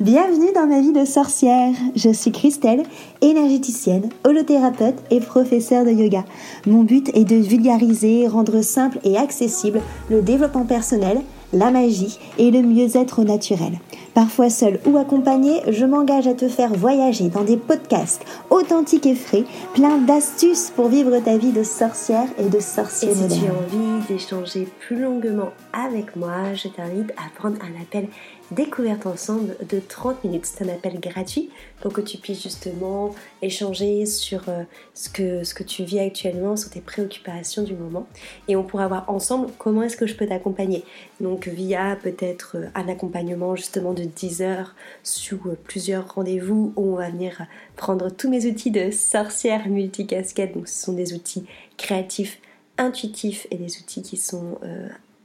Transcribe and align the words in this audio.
Bienvenue 0.00 0.52
dans 0.54 0.68
ma 0.68 0.80
vie 0.80 0.92
de 0.92 1.04
sorcière. 1.04 1.74
Je 1.96 2.10
suis 2.10 2.30
Christelle, 2.30 2.84
énergéticienne, 3.20 4.10
holothérapeute 4.24 4.94
et 5.10 5.18
professeure 5.18 5.84
de 5.84 5.90
yoga. 5.90 6.24
Mon 6.68 6.84
but 6.84 7.10
est 7.14 7.24
de 7.24 7.34
vulgariser, 7.34 8.28
rendre 8.28 8.62
simple 8.62 9.00
et 9.02 9.16
accessible 9.16 9.80
le 10.08 10.22
développement 10.22 10.66
personnel, 10.66 11.20
la 11.52 11.72
magie 11.72 12.16
et 12.38 12.52
le 12.52 12.62
mieux-être 12.62 13.24
naturel. 13.24 13.72
Parfois 14.14 14.50
seul 14.50 14.80
ou 14.86 14.96
accompagné, 14.98 15.60
je 15.68 15.84
m'engage 15.84 16.26
à 16.26 16.34
te 16.34 16.48
faire 16.48 16.72
voyager 16.74 17.28
dans 17.28 17.44
des 17.44 17.56
podcasts 17.56 18.24
authentiques 18.50 19.06
et 19.06 19.14
frais, 19.14 19.44
plein 19.74 19.98
d'astuces 19.98 20.72
pour 20.74 20.88
vivre 20.88 21.18
ta 21.20 21.36
vie 21.36 21.52
de 21.52 21.62
sorcière 21.62 22.26
et 22.38 22.48
de 22.48 22.60
sorcier 22.60 23.10
et 23.10 23.14
si 23.14 23.28
tu 23.28 23.46
as 23.46 23.52
envie 23.52 24.06
d'échanger 24.08 24.68
plus 24.80 25.00
longuement 25.00 25.50
avec 25.72 26.16
moi, 26.16 26.54
je 26.54 26.68
t'invite 26.68 27.12
à 27.12 27.30
prendre 27.38 27.58
un 27.62 27.80
appel 27.80 28.08
découverte 28.50 29.06
ensemble 29.06 29.56
de 29.68 29.80
30 29.80 30.24
minutes. 30.24 30.46
C'est 30.46 30.64
un 30.64 30.72
appel 30.72 31.00
gratuit 31.00 31.50
pour 31.80 31.92
que 31.92 32.00
tu 32.00 32.18
puisses 32.18 32.42
justement 32.42 33.14
échanger 33.42 34.06
sur 34.06 34.48
euh, 34.48 34.62
ce, 34.94 35.08
que, 35.08 35.44
ce 35.44 35.54
que 35.54 35.62
tu 35.62 35.84
vis 35.84 36.00
actuellement, 36.00 36.56
sur 36.56 36.70
tes 36.70 36.80
préoccupations 36.80 37.62
du 37.62 37.74
moment. 37.74 38.06
Et 38.48 38.56
on 38.56 38.64
pourra 38.64 38.88
voir 38.88 39.04
ensemble 39.08 39.48
comment 39.58 39.82
est-ce 39.82 39.96
que 39.96 40.06
je 40.06 40.14
peux 40.14 40.26
t'accompagner. 40.26 40.84
Donc 41.20 41.48
via 41.48 41.96
peut-être 41.96 42.56
euh, 42.56 42.66
un 42.74 42.88
accompagnement 42.88 43.54
justement 43.54 43.92
de 43.92 44.04
10 44.04 44.42
heures 44.42 44.74
sous 45.02 45.40
euh, 45.46 45.56
plusieurs 45.64 46.14
rendez-vous 46.14 46.72
où 46.76 46.92
on 46.92 46.96
va 46.96 47.10
venir 47.10 47.46
prendre 47.76 48.10
tous 48.10 48.30
mes 48.30 48.46
outils 48.46 48.70
de 48.70 48.90
sorcière 48.90 49.68
multicasquette. 49.68 50.54
Donc 50.54 50.68
ce 50.68 50.84
sont 50.84 50.92
des 50.92 51.12
outils 51.12 51.44
créatifs 51.76 52.40
intuitifs 52.78 53.46
et 53.50 53.56
des 53.56 53.78
outils 53.78 54.02
qui 54.02 54.16
sont 54.16 54.58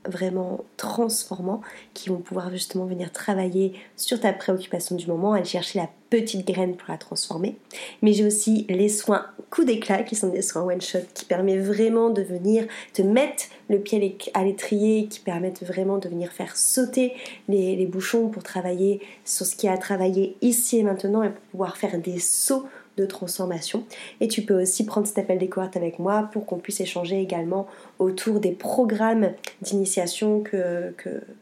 vraiment 0.06 0.64
transformants 0.78 1.62
qui 1.94 2.10
vont 2.10 2.18
pouvoir 2.18 2.50
justement 2.52 2.86
venir 2.86 3.12
travailler 3.12 3.74
sur 3.96 4.20
ta 4.20 4.34
préoccupation 4.34 4.96
du 4.96 5.08
moment, 5.08 5.34
aller 5.34 5.46
chercher 5.46 5.80
la 5.80 5.90
petite 6.10 6.46
graine 6.46 6.76
pour 6.76 6.90
la 6.90 6.98
transformer. 6.98 7.58
Mais 8.02 8.14
j'ai 8.14 8.26
aussi 8.26 8.66
les 8.70 8.90
soins 8.90 9.26
coup 9.50 9.64
d'éclat 9.64 10.04
qui 10.04 10.16
sont 10.16 10.30
des 10.30 10.42
soins 10.42 10.64
one 10.64 10.82
shot 10.82 11.00
qui 11.14 11.26
permettent 11.26 11.64
vraiment 11.64 12.10
de 12.10 12.22
venir 12.22 12.66
te 12.94 13.02
mettre 13.02 13.46
le 13.70 13.80
pied 13.80 14.18
à 14.34 14.44
l'étrier, 14.44 15.08
qui 15.08 15.20
permettent 15.20 15.64
vraiment 15.64 15.98
de 15.98 16.10
venir 16.10 16.32
faire 16.32 16.56
sauter 16.58 17.14
les, 17.48 17.76
les 17.76 17.86
bouchons 17.86 18.30
pour 18.30 18.44
travailler 18.44 19.02
sur 19.26 19.46
ce 19.46 19.56
qui 19.56 19.68
a 19.68 19.78
travaillé 19.78 20.36
ici 20.42 20.80
et 20.80 20.84
maintenant 20.84 21.24
et 21.24 21.30
pour 21.30 21.42
pouvoir 21.52 21.78
faire 21.78 22.00
des 22.00 22.20
sauts 22.20 22.66
de 22.98 23.06
transformation. 23.06 23.84
Et 24.22 24.28
tu 24.28 24.44
peux 24.44 24.62
aussi 24.62 24.86
prendre 24.86 25.08
cet 25.08 25.18
appel 25.18 25.38
découverte 25.38 25.76
avec 25.78 26.00
moi 26.00 26.30
pour 26.32 26.46
qu'on 26.46 26.58
puisse 26.58 26.80
échanger 26.80 27.20
également 27.20 27.68
autour 28.00 28.40
des 28.40 28.52
programmes 28.52 29.32
d'initiation 29.62 30.42
que, 30.42 30.94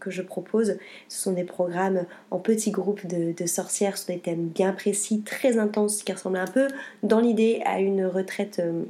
je 0.08 0.22
propose. 0.22 0.78
Ce 1.10 1.22
sont 1.22 1.34
des 1.34 1.44
programmes 1.44 2.06
en 2.32 2.40
petits 2.40 2.72
groupes 2.72 3.06
de, 3.08 3.46
sorcières 3.46 3.98
sur 3.98 4.14
des 4.14 4.20
thèmes 4.20 4.48
bien 4.48 4.72
précis, 4.72 5.22
très 5.22 5.58
intenses, 5.58 6.04
qui 6.04 6.12
ressemblent 6.12 6.38
un 6.38 6.48
peu 6.48 6.68
dans 7.04 7.20
l'idée 7.20 7.62
à 7.66 7.80
une 7.80 8.06
retraite. 8.06 8.60
Euh, 8.60 8.84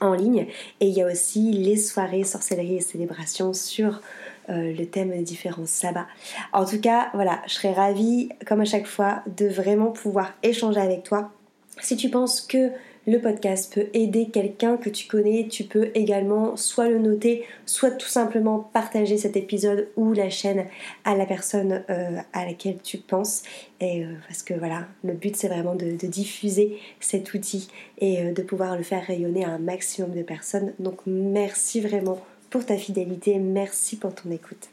en 0.00 0.14
ligne 0.14 0.46
et 0.78 0.86
il 0.86 0.94
y 0.94 1.02
a 1.02 1.06
aussi 1.06 1.50
les 1.50 1.76
soirées 1.76 2.22
sorcellerie 2.22 2.76
et 2.76 2.80
célébration 2.80 3.52
sur 3.52 4.00
euh, 4.48 4.72
le 4.72 4.86
thème 4.86 5.10
des 5.10 5.22
différents 5.22 5.66
sabbats. 5.66 6.06
En 6.52 6.64
tout 6.64 6.80
cas, 6.80 7.10
voilà, 7.14 7.40
je 7.46 7.54
serais 7.54 7.72
ravie, 7.72 8.30
comme 8.46 8.60
à 8.60 8.64
chaque 8.64 8.86
fois, 8.86 9.22
de 9.36 9.46
vraiment 9.46 9.90
pouvoir 9.90 10.32
échanger 10.42 10.80
avec 10.80 11.02
toi 11.02 11.32
si 11.80 11.96
tu 11.96 12.08
penses 12.10 12.40
que 12.40 12.70
le 13.08 13.20
podcast 13.20 13.72
peut 13.72 13.86
aider 13.94 14.28
quelqu'un 14.28 14.76
que 14.76 14.90
tu 14.90 15.08
connais, 15.08 15.48
tu 15.48 15.64
peux 15.64 15.90
également 15.94 16.56
soit 16.56 16.90
le 16.90 16.98
noter, 16.98 17.44
soit 17.64 17.92
tout 17.92 18.06
simplement 18.06 18.58
partager 18.58 19.16
cet 19.16 19.34
épisode 19.34 19.88
ou 19.96 20.12
la 20.12 20.28
chaîne 20.28 20.66
à 21.04 21.16
la 21.16 21.24
personne 21.24 21.84
euh, 21.88 22.18
à 22.34 22.44
laquelle 22.44 22.76
tu 22.82 22.98
penses. 22.98 23.44
Et 23.80 24.04
euh, 24.04 24.12
parce 24.28 24.42
que 24.42 24.52
voilà, 24.52 24.88
le 25.04 25.14
but 25.14 25.36
c'est 25.36 25.48
vraiment 25.48 25.74
de, 25.74 25.92
diffuser 25.92 26.78
cet 27.00 27.32
outil 27.32 27.68
et 27.98 28.22
euh, 28.22 28.32
de 28.32 28.42
pouvoir 28.42 28.76
le 28.76 28.82
faire 28.82 29.06
rayonner 29.06 29.44
à 29.44 29.52
un 29.52 29.58
maximum 29.58 30.14
de 30.14 30.22
personnes. 30.22 30.74
Donc 30.78 30.98
merci 31.06 31.80
vraiment 31.80 32.20
pour 32.50 32.66
ta 32.66 32.76
fidélité, 32.76 33.38
merci 33.38 33.96
pour 33.96 34.14
ton 34.14 34.30
écoute. 34.30 34.68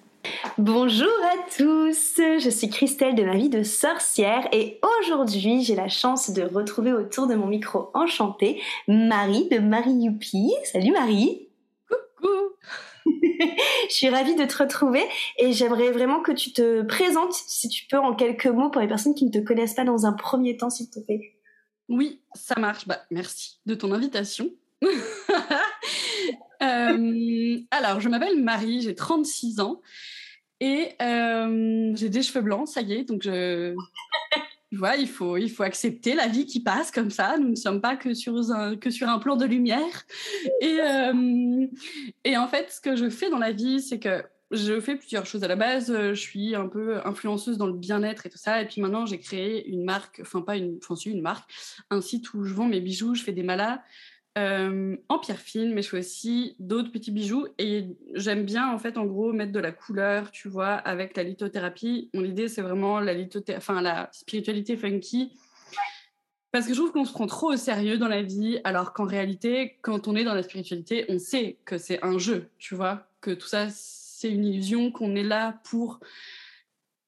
Bonjour 0.58 1.08
à 1.24 1.36
tous, 1.56 2.16
je 2.18 2.50
suis 2.50 2.70
Christelle 2.70 3.16
de 3.16 3.24
ma 3.24 3.36
vie 3.36 3.50
de 3.50 3.64
sorcière 3.64 4.48
et 4.52 4.80
aujourd'hui 5.00 5.64
j'ai 5.64 5.76
la 5.76 5.90
chance 5.90 6.32
de 6.32 6.44
retrouver 6.44 6.94
autour 6.94 7.28
de 7.28 7.36
mon 7.36 7.48
micro 7.48 7.90
enchanté 7.94 8.62
Marie 8.88 9.50
de 9.50 9.60
Marie 9.60 9.94
Youpi. 9.94 10.54
Salut 10.64 10.92
Marie 10.92 11.50
Coucou 11.90 12.56
Je 13.90 13.94
suis 13.94 14.10
ravie 14.10 14.36
de 14.36 14.46
te 14.46 14.58
retrouver 14.58 15.04
et 15.38 15.52
j'aimerais 15.52 15.92
vraiment 15.92 16.22
que 16.22 16.32
tu 16.32 16.54
te 16.54 16.82
présentes, 16.84 17.34
si 17.34 17.70
tu 17.70 17.86
peux, 17.88 17.98
en 17.98 18.16
quelques 18.16 18.48
mots 18.48 18.70
pour 18.70 18.82
les 18.82 18.88
personnes 18.88 19.16
qui 19.16 19.26
ne 19.26 19.32
te 19.32 19.40
connaissent 19.40 19.76
pas 19.76 19.84
dans 19.84 20.06
un 20.06 20.14
premier 20.14 20.58
temps, 20.58 20.70
s'il 20.70 20.90
te 20.90 21.00
plaît. 21.00 21.36
Oui, 21.90 22.22
ça 22.34 22.60
marche. 22.60 22.88
Bah, 22.88 23.00
merci 23.12 23.60
de 23.66 23.76
ton 23.76 23.92
invitation. 23.92 24.50
Euh, 26.66 27.60
alors, 27.72 28.00
je 28.00 28.10
m'appelle 28.10 28.42
Marie, 28.42 28.82
j'ai 28.82 28.96
36 28.96 29.60
ans 29.60 29.82
et 30.60 30.90
euh, 31.02 31.92
j'ai 31.96 32.10
des 32.10 32.22
cheveux 32.22 32.42
blancs, 32.42 32.68
ça 32.68 32.82
y 32.82 32.94
est, 32.94 33.04
donc 33.04 33.24
je... 33.24 33.76
vois, 34.72 34.96
il 34.96 35.08
faut, 35.08 35.38
il 35.38 35.50
faut 35.50 35.64
accepter 35.64 36.16
la 36.16 36.28
vie 36.28 36.46
qui 36.46 36.62
passe 36.62 36.92
comme 36.92 37.10
ça. 37.10 37.38
Nous 37.38 37.50
ne 37.50 37.56
sommes 37.56 37.82
pas 37.82 37.96
que 37.96 38.14
sur 38.14 38.52
un, 38.52 38.76
que 38.76 38.90
sur 38.90 39.08
un 39.08 39.20
plan 39.20 39.38
de 39.38 39.46
lumière. 39.46 40.06
Et, 40.62 40.80
euh, 40.82 41.68
et 42.24 42.38
en 42.38 42.48
fait, 42.48 42.72
ce 42.72 42.82
que 42.82 42.96
je 42.96 43.10
fais 43.10 43.30
dans 43.30 43.40
la 43.40 43.52
vie, 43.52 43.82
c'est 43.82 44.00
que 44.00 44.24
je 44.52 44.80
fais 44.80 44.96
plusieurs 44.96 45.26
choses. 45.26 45.44
À 45.44 45.48
la 45.48 45.56
base, 45.56 45.88
je 45.92 46.14
suis 46.14 46.56
un 46.56 46.68
peu 46.68 47.00
influenceuse 47.06 47.58
dans 47.58 47.68
le 47.68 47.74
bien-être 47.74 48.26
et 48.26 48.30
tout 48.30 48.38
ça. 48.38 48.62
Et 48.62 48.68
puis 48.68 48.82
maintenant, 48.82 49.06
j'ai 49.06 49.20
créé 49.20 49.68
une 49.68 49.84
marque, 49.84 50.20
enfin 50.22 50.42
pas 50.42 50.58
une, 50.58 50.78
enfin 50.84 50.96
une 51.06 51.22
marque, 51.22 51.50
un 51.90 52.02
site 52.02 52.34
où 52.34 52.44
je 52.44 52.54
vends 52.54 52.68
mes 52.68 52.82
bijoux, 52.82 53.16
je 53.16 53.24
fais 53.24 53.34
des 53.34 53.44
malas. 53.44 53.82
Euh, 54.38 54.98
en 55.08 55.18
pierre 55.18 55.40
fine, 55.40 55.74
mais 55.74 55.82
je 55.82 55.90
fais 55.90 56.00
aussi 56.00 56.56
d'autres 56.60 56.92
petits 56.92 57.12
bijoux. 57.12 57.48
Et 57.58 57.86
j'aime 58.16 58.44
bien, 58.44 58.70
en 58.70 58.78
fait, 58.78 58.98
en 58.98 59.06
gros, 59.06 59.32
mettre 59.32 59.54
de 59.54 59.60
la 59.60 59.72
couleur, 59.72 60.30
tu 60.32 60.50
vois, 60.50 60.74
avec 60.74 61.16
la 61.16 61.24
lithothérapie. 61.24 62.10
Mon 62.14 62.24
idée, 62.26 62.50
c'est 62.50 62.62
vraiment 62.62 63.00
la, 63.00 63.14
enfin, 63.56 63.82
la 63.82 64.10
spiritualité 64.12 64.76
funky. 64.76 65.32
Parce 66.52 66.68
que 66.68 66.74
je 66.74 66.80
trouve 66.80 66.92
qu'on 66.92 67.06
se 67.06 67.14
prend 67.14 67.28
trop 67.28 67.54
au 67.54 67.58
sérieux 67.58 67.98
dans 67.98 68.08
la 68.08 68.22
vie, 68.22 68.60
alors 68.64 68.94
qu'en 68.94 69.06
réalité, 69.06 69.78
quand 69.82 70.08
on 70.08 70.16
est 70.16 70.24
dans 70.24 70.34
la 70.34 70.44
spiritualité, 70.44 71.06
on 71.10 71.20
sait 71.20 71.58
que 71.66 71.78
c'est 71.78 72.04
un 72.04 72.18
jeu, 72.18 72.50
tu 72.60 72.76
vois, 72.76 73.08
que 73.22 73.32
tout 73.32 73.48
ça, 73.48 73.68
c'est 73.70 74.32
une 74.32 74.46
illusion, 74.46 74.92
qu'on 74.92 75.16
est 75.16 75.24
là 75.24 75.60
pour 75.64 76.00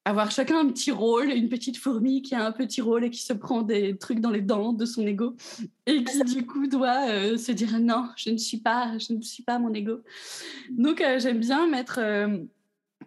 avoir 0.07 0.31
chacun 0.31 0.59
un 0.59 0.68
petit 0.68 0.91
rôle, 0.91 1.31
une 1.31 1.50
petite 1.50 1.75
fourmi 1.75 2.22
qui 2.22 2.34
a 2.34 2.45
un 2.45 2.53
petit 2.53 2.79
rôle 2.79 3.03
et 3.03 3.09
qui 3.09 3.22
se 3.22 3.34
prend 3.34 3.62
des 3.62 3.97
trucs 3.97 4.22
dans 4.22 4.31
les 4.31 4.41
dents 4.41 4.72
de 4.72 4.85
son 4.85 5.06
ego 5.06 5.35
et 5.85 6.01
qui 6.01 6.23
du 6.23 6.45
coup 6.45 6.66
doit 6.68 7.09
euh, 7.09 7.38
se 7.38 7.51
dire 7.51 7.78
non, 7.81 8.07
je 8.16 8.29
ne 8.29 8.38
suis 8.38 8.59
pas, 8.59 8.97
je 8.97 9.12
ne 9.12 9.22
suis 9.22 9.44
pas 9.44 9.59
mon 9.59 9.73
ego. 9.73 10.00
Donc 10.69 11.01
euh, 11.01 11.19
j'aime 11.19 11.40
bien 11.40 11.68
mettre 11.68 12.00
euh, 12.01 12.38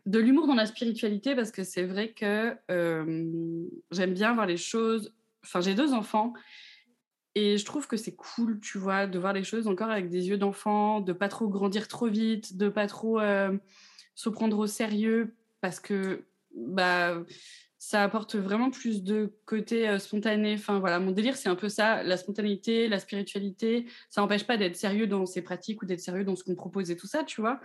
de 0.04 0.18
l'humour 0.18 0.46
dans 0.46 0.54
la 0.54 0.66
spiritualité 0.66 1.34
parce 1.34 1.50
que 1.50 1.64
c'est 1.64 1.84
vrai 1.84 2.12
que 2.12 2.54
j'aime 2.68 4.12
bien 4.12 4.34
voir 4.34 4.44
les 4.44 4.58
choses. 4.58 5.14
Enfin, 5.42 5.62
j'ai 5.62 5.74
deux 5.74 5.94
enfants 5.94 6.34
et 7.34 7.56
je 7.56 7.64
trouve 7.64 7.86
que 7.86 7.96
c'est 7.96 8.14
cool, 8.14 8.60
tu 8.60 8.76
vois, 8.76 9.06
de 9.06 9.18
voir 9.18 9.32
les 9.32 9.44
choses 9.44 9.68
encore 9.68 9.88
avec 9.88 10.10
des 10.10 10.28
yeux 10.28 10.36
d'enfant, 10.36 11.00
de 11.00 11.14
pas 11.14 11.28
trop 11.28 11.48
grandir 11.48 11.88
trop 11.88 12.08
vite, 12.08 12.58
de 12.58 12.68
pas 12.68 12.86
trop 12.86 13.20
se 14.14 14.28
prendre 14.28 14.58
au 14.58 14.66
sérieux 14.66 15.34
parce 15.62 15.80
que 15.80 16.24
bah, 16.54 17.22
ça 17.78 18.02
apporte 18.02 18.36
vraiment 18.36 18.70
plus 18.70 19.02
de 19.02 19.32
côté 19.46 19.98
spontané. 19.98 20.54
Enfin 20.54 20.80
voilà, 20.80 20.98
mon 21.00 21.12
délire 21.12 21.36
c'est 21.36 21.48
un 21.48 21.54
peu 21.54 21.68
ça, 21.68 22.02
la 22.02 22.16
spontanéité, 22.16 22.88
la 22.88 22.98
spiritualité. 22.98 23.86
Ça 24.10 24.20
n'empêche 24.20 24.46
pas 24.46 24.56
d'être 24.56 24.76
sérieux 24.76 25.06
dans 25.06 25.24
ses 25.24 25.40
pratiques 25.40 25.82
ou 25.82 25.86
d'être 25.86 26.00
sérieux 26.00 26.24
dans 26.24 26.36
ce 26.36 26.44
qu'on 26.44 26.54
propose 26.54 26.90
et 26.90 26.96
tout 26.96 27.06
ça, 27.06 27.24
tu 27.24 27.40
vois? 27.40 27.60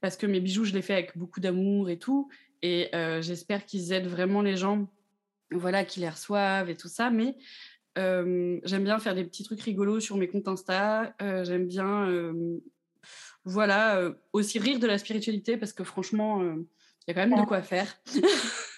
Parce 0.00 0.16
que 0.16 0.26
mes 0.26 0.40
bijoux, 0.40 0.64
je 0.64 0.72
les 0.72 0.80
fais 0.80 0.94
avec 0.94 1.16
beaucoup 1.18 1.40
d'amour 1.40 1.90
et 1.90 1.98
tout. 1.98 2.30
Et 2.62 2.90
j'espère 3.20 3.66
qu'ils 3.66 3.92
aident 3.92 4.06
vraiment 4.06 4.40
les 4.40 4.56
gens, 4.56 4.90
voilà, 5.50 5.84
qui 5.84 6.00
les 6.00 6.08
reçoivent 6.08 6.70
et 6.70 6.76
tout 6.76 6.88
ça. 6.88 7.10
Mais 7.10 7.36
j'aime 7.96 8.84
bien 8.84 8.98
faire 8.98 9.14
des 9.14 9.24
petits 9.24 9.44
trucs 9.44 9.60
rigolos 9.60 10.00
sur 10.00 10.16
mes 10.16 10.28
comptes 10.28 10.48
Insta. 10.48 11.14
j'aime 11.20 11.66
bien, 11.66 12.32
voilà, 13.44 14.10
aussi 14.32 14.58
rire 14.58 14.78
de 14.78 14.86
la 14.86 14.96
spiritualité 14.96 15.58
parce 15.58 15.74
que 15.74 15.84
franchement 15.84 16.56
y 17.10 17.18
a 17.18 17.22
quand 17.22 17.28
même 17.28 17.40
de 17.40 17.46
quoi 17.46 17.62
faire. 17.62 17.86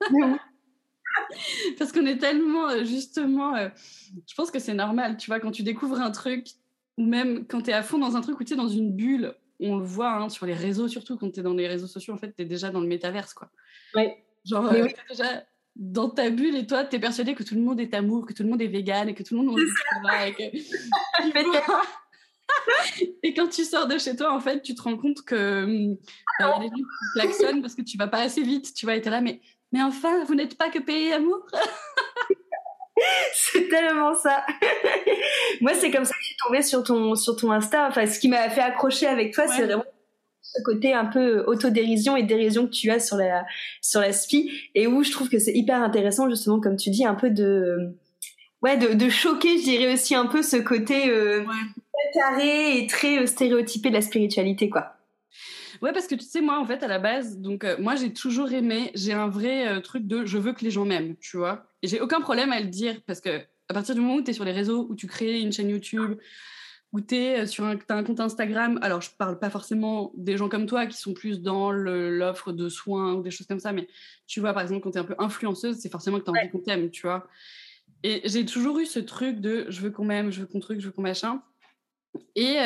Parce 1.78 1.92
qu'on 1.92 2.06
est 2.06 2.18
tellement, 2.18 2.68
euh, 2.68 2.84
justement, 2.84 3.54
euh, 3.56 3.68
je 4.28 4.34
pense 4.34 4.50
que 4.50 4.58
c'est 4.58 4.74
normal, 4.74 5.16
tu 5.16 5.28
vois, 5.28 5.40
quand 5.40 5.50
tu 5.50 5.62
découvres 5.62 6.00
un 6.00 6.10
truc, 6.10 6.48
ou 6.96 7.04
même 7.04 7.46
quand 7.46 7.62
tu 7.62 7.70
es 7.70 7.72
à 7.72 7.82
fond 7.82 7.98
dans 7.98 8.16
un 8.16 8.20
truc 8.20 8.40
ou 8.40 8.44
tu 8.44 8.54
es 8.54 8.56
dans 8.56 8.68
une 8.68 8.94
bulle, 8.94 9.34
on 9.60 9.76
le 9.76 9.84
voit 9.84 10.14
hein, 10.14 10.28
sur 10.28 10.46
les 10.46 10.54
réseaux, 10.54 10.88
surtout 10.88 11.16
quand 11.16 11.30
tu 11.30 11.40
es 11.40 11.42
dans 11.42 11.54
les 11.54 11.68
réseaux 11.68 11.86
sociaux, 11.86 12.14
en 12.14 12.18
fait, 12.18 12.34
tu 12.34 12.42
es 12.42 12.44
déjà 12.44 12.70
dans 12.70 12.80
le 12.80 12.86
métaverse, 12.86 13.34
quoi. 13.34 13.50
Oui. 13.94 14.08
Genre, 14.44 14.72
euh, 14.72 14.86
déjà 15.08 15.44
dans 15.76 16.08
ta 16.08 16.30
bulle 16.30 16.56
et 16.56 16.66
toi, 16.66 16.84
tu 16.84 16.96
es 16.96 16.98
persuadé 16.98 17.34
que 17.34 17.42
tout 17.42 17.54
le 17.54 17.60
monde 17.60 17.80
est 17.80 17.94
amour, 17.94 18.26
que 18.26 18.32
tout 18.32 18.42
le 18.42 18.48
monde 18.48 18.62
est 18.62 18.68
vegan 18.68 19.08
et 19.08 19.14
que 19.14 19.22
tout 19.22 19.34
le 19.34 19.42
monde 19.42 19.52
mange 19.52 19.64
du 19.64 19.72
travail. 19.90 20.34
et 20.38 20.64
quand 23.36 23.48
tu 23.48 23.64
sors 23.64 23.86
de 23.86 23.98
chez 23.98 24.16
toi, 24.16 24.32
en 24.32 24.40
fait, 24.40 24.62
tu 24.62 24.74
te 24.74 24.82
rends 24.82 24.96
compte 24.96 25.22
que 25.22 25.64
hum, 25.64 25.96
bah, 26.38 26.58
y 26.62 26.66
a 26.66 26.68
des 26.68 26.68
gens 26.68 26.74
qui 26.74 27.20
klaxonnent 27.20 27.60
parce 27.62 27.74
que 27.74 27.82
tu 27.82 27.96
vas 27.96 28.08
pas 28.08 28.20
assez 28.20 28.42
vite. 28.42 28.74
Tu 28.74 28.86
vas 28.86 28.96
être 28.96 29.08
là, 29.08 29.20
mais 29.20 29.40
Mais 29.72 29.82
enfin, 29.82 30.24
vous 30.24 30.34
n'êtes 30.34 30.56
pas 30.56 30.70
que 30.70 30.78
pays 30.78 31.12
amour 31.12 31.44
c'est 33.32 33.68
tellement 33.68 34.14
ça. 34.14 34.44
Moi, 35.60 35.72
c'est 35.74 35.90
comme 35.90 36.04
ça 36.04 36.12
que 36.14 36.20
je 36.20 36.26
suis 36.26 36.36
tombée 36.44 36.62
sur 36.62 36.82
ton, 36.82 37.14
sur 37.14 37.36
ton 37.36 37.52
Insta. 37.52 37.86
Enfin, 37.88 38.06
ce 38.06 38.18
qui 38.18 38.28
m'a 38.28 38.48
fait 38.50 38.60
accrocher 38.60 39.06
avec 39.06 39.34
toi, 39.34 39.46
c'est 39.46 39.64
vraiment 39.64 39.84
ce 40.42 40.62
côté 40.62 40.94
un 40.94 41.04
peu 41.04 41.44
autodérision 41.46 42.16
et 42.16 42.22
dérision 42.22 42.66
que 42.66 42.72
tu 42.72 42.90
as 42.90 43.00
sur 43.00 43.16
la, 43.16 43.44
sur 43.82 44.00
la 44.00 44.12
SPI 44.12 44.50
et 44.74 44.86
où 44.86 45.02
je 45.02 45.10
trouve 45.10 45.28
que 45.28 45.38
c'est 45.38 45.52
hyper 45.52 45.82
intéressant, 45.82 46.28
justement, 46.28 46.60
comme 46.60 46.76
tu 46.76 46.90
dis, 46.90 47.04
un 47.04 47.14
peu 47.14 47.30
de, 47.30 47.94
ouais, 48.62 48.76
de, 48.76 48.94
de 48.94 49.08
choquer, 49.08 49.58
je 49.58 49.64
dirais 49.64 49.92
aussi 49.92 50.14
un 50.14 50.26
peu 50.26 50.42
ce 50.42 50.56
côté 50.56 51.10
euh, 51.10 51.44
carré 52.12 52.78
et 52.78 52.86
très 52.86 53.18
euh, 53.18 53.26
stéréotypé 53.26 53.90
de 53.90 53.94
la 53.94 54.02
spiritualité, 54.02 54.68
quoi. 54.68 54.94
Ouais, 55.80 55.92
parce 55.92 56.06
que 56.06 56.14
tu 56.14 56.24
sais, 56.24 56.40
moi, 56.40 56.58
en 56.58 56.64
fait, 56.64 56.82
à 56.82 56.88
la 56.88 56.98
base, 56.98 57.38
donc, 57.38 57.64
euh, 57.64 57.76
moi, 57.78 57.94
j'ai 57.94 58.12
toujours 58.12 58.52
aimé, 58.52 58.90
j'ai 58.94 59.12
un 59.12 59.28
vrai 59.28 59.68
euh, 59.68 59.80
truc 59.80 60.06
de 60.06 60.24
je 60.24 60.38
veux 60.38 60.52
que 60.52 60.64
les 60.64 60.70
gens 60.70 60.84
m'aiment, 60.84 61.16
tu 61.20 61.36
vois. 61.36 61.66
Et 61.82 61.88
j'ai 61.88 62.00
aucun 62.00 62.20
problème 62.20 62.52
à 62.52 62.60
le 62.60 62.66
dire 62.66 63.00
parce 63.06 63.20
que 63.20 63.42
à 63.68 63.74
partir 63.74 63.94
du 63.94 64.00
moment 64.00 64.16
où 64.16 64.22
tu 64.22 64.30
es 64.30 64.32
sur 64.32 64.44
les 64.44 64.52
réseaux, 64.52 64.86
où 64.88 64.96
tu 64.96 65.06
crées 65.06 65.40
une 65.40 65.52
chaîne 65.52 65.68
YouTube, 65.68 66.18
où 66.92 67.00
tu 67.00 67.14
es 67.14 67.46
sur 67.46 67.64
un, 67.64 67.76
as 67.88 67.94
un 67.94 68.02
compte 68.02 68.18
Instagram, 68.18 68.78
alors 68.82 69.02
je 69.02 69.10
parle 69.10 69.38
pas 69.38 69.50
forcément 69.50 70.10
des 70.16 70.36
gens 70.38 70.48
comme 70.48 70.66
toi 70.66 70.86
qui 70.86 70.96
sont 70.96 71.12
plus 71.12 71.42
dans 71.42 71.70
l'offre 71.70 72.52
de 72.52 72.68
soins 72.68 73.14
ou 73.14 73.22
des 73.22 73.30
choses 73.30 73.46
comme 73.46 73.60
ça, 73.60 73.72
mais 73.72 73.86
tu 74.26 74.40
vois, 74.40 74.54
par 74.54 74.62
exemple, 74.62 74.80
quand 74.80 74.92
tu 74.92 74.98
es 74.98 75.00
un 75.00 75.04
peu 75.04 75.14
influenceuse, 75.18 75.76
c'est 75.78 75.90
forcément 75.90 76.18
que 76.18 76.24
tu 76.24 76.30
as 76.30 76.32
envie 76.32 76.50
qu'on 76.50 76.60
t'aime, 76.60 76.90
tu 76.90 77.02
vois. 77.02 77.28
Et 78.02 78.22
j'ai 78.24 78.44
toujours 78.44 78.78
eu 78.78 78.86
ce 78.86 79.00
truc 79.00 79.40
de 79.40 79.66
je 79.68 79.80
veux 79.80 79.90
qu'on 79.90 80.04
m'aime, 80.04 80.30
je 80.30 80.40
veux 80.40 80.46
qu'on 80.46 80.60
truc, 80.60 80.80
je 80.80 80.86
veux 80.86 80.92
qu'on 80.92 81.02
machin. 81.02 81.42
Et, 82.36 82.56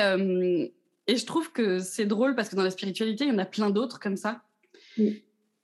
et 1.06 1.16
je 1.16 1.26
trouve 1.26 1.52
que 1.52 1.78
c'est 1.78 2.06
drôle 2.06 2.34
parce 2.34 2.48
que 2.48 2.56
dans 2.56 2.62
la 2.62 2.70
spiritualité, 2.70 3.24
il 3.24 3.30
y 3.30 3.34
en 3.34 3.38
a 3.38 3.44
plein 3.44 3.70
d'autres 3.70 3.98
comme 3.98 4.16
ça, 4.16 4.42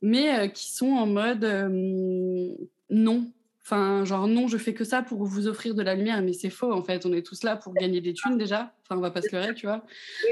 mais 0.03 0.39
euh, 0.39 0.49
qui 0.49 0.73
sont 0.73 0.91
en 0.91 1.07
mode 1.07 1.45
euh, 1.45 2.55
non. 2.91 3.31
Enfin, 3.63 4.05
genre 4.05 4.27
non, 4.27 4.49
je 4.49 4.57
fais 4.57 4.73
que 4.73 4.85
ça 4.85 5.03
pour 5.03 5.25
vous 5.25 5.47
offrir 5.47 5.75
de 5.75 5.83
la 5.83 5.95
lumière, 5.95 6.23
mais 6.23 6.33
c'est 6.33 6.49
faux 6.49 6.73
en 6.73 6.83
fait. 6.83 7.05
On 7.05 7.13
est 7.13 7.23
tous 7.23 7.43
là 7.43 7.55
pour 7.55 7.75
gagner 7.75 8.01
des 8.01 8.15
thunes 8.15 8.39
déjà. 8.39 8.73
Enfin, 8.83 8.97
on 8.97 9.03
va 9.03 9.11
pas 9.11 9.21
se 9.21 9.31
leurrer, 9.31 9.55
tu 9.55 9.67
vois. 9.67 9.85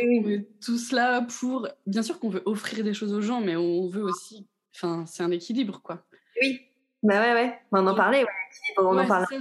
On 0.02 0.28
est 0.28 0.46
tous 0.64 0.92
là 0.92 1.20
pour. 1.20 1.68
Bien 1.86 2.02
sûr 2.02 2.18
qu'on 2.18 2.30
veut 2.30 2.42
offrir 2.46 2.82
des 2.82 2.94
choses 2.94 3.12
aux 3.12 3.20
gens, 3.20 3.42
mais 3.42 3.54
on 3.54 3.86
veut 3.88 4.02
aussi. 4.02 4.46
Enfin, 4.74 5.04
c'est 5.06 5.22
un 5.22 5.30
équilibre, 5.30 5.82
quoi. 5.82 6.02
Oui. 6.40 6.62
Bah 7.02 7.20
ouais, 7.20 7.34
ouais. 7.34 7.58
On 7.72 7.86
en 7.86 7.94
parlait, 7.94 8.22
ouais. 8.22 8.30
On 8.78 8.96
en 8.96 9.06
parlait 9.06 9.38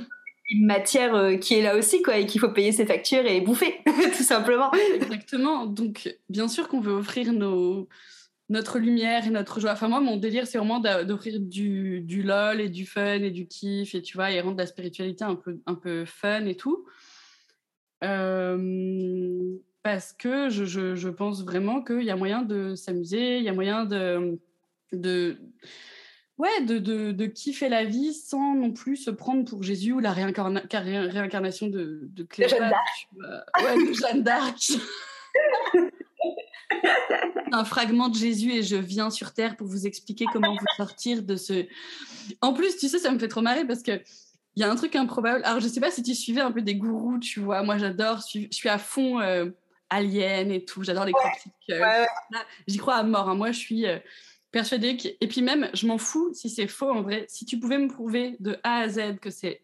une 0.49 0.65
matière 0.65 1.15
euh, 1.15 1.37
qui 1.37 1.55
est 1.55 1.61
là 1.61 1.75
aussi, 1.75 2.01
quoi, 2.01 2.17
et 2.17 2.25
qu'il 2.25 2.39
faut 2.39 2.49
payer 2.49 2.71
ses 2.71 2.85
factures 2.85 3.25
et 3.25 3.41
bouffer, 3.41 3.81
tout 4.17 4.23
simplement. 4.23 4.71
Exactement. 4.95 5.65
Donc, 5.65 6.15
bien 6.29 6.47
sûr 6.47 6.67
qu'on 6.67 6.79
veut 6.79 6.93
offrir 6.93 7.33
nos, 7.33 7.87
notre 8.49 8.77
lumière 8.79 9.25
et 9.25 9.31
notre 9.31 9.59
joie. 9.59 9.71
Enfin, 9.71 9.87
moi, 9.87 10.01
mon 10.01 10.17
délire, 10.17 10.45
c'est 10.45 10.57
vraiment 10.57 10.79
d'offrir 10.79 11.39
du, 11.39 12.01
du 12.01 12.23
lol 12.23 12.61
et 12.61 12.69
du 12.69 12.85
fun 12.85 13.21
et 13.21 13.31
du 13.31 13.47
kiff, 13.47 13.95
et 13.95 14.01
tu 14.01 14.17
vois, 14.17 14.31
et 14.31 14.39
rendre 14.41 14.57
la 14.57 14.67
spiritualité 14.67 15.23
un 15.23 15.35
peu, 15.35 15.59
un 15.65 15.75
peu 15.75 16.05
fun 16.05 16.45
et 16.45 16.55
tout. 16.55 16.85
Euh, 18.03 19.57
parce 19.81 20.13
que 20.13 20.49
je, 20.49 20.65
je, 20.65 21.09
pense 21.09 21.43
vraiment 21.43 21.81
qu'il 21.81 22.03
y 22.03 22.11
a 22.11 22.15
moyen 22.15 22.41
de 22.41 22.75
s'amuser, 22.75 23.37
il 23.37 23.43
y 23.43 23.49
a 23.49 23.53
moyen 23.53 23.85
de 23.85 24.37
ouais, 26.37 26.61
de, 26.61 26.77
de, 26.77 27.11
de, 27.11 27.25
kiffer 27.25 27.69
la 27.69 27.85
vie 27.85 28.13
sans 28.13 28.55
non 28.55 28.71
plus 28.71 28.97
se 28.97 29.11
prendre 29.11 29.45
pour 29.45 29.63
Jésus 29.63 29.93
ou 29.93 29.99
la 29.99 30.11
réincarnation 30.11 31.67
de, 31.67 32.01
de 32.03 32.23
Cléopâtre. 32.23 32.75
Ouais, 33.17 33.87
de 33.87 33.93
Jeanne 33.93 34.23
d'Arc. 34.23 34.73
un 37.51 37.65
fragment 37.65 38.09
de 38.09 38.15
Jésus 38.15 38.51
et 38.51 38.63
je 38.63 38.75
viens 38.75 39.09
sur 39.09 39.33
Terre 39.33 39.55
pour 39.55 39.67
vous 39.67 39.87
expliquer 39.87 40.25
comment 40.31 40.53
vous 40.53 40.65
sortir 40.77 41.23
de 41.23 41.35
ce... 41.35 41.65
En 42.41 42.53
plus, 42.53 42.77
tu 42.77 42.89
sais, 42.89 42.99
ça 42.99 43.11
me 43.11 43.19
fait 43.19 43.27
trop 43.27 43.41
marrer 43.41 43.65
parce 43.65 43.83
que 43.83 44.01
il 44.55 44.61
y 44.61 44.63
a 44.63 44.71
un 44.71 44.75
truc 44.75 44.95
improbable. 44.95 45.41
Alors, 45.43 45.59
je 45.59 45.67
sais 45.67 45.81
pas 45.81 45.91
si 45.91 46.01
tu 46.01 46.15
suivais 46.15 46.41
un 46.41 46.51
peu 46.51 46.61
des 46.61 46.75
gourous, 46.75 47.19
tu 47.19 47.41
vois. 47.41 47.61
Moi, 47.63 47.77
j'adore. 47.77 48.21
Je 48.33 48.47
suis 48.51 48.69
à 48.69 48.77
fond 48.77 49.19
euh, 49.19 49.49
alien 49.89 50.49
et 50.49 50.63
tout. 50.63 50.81
J'adore 50.81 51.03
les 51.03 51.11
critiques. 51.11 51.53
Euh, 51.71 52.05
j'y 52.65 52.77
crois 52.77 52.95
à 52.95 53.03
mort. 53.03 53.29
Hein. 53.29 53.35
Moi, 53.35 53.51
je 53.51 53.59
suis... 53.59 53.85
Euh, 53.85 53.99
persuadée 54.55 54.95
que... 54.95 55.09
Et 55.19 55.27
puis 55.27 55.41
même, 55.41 55.69
je 55.73 55.85
m'en 55.85 55.97
fous 55.97 56.33
si 56.33 56.49
c'est 56.49 56.67
faux 56.67 56.89
en 56.89 57.01
vrai. 57.01 57.25
Si 57.27 57.43
tu 57.45 57.59
pouvais 57.59 57.77
me 57.77 57.89
prouver 57.89 58.37
de 58.39 58.55
A 58.63 58.77
à 58.77 58.87
Z 58.87 59.19
que 59.21 59.29
c'est 59.29 59.63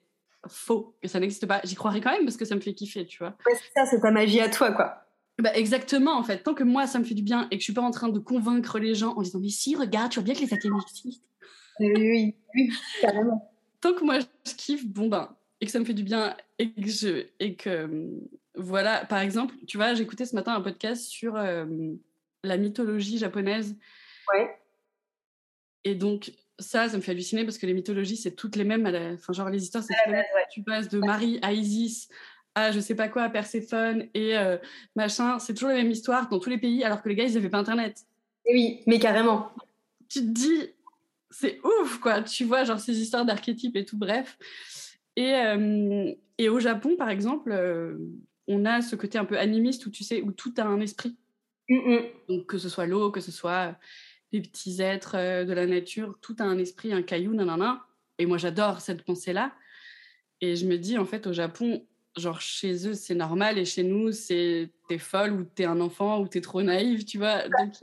faux, 0.49 0.97
que 1.01 1.07
ça 1.07 1.21
n'existe 1.21 1.45
pas, 1.45 1.61
j'y 1.63 1.75
croirais 1.75 2.01
quand 2.01 2.11
même 2.11 2.25
parce 2.25 2.35
que 2.35 2.43
ça 2.43 2.55
me 2.55 2.59
fait 2.59 2.73
kiffer, 2.73 3.05
tu 3.05 3.19
vois. 3.19 3.37
Ouais, 3.45 3.53
c'est 3.55 3.71
ça, 3.73 3.85
c'est 3.85 4.01
ta 4.01 4.11
magie 4.11 4.41
à 4.41 4.49
toi, 4.49 4.73
quoi. 4.73 5.05
Bah 5.39 5.55
exactement, 5.55 6.17
en 6.17 6.23
fait. 6.23 6.43
Tant 6.43 6.53
que 6.53 6.65
moi, 6.65 6.87
ça 6.87 6.99
me 6.99 7.05
fait 7.05 7.13
du 7.13 7.23
bien 7.23 7.47
et 7.51 7.55
que 7.55 7.61
je 7.61 7.63
suis 7.63 7.73
pas 7.73 7.81
en 7.81 7.91
train 7.91 8.09
de 8.09 8.19
convaincre 8.19 8.79
les 8.79 8.93
gens 8.93 9.13
en 9.15 9.21
disant 9.21 9.39
mais 9.39 9.47
si, 9.47 9.77
regarde, 9.77 10.11
tu 10.11 10.19
vois 10.19 10.25
bien 10.25 10.33
que 10.33 10.41
les 10.41 10.53
athées 10.53 10.67
existent. 10.67 11.25
Oui, 11.79 11.93
oui, 11.95 12.35
oui, 12.53 12.69
carrément. 12.99 13.49
Tant 13.79 13.93
que 13.93 14.03
moi, 14.03 14.19
je 14.19 14.53
kiffe, 14.57 14.85
bon 14.85 15.07
ben, 15.07 15.33
et 15.61 15.67
que 15.67 15.71
ça 15.71 15.79
me 15.79 15.85
fait 15.85 15.93
du 15.93 16.03
bien 16.03 16.35
et 16.59 16.69
que 16.69 16.89
je... 16.89 17.27
Et 17.39 17.55
que, 17.55 18.09
voilà, 18.55 19.05
par 19.05 19.19
exemple, 19.19 19.55
tu 19.67 19.77
vois, 19.77 19.97
écouté 19.97 20.25
ce 20.25 20.35
matin 20.35 20.53
un 20.53 20.61
podcast 20.61 21.05
sur 21.05 21.37
euh, 21.37 21.65
la 22.43 22.57
mythologie 22.57 23.17
japonaise. 23.17 23.77
Ouais. 24.33 24.49
Et 25.83 25.95
donc, 25.95 26.31
ça, 26.59 26.89
ça 26.89 26.97
me 26.97 27.01
fait 27.01 27.11
halluciner 27.11 27.43
parce 27.43 27.57
que 27.57 27.65
les 27.65 27.73
mythologies, 27.73 28.17
c'est 28.17 28.35
toutes 28.35 28.55
les 28.55 28.63
mêmes. 28.63 28.85
Enfin, 29.13 29.33
genre, 29.33 29.49
les 29.49 29.63
histoires, 29.63 29.83
c'est 29.83 29.95
Tu 30.51 30.63
passes 30.63 30.89
de 30.89 30.99
Marie 30.99 31.39
à 31.41 31.53
Isis 31.53 32.09
à 32.55 32.71
je 32.71 32.79
sais 32.79 32.95
pas 32.95 33.07
quoi, 33.07 33.23
à 33.23 33.29
Perséphone 33.29 34.07
et 34.13 34.37
euh, 34.37 34.57
machin. 34.95 35.39
C'est 35.39 35.53
toujours 35.53 35.69
la 35.69 35.75
même 35.75 35.91
histoire 35.91 36.29
dans 36.29 36.39
tous 36.39 36.49
les 36.49 36.57
pays, 36.57 36.83
alors 36.83 37.01
que 37.01 37.09
les 37.09 37.15
gars, 37.15 37.23
ils 37.23 37.33
n'avaient 37.33 37.49
pas 37.49 37.59
Internet. 37.59 38.05
oui, 38.49 38.81
mais 38.87 38.99
carrément. 38.99 39.51
Tu 40.09 40.19
te 40.19 40.25
dis, 40.25 40.69
c'est 41.29 41.59
ouf, 41.63 41.99
quoi. 41.99 42.21
Tu 42.21 42.43
vois, 42.43 42.63
genre, 42.63 42.79
ces 42.79 42.99
histoires 42.99 43.25
d'archétypes 43.25 43.75
et 43.75 43.85
tout, 43.85 43.97
bref. 43.97 44.37
Et, 45.15 45.33
euh, 45.33 46.11
et 46.37 46.49
au 46.49 46.59
Japon, 46.59 46.95
par 46.97 47.09
exemple, 47.09 47.51
euh, 47.51 47.97
on 48.47 48.65
a 48.65 48.81
ce 48.81 48.95
côté 48.95 49.17
un 49.17 49.25
peu 49.25 49.37
animiste 49.37 49.85
où 49.85 49.89
tu 49.89 50.03
sais, 50.03 50.21
où 50.21 50.31
tout 50.31 50.53
a 50.57 50.63
un 50.63 50.81
esprit. 50.81 51.15
Donc, 52.27 52.47
que 52.47 52.57
ce 52.57 52.67
soit 52.67 52.85
l'eau, 52.85 53.11
que 53.11 53.21
ce 53.21 53.31
soit 53.31 53.77
les 54.31 54.41
petits 54.41 54.81
êtres 54.81 55.15
euh, 55.15 55.45
de 55.45 55.53
la 55.53 55.65
nature, 55.65 56.17
tout 56.21 56.35
a 56.39 56.43
un 56.43 56.57
esprit, 56.57 56.93
un 56.93 57.01
caillou, 57.01 57.33
nanana. 57.33 57.85
Et 58.17 58.25
moi, 58.25 58.37
j'adore 58.37 58.81
cette 58.81 59.03
pensée-là. 59.03 59.53
Et 60.41 60.55
je 60.55 60.65
me 60.65 60.77
dis, 60.77 60.97
en 60.97 61.05
fait, 61.05 61.27
au 61.27 61.33
Japon, 61.33 61.85
genre 62.17 62.41
chez 62.41 62.87
eux, 62.87 62.93
c'est 62.93 63.15
normal, 63.15 63.57
et 63.57 63.65
chez 63.65 63.83
nous, 63.83 64.11
c'est 64.11 64.69
t'es 64.89 64.97
folle 64.97 65.31
ou 65.31 65.43
t'es 65.43 65.65
un 65.65 65.79
enfant 65.79 66.19
ou 66.19 66.27
t'es 66.27 66.41
trop 66.41 66.61
naïve, 66.61 67.05
tu 67.05 67.17
vois. 67.17 67.43
Donc, 67.47 67.73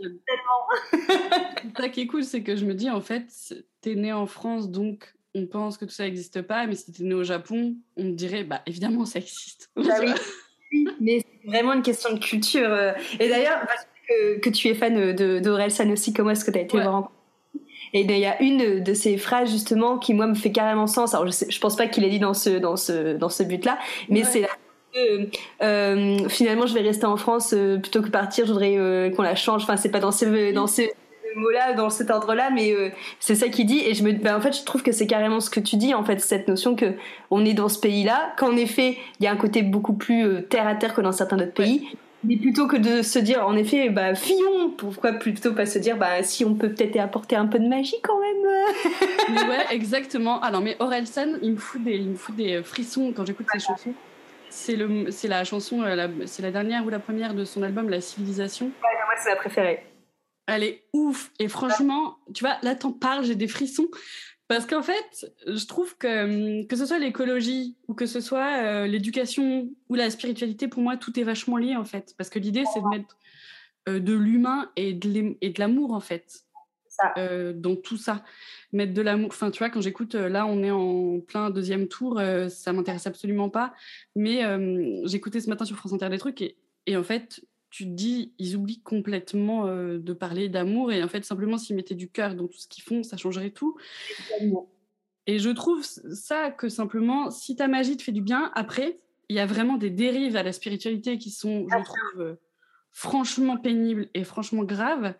ça 1.76 1.88
qui 1.88 2.00
est 2.00 2.06
cool, 2.06 2.24
c'est 2.24 2.42
que 2.42 2.56
je 2.56 2.64
me 2.64 2.74
dis, 2.74 2.90
en 2.90 3.00
fait, 3.00 3.54
t'es 3.80 3.94
né 3.94 4.12
en 4.12 4.26
France, 4.26 4.70
donc 4.70 5.14
on 5.34 5.46
pense 5.46 5.78
que 5.78 5.84
tout 5.84 5.92
ça 5.92 6.04
n'existe 6.04 6.42
pas, 6.42 6.66
mais 6.66 6.74
si 6.74 6.92
t'es 6.92 7.04
né 7.04 7.14
au 7.14 7.24
Japon, 7.24 7.76
on 7.96 8.04
me 8.04 8.12
dirait, 8.12 8.44
bah 8.44 8.62
évidemment, 8.66 9.04
ça 9.04 9.18
existe. 9.18 9.70
Bah 9.76 9.94
oui. 10.00 10.86
mais 11.00 11.20
c'est 11.20 11.48
vraiment 11.48 11.72
une 11.72 11.82
question 11.82 12.12
de 12.12 12.18
culture. 12.18 12.70
Euh. 12.70 12.92
Et 13.18 13.28
d'ailleurs, 13.28 13.66
que, 14.08 14.50
tu 14.50 14.68
es 14.68 14.74
fan 14.74 15.14
de 15.14 15.68
San 15.68 15.90
aussi. 15.92 16.12
Comment 16.12 16.30
est-ce 16.30 16.44
que 16.44 16.50
tu 16.50 16.58
as 16.58 16.62
été 16.62 16.80
voir 16.80 17.10
et 17.94 18.00
il 18.00 18.18
y 18.18 18.26
a 18.26 18.40
une 18.42 18.82
de 18.82 18.94
ces 18.94 19.16
phrases 19.16 19.50
justement 19.50 19.98
qui 19.98 20.14
moi 20.14 20.26
me 20.26 20.34
fait 20.34 20.52
carrément 20.52 20.86
sens. 20.86 21.14
Alors 21.14 21.26
je, 21.26 21.32
sais, 21.32 21.46
je 21.50 21.60
pense 21.60 21.76
pas 21.76 21.86
qu'il 21.86 22.04
ait 22.04 22.10
dit 22.10 22.18
dans 22.18 22.34
ce 22.34 22.50
dans 22.50 22.76
ce 22.76 23.16
dans 23.16 23.28
ce 23.28 23.42
but-là, 23.42 23.78
mais 24.08 24.24
c'est 24.24 24.42
là. 24.42 24.48
Euh, 24.96 25.26
euh, 25.62 26.28
finalement, 26.28 26.66
je 26.66 26.74
vais 26.74 26.80
rester 26.80 27.04
en 27.04 27.16
France 27.16 27.52
euh, 27.54 27.78
plutôt 27.78 28.02
que 28.02 28.08
partir. 28.08 28.46
Je 28.46 28.52
voudrais 28.52 28.76
euh, 28.76 29.10
qu'on 29.10 29.22
la 29.22 29.34
change. 29.34 29.62
Enfin, 29.62 29.76
c'est 29.76 29.90
pas 29.90 30.00
dans 30.00 30.12
ce 30.12 30.52
dans 30.52 30.66
ce 30.66 30.82
mots-là, 31.36 31.74
dans 31.74 31.90
cet 31.90 32.10
ordre-là, 32.10 32.50
mais 32.50 32.74
c'est 33.20 33.34
ça 33.34 33.48
qu'il 33.48 33.66
dit. 33.66 33.80
Et 33.80 33.94
je 33.94 34.02
me, 34.02 34.12
ben, 34.12 34.36
en 34.36 34.40
fait, 34.40 34.56
je 34.56 34.64
trouve 34.64 34.82
que 34.82 34.92
c'est 34.92 35.06
carrément 35.06 35.40
ce 35.40 35.50
que 35.50 35.60
tu 35.60 35.76
dis. 35.76 35.94
En 35.94 36.02
fait, 36.02 36.20
cette 36.20 36.48
notion 36.48 36.74
que 36.74 36.94
on 37.30 37.44
est 37.44 37.52
dans 37.52 37.68
ce 37.68 37.78
pays-là, 37.78 38.32
qu'en 38.38 38.56
effet, 38.56 38.96
il 39.20 39.24
y 39.24 39.26
a 39.26 39.32
un 39.32 39.36
côté 39.36 39.62
beaucoup 39.62 39.92
plus 39.92 40.42
terre 40.48 40.66
à 40.66 40.74
terre 40.74 40.94
que 40.94 41.02
dans 41.02 41.12
certains 41.12 41.36
autres 41.36 41.52
pays. 41.52 41.86
Mais 42.24 42.36
plutôt 42.36 42.66
que 42.66 42.76
de 42.76 43.02
se 43.02 43.18
dire, 43.18 43.46
en 43.46 43.56
effet, 43.56 43.90
bah, 43.90 44.14
Fillon, 44.14 44.70
pourquoi 44.76 45.12
plutôt 45.12 45.52
pas 45.52 45.66
se 45.66 45.78
dire, 45.78 45.96
bah, 45.96 46.22
si 46.24 46.44
on 46.44 46.54
peut 46.54 46.70
peut-être 46.70 46.98
apporter 46.98 47.36
un 47.36 47.46
peu 47.46 47.58
de 47.60 47.68
magie 47.68 48.00
quand 48.02 48.18
même 48.20 49.48
Ouais, 49.48 49.66
exactement. 49.70 50.40
Alors, 50.40 50.60
mais 50.60 50.76
Orelsan, 50.80 51.38
il 51.42 51.52
me 51.52 51.56
fout 51.56 51.82
des, 51.82 51.96
il 51.96 52.08
me 52.10 52.16
fout 52.16 52.34
des 52.34 52.62
frissons 52.62 53.12
quand 53.14 53.24
j'écoute 53.24 53.46
ses 53.52 53.60
chansons. 53.60 53.94
C'est, 54.50 54.76
le, 54.76 55.10
c'est 55.10 55.28
la 55.28 55.44
chanson, 55.44 55.82
euh, 55.82 56.08
c'est 56.26 56.42
la 56.42 56.50
dernière 56.50 56.84
ou 56.84 56.88
la 56.88 56.98
première 56.98 57.34
de 57.34 57.44
son 57.44 57.62
album, 57.62 57.88
La 57.88 58.00
Civilisation. 58.00 58.66
Ouais, 58.66 58.72
moi, 59.06 59.14
c'est 59.22 59.30
ma 59.30 59.36
préférée. 59.36 59.84
Elle 60.48 60.64
est 60.64 60.82
ouf. 60.94 61.30
Et 61.38 61.46
franchement, 61.48 62.16
tu 62.34 62.42
vois, 62.42 62.56
là, 62.62 62.74
t'en 62.74 62.90
parles, 62.90 63.24
j'ai 63.24 63.34
des 63.34 63.48
frissons. 63.48 63.88
Parce 64.48 64.64
qu'en 64.64 64.82
fait, 64.82 65.30
je 65.46 65.66
trouve 65.66 65.96
que 65.98 66.64
que 66.64 66.74
ce 66.74 66.86
soit 66.86 66.98
l'écologie 66.98 67.76
ou 67.86 67.94
que 67.94 68.06
ce 68.06 68.20
soit 68.20 68.62
euh, 68.62 68.86
l'éducation 68.86 69.68
ou 69.90 69.94
la 69.94 70.08
spiritualité, 70.08 70.68
pour 70.68 70.82
moi, 70.82 70.96
tout 70.96 71.20
est 71.20 71.22
vachement 71.22 71.58
lié 71.58 71.76
en 71.76 71.84
fait. 71.84 72.14
Parce 72.16 72.30
que 72.30 72.38
l'idée, 72.38 72.64
c'est 72.72 72.80
de 72.80 72.88
mettre 72.88 73.18
euh, 73.90 74.00
de 74.00 74.14
l'humain 74.14 74.72
et 74.76 74.94
de 74.94 75.58
l'amour 75.58 75.92
en 75.92 76.00
fait 76.00 76.44
euh, 77.18 77.52
dans 77.52 77.76
tout 77.76 77.98
ça. 77.98 78.24
Mettre 78.72 78.94
de 78.94 79.02
l'amour. 79.02 79.28
Enfin, 79.28 79.50
tu 79.50 79.58
vois, 79.58 79.68
quand 79.68 79.82
j'écoute, 79.82 80.14
là, 80.14 80.46
on 80.46 80.62
est 80.62 80.70
en 80.70 81.20
plein 81.20 81.50
deuxième 81.50 81.86
tour, 81.86 82.18
ça 82.48 82.72
m'intéresse 82.72 83.06
absolument 83.06 83.50
pas. 83.50 83.74
Mais 84.16 84.42
j'écoutais 85.04 85.40
ce 85.40 85.50
matin 85.50 85.66
sur 85.66 85.76
France 85.76 85.92
Inter 85.92 86.08
des 86.08 86.18
trucs 86.18 86.40
et, 86.40 86.56
et 86.86 86.96
en 86.96 87.04
fait, 87.04 87.42
tu 87.70 87.84
te 87.84 87.90
dis, 87.90 88.32
ils 88.38 88.56
oublient 88.56 88.80
complètement 88.80 89.66
euh, 89.66 89.98
de 89.98 90.12
parler 90.12 90.48
d'amour 90.48 90.92
et 90.92 91.02
en 91.02 91.08
fait, 91.08 91.24
simplement 91.24 91.58
s'ils 91.58 91.76
mettaient 91.76 91.94
du 91.94 92.08
cœur 92.08 92.34
dans 92.34 92.46
tout 92.46 92.58
ce 92.58 92.68
qu'ils 92.68 92.82
font, 92.82 93.02
ça 93.02 93.16
changerait 93.16 93.50
tout. 93.50 93.76
Et 95.26 95.38
je 95.38 95.50
trouve 95.50 95.84
ça 95.84 96.50
que 96.50 96.68
simplement, 96.68 97.30
si 97.30 97.56
ta 97.56 97.68
magie 97.68 97.96
te 97.96 98.02
fait 98.02 98.12
du 98.12 98.22
bien, 98.22 98.50
après, 98.54 98.98
il 99.28 99.36
y 99.36 99.40
a 99.40 99.46
vraiment 99.46 99.76
des 99.76 99.90
dérives 99.90 100.36
à 100.36 100.42
la 100.42 100.52
spiritualité 100.52 101.18
qui 101.18 101.30
sont, 101.30 101.66
je 101.68 101.84
trouve, 101.84 102.22
euh, 102.22 102.34
franchement 102.90 103.58
pénibles 103.58 104.08
et 104.14 104.24
franchement 104.24 104.64
graves. 104.64 105.14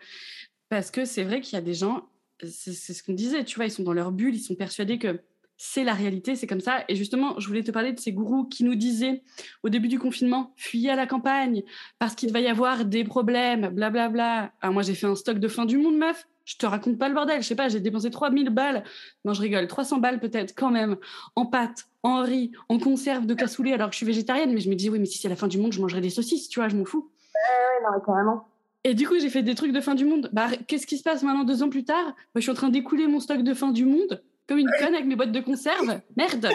Parce 0.71 0.91
que 0.91 1.05
c'est 1.05 1.25
vrai 1.25 1.41
qu'il 1.43 1.55
y 1.55 1.59
a 1.59 1.63
des 1.63 1.75
gens, 1.75 2.09
c'est 2.43 2.73
ce 2.73 3.03
qu'on 3.03 3.13
disait, 3.13 3.45
tu 3.45 3.57
vois, 3.57 3.67
ils 3.67 3.71
sont 3.71 3.83
dans 3.83 3.93
leur 3.93 4.13
bulle, 4.13 4.35
ils 4.35 4.41
sont 4.41 4.55
persuadés 4.55 4.99
que 4.99 5.21
c'est 5.61 5.83
la 5.83 5.93
réalité, 5.93 6.37
c'est 6.37 6.47
comme 6.47 6.61
ça. 6.61 6.85
Et 6.89 6.95
justement, 6.95 7.39
je 7.39 7.49
voulais 7.49 7.65
te 7.65 7.73
parler 7.73 7.93
de 7.93 7.99
ces 7.99 8.13
gourous 8.13 8.45
qui 8.45 8.63
nous 8.63 8.77
disaient 8.77 9.23
au 9.65 9.69
début 9.69 9.89
du 9.89 9.99
confinement, 9.99 10.53
fuyez 10.57 10.91
à 10.91 10.97
la 10.97 11.07
campagne 11.07 11.65
parce 11.99 12.15
qu'il 12.15 12.33
va 12.33 12.39
y 12.39 12.47
avoir 12.47 12.85
des 12.85 13.03
problèmes, 13.03 13.69
blablabla. 13.69 13.91
Bla, 13.91 14.09
bla. 14.09 14.53
Alors 14.61 14.73
moi, 14.73 14.83
j'ai 14.83 14.95
fait 14.95 15.09
un 15.09 15.17
stock 15.17 15.39
de 15.39 15.49
fin 15.49 15.67
du 15.67 15.77
monde, 15.77 15.97
meuf. 15.97 16.27
Je 16.45 16.57
te 16.57 16.65
raconte 16.65 16.97
pas 16.97 17.09
le 17.09 17.15
bordel. 17.15 17.43
Je 17.43 17.47
sais 17.47 17.57
pas, 17.57 17.69
j'ai 17.69 17.81
dépensé 17.81 18.09
3000 18.09 18.51
balles. 18.51 18.85
Non, 19.25 19.35
je 19.35 19.43
rigole. 19.43 19.67
300 19.67 19.99
balles 19.99 20.21
peut-être 20.21 20.55
quand 20.55 20.71
même. 20.71 20.97
En 21.35 21.45
pâtes, 21.45 21.89
en 22.05 22.23
riz, 22.23 22.53
en 22.69 22.79
conserve 22.79 23.27
de 23.27 23.35
cassoulet 23.35 23.73
alors 23.73 23.89
que 23.89 23.95
je 23.95 23.99
suis 23.99 24.07
végétarienne. 24.07 24.55
Mais 24.55 24.61
je 24.61 24.71
me 24.71 24.77
dis, 24.77 24.89
oui, 24.89 25.01
mais 25.01 25.07
si 25.07 25.19
c'est 25.19 25.29
la 25.29 25.37
fin 25.37 25.49
du 25.49 25.59
monde, 25.59 25.73
je 25.73 25.81
mangerai 25.81 26.01
des 26.01 26.09
saucisses, 26.09 26.49
tu 26.49 26.61
vois, 26.61 26.69
je 26.69 26.77
m'en 26.77 26.85
fous. 26.85 27.11
Ouais, 27.35 27.85
non, 27.85 28.01
carrément. 28.01 28.47
Et 28.85 28.95
du 28.95 29.09
coup, 29.09 29.19
j'ai 29.19 29.29
fait 29.29 29.43
des 29.43 29.57
trucs 29.57 29.73
de 29.73 29.81
fin 29.81 29.97
du 29.97 30.05
monde. 30.05 30.31
Bah, 30.33 30.49
qu'est-ce 30.69 30.87
qui 30.87 30.97
se 30.97 31.03
passe 31.03 31.23
maintenant 31.25 31.45
deux 31.45 31.63
ans 31.65 31.69
plus 31.69 31.85
tard? 31.85 32.07
Bah, 32.07 32.15
Je 32.37 32.41
suis 32.43 32.51
en 32.51 32.55
train 32.55 32.71
d'écouler 32.71 33.09
mon 33.09 33.19
stock 33.19 33.43
de 33.43 33.55
fin 33.55 33.73
du 33.73 33.85
monde 33.85 34.23
comme 34.49 34.59
une 34.59 34.71
conne 34.79 34.95
avec 34.95 35.07
mes 35.07 35.15
boîtes 35.15 35.33
de 35.33 35.41
conserve. 35.41 36.01
Merde. 36.17 36.49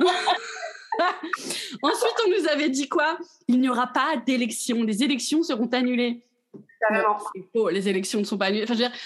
Ensuite, 1.82 2.16
on 2.26 2.30
nous 2.30 2.48
avait 2.48 2.68
dit 2.68 2.88
quoi? 2.88 3.18
Il 3.48 3.60
n'y 3.60 3.68
aura 3.68 3.88
pas 3.88 4.16
d'élections. 4.24 4.82
Les 4.82 5.02
élections 5.02 5.42
seront 5.42 5.68
annulées. 5.68 6.24
les 7.70 7.88
élections 7.88 8.20
ne 8.20 8.24
sont 8.24 8.38
pas 8.38 8.46
annulées. 8.46 8.64
Enfin, 8.64 8.74
je 8.74 8.82
veux 8.82 8.88
dire, 8.88 8.96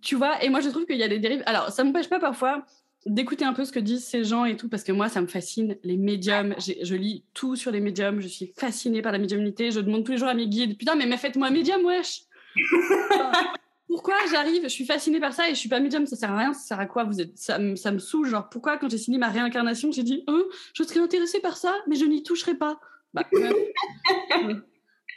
tu 0.00 0.14
vois, 0.14 0.42
et 0.42 0.48
moi, 0.48 0.60
je 0.60 0.68
trouve 0.68 0.86
qu'il 0.86 0.96
y 0.96 1.02
a 1.02 1.08
des 1.08 1.18
dérives. 1.18 1.42
Alors, 1.46 1.70
ça 1.70 1.82
ne 1.82 1.88
m'empêche 1.88 2.08
pas 2.08 2.20
parfois 2.20 2.64
d'écouter 3.04 3.44
un 3.44 3.52
peu 3.52 3.64
ce 3.64 3.72
que 3.72 3.80
disent 3.80 4.04
ces 4.04 4.22
gens 4.22 4.44
et 4.44 4.56
tout, 4.56 4.68
parce 4.68 4.84
que 4.84 4.92
moi, 4.92 5.08
ça 5.08 5.20
me 5.20 5.26
fascine, 5.26 5.76
les 5.82 5.96
médiums. 5.96 6.54
Je 6.58 6.94
lis 6.94 7.24
tout 7.34 7.56
sur 7.56 7.72
les 7.72 7.80
médiums. 7.80 8.20
Je 8.20 8.28
suis 8.28 8.52
fascinée 8.56 9.02
par 9.02 9.12
la 9.12 9.18
médiumnité. 9.18 9.70
Je 9.70 9.80
demande 9.80 10.04
tous 10.04 10.12
les 10.12 10.18
jours 10.18 10.28
à 10.28 10.34
mes 10.34 10.46
guides 10.46 10.78
Putain, 10.78 10.94
mais, 10.94 11.06
mais 11.06 11.16
faites-moi 11.16 11.50
médium, 11.50 11.84
wesh 11.84 12.22
pourquoi 13.88 14.14
j'arrive, 14.30 14.62
je 14.62 14.68
suis 14.68 14.86
fascinée 14.86 15.20
par 15.20 15.32
ça 15.32 15.48
et 15.48 15.54
je 15.54 15.58
suis 15.58 15.68
pas 15.68 15.80
médium, 15.80 16.06
ça 16.06 16.16
sert 16.16 16.30
à 16.30 16.38
rien, 16.38 16.52
ça 16.52 16.60
sert 16.60 16.80
à 16.80 16.86
quoi 16.86 17.04
vous 17.04 17.20
êtes, 17.20 17.36
ça, 17.36 17.58
me 17.58 17.98
saoule, 17.98 18.28
genre 18.28 18.48
pourquoi 18.48 18.78
quand 18.78 18.88
j'ai 18.88 18.98
signé 18.98 19.18
ma 19.18 19.28
réincarnation, 19.28 19.92
j'ai 19.92 20.02
dit, 20.02 20.24
oh, 20.28 20.44
je 20.74 20.82
serais 20.82 21.00
intéressée 21.00 21.40
par 21.40 21.56
ça, 21.56 21.74
mais 21.86 21.96
je 21.96 22.04
n'y 22.04 22.22
toucherai 22.22 22.54
pas. 22.54 22.80
Bah, 23.12 23.24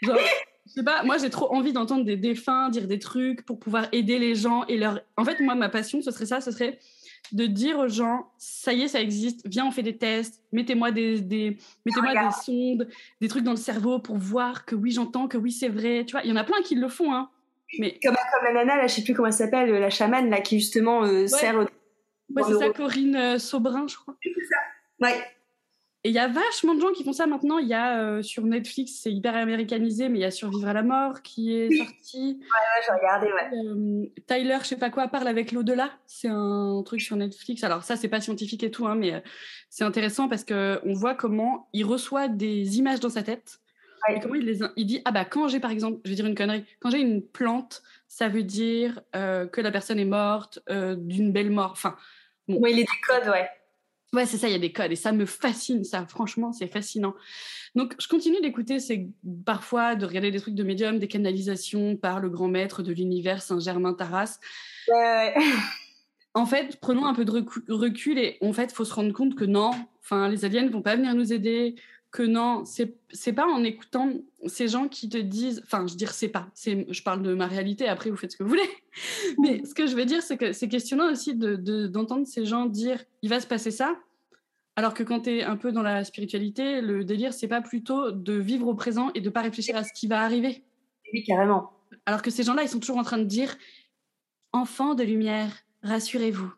genre, 0.01 0.17
je 0.65 0.71
sais 0.71 0.83
pas, 0.83 1.03
moi 1.03 1.17
j'ai 1.17 1.29
trop 1.29 1.53
envie 1.53 1.73
d'entendre 1.73 2.03
des 2.03 2.17
défunts 2.17 2.69
dire 2.69 2.87
des 2.87 2.99
trucs 2.99 3.45
pour 3.45 3.59
pouvoir 3.59 3.87
aider 3.91 4.19
les 4.19 4.35
gens 4.35 4.65
et 4.65 4.77
leur. 4.77 4.99
En 5.15 5.23
fait, 5.23 5.39
moi 5.39 5.55
ma 5.55 5.69
passion, 5.69 6.01
ce 6.01 6.11
serait 6.11 6.25
ça, 6.25 6.41
ce 6.41 6.51
serait 6.51 6.79
de 7.31 7.45
dire 7.45 7.79
aux 7.79 7.87
gens, 7.87 8.31
ça 8.37 8.73
y 8.73 8.81
est, 8.83 8.87
ça 8.87 9.01
existe, 9.01 9.41
viens, 9.47 9.65
on 9.65 9.71
fait 9.71 9.83
des 9.83 9.97
tests, 9.97 10.43
mettez-moi 10.51 10.91
des, 10.91 11.21
des 11.21 11.57
mettez-moi 11.85 12.13
des 12.13 12.31
sondes, 12.43 12.87
des 13.21 13.27
trucs 13.27 13.43
dans 13.43 13.51
le 13.51 13.57
cerveau 13.57 13.99
pour 13.99 14.17
voir 14.17 14.65
que 14.65 14.75
oui, 14.75 14.91
j'entends, 14.91 15.27
que 15.27 15.37
oui, 15.37 15.51
c'est 15.51 15.69
vrai. 15.69 16.05
Tu 16.05 16.11
vois, 16.11 16.23
il 16.23 16.29
y 16.29 16.33
en 16.33 16.35
a 16.35 16.43
plein 16.43 16.61
qui 16.61 16.75
le 16.75 16.87
font, 16.87 17.13
hein. 17.13 17.29
Mais... 17.79 17.99
Comme, 18.01 18.15
la 18.43 18.53
nana, 18.53 18.77
là, 18.77 18.87
je 18.87 18.93
sais 18.93 19.03
plus 19.03 19.13
comment 19.13 19.27
elle 19.27 19.33
s'appelle, 19.33 19.69
la 19.71 19.89
chamane, 19.89 20.29
là, 20.29 20.41
qui 20.41 20.59
justement 20.59 21.03
euh, 21.03 21.27
sert. 21.27 21.55
Ouais, 21.57 22.43
c'est 22.47 22.57
ça, 22.57 22.69
Corinne 22.69 23.15
euh, 23.15 23.39
Sobrin, 23.39 23.87
je 23.87 23.95
crois. 23.95 24.15
C'est 24.21 24.29
ça. 24.29 24.57
Ouais. 25.01 25.23
Et 26.03 26.09
il 26.09 26.13
y 26.13 26.19
a 26.19 26.27
vachement 26.27 26.75
de 26.75 26.81
gens 26.81 26.91
qui 26.91 27.03
font 27.03 27.13
ça 27.13 27.25
maintenant. 27.25 27.57
Il 27.57 27.67
y 27.67 27.73
a 27.73 27.99
euh, 27.99 28.21
sur 28.21 28.43
Netflix, 28.43 28.99
c'est 29.01 29.11
hyper 29.11 29.35
américanisé, 29.35 30.07
mais 30.07 30.19
il 30.19 30.21
y 30.21 30.25
a 30.25 30.29
Survivre 30.31 30.67
à 30.67 30.73
la 30.73 30.83
mort 30.83 31.23
qui 31.23 31.55
est 31.55 31.75
sorti. 31.75 32.37
Ouais, 32.39 32.45
ouais, 32.45 32.83
j'ai 32.85 32.93
regardé, 32.93 33.27
ouais. 33.33 34.11
Tyler, 34.27 34.57
je 34.61 34.67
sais 34.67 34.75
pas 34.77 34.91
quoi, 34.91 35.07
parle 35.07 35.27
avec 35.27 35.51
l'au-delà. 35.51 35.89
C'est 36.05 36.27
un 36.29 36.83
truc 36.85 37.01
sur 37.01 37.15
Netflix. 37.15 37.63
Alors 37.63 37.83
ça, 37.83 37.95
c'est 37.95 38.07
pas 38.07 38.21
scientifique 38.21 38.63
et 38.63 38.69
tout, 38.69 38.85
hein, 38.85 38.93
mais 38.93 39.23
c'est 39.71 39.83
intéressant 39.83 40.27
parce 40.27 40.43
que 40.43 40.79
on 40.83 40.93
voit 40.93 41.15
comment 41.15 41.69
il 41.73 41.85
reçoit 41.85 42.27
des 42.27 42.77
images 42.77 42.99
dans 42.99 43.09
sa 43.09 43.23
tête 43.23 43.59
comment 44.21 44.35
il 44.35 44.45
les 44.45 44.59
il 44.75 44.85
dit 44.85 45.01
ah 45.05 45.11
bah 45.11 45.25
quand 45.25 45.47
j'ai 45.47 45.59
par 45.59 45.71
exemple 45.71 45.99
je 46.03 46.09
vais 46.09 46.15
dire 46.15 46.25
une 46.25 46.35
connerie 46.35 46.65
quand 46.79 46.89
j'ai 46.89 46.99
une 46.99 47.21
plante 47.21 47.81
ça 48.07 48.29
veut 48.29 48.43
dire 48.43 49.01
euh, 49.15 49.47
que 49.47 49.61
la 49.61 49.71
personne 49.71 49.99
est 49.99 50.05
morte 50.05 50.59
euh, 50.69 50.95
d'une 50.95 51.31
belle 51.31 51.51
mort 51.51 51.71
enfin 51.71 51.95
bon. 52.47 52.61
il 52.65 52.77
y 52.77 52.81
a 52.81 52.83
des 52.83 52.87
codes 53.07 53.29
ouais 53.29 53.49
ouais 54.13 54.25
c'est 54.25 54.37
ça 54.37 54.47
il 54.47 54.53
y 54.53 54.55
a 54.55 54.59
des 54.59 54.71
codes 54.71 54.91
et 54.91 54.95
ça 54.95 55.11
me 55.11 55.25
fascine 55.25 55.83
ça 55.83 56.05
franchement 56.07 56.51
c'est 56.51 56.67
fascinant 56.67 57.15
donc 57.75 57.95
je 57.99 58.07
continue 58.07 58.39
d'écouter 58.41 58.79
c'est 58.79 59.07
parfois 59.45 59.95
de 59.95 60.05
regarder 60.05 60.31
des 60.31 60.39
trucs 60.39 60.55
de 60.55 60.63
médium 60.63 60.99
des 60.99 61.07
canalisations 61.07 61.97
par 61.97 62.19
le 62.19 62.29
grand 62.29 62.47
maître 62.47 62.83
de 62.83 62.93
l'univers 62.93 63.41
Saint 63.41 63.59
Germain 63.59 63.93
Taras 63.93 64.39
ouais. 64.87 65.33
en 66.35 66.45
fait, 66.45 66.77
prenons 66.81 67.05
un 67.05 67.13
peu 67.13 67.23
de 67.23 67.31
recul 67.69 68.19
et 68.19 68.37
en 68.41 68.51
fait, 68.51 68.71
faut 68.73 68.83
se 68.83 68.93
rendre 68.93 69.13
compte 69.13 69.35
que 69.35 69.45
non, 69.45 69.71
enfin, 70.03 70.27
les 70.27 70.43
aliens 70.43 70.63
ne 70.63 70.69
vont 70.69 70.81
pas 70.81 70.97
venir 70.97 71.15
nous 71.15 71.31
aider 71.31 71.75
que 72.15 72.23
non, 72.23 72.63
c'est 72.63 73.33
pas 73.33 73.45
en 73.45 73.61
écoutant 73.65 74.13
ces 74.45 74.69
gens 74.69 74.87
qui 74.87 75.09
te 75.09 75.17
disent, 75.17 75.61
enfin, 75.65 75.85
je 75.85 75.95
dire 75.95 76.13
c'est 76.13 76.29
pas, 76.29 76.47
je 76.55 77.03
parle 77.03 77.21
de 77.21 77.33
ma 77.33 77.45
réalité, 77.45 77.89
après 77.89 78.09
vous 78.09 78.15
faites 78.15 78.31
ce 78.31 78.37
que 78.37 78.43
vous 78.43 78.49
voulez. 78.49 78.69
Mais 79.37 79.65
ce 79.65 79.75
que 79.75 79.85
je 79.85 79.97
veux 79.97 80.05
dire, 80.05 80.23
c'est 80.23 80.37
que 80.37 80.53
c'est 80.53 80.69
questionnant 80.69 81.11
aussi 81.11 81.35
d'entendre 81.35 82.21
de, 82.21 82.27
ces 82.27 82.45
gens 82.45 82.67
dire, 82.67 83.03
il 83.21 83.29
va 83.29 83.41
se 83.41 83.47
passer 83.47 83.69
ça, 83.69 83.97
alors 84.77 84.93
que 84.93 85.03
quand 85.03 85.21
tu 85.21 85.37
es 85.37 85.43
un 85.43 85.57
peu 85.57 85.73
dans 85.73 85.81
la 85.81 86.05
spiritualité, 86.05 86.79
le 86.79 87.03
délire, 87.03 87.33
c'est 87.33 87.49
pas 87.49 87.61
plutôt 87.61 88.11
de 88.11 88.33
vivre 88.33 88.67
au 88.69 88.75
présent 88.75 89.11
et 89.13 89.19
de 89.19 89.29
pas 89.29 89.41
réfléchir 89.41 89.75
à 89.75 89.83
ce 89.83 89.91
qui 89.91 90.07
va 90.07 90.21
arriver. 90.21 90.63
Oui, 91.11 91.21
carrément. 91.23 91.73
Alors 92.05 92.21
que 92.21 92.31
ces 92.31 92.43
gens-là, 92.43 92.63
ils 92.63 92.69
sont 92.69 92.79
toujours 92.79 92.97
en 92.97 93.03
train 93.03 93.17
de 93.17 93.25
dire, 93.25 93.57
enfants 94.53 94.95
de 94.95 95.03
lumière, 95.03 95.51
rassurez-vous, 95.83 96.51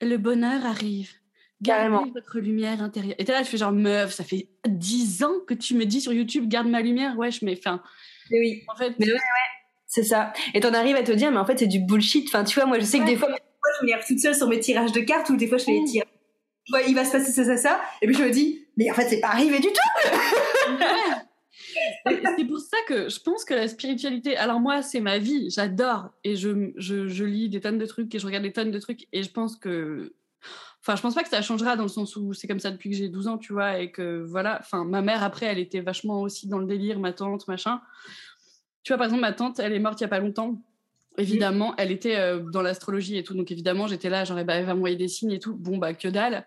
le 0.00 0.16
bonheur 0.16 0.64
arrive. 0.64 1.21
Gardez 1.62 2.10
votre 2.10 2.38
lumière 2.40 2.82
intérieure. 2.82 3.14
Et 3.18 3.24
là, 3.24 3.42
je 3.42 3.48
fais 3.48 3.56
genre, 3.56 3.72
meuf, 3.72 4.12
ça 4.12 4.24
fait 4.24 4.48
dix 4.66 5.22
ans 5.22 5.34
que 5.46 5.54
tu 5.54 5.74
me 5.74 5.86
dis 5.86 6.00
sur 6.00 6.12
YouTube, 6.12 6.48
garde 6.48 6.66
ma 6.66 6.80
lumière. 6.80 7.16
Wesh, 7.16 7.42
mais 7.42 7.56
enfin. 7.56 7.80
Oui. 8.30 8.62
En 8.68 8.76
fait. 8.76 8.94
Mais 8.98 9.06
ouais, 9.06 9.12
ouais. 9.12 9.18
C'est 9.86 10.02
ça. 10.02 10.32
Et 10.54 10.60
t'en 10.60 10.72
arrives 10.72 10.96
à 10.96 11.02
te 11.02 11.12
dire, 11.12 11.30
mais 11.30 11.38
en 11.38 11.44
fait, 11.44 11.58
c'est 11.58 11.66
du 11.66 11.78
bullshit. 11.78 12.26
Enfin, 12.28 12.44
tu 12.44 12.58
vois, 12.58 12.66
moi, 12.66 12.78
je 12.78 12.84
sais 12.84 12.98
que 12.98 13.04
des 13.04 13.16
fois, 13.16 13.28
je 13.28 13.86
me 13.86 14.06
toute 14.06 14.18
seule 14.18 14.34
sur 14.34 14.48
mes 14.48 14.58
tirages 14.58 14.92
de 14.92 15.00
cartes 15.00 15.28
ou 15.30 15.36
des 15.36 15.46
fois, 15.46 15.58
je 15.58 15.64
fais 15.64 15.72
les 15.72 15.84
tirages. 15.84 16.08
Ouais, 16.72 16.84
il 16.88 16.94
va 16.94 17.04
se 17.04 17.12
passer 17.12 17.30
ça, 17.30 17.44
ça, 17.44 17.56
ça. 17.56 17.80
Et 18.00 18.06
puis, 18.06 18.16
je 18.16 18.22
me 18.22 18.30
dis, 18.30 18.66
mais 18.76 18.90
en 18.90 18.94
fait, 18.94 19.08
c'est 19.08 19.20
pas 19.20 19.28
arrivé 19.28 19.58
du 19.60 19.68
tout. 19.68 20.84
c'est 22.06 22.46
pour 22.46 22.58
ça 22.58 22.76
que 22.88 23.08
je 23.08 23.20
pense 23.20 23.44
que 23.44 23.54
la 23.54 23.68
spiritualité, 23.68 24.36
alors 24.36 24.60
moi, 24.60 24.82
c'est 24.82 25.00
ma 25.00 25.18
vie, 25.18 25.50
j'adore. 25.50 26.10
Et 26.24 26.36
je, 26.36 26.72
je, 26.76 27.08
je, 27.08 27.24
lis 27.24 27.48
des 27.48 27.60
tonnes 27.60 27.78
de 27.78 27.86
trucs 27.86 28.14
et 28.14 28.18
je 28.18 28.26
regarde 28.26 28.44
des 28.44 28.52
tonnes 28.52 28.70
de 28.70 28.78
trucs. 28.78 29.06
Et 29.12 29.22
je 29.22 29.30
pense 29.30 29.56
que 29.56 30.14
Enfin, 30.84 30.96
je 30.96 31.02
pense 31.02 31.14
pas 31.14 31.22
que 31.22 31.28
ça 31.28 31.42
changera 31.42 31.76
dans 31.76 31.84
le 31.84 31.88
sens 31.88 32.16
où 32.16 32.32
c'est 32.32 32.48
comme 32.48 32.58
ça 32.58 32.72
depuis 32.72 32.90
que 32.90 32.96
j'ai 32.96 33.08
12 33.08 33.28
ans, 33.28 33.38
tu 33.38 33.52
vois, 33.52 33.78
et 33.78 33.92
que 33.92 34.24
voilà. 34.24 34.58
Enfin, 34.60 34.84
ma 34.84 35.00
mère, 35.00 35.22
après, 35.22 35.46
elle 35.46 35.60
était 35.60 35.80
vachement 35.80 36.22
aussi 36.22 36.48
dans 36.48 36.58
le 36.58 36.66
délire, 36.66 36.98
ma 36.98 37.12
tante, 37.12 37.46
machin. 37.46 37.80
Tu 38.82 38.92
vois, 38.92 38.98
par 38.98 39.06
exemple, 39.06 39.20
ma 39.20 39.32
tante, 39.32 39.60
elle 39.60 39.72
est 39.72 39.78
morte 39.78 40.00
il 40.00 40.04
y 40.04 40.06
a 40.06 40.08
pas 40.08 40.18
longtemps. 40.18 40.60
Évidemment, 41.18 41.74
elle 41.76 41.92
était 41.92 42.16
euh, 42.16 42.40
dans 42.40 42.62
l'astrologie 42.62 43.16
et 43.16 43.22
tout. 43.22 43.34
Donc, 43.34 43.52
évidemment, 43.52 43.86
j'étais 43.86 44.10
là, 44.10 44.24
genre, 44.24 44.42
bah, 44.44 44.54
elle 44.54 44.64
va 44.64 44.74
m'envoyer 44.74 44.96
des 44.96 45.06
signes 45.06 45.30
et 45.30 45.38
tout. 45.38 45.54
Bon, 45.54 45.78
bah, 45.78 45.94
que 45.94 46.08
dalle. 46.08 46.46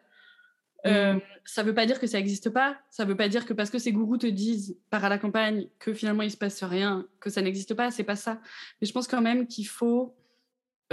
Euh, 0.86 1.14
mm. 1.14 1.22
ça 1.46 1.64
veut 1.64 1.74
pas 1.74 1.86
dire 1.86 1.98
que 1.98 2.08
ça 2.08 2.18
n'existe 2.18 2.50
pas. 2.50 2.78
Ça 2.90 3.06
veut 3.06 3.16
pas 3.16 3.30
dire 3.30 3.46
que 3.46 3.54
parce 3.54 3.70
que 3.70 3.80
ces 3.80 3.94
gourous 3.94 4.18
te 4.18 4.28
disent, 4.28 4.78
par 4.90 5.06
à 5.06 5.08
la 5.08 5.18
campagne, 5.18 5.68
que 5.80 5.94
finalement 5.94 6.24
il 6.24 6.32
se 6.32 6.38
passe 6.38 6.62
rien, 6.62 7.08
que 7.22 7.30
ça 7.30 7.42
n'existe 7.42 7.74
pas. 7.74 7.90
C'est 7.90 8.04
pas 8.04 8.18
ça. 8.18 8.42
Mais 8.82 8.88
je 8.88 8.92
pense 8.92 9.08
quand 9.08 9.22
même 9.22 9.48
qu'il 9.48 9.68
faut 9.68 10.14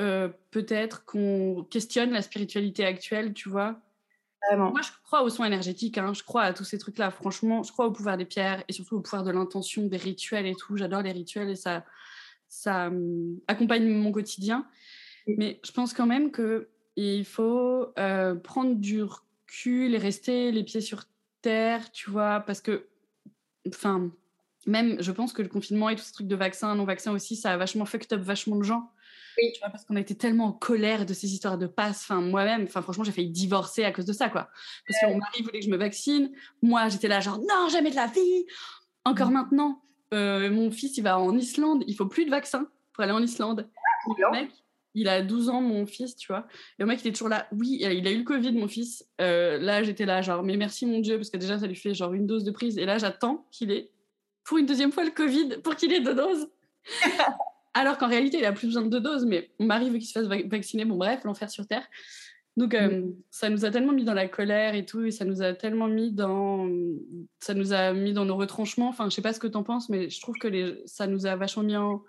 euh, 0.00 0.28
peut-être 0.50 1.04
qu'on 1.04 1.66
questionne 1.70 2.10
la 2.12 2.22
spiritualité 2.22 2.84
actuelle, 2.84 3.32
tu 3.32 3.48
vois. 3.48 3.80
Moi, 4.56 4.80
je 4.82 4.90
crois 5.04 5.22
aux 5.22 5.28
soins 5.30 5.46
énergétiques, 5.46 5.98
hein. 5.98 6.12
je 6.14 6.22
crois 6.24 6.42
à 6.42 6.52
tous 6.52 6.64
ces 6.64 6.76
trucs-là. 6.76 7.10
Franchement, 7.10 7.62
je 7.62 7.70
crois 7.70 7.86
au 7.86 7.92
pouvoir 7.92 8.16
des 8.16 8.24
pierres 8.24 8.64
et 8.68 8.72
surtout 8.72 8.96
au 8.96 9.00
pouvoir 9.00 9.22
de 9.22 9.30
l'intention, 9.30 9.86
des 9.86 9.96
rituels 9.96 10.46
et 10.46 10.54
tout. 10.54 10.76
J'adore 10.76 11.02
les 11.02 11.12
rituels 11.12 11.48
et 11.48 11.56
ça, 11.56 11.84
ça 12.48 12.88
hum, 12.88 13.38
accompagne 13.46 13.88
mon 13.88 14.10
quotidien. 14.10 14.66
Mais 15.26 15.60
je 15.64 15.70
pense 15.70 15.94
quand 15.94 16.06
même 16.06 16.32
qu'il 16.32 17.24
faut 17.24 17.92
euh, 17.98 18.34
prendre 18.34 18.74
du 18.74 19.04
recul 19.04 19.94
et 19.94 19.98
rester 19.98 20.50
les 20.50 20.64
pieds 20.64 20.80
sur 20.80 21.04
terre, 21.40 21.92
tu 21.92 22.10
vois, 22.10 22.40
parce 22.40 22.60
que, 22.60 22.86
enfin, 23.68 24.10
même, 24.66 25.00
je 25.00 25.12
pense 25.12 25.32
que 25.32 25.42
le 25.42 25.48
confinement 25.48 25.88
et 25.88 25.96
tous 25.96 26.02
ces 26.02 26.12
trucs 26.12 26.28
de 26.28 26.36
vaccins, 26.36 26.74
non 26.74 26.84
vaccins 26.84 27.12
aussi, 27.12 27.36
ça 27.36 27.52
a 27.52 27.56
vachement 27.56 27.84
fucked 27.84 28.12
up 28.12 28.20
vachement 28.20 28.56
de 28.56 28.64
gens. 28.64 28.90
Oui. 29.38 29.52
Tu 29.52 29.60
vois, 29.60 29.70
parce 29.70 29.84
qu'on 29.84 29.96
a 29.96 30.00
été 30.00 30.14
tellement 30.14 30.46
en 30.46 30.52
colère 30.52 31.06
de 31.06 31.14
ces 31.14 31.32
histoires 31.32 31.58
de 31.58 31.66
passe. 31.66 32.02
Enfin, 32.02 32.20
moi-même, 32.20 32.64
enfin, 32.64 32.82
franchement, 32.82 33.04
j'ai 33.04 33.12
failli 33.12 33.30
divorcer 33.30 33.84
à 33.84 33.92
cause 33.92 34.04
de 34.04 34.12
ça, 34.12 34.28
quoi. 34.28 34.48
Parce 34.86 35.00
que 35.00 35.06
mon 35.06 35.18
mari 35.18 35.42
voulait 35.42 35.60
que 35.60 35.64
je 35.64 35.70
me 35.70 35.76
vaccine. 35.76 36.32
Moi, 36.62 36.88
j'étais 36.88 37.08
là, 37.08 37.20
genre, 37.20 37.38
non, 37.38 37.68
jamais 37.70 37.90
de 37.90 37.96
la 37.96 38.06
vie. 38.06 38.46
Encore 39.04 39.30
mm. 39.30 39.34
maintenant, 39.34 39.82
euh, 40.14 40.50
mon 40.50 40.70
fils, 40.70 40.96
il 40.96 41.02
va 41.02 41.18
en 41.18 41.36
Islande. 41.36 41.84
Il 41.86 41.94
faut 41.94 42.06
plus 42.06 42.24
de 42.24 42.30
vaccin 42.30 42.68
pour 42.92 43.04
aller 43.04 43.12
en 43.12 43.22
Islande. 43.22 43.68
le 44.06 44.30
mec, 44.30 44.50
il 44.94 45.08
a 45.08 45.22
12 45.22 45.48
ans, 45.48 45.60
mon 45.60 45.86
fils, 45.86 46.16
tu 46.16 46.28
vois. 46.28 46.46
Et 46.78 46.82
le 46.82 46.86
mec, 46.86 47.00
il 47.04 47.08
est 47.08 47.12
toujours 47.12 47.28
là. 47.28 47.46
Oui, 47.52 47.78
il 47.80 48.06
a 48.06 48.10
eu 48.10 48.18
le 48.18 48.24
Covid, 48.24 48.52
mon 48.52 48.68
fils. 48.68 49.06
Euh, 49.20 49.58
là, 49.58 49.82
j'étais 49.82 50.04
là, 50.04 50.22
genre, 50.22 50.42
mais 50.42 50.56
merci, 50.56 50.86
mon 50.86 50.98
Dieu, 50.98 51.16
parce 51.16 51.30
que 51.30 51.38
déjà, 51.38 51.58
ça 51.58 51.66
lui 51.66 51.76
fait 51.76 51.94
genre 51.94 52.12
une 52.12 52.26
dose 52.26 52.44
de 52.44 52.50
prise. 52.50 52.78
Et 52.78 52.84
là, 52.84 52.98
j'attends 52.98 53.46
qu'il 53.50 53.70
ait 53.70 53.90
pour 54.44 54.58
une 54.58 54.66
deuxième 54.66 54.92
fois 54.92 55.04
le 55.04 55.10
Covid 55.10 55.58
pour 55.62 55.76
qu'il 55.76 55.92
ait 55.92 56.00
deux 56.00 56.14
doses. 56.14 56.48
Alors 57.74 57.98
qu'en 57.98 58.08
réalité, 58.08 58.38
il 58.38 58.44
a 58.44 58.52
plus 58.52 58.66
besoin 58.66 58.82
de 58.82 58.88
deux 58.88 59.00
doses, 59.00 59.24
mais 59.24 59.50
mon 59.58 59.66
mari 59.66 59.88
veut 59.88 59.98
qu'il 59.98 60.06
se 60.06 60.12
fasse 60.12 60.26
vacciner. 60.26 60.84
Bon, 60.84 60.96
bref, 60.96 61.24
l'enfer 61.24 61.50
sur 61.50 61.66
Terre. 61.66 61.86
Donc, 62.56 62.74
euh, 62.74 63.00
mm. 63.00 63.16
ça 63.30 63.48
nous 63.48 63.64
a 63.64 63.70
tellement 63.70 63.92
mis 63.92 64.04
dans 64.04 64.14
la 64.14 64.28
colère 64.28 64.74
et 64.74 64.84
tout, 64.84 65.04
et 65.04 65.10
ça 65.10 65.24
nous 65.24 65.42
a 65.42 65.54
tellement 65.54 65.88
mis 65.88 66.12
dans, 66.12 66.68
ça 67.40 67.54
nous 67.54 67.72
a 67.72 67.92
mis 67.92 68.12
dans 68.12 68.26
nos 68.26 68.36
retranchements. 68.36 68.88
Enfin, 68.88 69.08
je 69.08 69.14
sais 69.14 69.22
pas 69.22 69.32
ce 69.32 69.40
que 69.40 69.46
tu 69.46 69.56
en 69.56 69.62
penses, 69.62 69.88
mais 69.88 70.10
je 70.10 70.20
trouve 70.20 70.36
que 70.36 70.48
les... 70.48 70.82
ça 70.84 71.06
nous 71.06 71.26
a 71.26 71.34
vachement 71.36 71.62
mis 71.62 71.76
en. 71.76 72.02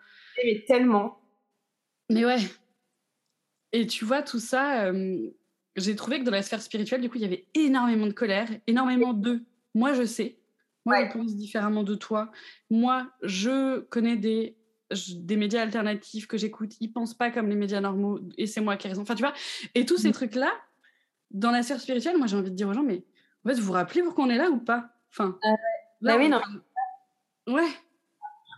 Mais 0.43 0.63
tellement. 0.67 1.19
Mais 2.09 2.25
ouais. 2.25 2.37
Et 3.71 3.87
tu 3.87 4.03
vois, 4.03 4.21
tout 4.21 4.39
ça, 4.39 4.85
euh, 4.85 5.29
j'ai 5.77 5.95
trouvé 5.95 6.19
que 6.19 6.25
dans 6.25 6.31
la 6.31 6.41
sphère 6.41 6.61
spirituelle, 6.61 7.01
du 7.01 7.09
coup, 7.09 7.17
il 7.17 7.21
y 7.21 7.25
avait 7.25 7.47
énormément 7.53 8.05
de 8.05 8.13
colère, 8.13 8.49
énormément 8.67 9.13
de 9.13 9.41
moi, 9.73 9.93
je 9.93 10.03
sais. 10.03 10.37
Moi, 10.85 11.05
je 11.05 11.13
pense 11.13 11.35
différemment 11.35 11.83
de 11.83 11.95
toi. 11.95 12.31
Moi, 12.69 13.09
je 13.21 13.79
connais 13.79 14.17
des 14.17 14.57
des 14.91 15.37
médias 15.37 15.61
alternatifs 15.61 16.27
que 16.27 16.37
j'écoute, 16.37 16.73
ils 16.79 16.91
pensent 16.91 17.13
pas 17.13 17.31
comme 17.31 17.47
les 17.47 17.55
médias 17.55 17.81
normaux 17.81 18.19
et 18.37 18.47
c'est 18.47 18.61
moi 18.61 18.77
qui 18.77 18.87
ai 18.87 18.89
raison. 18.89 19.01
Enfin, 19.03 19.15
tu 19.15 19.23
vois, 19.23 19.33
et 19.75 19.85
tous 19.85 19.97
ces 19.97 20.09
mmh. 20.09 20.13
trucs-là, 20.13 20.51
dans 21.31 21.51
la 21.51 21.63
sphère 21.63 21.79
spirituelle, 21.79 22.17
moi 22.17 22.27
j'ai 22.27 22.37
envie 22.37 22.51
de 22.51 22.55
dire 22.55 22.69
aux 22.69 22.73
gens, 22.73 22.83
mais 22.83 23.03
en 23.45 23.49
fait, 23.49 23.55
vous 23.55 23.65
vous 23.65 23.73
rappelez 23.73 24.03
pourquoi 24.03 24.25
on 24.25 24.29
est 24.29 24.37
là 24.37 24.49
ou 24.49 24.57
pas? 24.57 24.89
Enfin, 25.11 25.37
euh, 25.45 25.49
bah 26.01 26.15
oui, 26.17 26.29
non. 26.29 26.41
Ouais. 27.47 27.67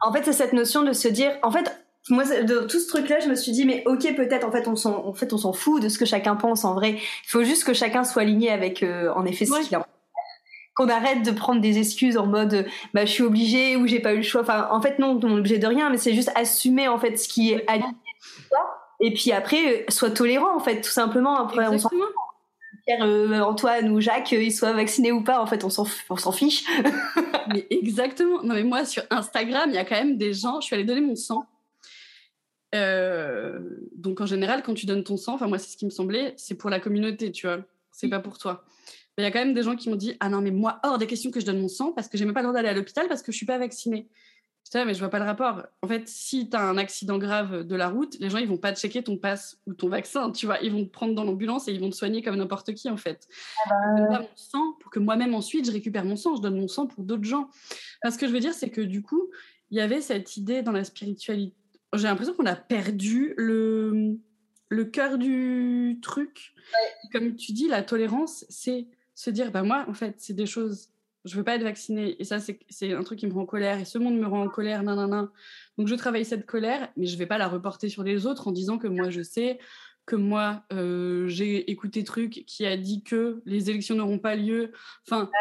En 0.01 0.11
fait, 0.11 0.23
c'est 0.23 0.33
cette 0.33 0.53
notion 0.53 0.83
de 0.83 0.93
se 0.93 1.07
dire, 1.07 1.37
en 1.41 1.51
fait, 1.51 1.85
moi, 2.09 2.23
de 2.23 2.67
tout 2.67 2.79
ce 2.79 2.87
truc-là, 2.87 3.19
je 3.19 3.29
me 3.29 3.35
suis 3.35 3.51
dit, 3.51 3.65
mais 3.65 3.83
ok, 3.87 4.15
peut-être, 4.15 4.47
en 4.47 4.51
fait, 4.51 4.67
on 4.67 4.75
s'en, 4.75 5.05
en 5.05 5.13
fait, 5.13 5.33
on 5.33 5.37
s'en 5.37 5.53
fout 5.53 5.81
de 5.81 5.89
ce 5.89 5.97
que 5.97 6.05
chacun 6.05 6.35
pense. 6.35 6.63
En 6.65 6.75
vrai, 6.75 6.91
il 6.91 7.29
faut 7.29 7.43
juste 7.43 7.63
que 7.63 7.73
chacun 7.73 8.03
soit 8.03 8.21
aligné 8.21 8.51
avec, 8.51 8.83
euh, 8.83 9.11
en 9.13 9.25
effet, 9.25 9.45
ce 9.45 9.59
qu'il 9.61 9.75
a 9.75 9.87
qu'on 10.75 10.89
arrête 10.89 11.23
de 11.23 11.31
prendre 11.31 11.61
des 11.61 11.77
excuses 11.79 12.17
en 12.17 12.27
mode 12.27 12.67
bah 12.93 13.05
je 13.05 13.11
suis 13.11 13.23
obligée 13.23 13.77
ou 13.77 13.87
j'ai 13.87 13.99
pas 13.99 14.13
eu 14.13 14.17
le 14.17 14.23
choix. 14.23 14.41
Enfin, 14.41 14.67
en 14.71 14.81
fait 14.81 14.99
non, 14.99 15.19
on 15.23 15.35
est 15.35 15.39
obligé 15.39 15.57
de 15.57 15.67
rien, 15.67 15.89
mais 15.89 15.97
c'est 15.97 16.13
juste 16.13 16.31
assumer 16.35 16.87
en 16.87 16.99
fait 16.99 17.15
ce 17.15 17.27
qui 17.27 17.51
est 17.51 17.67
aligné. 17.69 17.95
Et 18.99 19.13
puis 19.13 19.31
après, 19.31 19.85
soit 19.89 20.11
tolérant 20.11 20.55
en 20.55 20.59
fait, 20.59 20.81
tout 20.81 20.91
simplement. 20.91 21.37
Après, 21.37 21.67
on 21.67 21.77
s'en 21.77 21.89
Pierre, 22.85 23.03
euh, 23.03 23.39
Antoine 23.39 23.89
ou 23.89 23.99
Jacques, 23.99 24.33
euh, 24.33 24.43
ils 24.43 24.51
soient 24.51 24.73
vaccinés 24.73 25.11
ou 25.11 25.23
pas, 25.23 25.41
en 25.41 25.47
fait, 25.47 25.63
on 25.63 25.71
s'en, 25.71 25.87
on 26.09 26.17
s'en 26.17 26.31
fiche. 26.31 26.65
mais 27.47 27.65
exactement. 27.71 28.43
Non 28.43 28.53
mais 28.53 28.63
moi 28.63 28.85
sur 28.85 29.03
Instagram, 29.09 29.69
il 29.69 29.75
y 29.75 29.79
a 29.79 29.85
quand 29.85 29.95
même 29.95 30.17
des 30.17 30.33
gens. 30.33 30.61
Je 30.61 30.67
suis 30.67 30.75
allée 30.75 30.83
donner 30.83 31.01
mon 31.01 31.15
sang. 31.15 31.47
Euh, 32.75 33.59
donc 33.95 34.19
en 34.21 34.25
général, 34.25 34.61
quand 34.61 34.73
tu 34.73 34.85
donnes 34.85 35.03
ton 35.03 35.17
sang, 35.17 35.35
enfin 35.35 35.47
moi 35.47 35.57
c'est 35.57 35.71
ce 35.71 35.77
qui 35.77 35.85
me 35.85 35.89
semblait, 35.89 36.33
c'est 36.37 36.55
pour 36.55 36.69
la 36.69 36.79
communauté, 36.79 37.31
tu 37.31 37.47
vois. 37.47 37.59
C'est 37.91 38.09
pas 38.09 38.19
pour 38.19 38.37
toi 38.37 38.65
il 39.17 39.23
y 39.23 39.25
a 39.25 39.31
quand 39.31 39.39
même 39.39 39.53
des 39.53 39.63
gens 39.63 39.75
qui 39.75 39.89
m'ont 39.89 39.95
dit 39.95 40.15
Ah 40.19 40.29
non, 40.29 40.41
mais 40.41 40.51
moi, 40.51 40.79
hors 40.83 40.97
des 40.97 41.07
questions 41.07 41.31
que 41.31 41.39
je 41.39 41.45
donne 41.45 41.59
mon 41.59 41.67
sang 41.67 41.91
parce 41.91 42.07
que 42.07 42.17
j'ai 42.17 42.25
même 42.25 42.33
pas 42.33 42.41
le 42.41 42.47
droit 42.47 42.53
d'aller 42.53 42.69
à 42.69 42.73
l'hôpital 42.73 43.07
parce 43.07 43.21
que 43.21 43.31
je 43.31 43.37
suis 43.37 43.45
pas 43.45 43.57
vaccinée. 43.57 44.09
Je 44.73 44.79
mais 44.79 44.93
je 44.95 44.99
vois 44.99 45.09
pas 45.09 45.19
le 45.19 45.25
rapport. 45.25 45.63
En 45.83 45.87
fait, 45.87 46.07
si 46.07 46.49
tu 46.49 46.57
as 46.57 46.61
un 46.61 46.77
accident 46.77 47.17
grave 47.19 47.63
de 47.63 47.75
la 47.75 47.87
route, 47.87 48.17
les 48.19 48.29
gens, 48.29 48.39
ils 48.39 48.47
vont 48.47 48.57
pas 48.57 48.73
checker 48.73 49.03
ton 49.03 49.15
passe 49.15 49.59
ou 49.67 49.73
ton 49.73 49.89
vaccin, 49.89 50.31
tu 50.31 50.47
vois. 50.47 50.59
Ils 50.61 50.71
vont 50.71 50.83
te 50.83 50.89
prendre 50.89 51.13
dans 51.13 51.23
l'ambulance 51.23 51.67
et 51.67 51.71
ils 51.71 51.79
vont 51.79 51.89
te 51.89 51.95
soigner 51.95 52.23
comme 52.23 52.35
n'importe 52.35 52.73
qui, 52.73 52.89
en 52.89 52.97
fait. 52.97 53.27
Ah 53.65 53.69
bah, 53.69 53.75
je 53.95 54.01
donne 54.01 54.09
pas 54.09 54.19
mon 54.21 54.35
sang 54.35 54.73
pour 54.79 54.91
que 54.91 54.99
moi-même, 54.99 55.35
ensuite, 55.35 55.67
je 55.67 55.71
récupère 55.71 56.03
mon 56.03 56.15
sang. 56.15 56.35
Je 56.35 56.41
donne 56.41 56.59
mon 56.59 56.67
sang 56.67 56.87
pour 56.87 57.03
d'autres 57.03 57.23
gens. 57.23 57.49
Parce 58.01 58.17
que 58.17 58.27
je 58.27 58.31
veux 58.31 58.39
dire, 58.39 58.53
c'est 58.53 58.71
que 58.71 58.81
du 58.81 59.03
coup, 59.03 59.29
il 59.69 59.77
y 59.77 59.81
avait 59.81 60.01
cette 60.01 60.35
idée 60.35 60.63
dans 60.63 60.71
la 60.71 60.83
spiritualité. 60.83 61.55
J'ai 61.93 62.07
l'impression 62.07 62.33
qu'on 62.33 62.47
a 62.47 62.55
perdu 62.55 63.35
le, 63.37 64.17
le 64.69 64.85
cœur 64.85 65.19
du 65.19 65.99
truc. 66.01 66.53
Comme 67.13 67.35
tu 67.35 67.53
dis, 67.53 67.67
la 67.67 67.83
tolérance, 67.83 68.45
c'est 68.49 68.87
se 69.15 69.29
dire, 69.29 69.51
bah 69.51 69.63
moi, 69.63 69.85
en 69.87 69.93
fait, 69.93 70.15
c'est 70.19 70.33
des 70.33 70.45
choses, 70.45 70.89
je 71.23 71.35
veux 71.35 71.43
pas 71.43 71.55
être 71.55 71.63
vaccinée, 71.63 72.15
et 72.19 72.23
ça, 72.23 72.37
c'est 72.39 72.93
un 72.93 73.03
truc 73.03 73.19
qui 73.19 73.27
me 73.27 73.33
rend 73.33 73.41
en 73.41 73.45
colère, 73.45 73.79
et 73.79 73.85
ce 73.85 73.97
monde 73.97 74.17
me 74.17 74.27
rend 74.27 74.43
en 74.43 74.49
colère, 74.49 74.83
nan, 74.83 75.29
Donc, 75.77 75.87
je 75.87 75.95
travaille 75.95 76.25
cette 76.25 76.45
colère, 76.45 76.89
mais 76.97 77.07
je 77.07 77.17
vais 77.17 77.25
pas 77.25 77.37
la 77.37 77.47
reporter 77.47 77.89
sur 77.89 78.03
les 78.03 78.27
autres 78.27 78.47
en 78.47 78.51
disant 78.51 78.77
que 78.77 78.87
moi, 78.87 79.09
je 79.09 79.21
sais, 79.21 79.57
que 80.05 80.15
moi, 80.15 80.63
euh, 80.71 81.27
j'ai 81.27 81.71
écouté 81.71 82.03
truc 82.03 82.43
qui 82.45 82.65
a 82.65 82.77
dit 82.77 83.03
que 83.03 83.41
les 83.45 83.69
élections 83.69 83.95
n'auront 83.95 84.19
pas 84.19 84.35
lieu. 84.35 84.71
Enfin, 85.07 85.31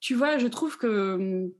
tu 0.00 0.14
vois, 0.14 0.38
je 0.38 0.46
trouve 0.46 0.78
que 0.78 1.14
hum, 1.14 1.52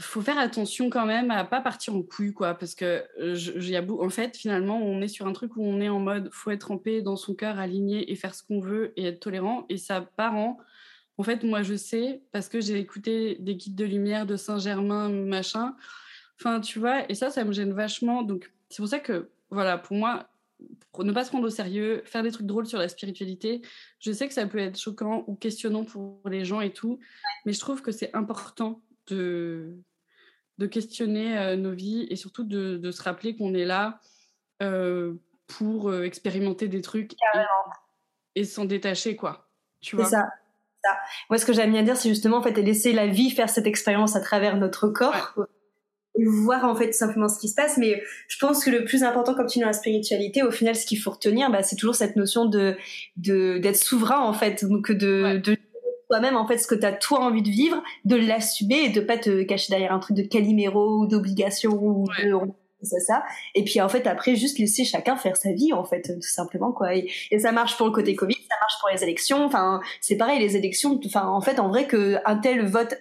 faut 0.00 0.20
faire 0.20 0.38
attention 0.38 0.90
quand 0.90 1.06
même 1.06 1.30
à 1.30 1.44
pas 1.44 1.60
partir 1.60 1.94
en 1.94 2.02
couille, 2.02 2.32
quoi, 2.32 2.54
parce 2.54 2.74
que 2.74 3.04
a 3.18 4.04
en 4.04 4.10
fait, 4.10 4.36
finalement, 4.36 4.78
on 4.80 5.00
est 5.00 5.08
sur 5.08 5.26
un 5.26 5.32
truc 5.32 5.56
où 5.56 5.64
on 5.64 5.80
est 5.80 5.88
en 5.88 6.00
mode, 6.00 6.28
faut 6.32 6.50
être 6.50 6.70
en 6.70 6.78
paix 6.78 7.02
dans 7.02 7.16
son 7.16 7.34
cœur, 7.34 7.58
aligné 7.58 8.10
et 8.10 8.14
faire 8.14 8.34
ce 8.34 8.42
qu'on 8.42 8.60
veut 8.60 8.92
et 8.96 9.06
être 9.06 9.20
tolérant, 9.20 9.66
et 9.68 9.76
ça 9.76 10.00
part 10.00 10.36
en, 10.36 10.58
en 11.18 11.22
fait, 11.24 11.42
moi, 11.42 11.62
je 11.62 11.74
sais 11.74 12.22
parce 12.32 12.48
que 12.48 12.60
j'ai 12.60 12.78
écouté 12.78 13.36
des 13.40 13.56
guides 13.56 13.74
de 13.74 13.84
lumière 13.84 14.24
de 14.24 14.36
Saint-Germain, 14.36 15.08
machin. 15.08 15.74
Enfin, 16.38 16.60
tu 16.60 16.78
vois, 16.78 17.10
et 17.10 17.14
ça, 17.14 17.30
ça 17.30 17.44
me 17.44 17.52
gêne 17.52 17.72
vachement. 17.72 18.22
Donc, 18.22 18.52
c'est 18.68 18.76
pour 18.76 18.88
ça 18.88 19.00
que, 19.00 19.28
voilà, 19.50 19.78
pour 19.78 19.96
moi, 19.96 20.28
ne 20.98 21.12
pas 21.12 21.24
se 21.24 21.30
prendre 21.30 21.46
au 21.46 21.50
sérieux, 21.50 22.02
faire 22.04 22.22
des 22.22 22.30
trucs 22.30 22.46
drôles 22.46 22.66
sur 22.66 22.78
la 22.78 22.88
spiritualité, 22.88 23.62
je 23.98 24.12
sais 24.12 24.28
que 24.28 24.34
ça 24.34 24.46
peut 24.46 24.58
être 24.58 24.78
choquant 24.78 25.24
ou 25.26 25.34
questionnant 25.34 25.84
pour 25.84 26.20
les 26.28 26.44
gens 26.44 26.60
et 26.60 26.72
tout, 26.72 27.00
mais 27.44 27.52
je 27.52 27.60
trouve 27.60 27.82
que 27.82 27.92
c'est 27.92 28.14
important 28.14 28.80
de, 29.08 29.78
de 30.58 30.66
questionner 30.66 31.38
euh, 31.38 31.56
nos 31.56 31.72
vies 31.72 32.06
et 32.10 32.16
surtout 32.16 32.44
de, 32.44 32.76
de 32.76 32.90
se 32.90 33.02
rappeler 33.02 33.36
qu'on 33.36 33.54
est 33.54 33.64
là 33.64 34.00
euh, 34.62 35.14
pour 35.46 35.88
euh, 35.88 36.02
expérimenter 36.02 36.68
des 36.68 36.82
trucs 36.82 37.12
et, 38.34 38.44
s'en 38.44 38.64
détacher, 38.64 39.16
quoi. 39.16 39.48
Tu 39.80 39.96
vois? 39.96 40.04
ça. 40.04 40.28
ça. 40.84 40.98
Moi, 41.30 41.38
ce 41.38 41.46
que 41.46 41.52
j'aime 41.52 41.72
bien 41.72 41.82
dire, 41.82 41.96
c'est 41.96 42.08
justement 42.08 42.38
en 42.38 42.42
fait 42.42 42.52
laisser 42.52 42.92
la 42.92 43.06
vie 43.06 43.30
faire 43.30 43.48
cette 43.48 43.66
expérience 43.66 44.16
à 44.16 44.20
travers 44.20 44.56
notre 44.56 44.88
corps. 44.88 45.34
Et 46.18 46.24
voir 46.24 46.64
en 46.64 46.74
fait 46.74 46.92
simplement 46.92 47.28
ce 47.28 47.38
qui 47.38 47.48
se 47.48 47.54
passe 47.54 47.76
mais 47.76 48.02
je 48.26 48.38
pense 48.40 48.64
que 48.64 48.70
le 48.70 48.84
plus 48.84 49.04
important 49.04 49.34
comme 49.36 49.46
tu 49.46 49.58
dis 49.58 49.60
dans 49.60 49.68
la 49.68 49.72
spiritualité 49.72 50.42
au 50.42 50.50
final 50.50 50.74
ce 50.74 50.84
qu'il 50.84 50.98
faut 50.98 51.12
retenir 51.12 51.48
bah, 51.48 51.62
c'est 51.62 51.76
toujours 51.76 51.94
cette 51.94 52.16
notion 52.16 52.46
de 52.46 52.76
d'être 53.16 53.76
souverain 53.76 54.18
en 54.18 54.32
fait 54.32 54.64
donc 54.64 54.90
de, 54.90 55.36
de 55.36 55.56
toi-même 56.08 56.36
en 56.36 56.46
fait 56.46 56.58
ce 56.58 56.66
que 56.66 56.74
tu 56.74 56.84
as 56.84 56.92
toi 56.92 57.20
envie 57.20 57.42
de 57.42 57.50
vivre, 57.50 57.82
de 58.04 58.16
l'assumer 58.16 58.84
et 58.84 58.88
de 58.88 59.00
pas 59.00 59.18
te 59.18 59.42
cacher 59.42 59.70
derrière 59.70 59.92
un 59.92 59.98
truc 59.98 60.16
de 60.16 60.22
caliméro 60.22 61.00
ou 61.00 61.06
d'obligation 61.06 61.72
ou 61.72 62.06
de 62.22 62.40
ça, 62.82 63.00
ça. 63.00 63.24
Et 63.54 63.64
puis 63.64 63.80
en 63.80 63.88
fait 63.88 64.06
après 64.06 64.36
juste 64.36 64.58
laisser 64.58 64.84
chacun 64.84 65.16
faire 65.16 65.36
sa 65.36 65.52
vie 65.52 65.72
en 65.72 65.84
fait 65.84 66.02
tout 66.02 66.28
simplement 66.28 66.72
quoi. 66.72 66.94
Et, 66.94 67.10
ça 67.38 67.52
marche 67.52 67.76
pour 67.76 67.86
le 67.86 67.92
côté 67.92 68.14
Covid, 68.14 68.34
ça 68.34 68.56
marche 68.60 68.74
pour 68.80 68.88
les 68.90 69.02
élections. 69.02 69.44
Enfin 69.44 69.80
c'est 70.00 70.16
pareil 70.16 70.38
les 70.38 70.56
élections. 70.56 70.98
Enfin 71.04 71.26
en 71.26 71.40
fait 71.40 71.58
en 71.58 71.68
vrai 71.68 71.86
que 71.86 72.16
un 72.24 72.36
tel 72.36 72.64
vote, 72.66 72.94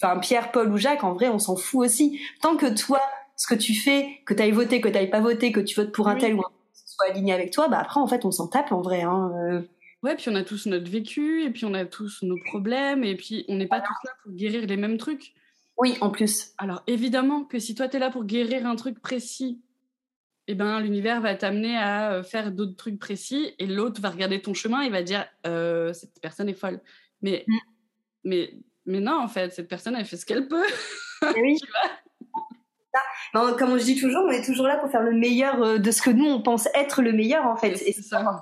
enfin 0.00 0.18
Pierre, 0.18 0.52
Paul 0.52 0.70
ou 0.70 0.76
Jacques 0.76 1.04
en 1.04 1.14
vrai 1.14 1.28
on 1.28 1.38
s'en 1.38 1.56
fout 1.56 1.86
aussi. 1.86 2.20
Tant 2.40 2.56
que 2.56 2.66
toi 2.66 3.00
ce 3.36 3.46
que 3.46 3.54
tu 3.54 3.74
fais, 3.74 4.20
que 4.26 4.34
tu 4.34 4.42
ailles 4.42 4.52
voter, 4.52 4.80
que 4.80 4.88
tu 4.88 5.10
pas 5.10 5.20
voté, 5.20 5.52
que 5.52 5.60
tu 5.60 5.74
votes 5.74 5.92
pour 5.92 6.08
un 6.08 6.16
tel 6.16 6.34
ou 6.34 6.40
un 6.40 6.50
soit 6.74 7.10
aligné 7.10 7.32
avec 7.32 7.50
toi, 7.50 7.68
bah 7.68 7.78
après 7.80 8.00
en 8.00 8.06
fait 8.06 8.24
on 8.24 8.30
s'en 8.30 8.46
tape 8.46 8.70
en 8.72 8.82
vrai. 8.82 9.02
Hein. 9.02 9.64
Ouais, 10.02 10.16
puis 10.16 10.28
on 10.30 10.34
a 10.34 10.42
tous 10.42 10.66
notre 10.66 10.90
vécu, 10.90 11.44
et 11.44 11.50
puis 11.50 11.64
on 11.64 11.74
a 11.74 11.84
tous 11.84 12.22
nos 12.22 12.36
problèmes, 12.46 13.04
et 13.04 13.14
puis 13.16 13.44
on 13.48 13.54
n'est 13.54 13.68
pas 13.68 13.80
tous 13.80 13.94
là 14.04 14.10
pour 14.22 14.32
guérir 14.32 14.66
les 14.66 14.76
mêmes 14.76 14.98
trucs. 14.98 15.32
Oui, 15.76 15.96
en 16.00 16.10
plus. 16.10 16.52
Alors 16.58 16.82
évidemment 16.86 17.44
que 17.44 17.58
si 17.58 17.74
toi 17.74 17.88
tu 17.88 17.96
es 17.96 18.00
là 18.00 18.10
pour 18.10 18.24
guérir 18.24 18.66
un 18.66 18.74
truc 18.74 19.00
précis, 19.00 19.60
eh 20.48 20.54
ben, 20.54 20.80
l'univers 20.80 21.20
va 21.20 21.36
t'amener 21.36 21.76
à 21.76 22.14
euh, 22.14 22.22
faire 22.24 22.50
d'autres 22.50 22.76
trucs 22.76 22.98
précis, 22.98 23.54
et 23.58 23.66
l'autre 23.66 24.00
va 24.00 24.10
regarder 24.10 24.42
ton 24.42 24.54
chemin 24.54 24.80
et 24.82 24.90
va 24.90 25.02
dire 25.02 25.24
euh, 25.46 25.92
cette 25.92 26.20
personne 26.20 26.48
est 26.48 26.54
folle. 26.54 26.80
Mais, 27.22 27.44
mm. 27.46 27.56
mais, 28.24 28.54
mais 28.86 29.00
non, 29.00 29.20
en 29.20 29.28
fait, 29.28 29.52
cette 29.52 29.68
personne, 29.68 29.94
elle 29.94 30.04
fait 30.04 30.16
ce 30.16 30.26
qu'elle 30.26 30.48
peut. 30.48 30.66
oui. 31.36 31.58
comme 33.32 33.78
je 33.78 33.84
dis 33.84 34.00
toujours, 34.00 34.24
on 34.24 34.30
est 34.30 34.44
toujours 34.44 34.66
là 34.66 34.78
pour 34.78 34.90
faire 34.90 35.02
le 35.02 35.12
meilleur 35.12 35.62
euh, 35.62 35.78
de 35.78 35.90
ce 35.92 36.02
que 36.02 36.10
nous 36.10 36.26
on 36.26 36.42
pense 36.42 36.66
être 36.74 37.02
le 37.02 37.12
meilleur 37.12 37.46
en 37.46 37.56
fait. 37.56 37.76
C'est 37.76 37.92
ça 37.92 38.40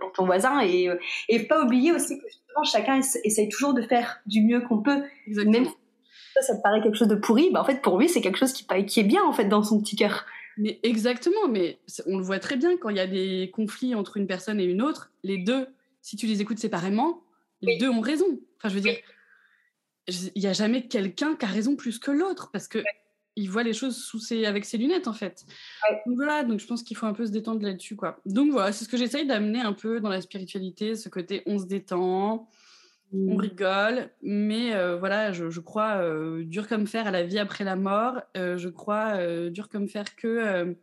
pour, 0.00 0.12
ton 0.12 0.26
voisin 0.26 0.60
et, 0.60 0.88
euh, 0.88 0.96
et 1.28 1.40
pas 1.46 1.62
oublier 1.64 1.92
aussi 1.92 2.18
que 2.18 2.26
justement 2.26 2.64
chacun 2.64 3.00
essaye 3.24 3.48
toujours 3.48 3.74
de 3.74 3.82
faire 3.82 4.20
du 4.26 4.42
mieux 4.42 4.60
qu'on 4.60 4.82
peut. 4.82 5.02
Exactement. 5.26 5.52
Même 5.52 5.66
si 5.66 6.46
ça, 6.46 6.56
te 6.56 6.62
paraît 6.62 6.82
quelque 6.82 6.96
chose 6.96 7.08
de 7.08 7.14
pourri, 7.14 7.50
bah 7.50 7.60
en 7.60 7.64
fait 7.64 7.82
pour 7.82 7.98
lui 7.98 8.08
c'est 8.08 8.20
quelque 8.20 8.38
chose 8.38 8.52
qui, 8.52 8.66
qui 8.86 9.00
est 9.00 9.04
bien 9.04 9.24
en 9.24 9.32
fait 9.32 9.46
dans 9.46 9.62
son 9.62 9.80
petit 9.80 9.96
cœur. 9.96 10.26
Mais 10.58 10.80
exactement, 10.82 11.48
mais 11.48 11.78
on 12.06 12.16
le 12.16 12.24
voit 12.24 12.38
très 12.38 12.56
bien 12.56 12.78
quand 12.78 12.88
il 12.88 12.96
y 12.96 13.00
a 13.00 13.06
des 13.06 13.50
conflits 13.52 13.94
entre 13.94 14.16
une 14.16 14.26
personne 14.26 14.58
et 14.58 14.64
une 14.64 14.80
autre, 14.80 15.12
les 15.22 15.36
deux, 15.36 15.66
si 16.00 16.16
tu 16.16 16.26
les 16.26 16.40
écoutes 16.40 16.58
séparément, 16.58 17.22
les 17.60 17.76
deux 17.76 17.90
ont 17.90 18.00
raison. 18.00 18.40
Enfin, 18.56 18.70
je 18.70 18.74
veux 18.74 18.80
dire, 18.80 18.96
il 20.08 20.40
n'y 20.40 20.46
a 20.46 20.54
jamais 20.54 20.86
quelqu'un 20.86 21.36
qui 21.36 21.44
a 21.44 21.48
raison 21.48 21.76
plus 21.76 21.98
que 21.98 22.10
l'autre 22.10 22.50
parce 22.52 22.68
que 22.68 22.78
il 23.36 23.50
voit 23.50 23.62
les 23.62 23.74
choses 23.74 23.96
sous 23.96 24.18
ses, 24.18 24.46
avec 24.46 24.64
ses 24.64 24.78
lunettes 24.78 25.08
en 25.08 25.12
fait. 25.12 25.44
Donc 26.06 26.16
voilà, 26.16 26.42
donc 26.42 26.58
je 26.58 26.66
pense 26.66 26.82
qu'il 26.82 26.96
faut 26.96 27.06
un 27.06 27.12
peu 27.12 27.26
se 27.26 27.30
détendre 27.30 27.62
là-dessus 27.62 27.94
quoi. 27.94 28.18
Donc 28.24 28.50
voilà, 28.50 28.72
c'est 28.72 28.84
ce 28.84 28.88
que 28.88 28.96
j'essaye 28.96 29.26
d'amener 29.26 29.60
un 29.60 29.74
peu 29.74 30.00
dans 30.00 30.08
la 30.08 30.20
spiritualité, 30.20 30.96
ce 30.96 31.08
côté 31.08 31.42
on 31.46 31.58
se 31.58 31.66
détend, 31.66 32.48
on 33.12 33.34
mmh. 33.34 33.40
rigole, 33.40 34.10
mais 34.22 34.74
euh, 34.74 34.96
voilà, 34.96 35.32
je, 35.32 35.60
crois 35.60 35.98
euh, 35.98 36.44
dur 36.44 36.66
comme 36.66 36.86
fer 36.86 37.06
à 37.06 37.10
la 37.10 37.22
vie 37.22 37.38
après 37.38 37.62
la 37.62 37.76
mort. 37.76 38.20
Euh, 38.36 38.56
je 38.56 38.68
crois 38.68 39.48
dur 39.50 39.68
comme 39.68 39.88
fer 39.88 40.16
que 40.16 40.74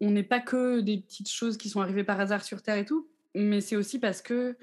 on 0.00 0.10
n'est 0.10 0.24
pas 0.24 0.40
que 0.40 0.80
des 0.80 0.98
petites 0.98 1.30
choses 1.30 1.56
qui 1.56 1.68
sont 1.68 1.80
arrivées 1.80 2.02
par 2.02 2.18
hasard 2.18 2.42
sur 2.42 2.62
Terre 2.62 2.76
et 2.76 2.84
tout, 2.84 3.08
mais 3.36 3.60
c'est 3.60 3.76
aussi 3.76 4.00
parce 4.00 4.20
que 4.20 4.56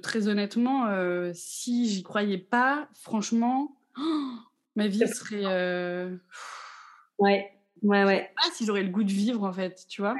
très 0.00 0.28
honnêtement, 0.28 0.86
si 1.34 1.88
j'y 1.88 2.02
croyais 2.02 2.38
pas, 2.38 2.88
franchement. 2.94 3.76
Ma 4.76 4.86
vie 4.86 5.06
serait. 5.08 5.42
Euh... 5.44 6.16
Ouais, 7.18 7.50
ouais, 7.82 8.04
ouais. 8.04 8.30
Je 8.36 8.42
sais 8.42 8.48
pas 8.50 8.54
si 8.54 8.66
j'aurais 8.66 8.82
le 8.82 8.90
goût 8.90 9.04
de 9.04 9.12
vivre, 9.12 9.44
en 9.44 9.52
fait, 9.52 9.86
tu 9.88 10.00
vois. 10.00 10.16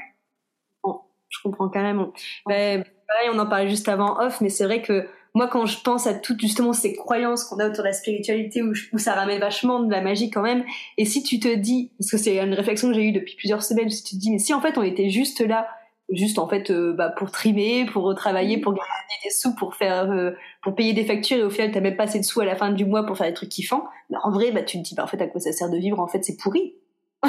Bon, 0.82 1.00
je 1.28 1.38
comprends 1.42 1.68
carrément. 1.68 2.12
Ben, 2.46 2.84
pareil, 3.06 3.30
on 3.32 3.38
en 3.38 3.46
parlait 3.46 3.68
juste 3.68 3.88
avant 3.88 4.20
off, 4.20 4.40
mais 4.40 4.48
c'est 4.48 4.64
vrai 4.64 4.82
que 4.82 5.08
moi, 5.34 5.48
quand 5.48 5.66
je 5.66 5.80
pense 5.80 6.06
à 6.06 6.14
toutes 6.14 6.40
justement 6.40 6.72
ces 6.72 6.94
croyances 6.94 7.44
qu'on 7.44 7.58
a 7.58 7.68
autour 7.68 7.84
de 7.84 7.88
la 7.88 7.92
spiritualité, 7.92 8.62
où, 8.62 8.72
où, 8.92 8.98
ça 8.98 9.14
ramène 9.14 9.38
vachement 9.38 9.80
de 9.80 9.90
la 9.90 10.00
magie 10.00 10.30
quand 10.30 10.42
même, 10.42 10.64
et 10.98 11.04
si 11.04 11.22
tu 11.22 11.38
te 11.38 11.54
dis, 11.54 11.92
parce 11.98 12.10
que 12.10 12.18
c'est 12.18 12.38
une 12.38 12.54
réflexion 12.54 12.88
que 12.88 12.94
j'ai 12.94 13.04
eue 13.04 13.12
depuis 13.12 13.36
plusieurs 13.36 13.62
semaines, 13.62 13.90
si 13.90 14.02
tu 14.02 14.16
te 14.16 14.20
dis, 14.20 14.30
mais 14.32 14.38
si 14.38 14.52
en 14.52 14.60
fait 14.60 14.76
on 14.76 14.82
était 14.82 15.10
juste 15.10 15.40
là, 15.40 15.68
juste 16.12 16.38
en 16.38 16.48
fait 16.48 16.70
euh, 16.70 16.92
bah, 16.92 17.10
pour 17.10 17.30
trimer, 17.30 17.86
pour 17.86 18.14
travailler, 18.14 18.58
pour 18.58 18.72
gagner 18.72 18.84
des 19.24 19.30
sous, 19.30 19.54
pour 19.54 19.74
faire, 19.74 20.10
euh, 20.10 20.32
pour 20.62 20.74
payer 20.74 20.92
des 20.92 21.04
factures, 21.04 21.38
et 21.38 21.42
au 21.42 21.50
final 21.50 21.70
t'as 21.72 21.80
même 21.80 21.96
pas 21.96 22.04
assez 22.04 22.18
de 22.18 22.24
sous 22.24 22.40
à 22.40 22.44
la 22.44 22.56
fin 22.56 22.70
du 22.70 22.84
mois 22.84 23.06
pour 23.06 23.16
faire 23.16 23.26
des 23.26 23.34
trucs 23.34 23.50
kiffants, 23.50 23.84
bah, 24.10 24.18
en 24.22 24.30
vrai, 24.30 24.52
bah 24.52 24.62
tu 24.62 24.78
te 24.78 24.82
dis, 24.82 24.94
bah 24.94 25.04
en 25.04 25.06
fait 25.06 25.20
à 25.20 25.26
quoi 25.26 25.40
ça 25.40 25.52
sert 25.52 25.70
de 25.70 25.78
vivre 25.78 26.00
En 26.00 26.08
fait, 26.08 26.24
c'est 26.24 26.36
pourri. 26.36 26.74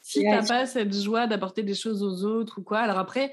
si 0.00 0.22
t'as 0.24 0.46
pas 0.46 0.66
cette 0.66 0.94
joie 0.94 1.26
d'apporter 1.26 1.62
des 1.62 1.74
choses 1.74 2.02
aux 2.02 2.24
autres 2.24 2.58
ou 2.58 2.62
quoi, 2.62 2.80
alors 2.80 2.98
après 2.98 3.32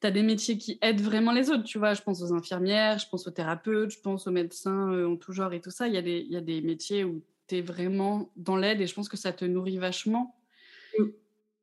tu 0.00 0.06
as 0.06 0.10
des 0.10 0.22
métiers 0.22 0.58
qui 0.58 0.78
aident 0.82 1.00
vraiment 1.00 1.32
les 1.32 1.50
autres. 1.50 1.64
Tu 1.64 1.78
vois, 1.78 1.94
je 1.94 2.02
pense 2.02 2.22
aux 2.22 2.32
infirmières, 2.34 2.98
je 2.98 3.08
pense 3.08 3.26
aux 3.26 3.30
thérapeutes, 3.30 3.90
je 3.90 4.00
pense 4.00 4.26
aux 4.26 4.30
médecins 4.30 4.92
euh, 4.92 5.08
en 5.08 5.16
tout 5.16 5.32
genre 5.32 5.52
et 5.52 5.60
tout 5.60 5.70
ça. 5.70 5.88
Il 5.88 5.94
y, 5.94 5.98
a 5.98 6.02
des, 6.02 6.18
il 6.18 6.32
y 6.32 6.36
a 6.36 6.40
des 6.40 6.60
métiers 6.60 7.04
où 7.04 7.22
tu 7.48 7.56
es 7.56 7.62
vraiment 7.62 8.30
dans 8.36 8.56
l'aide 8.56 8.80
et 8.80 8.86
je 8.86 8.94
pense 8.94 9.08
que 9.08 9.16
ça 9.16 9.32
te 9.32 9.44
nourrit 9.44 9.78
vachement. 9.78 10.34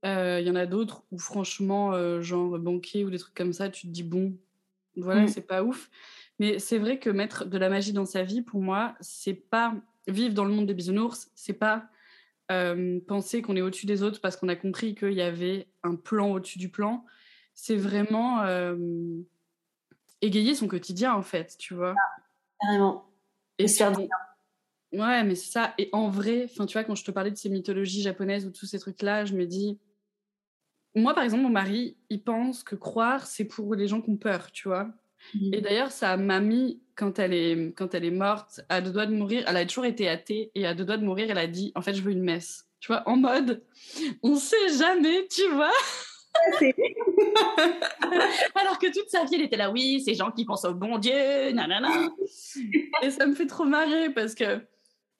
Euh, 0.05 0.39
il 0.41 0.47
y 0.47 0.51
en 0.51 0.55
a 0.55 0.65
d'autres 0.65 1.03
où, 1.11 1.17
franchement, 1.17 1.93
euh, 1.93 2.21
genre 2.21 2.57
banquier 2.59 3.05
ou 3.05 3.09
des 3.09 3.19
trucs 3.19 3.35
comme 3.35 3.53
ça, 3.53 3.69
tu 3.69 3.87
te 3.87 3.91
dis, 3.91 4.03
bon, 4.03 4.37
voilà, 4.95 5.23
mm. 5.23 5.27
c'est 5.29 5.47
pas 5.47 5.63
ouf. 5.63 5.89
Mais 6.39 6.59
c'est 6.59 6.77
vrai 6.77 6.99
que 6.99 7.09
mettre 7.09 7.45
de 7.45 7.57
la 7.57 7.69
magie 7.69 7.93
dans 7.93 8.05
sa 8.05 8.23
vie, 8.23 8.41
pour 8.41 8.61
moi, 8.61 8.95
c'est 8.99 9.33
pas 9.33 9.75
vivre 10.07 10.33
dans 10.33 10.45
le 10.45 10.51
monde 10.51 10.65
des 10.65 10.73
bisounours, 10.73 11.31
c'est 11.35 11.53
pas 11.53 11.89
penser 13.07 13.41
qu'on 13.41 13.55
est 13.55 13.61
au-dessus 13.61 13.87
des 13.87 14.03
autres 14.03 14.21
parce 14.21 14.37
qu'on 14.37 14.47
a 14.47 14.55
compris 14.55 14.93
qu'il 14.93 15.13
y 15.13 15.23
avait 15.23 15.69
un 15.81 15.95
plan 15.95 16.29
au-dessus 16.29 16.59
du 16.59 16.69
plan 16.69 17.03
c'est 17.53 17.75
vraiment 17.75 18.41
euh, 18.41 18.75
égayer 20.21 20.55
son 20.55 20.67
quotidien, 20.67 21.13
en 21.13 21.21
fait, 21.21 21.55
tu 21.57 21.73
vois. 21.73 21.95
carrément. 22.61 23.05
Et 23.59 23.67
se 23.67 23.77
faire 23.77 23.91
bien. 23.91 24.07
Ouais, 24.91 25.23
mais 25.23 25.35
c'est 25.35 25.51
ça. 25.51 25.73
Et 25.77 25.89
en 25.91 26.09
vrai, 26.09 26.45
enfin, 26.45 26.65
tu 26.65 26.73
vois, 26.73 26.83
quand 26.83 26.95
je 26.95 27.03
te 27.03 27.11
parlais 27.11 27.31
de 27.31 27.37
ces 27.37 27.49
mythologies 27.49 28.01
japonaises 28.01 28.45
ou 28.45 28.51
tous 28.51 28.65
ces 28.65 28.79
trucs-là, 28.79 29.25
je 29.25 29.33
me 29.33 29.45
dis. 29.45 29.79
Moi, 30.95 31.13
par 31.13 31.23
exemple, 31.23 31.43
mon 31.43 31.49
mari, 31.49 31.97
il 32.09 32.23
pense 32.23 32.63
que 32.63 32.75
croire, 32.75 33.25
c'est 33.25 33.45
pour 33.45 33.73
les 33.75 33.87
gens 33.87 34.01
qui 34.01 34.11
ont 34.11 34.17
peur, 34.17 34.51
tu 34.51 34.67
vois. 34.67 34.89
Et 35.51 35.59
mmh. 35.59 35.61
d'ailleurs, 35.61 35.91
sa 35.91 36.17
mamie, 36.17 36.81
quand 36.95 37.17
elle, 37.17 37.33
est, 37.33 37.73
quand 37.75 37.95
elle 37.95 38.05
est 38.05 38.11
morte, 38.11 38.61
à 38.69 38.81
deux 38.81 38.91
doigts 38.91 39.05
de 39.05 39.15
mourir, 39.15 39.43
elle 39.47 39.57
a 39.57 39.65
toujours 39.65 39.85
été 39.85 40.07
athée, 40.09 40.51
et 40.53 40.67
à 40.67 40.73
deux 40.73 40.85
doigts 40.85 40.97
de 40.97 41.05
mourir, 41.05 41.27
elle 41.29 41.37
a 41.37 41.47
dit 41.47 41.71
En 41.75 41.81
fait, 41.81 41.93
je 41.93 42.01
veux 42.01 42.11
une 42.11 42.23
messe. 42.23 42.67
Tu 42.79 42.87
vois, 42.87 43.07
en 43.07 43.15
mode, 43.15 43.63
on 44.21 44.35
sait 44.35 44.77
jamais, 44.77 45.27
tu 45.27 45.47
vois. 45.49 45.71
Alors 48.55 48.79
que 48.79 48.91
toute 48.91 49.09
sa 49.09 49.23
vie, 49.23 49.35
elle 49.35 49.43
était 49.43 49.57
là, 49.57 49.71
oui, 49.71 50.01
ces 50.01 50.15
gens 50.15 50.31
qui 50.31 50.45
pensent 50.45 50.65
au 50.65 50.73
bon 50.73 50.97
Dieu, 50.97 51.51
nanana. 51.51 52.09
Et 53.01 53.11
ça 53.11 53.25
me 53.25 53.33
fait 53.33 53.47
trop 53.47 53.65
marrer 53.65 54.09
parce 54.09 54.35
que, 54.35 54.59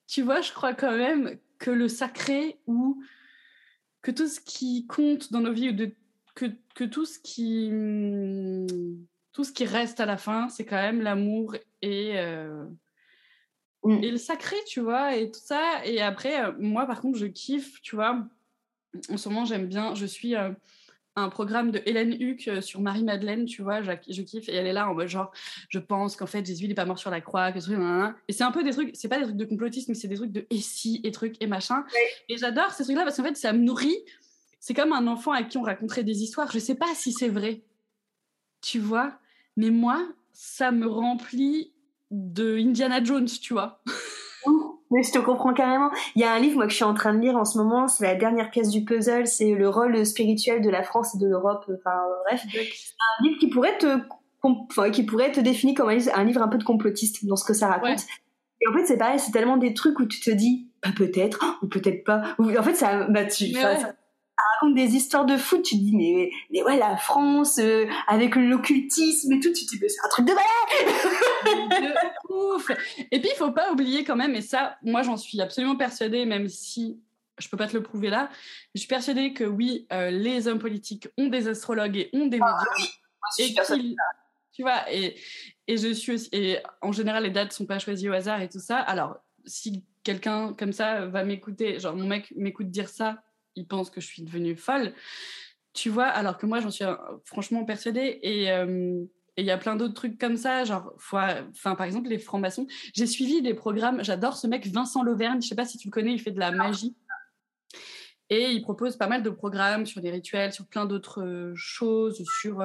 tu 0.08 0.22
vois, 0.22 0.42
je 0.42 0.52
crois 0.52 0.74
quand 0.74 0.96
même 0.96 1.38
que 1.60 1.72
le 1.72 1.88
sacré 1.88 2.58
ou 2.68 3.02
que 4.04 4.12
tout 4.12 4.28
ce 4.28 4.40
qui 4.40 4.86
compte 4.86 5.32
dans 5.32 5.40
nos 5.40 5.54
vies, 5.54 5.70
ou 5.70 5.72
de, 5.72 5.92
que, 6.36 6.46
que 6.76 6.84
tout, 6.84 7.06
ce 7.06 7.18
qui, 7.18 7.72
tout 9.32 9.44
ce 9.44 9.52
qui 9.52 9.66
reste 9.66 10.00
à 10.00 10.06
la 10.06 10.18
fin, 10.18 10.50
c'est 10.50 10.66
quand 10.66 10.76
même 10.76 11.02
l'amour 11.02 11.56
et, 11.82 12.20
euh, 12.20 12.66
mm. 13.84 14.04
et 14.04 14.12
le 14.12 14.18
sacré, 14.18 14.58
tu 14.68 14.82
vois, 14.82 15.16
et 15.16 15.32
tout 15.32 15.40
ça. 15.42 15.84
Et 15.86 16.02
après, 16.02 16.46
euh, 16.46 16.52
moi, 16.60 16.86
par 16.86 17.02
contre, 17.02 17.18
je 17.18 17.26
kiffe, 17.26 17.82
tu 17.82 17.96
vois. 17.96 18.28
En 19.10 19.18
ce 19.18 19.30
moment, 19.30 19.46
j'aime 19.46 19.66
bien, 19.66 19.96
je 19.96 20.06
suis. 20.06 20.36
Euh, 20.36 20.52
un 21.16 21.30
programme 21.30 21.72
de 21.72 21.82
Hélène 21.86 22.14
Huck 22.20 22.48
euh, 22.48 22.62
sur 22.62 22.82
Marie-Madeleine, 22.82 23.46
tu 23.46 23.62
vois, 23.62 23.82
je, 23.82 23.92
je, 24.10 24.22
kiffe, 24.22 24.50
et 24.50 24.56
elle 24.56 24.68
est 24.68 24.74
là 24.74 24.90
en 24.90 24.96
mode 24.96 25.08
genre, 25.08 25.32
je 25.70 25.80
pense 25.80 26.16
qu'en 26.16 26.26
fait 26.26 26.46
Jésus 26.46 26.66
il 26.66 26.70
n'est 26.70 26.74
pas 26.74 26.86
mort 26.86 26.98
sur 26.98 27.12
la 27.12 27.22
croix, 27.22 27.52
que 27.52 27.60
truc, 27.60 27.78
et 28.28 28.34
c'est 28.34 28.44
un 28.44 28.52
peu 28.52 28.64
des 28.64 28.72
trucs, 28.72 28.92
c'est 28.96 29.08
pas 29.08 29.18
des 29.18 29.24
trucs 29.24 29.38
de 29.38 29.46
complotisme, 29.46 29.92
mais 29.92 29.96
c'est 29.96 30.08
des 30.08 30.16
trucs 30.16 30.32
de 30.32 30.46
et 30.50 30.58
si, 30.58 31.02
et 31.04 31.12
trucs, 31.12 31.42
et 31.42 31.48
machin, 31.48 31.86
et 32.30 32.38
j'adore 32.38 32.72
ces 32.72 32.84
trucs-là 32.84 33.04
parce 33.04 33.18
qu'en 33.18 33.24
fait 33.24 33.38
ça 33.38 33.54
me 33.54 33.60
nourrit, 33.60 33.98
c'est 34.60 34.74
comme 34.74 34.94
un 34.94 35.08
enfant 35.08 35.32
à 35.32 35.44
qui 35.44 35.58
on 35.58 35.64
raconterait 35.64 36.04
des 36.04 36.24
histoires, 36.24 36.52
je 36.52 36.60
sais 36.60 36.76
pas 36.76 36.94
si 36.96 37.12
c'est 37.12 37.30
vrai, 37.30 37.62
tu 38.62 38.80
vois, 38.80 39.20
mais 39.56 39.70
moi, 39.70 40.08
ça 40.32 40.72
me 40.72 40.88
remplit 40.88 41.74
de 42.10 42.58
Indiana 42.58 43.04
Jones, 43.04 43.28
tu 43.28 43.54
vois. 43.54 43.82
Mais 44.94 45.04
je 45.04 45.12
te 45.12 45.20
comprends 45.20 45.54
carrément. 45.54 45.90
Il 46.16 46.22
y 46.22 46.24
a 46.24 46.32
un 46.32 46.40
livre 46.40 46.56
moi 46.56 46.66
que 46.66 46.72
je 46.72 46.76
suis 46.76 46.86
en 46.86 46.94
train 46.94 47.14
de 47.14 47.20
lire 47.20 47.36
en 47.36 47.46
ce 47.46 47.58
moment, 47.58 47.88
c'est 47.88 48.06
la 48.06 48.16
dernière 48.16 48.52
pièce 48.52 48.70
du 48.70 48.86
puzzle, 48.86 49.28
c'est 49.28 49.54
le 49.54 49.68
rôle 49.68 50.06
spirituel 50.06 50.62
de 50.62 50.70
la 50.70 50.84
France 50.84 51.16
et 51.16 51.18
de 51.18 51.28
l'Europe. 51.28 51.66
Enfin 51.68 51.98
bref, 52.26 52.44
c'est 52.52 52.60
un 52.60 53.24
livre 53.24 53.40
qui 53.40 53.48
pourrait 53.48 53.78
te 53.78 53.88
enfin, 54.44 54.92
qui 54.92 55.04
pourrait 55.04 55.32
te 55.32 55.40
définir 55.40 55.76
comme 55.76 55.90
un 55.90 56.24
livre 56.24 56.42
un 56.42 56.48
peu 56.48 56.58
de 56.58 56.64
complotiste 56.64 57.26
dans 57.26 57.36
ce 57.36 57.46
que 57.46 57.54
ça 57.54 57.68
raconte. 57.68 58.06
Et 58.62 58.68
en 58.68 58.74
fait, 58.74 58.86
c'est 58.86 58.98
pareil, 58.98 59.20
c'est 59.20 59.32
tellement 59.32 59.58
des 59.58 59.74
trucs 59.74 60.00
où 60.00 60.06
tu 60.06 60.22
te 60.22 60.30
dis, 60.30 60.70
pas 60.82 60.92
peut-être, 60.96 61.60
ou 61.62 61.68
peut-être 61.68 62.04
pas. 62.04 62.22
Ou, 62.40 62.56
en 62.56 62.64
fait, 62.64 62.76
ça, 62.76 63.08
bah, 63.10 63.26
tu, 63.26 63.52
ça, 63.52 63.96
raconte 64.54 64.76
des 64.76 64.96
histoires 64.96 65.26
de 65.26 65.38
foot, 65.38 65.64
tu 65.64 65.76
te 65.76 65.82
dis 65.82 65.96
mais 65.96 66.32
mais 66.52 66.64
ouais 66.64 66.78
la 66.78 66.98
France 66.98 67.60
euh, 67.60 67.86
avec 68.08 68.36
l'occultisme 68.36 69.32
et 69.32 69.40
tout, 69.40 69.52
tu 69.54 69.66
te 69.66 69.72
dis 69.72 69.80
mais 69.82 69.90
c'est 69.90 70.04
un 70.04 70.10
truc 70.10 70.26
de 70.26 70.34
malade. 70.34 70.50
Ouf. 72.30 72.72
Et 73.12 73.20
puis 73.20 73.30
il 73.32 73.38
faut 73.38 73.52
pas 73.52 73.72
oublier 73.72 74.04
quand 74.04 74.16
même 74.16 74.36
et 74.36 74.42
ça 74.42 74.78
moi 74.84 75.04
j'en 75.04 75.18
suis 75.18 75.42
absolument 75.42 75.76
persuadée 75.76 76.26
même 76.26 76.48
si 76.48 77.00
je 77.40 77.50
peux 77.50 77.58
pas 77.58 77.68
te 77.68 77.74
le 77.76 77.82
prouver 77.82 78.10
là, 78.10 78.30
je 78.76 78.80
suis 78.80 78.88
persuadée 78.88 79.34
que 79.34 79.44
oui 79.44 79.88
euh, 79.92 80.12
les 80.12 80.48
hommes 80.48 80.60
politiques 80.60 81.08
ont 81.18 81.28
des 81.28 81.48
astrologues 81.48 81.98
et 81.98 82.10
ont 82.14 82.28
des 82.28 82.40
ah, 82.42 82.58
médiums 83.40 83.70
et 83.80 83.96
tu 84.52 84.62
vois 84.62 84.92
et 84.92 85.16
et 85.68 85.78
je 85.78 85.94
suis 85.94 86.14
aussi, 86.14 86.30
et 86.32 86.58
en 86.82 86.92
général 86.92 87.24
les 87.24 87.32
dates 87.32 87.54
sont 87.54 87.66
pas 87.66 87.80
choisies 87.80 88.10
au 88.10 88.14
hasard 88.14 88.42
et 88.42 88.50
tout 88.50 88.60
ça. 88.60 88.78
Alors 88.80 89.18
si 89.46 89.84
quelqu'un 90.04 90.54
comme 90.54 90.74
ça 90.74 91.06
va 91.06 91.24
m'écouter, 91.24 91.80
genre 91.80 91.96
mon 91.96 92.06
mec 92.06 92.34
m'écoute 92.36 92.70
dire 92.70 92.90
ça, 92.90 93.24
ils 93.56 93.68
pensent 93.68 93.90
que 93.90 94.02
je 94.02 94.08
suis 94.08 94.24
devenue 94.24 94.56
folle. 94.56 94.94
Tu 95.74 95.90
vois, 95.90 96.06
alors 96.06 96.38
que 96.38 96.46
moi, 96.46 96.60
j'en 96.60 96.70
suis 96.70 96.84
euh, 96.84 96.96
franchement 97.26 97.66
persuadée. 97.66 98.20
Euh, 98.48 99.04
et 99.38 99.42
il 99.42 99.46
y 99.46 99.52
a 99.52 99.58
plein 99.58 99.76
d'autres 99.76 99.94
trucs 99.94 100.20
comme 100.20 100.38
ça, 100.38 100.64
genre, 100.64 100.94
enfin, 100.96 101.76
par 101.76 101.84
exemple, 101.84 102.10
les 102.10 102.20
francs-maçons. 102.20 102.68
J'ai 102.94 103.08
suivi 103.08 103.42
des 103.42 103.54
programmes, 103.54 104.04
j'adore 104.04 104.38
ce 104.38 104.48
mec, 104.48 104.68
Vincent 104.68 105.04
Lauvergne, 105.04 105.42
je 105.42 105.48
sais 105.48 105.56
pas 105.56 105.66
si 105.66 105.78
tu 105.78 105.88
le 105.88 105.92
connais, 105.92 106.14
il 106.14 106.20
fait 106.20 106.32
de 106.32 106.40
la 106.40 106.52
magie. 106.52 106.96
Et 108.30 108.52
il 108.52 108.62
propose 108.62 108.96
pas 108.96 109.08
mal 109.08 109.22
de 109.22 109.30
programmes 109.30 109.86
sur 109.86 110.02
des 110.02 110.10
rituels, 110.10 110.54
sur 110.54 110.66
plein 110.66 110.86
d'autres 110.86 111.22
euh, 111.22 111.54
choses, 111.56 112.24
sur 112.42 112.64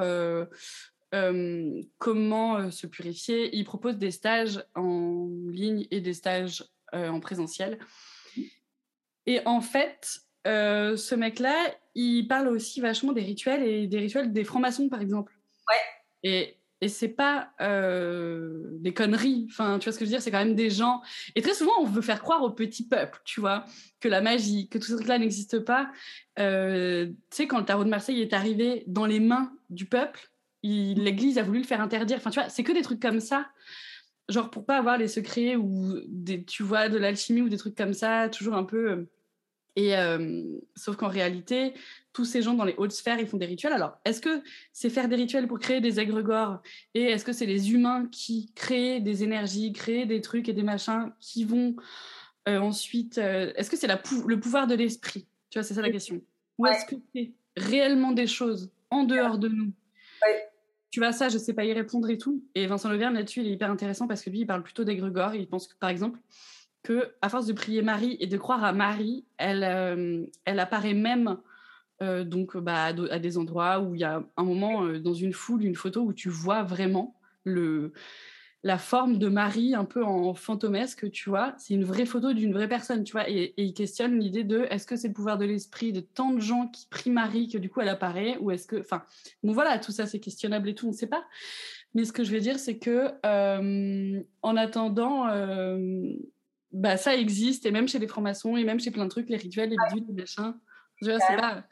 comment 1.97 2.71
se 2.71 2.87
purifier. 2.87 3.55
Il 3.55 3.65
propose 3.65 3.97
des 3.97 4.11
stages 4.11 4.63
en 4.75 5.27
ligne 5.49 5.87
et 5.91 6.01
des 6.01 6.13
stages 6.13 6.63
en 6.93 7.19
présentiel. 7.19 7.79
Et 9.25 9.41
en 9.45 9.61
fait, 9.61 10.21
euh, 10.47 10.97
ce 10.97 11.15
mec-là, 11.15 11.55
il 11.95 12.27
parle 12.27 12.47
aussi 12.47 12.81
vachement 12.81 13.11
des 13.11 13.21
rituels 13.21 13.63
et 13.63 13.87
des 13.87 13.99
rituels 13.99 14.31
des 14.31 14.43
francs-maçons, 14.43 14.89
par 14.89 15.01
exemple. 15.01 15.33
Ouais. 15.67 16.29
Et, 16.29 16.58
et 16.81 16.87
c'est 16.87 17.09
pas 17.09 17.51
euh, 17.61 18.63
des 18.79 18.93
conneries. 18.93 19.47
Enfin, 19.49 19.79
tu 19.79 19.85
vois 19.85 19.93
ce 19.93 19.99
que 19.99 20.05
je 20.05 20.09
veux 20.09 20.15
dire? 20.15 20.21
C'est 20.21 20.31
quand 20.31 20.43
même 20.43 20.55
des 20.55 20.69
gens. 20.69 21.01
Et 21.35 21.41
très 21.41 21.53
souvent, 21.53 21.73
on 21.79 21.85
veut 21.85 22.01
faire 22.01 22.21
croire 22.21 22.41
au 22.43 22.51
petit 22.51 22.87
peuple, 22.87 23.19
tu 23.25 23.41
vois, 23.41 23.65
que 23.99 24.07
la 24.07 24.21
magie, 24.21 24.69
que 24.69 24.77
tout 24.77 24.97
ce 24.97 25.07
là 25.07 25.17
n'existe 25.17 25.59
pas. 25.59 25.91
Euh, 26.39 27.07
tu 27.07 27.13
sais, 27.31 27.47
quand 27.47 27.59
le 27.59 27.65
tarot 27.65 27.83
de 27.83 27.89
Marseille 27.89 28.21
est 28.21 28.33
arrivé 28.33 28.83
dans 28.87 29.05
les 29.05 29.19
mains 29.19 29.51
du 29.69 29.85
peuple, 29.85 30.31
l'Église 30.63 31.37
a 31.37 31.43
voulu 31.43 31.59
le 31.59 31.65
faire 31.65 31.81
interdire. 31.81 32.17
Enfin, 32.17 32.29
tu 32.29 32.39
vois, 32.39 32.49
c'est 32.49 32.63
que 32.63 32.71
des 32.71 32.81
trucs 32.81 33.01
comme 33.01 33.19
ça. 33.19 33.47
Genre 34.29 34.51
pour 34.51 34.65
pas 34.65 34.77
avoir 34.77 34.97
les 34.97 35.07
secrets 35.07 35.55
ou 35.55 35.99
des, 36.07 36.45
tu 36.45 36.63
vois, 36.63 36.87
de 36.87 36.97
l'alchimie 36.97 37.41
ou 37.41 37.49
des 37.49 37.57
trucs 37.57 37.75
comme 37.75 37.93
ça, 37.93 38.29
toujours 38.29 38.53
un 38.53 38.63
peu 38.63 39.07
et 39.79 39.95
sauf 40.75 40.95
qu'en 40.95 41.07
réalité, 41.07 41.73
tous 42.11 42.25
ces 42.25 42.41
gens 42.41 42.53
dans 42.53 42.65
les 42.65 42.75
hautes 42.77 42.91
sphères, 42.91 43.19
ils 43.19 43.27
font 43.27 43.37
des 43.37 43.45
rituels. 43.45 43.73
Alors, 43.73 43.97
est-ce 44.03 44.19
que 44.19 44.41
c'est 44.73 44.89
faire 44.89 45.07
des 45.07 45.15
rituels 45.15 45.47
pour 45.47 45.59
créer 45.59 45.79
des 45.79 45.99
égrégores 45.99 46.61
Et 46.93 47.03
est-ce 47.03 47.23
que 47.23 47.33
c'est 47.33 47.45
les 47.45 47.71
humains 47.71 48.07
qui 48.11 48.51
créent 48.55 48.99
des 48.99 49.23
énergies, 49.23 49.71
créent 49.71 50.05
des 50.05 50.21
trucs 50.21 50.49
et 50.49 50.53
des 50.53 50.63
machins 50.63 51.11
qui 51.19 51.45
vont 51.45 51.75
ensuite... 52.45 53.17
est-ce 53.17 53.69
que 53.69 53.77
c'est 53.77 53.87
le 53.87 54.39
pouvoir 54.39 54.67
de 54.67 54.75
l'esprit? 54.75 55.27
Tu 55.49 55.59
vois, 55.59 55.63
c'est 55.63 55.73
ça 55.73 55.81
la 55.81 55.91
question. 55.91 56.21
Ou 56.57 56.67
est-ce 56.67 56.85
que 56.85 56.95
c'est 57.15 57.31
réellement 57.55 58.11
des 58.11 58.27
choses 58.27 58.71
en 58.89 59.03
dehors 59.03 59.37
de 59.37 59.47
nous? 59.47 59.71
Tu 60.91 60.99
vois, 60.99 61.11
ça, 61.11 61.29
je 61.29 61.37
sais 61.37 61.53
pas 61.53 61.65
y 61.65 61.73
répondre 61.73 62.09
et 62.09 62.17
tout. 62.17 62.43
Et 62.55 62.65
Vincent 62.65 62.89
Leverne, 62.89 63.13
là-dessus, 63.13 63.41
il 63.41 63.47
est 63.47 63.51
hyper 63.51 63.69
intéressant 63.69 64.07
parce 64.07 64.23
que 64.23 64.31
lui, 64.31 64.39
il 64.39 64.47
parle 64.47 64.63
plutôt 64.63 64.83
d'égrégores. 64.83 65.35
Il 65.35 65.47
pense 65.47 65.67
que, 65.67 65.75
par 65.75 65.89
exemple, 65.89 66.19
que 66.83 67.13
à 67.21 67.29
force 67.29 67.45
de 67.45 67.53
prier 67.53 67.81
Marie 67.81 68.17
et 68.19 68.27
de 68.27 68.37
croire 68.37 68.63
à 68.63 68.73
Marie, 68.73 69.25
elle, 69.37 69.63
euh, 69.63 70.25
elle 70.45 70.59
apparaît 70.59 70.93
même 70.93 71.37
euh, 72.01 72.23
donc 72.23 72.55
bah, 72.57 72.85
à, 72.85 73.19
des 73.19 73.37
endroits 73.37 73.79
où 73.79 73.95
il 73.95 74.01
y 74.01 74.05
a 74.05 74.23
un 74.37 74.43
moment 74.43 74.85
euh, 74.85 74.99
dans 74.99 75.13
une 75.13 75.33
foule, 75.33 75.63
une 75.63 75.75
photo 75.75 76.01
où 76.01 76.13
tu 76.13 76.29
vois 76.29 76.63
vraiment 76.63 77.19
le 77.43 77.93
la 78.61 78.77
forme 78.77 79.19
de 79.19 79.29
Marie 79.29 79.73
un 79.73 79.85
peu 79.85 80.03
en 80.03 80.33
fantomesque, 80.33 81.09
tu 81.11 81.29
vois. 81.29 81.55
C'est 81.57 81.75
une 81.75 81.85
vraie 81.85 82.05
photo 82.05 82.33
d'une 82.33 82.51
vraie 82.51 82.67
personne, 82.67 83.05
tu 83.05 83.13
vois. 83.13 83.29
Et, 83.29 83.53
il 83.55 83.73
questionne 83.73 84.19
l'idée 84.19 84.43
de 84.43 84.67
est-ce 84.69 84.85
que 84.85 84.97
c'est 84.97 85.07
le 85.07 85.13
pouvoir 85.13 85.37
de 85.37 85.45
l'esprit 85.45 85.93
de 85.93 86.01
tant 86.01 86.33
de 86.33 86.41
gens 86.41 86.67
qui 86.67 86.85
prient 86.89 87.09
Marie 87.09 87.47
que 87.47 87.57
du 87.57 87.69
coup 87.69 87.79
elle 87.79 87.87
apparaît 87.87 88.37
ou 88.39 88.51
est-ce 88.51 88.67
que. 88.67 88.77
Enfin, 88.77 89.03
bon 89.43 89.53
voilà, 89.53 89.79
tout 89.79 89.93
ça 89.93 90.05
c'est 90.05 90.19
questionnable 90.19 90.67
et 90.69 90.75
tout, 90.75 90.87
on 90.87 90.91
ne 90.91 90.95
sait 90.95 91.07
pas. 91.07 91.25
Mais 91.93 92.03
ce 92.03 92.11
que 92.11 92.23
je 92.23 92.31
veux 92.31 92.41
dire, 92.41 92.59
c'est 92.59 92.77
que 92.77 93.13
en 94.41 94.57
attendant, 94.57 95.27
bah, 96.71 96.97
ça 96.97 97.15
existe 97.15 97.65
et 97.65 97.71
même 97.71 97.87
chez 97.87 97.99
les 97.99 98.07
francs-maçons 98.07 98.57
et 98.57 98.63
même 98.63 98.79
chez 98.79 98.91
plein 98.91 99.05
de 99.05 99.09
trucs, 99.09 99.29
les 99.29 99.37
rituels, 99.37 99.69
les 99.69 99.77
bidules, 99.89 100.07
les 100.09 100.21
machins. 100.21 100.53
Tu 101.01 101.09
vois, 101.09 101.19
c'est 101.19 101.37
pas 101.37 101.63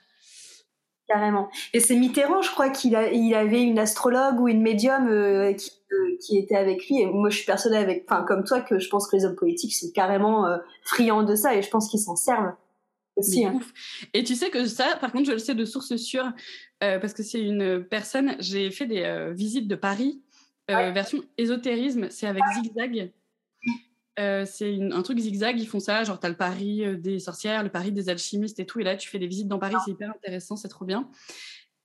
Carrément. 1.08 1.50
Et 1.74 1.80
c'est 1.80 1.96
Mitterrand, 1.96 2.42
je 2.42 2.52
crois 2.52 2.70
qu'il 2.70 2.92
il 3.14 3.34
avait 3.34 3.62
une 3.62 3.80
astrologue 3.80 4.42
ou 4.42 4.50
une 4.50 4.62
médium 4.62 5.08
euh, 5.08 5.54
qui, 5.54 5.72
euh, 5.94 6.18
qui, 6.20 6.38
était 6.38 6.58
avec 6.58 6.86
lui. 6.86 7.00
Et 7.00 7.06
moi, 7.06 7.30
je 7.30 7.38
suis 7.38 7.46
persuadée, 7.46 7.78
avec, 7.78 8.06
enfin, 8.10 8.24
comme 8.24 8.44
toi, 8.44 8.60
que 8.60 8.78
je 8.78 8.90
pense 8.90 9.08
que 9.10 9.16
les 9.16 9.24
hommes 9.24 9.38
politiques 9.38 9.74
sont 9.74 9.88
carrément 9.96 10.46
euh, 10.48 10.58
friands 10.84 11.24
de 11.24 11.34
ça 11.36 11.56
et 11.56 11.62
je 11.62 11.70
pense 11.70 11.90
qu'ils 11.90 12.02
s'en 12.02 12.18
servent 12.18 12.52
aussi. 13.16 13.46
Hein. 13.46 13.58
Et 14.14 14.26
tu 14.26 14.36
sais 14.36 14.50
que 14.50 14.66
ça, 14.66 14.98
par 15.00 15.14
contre, 15.14 15.28
je 15.28 15.32
le 15.32 15.40
sais 15.40 15.56
de 15.56 15.64
source 15.64 15.96
sûre 15.96 16.30
parce 16.80 17.14
que 17.14 17.24
c'est 17.24 17.42
une 17.42 17.86
personne. 17.86 18.36
J'ai 18.40 18.70
fait 18.70 18.86
des 18.86 19.32
visites 19.34 19.68
de 19.68 19.76
Paris, 19.76 20.22
version 20.68 21.24
ésotérisme, 21.38 22.08
c'est 22.10 22.28
avec 22.28 22.44
Zigzag. 22.54 23.12
Euh, 24.20 24.46
c'est 24.46 24.80
un 24.82 25.02
truc 25.04 25.20
zigzag, 25.20 25.60
ils 25.60 25.68
font 25.68 25.80
ça, 25.80 26.04
genre 26.04 26.20
t'as 26.20 26.30
le 26.30 26.36
Paris 26.36 26.84
euh, 26.84 26.98
des 26.98 27.20
sorcières, 27.20 27.62
le 27.62 27.70
Paris 27.70 27.92
des 27.92 28.10
alchimistes 28.10 28.60
et 28.60 28.66
tout, 28.66 28.80
et 28.80 28.84
là 28.84 28.96
tu 28.96 29.08
fais 29.08 29.20
des 29.20 29.28
visites 29.28 29.48
dans 29.48 29.60
Paris, 29.60 29.76
c'est 29.86 29.92
hyper 29.92 30.10
intéressant, 30.10 30.56
c'est 30.56 30.70
trop 30.70 30.86
bien. 30.86 31.08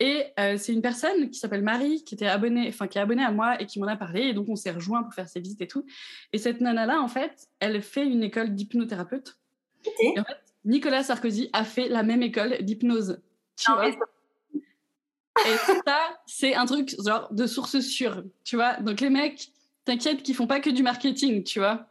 Et 0.00 0.24
euh, 0.40 0.56
c'est 0.56 0.72
une 0.72 0.80
personne 0.80 1.28
qui 1.28 1.38
s'appelle 1.38 1.62
Marie, 1.62 2.02
qui 2.04 2.14
était 2.14 2.26
abonnée, 2.26 2.68
enfin 2.68 2.88
qui 2.88 2.96
est 2.96 3.02
abonnée 3.02 3.22
à 3.22 3.30
moi 3.30 3.60
et 3.60 3.66
qui 3.66 3.78
m'en 3.78 3.86
a 3.86 3.96
parlé, 3.96 4.22
et 4.22 4.32
donc 4.32 4.48
on 4.48 4.56
s'est 4.56 4.70
rejoint 4.70 5.02
pour 5.02 5.12
faire 5.12 5.28
ces 5.28 5.40
visites 5.40 5.60
et 5.60 5.68
tout. 5.68 5.84
Et 6.32 6.38
cette 6.38 6.60
nana-là, 6.60 7.00
en 7.00 7.08
fait, 7.08 7.48
elle 7.60 7.82
fait 7.82 8.06
une 8.06 8.22
école 8.22 8.54
d'hypnothérapeute. 8.54 9.38
Et 10.00 10.18
en 10.18 10.24
fait, 10.24 10.38
Nicolas 10.64 11.02
Sarkozy 11.02 11.50
a 11.52 11.64
fait 11.64 11.88
la 11.88 12.02
même 12.02 12.22
école 12.22 12.56
d'hypnose. 12.62 13.20
Tu 13.56 13.70
vois? 13.70 13.88
Et 13.88 15.56
ça, 15.86 15.98
c'est 16.26 16.54
un 16.54 16.64
truc 16.66 16.96
genre 17.04 17.32
de 17.32 17.46
source 17.46 17.80
sûre, 17.80 18.24
tu 18.42 18.56
vois? 18.56 18.76
Donc 18.76 19.00
les 19.00 19.10
mecs, 19.10 19.52
t'inquiète 19.84 20.22
qu'ils 20.22 20.34
font 20.34 20.46
pas 20.46 20.60
que 20.60 20.70
du 20.70 20.82
marketing, 20.82 21.44
tu 21.44 21.58
vois? 21.58 21.86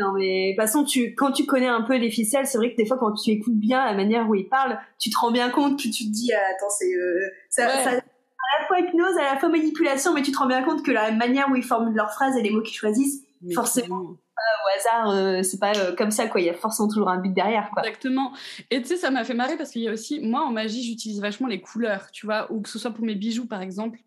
Non, 0.00 0.12
mais 0.12 0.52
de 0.52 0.56
toute 0.56 0.64
façon, 0.64 0.84
tu, 0.84 1.14
quand 1.14 1.32
tu 1.32 1.46
connais 1.46 1.66
un 1.66 1.82
peu 1.82 1.96
les 1.96 2.10
ficelles, 2.10 2.46
c'est 2.46 2.58
vrai 2.58 2.72
que 2.72 2.76
des 2.76 2.86
fois, 2.86 2.98
quand 2.98 3.12
tu 3.12 3.30
écoutes 3.30 3.58
bien 3.58 3.84
la 3.84 3.94
manière 3.94 4.28
où 4.28 4.34
ils 4.34 4.48
parlent, 4.48 4.78
tu 4.98 5.10
te 5.10 5.18
rends 5.18 5.30
bien 5.30 5.50
compte 5.50 5.76
que 5.76 5.88
tu 5.88 5.90
te 5.90 6.10
dis, 6.10 6.32
ah, 6.32 6.40
attends, 6.54 6.70
c'est, 6.70 6.94
euh, 6.94 7.28
ça, 7.50 7.66
à 7.66 8.60
la 8.60 8.66
fois 8.66 8.78
hypnose, 8.78 9.16
à 9.18 9.34
la 9.34 9.38
fois 9.38 9.48
manipulation, 9.48 10.12
mais 10.14 10.22
tu 10.22 10.32
te 10.32 10.38
rends 10.38 10.46
bien 10.46 10.62
compte 10.62 10.84
que 10.84 10.90
la 10.90 11.10
manière 11.12 11.50
où 11.50 11.56
ils 11.56 11.64
formulent 11.64 11.94
leurs 11.94 12.12
phrases 12.12 12.36
et 12.36 12.42
les 12.42 12.50
mots 12.50 12.62
qu'ils 12.62 12.76
choisissent, 12.76 13.22
forcément, 13.54 14.00
au 14.00 14.78
hasard, 14.78 15.10
euh, 15.10 15.42
c'est 15.42 15.58
pas 15.58 15.76
euh, 15.76 15.94
comme 15.94 16.10
ça, 16.10 16.28
quoi. 16.28 16.40
Il 16.40 16.46
y 16.46 16.50
a 16.50 16.54
forcément 16.54 16.88
toujours 16.88 17.08
un 17.08 17.18
but 17.18 17.32
derrière, 17.32 17.70
quoi. 17.72 17.82
Exactement. 17.82 18.32
Et 18.70 18.82
tu 18.82 18.88
sais, 18.88 18.96
ça 18.96 19.10
m'a 19.10 19.24
fait 19.24 19.34
marrer 19.34 19.56
parce 19.56 19.70
qu'il 19.70 19.82
y 19.82 19.88
a 19.88 19.92
aussi, 19.92 20.20
moi, 20.20 20.42
en 20.42 20.52
magie, 20.52 20.82
j'utilise 20.82 21.20
vachement 21.20 21.48
les 21.48 21.60
couleurs, 21.60 22.10
tu 22.12 22.26
vois, 22.26 22.50
ou 22.52 22.60
que 22.60 22.68
ce 22.68 22.78
soit 22.78 22.90
pour 22.90 23.04
mes 23.04 23.14
bijoux, 23.14 23.46
par 23.46 23.62
exemple. 23.62 23.98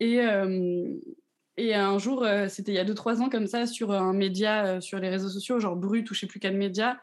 Et, 0.00 0.20
et 1.56 1.74
un 1.74 1.98
jour, 1.98 2.24
euh, 2.24 2.48
c'était 2.48 2.72
il 2.72 2.76
y 2.76 2.78
a 2.78 2.84
2-3 2.84 3.20
ans 3.20 3.28
comme 3.28 3.46
ça, 3.46 3.66
sur 3.66 3.92
un 3.92 4.12
média, 4.12 4.66
euh, 4.66 4.80
sur 4.80 4.98
les 4.98 5.10
réseaux 5.10 5.28
sociaux, 5.28 5.60
genre 5.60 5.76
Brut 5.76 6.10
ou 6.10 6.14
je 6.14 6.20
sais 6.20 6.26
plus 6.26 6.40
quel 6.40 6.56
média, 6.56 6.98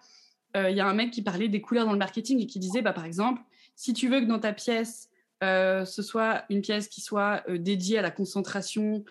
euh, 0.58 0.72
il 0.72 0.78
y 0.78 0.80
a 0.80 0.88
un 0.88 0.94
mec 0.94 1.12
qui 1.12 1.22
parlait 1.22 1.50
des 1.50 1.62
couleurs 1.62 1.86
dans 1.86 1.94
le 1.94 2.00
marketing 2.00 2.42
et 2.42 2.48
qui 2.48 2.58
disait, 2.58 2.82
bah, 2.82 2.94
par 2.94 3.06
exemple, 3.06 3.42
si 3.76 3.94
tu 3.94 4.10
veux 4.10 4.22
que 4.22 4.26
dans 4.26 4.40
ta 4.40 4.54
pièce, 4.54 5.10
ce 5.42 6.02
soit 6.02 6.44
une 6.50 6.60
pièce 6.60 6.90
qui 6.90 7.00
soit 7.00 7.46
dédiée 7.50 7.98
à 7.98 8.02
la 8.02 8.12
concentration, 8.12 9.06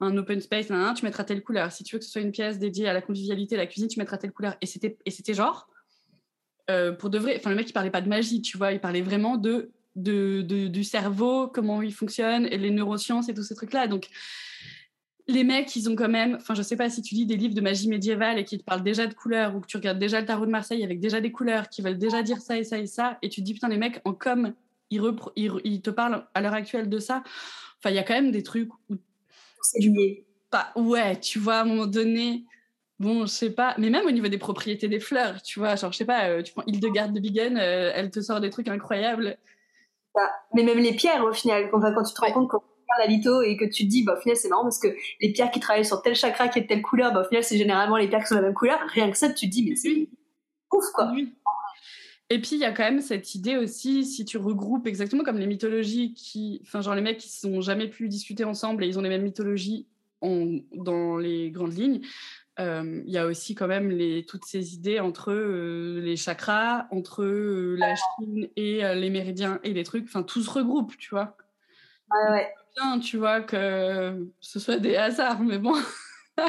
un 0.00 0.16
open 0.16 0.40
space, 0.40 0.68
tu 0.96 1.04
mettras 1.04 1.24
telle 1.24 1.42
couleur. 1.42 1.70
Si 1.72 1.84
tu 1.84 1.94
veux 1.94 1.98
que 1.98 2.06
ce 2.06 2.10
soit 2.10 2.22
une 2.22 2.32
pièce 2.32 2.58
dédiée 2.58 2.88
à 2.88 2.94
la 2.94 3.02
convivialité, 3.02 3.56
à 3.56 3.58
la 3.58 3.66
cuisine, 3.66 3.88
tu 3.88 3.98
mettras 3.98 4.16
telle 4.16 4.32
couleur. 4.32 4.56
Et 4.62 4.66
c'était, 4.66 5.34
genre, 5.34 5.68
pour 6.98 7.10
de 7.10 7.18
vrai, 7.18 7.36
enfin 7.36 7.50
le 7.50 7.56
mec 7.56 7.68
il 7.68 7.74
parlait 7.74 7.90
pas 7.90 8.00
de 8.00 8.08
magie, 8.08 8.40
tu 8.40 8.56
vois, 8.56 8.72
il 8.72 8.80
parlait 8.80 9.02
vraiment 9.02 9.36
de, 9.36 9.72
de, 9.94 10.40
de, 10.40 10.68
du 10.68 10.84
cerveau, 10.84 11.48
comment 11.48 11.82
il 11.82 11.92
fonctionne, 11.92 12.46
et 12.46 12.56
les 12.56 12.70
neurosciences 12.70 13.28
et 13.28 13.34
tous 13.34 13.42
ces 13.42 13.54
trucs-là. 13.54 13.86
Donc 13.86 14.08
les 15.26 15.44
mecs, 15.44 15.74
ils 15.74 15.88
ont 15.88 15.96
quand 15.96 16.08
même, 16.08 16.34
enfin, 16.34 16.54
je 16.54 16.62
sais 16.62 16.76
pas 16.76 16.90
si 16.90 17.00
tu 17.00 17.14
lis 17.14 17.26
des 17.26 17.36
livres 17.36 17.54
de 17.54 17.60
magie 17.60 17.88
médiévale 17.88 18.38
et 18.38 18.44
qui 18.44 18.58
te 18.58 18.64
parlent 18.64 18.82
déjà 18.82 19.06
de 19.06 19.14
couleurs 19.14 19.56
ou 19.56 19.60
que 19.60 19.66
tu 19.66 19.76
regardes 19.76 19.98
déjà 19.98 20.20
le 20.20 20.26
tarot 20.26 20.44
de 20.44 20.50
Marseille 20.50 20.84
avec 20.84 21.00
déjà 21.00 21.20
des 21.20 21.32
couleurs 21.32 21.68
qui 21.68 21.80
veulent 21.80 21.98
déjà 21.98 22.22
dire 22.22 22.40
ça 22.40 22.58
et 22.58 22.64
ça 22.64 22.78
et 22.78 22.86
ça, 22.86 23.18
et 23.22 23.28
tu 23.28 23.40
te 23.40 23.46
dis 23.46 23.54
putain, 23.54 23.68
les 23.68 23.78
mecs, 23.78 24.00
en 24.04 24.12
com, 24.12 24.52
ils, 24.90 25.02
ils, 25.36 25.80
te 25.80 25.90
parlent 25.90 26.26
à 26.34 26.40
l'heure 26.40 26.52
actuelle 26.52 26.90
de 26.90 26.98
ça. 26.98 27.22
Enfin, 27.78 27.90
il 27.90 27.96
y 27.96 27.98
a 27.98 28.02
quand 28.02 28.14
même 28.14 28.32
des 28.32 28.42
trucs 28.42 28.70
où. 28.90 28.96
C'est 29.62 29.80
lié. 29.80 30.26
Pas, 30.50 30.72
ouais, 30.76 31.18
tu 31.18 31.38
vois, 31.38 31.56
à 31.56 31.62
un 31.62 31.64
moment 31.64 31.86
donné, 31.86 32.44
bon, 33.00 33.22
je 33.22 33.32
sais 33.32 33.50
pas, 33.50 33.74
mais 33.78 33.88
même 33.88 34.06
au 34.06 34.10
niveau 34.10 34.28
des 34.28 34.38
propriétés 34.38 34.88
des 34.88 35.00
fleurs, 35.00 35.42
tu 35.42 35.58
vois, 35.58 35.74
genre, 35.74 35.90
je 35.90 35.98
sais 35.98 36.04
pas, 36.04 36.28
euh, 36.28 36.42
tu 36.42 36.52
prends 36.52 36.64
Hildegarde 36.66 37.14
de 37.14 37.20
Bingen, 37.20 37.56
euh, 37.56 37.90
elle 37.94 38.10
te 38.10 38.20
sort 38.20 38.40
des 38.40 38.50
trucs 38.50 38.68
incroyables. 38.68 39.38
Mais 40.52 40.62
même 40.62 40.78
les 40.78 40.94
pierres, 40.94 41.24
au 41.24 41.32
final, 41.32 41.70
quand, 41.70 41.80
quand 41.80 42.04
tu 42.04 42.14
te 42.14 42.20
rends 42.20 42.32
compte 42.32 42.50
la 42.98 43.06
litho 43.06 43.42
et 43.42 43.56
que 43.56 43.64
tu 43.64 43.84
te 43.84 43.88
dis, 43.88 44.04
bah, 44.04 44.14
au 44.16 44.20
final, 44.20 44.36
c'est 44.36 44.48
marrant 44.48 44.62
parce 44.62 44.78
que 44.78 44.88
les 45.20 45.32
pierres 45.32 45.50
qui 45.50 45.60
travaillent 45.60 45.84
sur 45.84 46.02
tel 46.02 46.14
chakra 46.14 46.48
qui 46.48 46.58
est 46.58 46.62
de 46.62 46.66
telle 46.66 46.82
couleur, 46.82 47.12
bah, 47.12 47.22
au 47.22 47.28
final, 47.28 47.44
c'est 47.44 47.58
généralement 47.58 47.96
les 47.96 48.08
pierres 48.08 48.22
qui 48.22 48.28
sont 48.28 48.36
de 48.36 48.40
la 48.40 48.46
même 48.46 48.54
couleur. 48.54 48.78
Rien 48.88 49.10
que 49.10 49.16
ça, 49.16 49.30
tu 49.30 49.46
te 49.46 49.50
dis, 49.50 49.68
mais 49.68 49.76
c'est 49.76 50.08
ouf, 50.72 50.84
quoi. 50.94 51.12
Et 52.30 52.40
puis, 52.40 52.52
il 52.52 52.58
y 52.58 52.64
a 52.64 52.72
quand 52.72 52.84
même 52.84 53.00
cette 53.00 53.34
idée 53.34 53.56
aussi, 53.56 54.04
si 54.04 54.24
tu 54.24 54.38
regroupes 54.38 54.86
exactement 54.86 55.22
comme 55.22 55.38
les 55.38 55.46
mythologies 55.46 56.14
qui, 56.14 56.60
enfin, 56.62 56.80
genre 56.80 56.94
les 56.94 57.02
mecs 57.02 57.18
qui 57.18 57.28
sont 57.28 57.60
jamais 57.60 57.88
pu 57.88 58.08
discuter 58.08 58.44
ensemble 58.44 58.84
et 58.84 58.88
ils 58.88 58.98
ont 58.98 59.02
les 59.02 59.10
mêmes 59.10 59.22
mythologies 59.22 59.86
en, 60.20 60.56
dans 60.72 61.18
les 61.18 61.50
grandes 61.50 61.76
lignes, 61.76 62.00
euh, 62.60 63.02
il 63.04 63.12
y 63.12 63.18
a 63.18 63.26
aussi 63.26 63.54
quand 63.54 63.66
même 63.66 63.90
les, 63.90 64.24
toutes 64.24 64.44
ces 64.44 64.74
idées 64.74 65.00
entre 65.00 65.32
euh, 65.32 66.00
les 66.00 66.16
chakras, 66.16 66.86
entre 66.90 67.24
euh, 67.24 67.76
la 67.78 67.94
Chine 67.96 68.48
et 68.56 68.82
les 68.94 69.10
méridiens 69.10 69.60
et 69.64 69.72
les 69.72 69.84
trucs, 69.84 70.04
enfin, 70.04 70.22
tout 70.22 70.42
se 70.42 70.50
regroupe, 70.50 70.96
tu 70.96 71.10
vois. 71.10 71.36
Ouais, 72.10 72.32
ouais 72.32 72.54
bien, 72.76 72.98
tu 73.00 73.18
vois, 73.18 73.40
que 73.40 74.26
ce 74.40 74.58
soit 74.58 74.78
des 74.78 74.96
hasards, 74.96 75.40
mais 75.40 75.58
bon. 75.58 75.74
Ah 76.36 76.48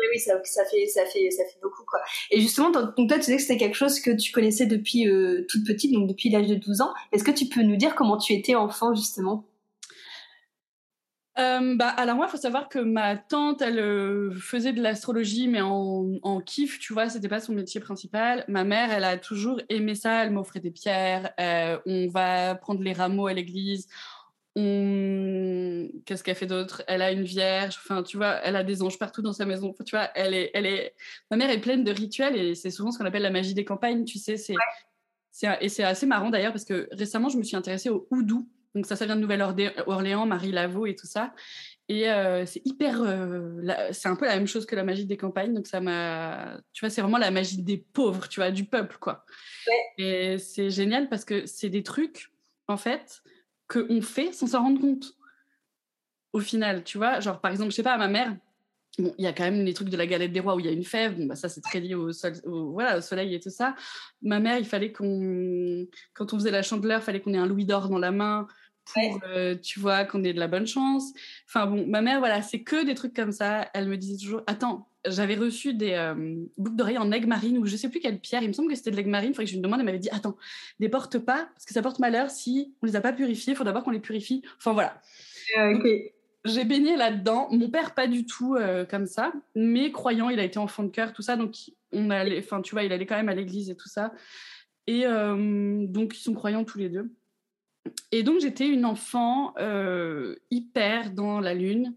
oui, 0.00 0.06
oui, 0.12 0.20
ça, 0.20 0.34
ça, 0.44 0.64
fait, 0.64 0.86
ça, 0.86 1.04
fait, 1.06 1.30
ça 1.30 1.44
fait 1.44 1.58
beaucoup, 1.60 1.84
quoi. 1.84 2.00
Et 2.30 2.40
justement, 2.40 2.70
donc 2.70 2.94
toi, 2.94 3.18
tu 3.18 3.20
disais 3.20 3.36
que 3.36 3.42
c'était 3.42 3.56
quelque 3.56 3.74
chose 3.76 4.00
que 4.00 4.10
tu 4.10 4.32
connaissais 4.32 4.66
depuis 4.66 5.08
euh, 5.08 5.44
toute 5.48 5.66
petite, 5.66 5.92
donc 5.92 6.08
depuis 6.08 6.30
l'âge 6.30 6.46
de 6.46 6.54
12 6.54 6.80
ans. 6.80 6.92
Est-ce 7.12 7.24
que 7.24 7.30
tu 7.30 7.46
peux 7.46 7.62
nous 7.62 7.76
dire 7.76 7.94
comment 7.94 8.16
tu 8.16 8.32
étais 8.32 8.54
enfant, 8.54 8.94
justement? 8.94 9.44
Euh, 11.38 11.76
bah, 11.76 11.88
alors 11.88 12.16
moi, 12.16 12.26
il 12.28 12.30
faut 12.30 12.36
savoir 12.36 12.68
que 12.68 12.80
ma 12.80 13.16
tante, 13.16 13.62
elle 13.62 13.78
euh, 13.78 14.32
faisait 14.40 14.72
de 14.72 14.82
l'astrologie, 14.82 15.46
mais 15.46 15.60
en, 15.60 16.10
en, 16.22 16.40
kiff, 16.40 16.80
tu 16.80 16.92
vois, 16.92 17.08
c'était 17.08 17.28
pas 17.28 17.40
son 17.40 17.52
métier 17.52 17.80
principal. 17.80 18.44
Ma 18.48 18.64
mère, 18.64 18.90
elle 18.92 19.04
a 19.04 19.16
toujours 19.18 19.60
aimé 19.68 19.94
ça, 19.94 20.24
elle 20.24 20.32
m'offrait 20.32 20.60
des 20.60 20.72
pierres, 20.72 21.32
on 21.38 22.08
va 22.08 22.56
prendre 22.56 22.82
les 22.82 22.92
rameaux 22.92 23.28
à 23.28 23.34
l'église, 23.34 23.86
Qu'est-ce 24.54 26.24
qu'elle 26.24 26.34
fait 26.34 26.46
d'autre? 26.46 26.82
Elle 26.88 27.02
a 27.02 27.12
une 27.12 27.22
vierge, 27.22 27.76
enfin, 27.78 28.02
tu 28.02 28.16
vois, 28.16 28.40
elle 28.42 28.56
a 28.56 28.64
des 28.64 28.82
anges 28.82 28.98
partout 28.98 29.22
dans 29.22 29.32
sa 29.32 29.44
maison. 29.44 29.74
tu 29.84 29.94
vois, 29.94 30.10
elle 30.14 30.34
est, 30.34 30.50
elle 30.54 30.66
est... 30.66 30.94
Ma 31.30 31.36
mère 31.36 31.50
est 31.50 31.60
pleine 31.60 31.84
de 31.84 31.92
rituels 31.92 32.36
et 32.36 32.54
c'est 32.54 32.70
souvent 32.70 32.90
ce 32.90 32.98
qu'on 32.98 33.04
appelle 33.04 33.22
la 33.22 33.30
magie 33.30 33.54
des 33.54 33.64
campagnes, 33.64 34.04
tu 34.04 34.18
sais. 34.18 34.36
C'est, 34.36 34.54
Et 35.60 35.68
c'est 35.68 35.84
assez 35.84 36.06
marrant 36.06 36.30
d'ailleurs 36.30 36.52
parce 36.52 36.64
que 36.64 36.88
récemment, 36.92 37.28
je 37.28 37.38
me 37.38 37.42
suis 37.42 37.56
intéressée 37.56 37.88
au 37.88 38.08
houdou. 38.10 38.48
Donc 38.74 38.86
ça, 38.86 38.96
ça 38.96 39.06
vient 39.06 39.16
de 39.16 39.20
Nouvelle-Orléans, 39.20 40.26
Marie 40.26 40.52
Laveau 40.52 40.86
et 40.86 40.94
tout 40.94 41.06
ça. 41.06 41.32
Et 41.88 42.10
euh, 42.10 42.44
c'est 42.44 42.60
hyper... 42.66 43.02
Euh, 43.02 43.62
c'est 43.92 44.08
un 44.08 44.16
peu 44.16 44.26
la 44.26 44.36
même 44.36 44.48
chose 44.48 44.66
que 44.66 44.76
la 44.76 44.84
magie 44.84 45.06
des 45.06 45.16
campagnes. 45.16 45.54
Donc 45.54 45.66
ça 45.66 45.80
m'a... 45.80 46.58
Tu 46.72 46.80
vois, 46.80 46.90
c'est 46.90 47.00
vraiment 47.00 47.18
la 47.18 47.30
magie 47.30 47.62
des 47.62 47.78
pauvres, 47.78 48.28
tu 48.28 48.40
vois, 48.40 48.50
du 48.50 48.64
peuple, 48.64 48.96
quoi. 48.98 49.24
Et 49.98 50.38
c'est 50.38 50.70
génial 50.70 51.08
parce 51.08 51.24
que 51.24 51.46
c'est 51.46 51.70
des 51.70 51.82
trucs, 51.82 52.32
en 52.66 52.76
fait 52.76 53.22
qu'on 53.68 54.02
fait 54.02 54.32
sans 54.32 54.48
s'en 54.48 54.62
rendre 54.62 54.80
compte. 54.80 55.14
Au 56.32 56.40
final, 56.40 56.84
tu 56.84 56.98
vois, 56.98 57.20
genre 57.20 57.40
par 57.40 57.50
exemple, 57.50 57.70
je 57.70 57.76
sais 57.76 57.82
pas, 57.82 57.94
à 57.94 57.98
ma 57.98 58.08
mère, 58.08 58.36
bon, 58.98 59.14
il 59.18 59.24
y 59.24 59.26
a 59.26 59.32
quand 59.32 59.44
même 59.44 59.64
les 59.64 59.74
trucs 59.74 59.88
de 59.88 59.96
la 59.96 60.06
galette 60.06 60.32
des 60.32 60.40
rois 60.40 60.56
où 60.56 60.60
il 60.60 60.66
y 60.66 60.68
a 60.68 60.72
une 60.72 60.84
fève, 60.84 61.16
bon, 61.16 61.26
bah, 61.26 61.36
ça 61.36 61.48
c'est 61.48 61.60
très 61.60 61.80
lié 61.80 61.94
au, 61.94 62.10
voilà, 62.72 62.98
au 62.98 63.00
soleil 63.00 63.34
et 63.34 63.40
tout 63.40 63.50
ça. 63.50 63.74
Ma 64.22 64.40
mère, 64.40 64.58
il 64.58 64.66
fallait 64.66 64.92
qu'on, 64.92 65.86
quand 66.14 66.32
on 66.32 66.38
faisait 66.38 66.50
la 66.50 66.62
chandeleur, 66.62 67.00
il 67.00 67.04
fallait 67.04 67.20
qu'on 67.20 67.34
ait 67.34 67.38
un 67.38 67.46
louis 67.46 67.64
d'or 67.64 67.88
dans 67.88 67.98
la 67.98 68.10
main 68.10 68.46
pour, 68.84 69.20
euh, 69.28 69.54
tu 69.56 69.80
vois, 69.80 70.04
qu'on 70.04 70.24
ait 70.24 70.32
de 70.32 70.40
la 70.40 70.48
bonne 70.48 70.66
chance. 70.66 71.12
Enfin 71.46 71.66
bon, 71.66 71.86
ma 71.86 72.02
mère, 72.02 72.18
voilà, 72.18 72.42
c'est 72.42 72.62
que 72.62 72.84
des 72.84 72.94
trucs 72.94 73.14
comme 73.14 73.32
ça. 73.32 73.68
Elle 73.74 73.88
me 73.88 73.96
disait 73.96 74.16
toujours, 74.16 74.42
attends, 74.46 74.87
j'avais 75.06 75.36
reçu 75.36 75.74
des 75.74 75.92
euh, 75.92 76.14
boucles 76.56 76.76
d'oreilles 76.76 76.98
en 76.98 77.10
aigle 77.12 77.28
marine 77.28 77.58
ou 77.58 77.66
je 77.66 77.76
sais 77.76 77.88
plus 77.88 78.00
quelle 78.00 78.18
pierre. 78.18 78.42
Il 78.42 78.48
me 78.48 78.52
semble 78.52 78.68
que 78.68 78.74
c'était 78.74 78.90
de 78.90 78.96
l'aigle 78.96 79.10
marine. 79.10 79.30
Il 79.30 79.32
faudrait 79.32 79.44
que 79.44 79.50
je 79.50 79.56
lui 79.56 79.62
demande. 79.62 79.80
Elle 79.80 79.86
m'avait 79.86 79.98
dit 79.98 80.10
Attends, 80.10 80.36
les 80.80 80.88
porte 80.88 81.18
pas 81.18 81.48
parce 81.54 81.64
que 81.64 81.72
ça 81.72 81.82
porte 81.82 81.98
malheur 81.98 82.30
si 82.30 82.74
on 82.82 82.86
les 82.86 82.96
a 82.96 83.00
pas 83.00 83.12
purifiés. 83.12 83.52
Il 83.52 83.56
faut 83.56 83.64
d'abord 83.64 83.84
qu'on 83.84 83.90
les 83.90 84.00
purifie. 84.00 84.42
Enfin 84.58 84.72
voilà. 84.72 85.00
J'ai 86.44 86.64
baigné 86.64 86.96
là-dedans. 86.96 87.48
Mon 87.50 87.70
père 87.70 87.94
pas 87.94 88.06
du 88.06 88.26
tout 88.26 88.54
euh, 88.54 88.84
comme 88.84 89.06
ça, 89.06 89.32
mais 89.54 89.90
croyant, 89.92 90.30
il 90.30 90.38
a 90.40 90.44
été 90.44 90.58
enfant 90.58 90.82
de 90.82 90.90
cœur, 90.90 91.12
tout 91.12 91.22
ça. 91.22 91.36
Donc 91.36 91.54
on 91.92 92.10
allait, 92.10 92.38
enfin 92.38 92.62
tu 92.62 92.74
vois, 92.74 92.84
il 92.84 92.92
allait 92.92 93.06
quand 93.06 93.16
même 93.16 93.28
à 93.28 93.34
l'église 93.34 93.70
et 93.70 93.76
tout 93.76 93.88
ça. 93.88 94.12
Et 94.86 95.06
euh, 95.06 95.86
donc 95.86 96.16
ils 96.16 96.20
sont 96.20 96.34
croyants 96.34 96.64
tous 96.64 96.78
les 96.78 96.88
deux. 96.88 97.12
Et 98.12 98.22
donc 98.22 98.40
j'étais 98.40 98.68
une 98.68 98.84
enfant 98.84 99.54
hyper 100.50 101.12
dans 101.12 101.40
la 101.40 101.54
lune. 101.54 101.94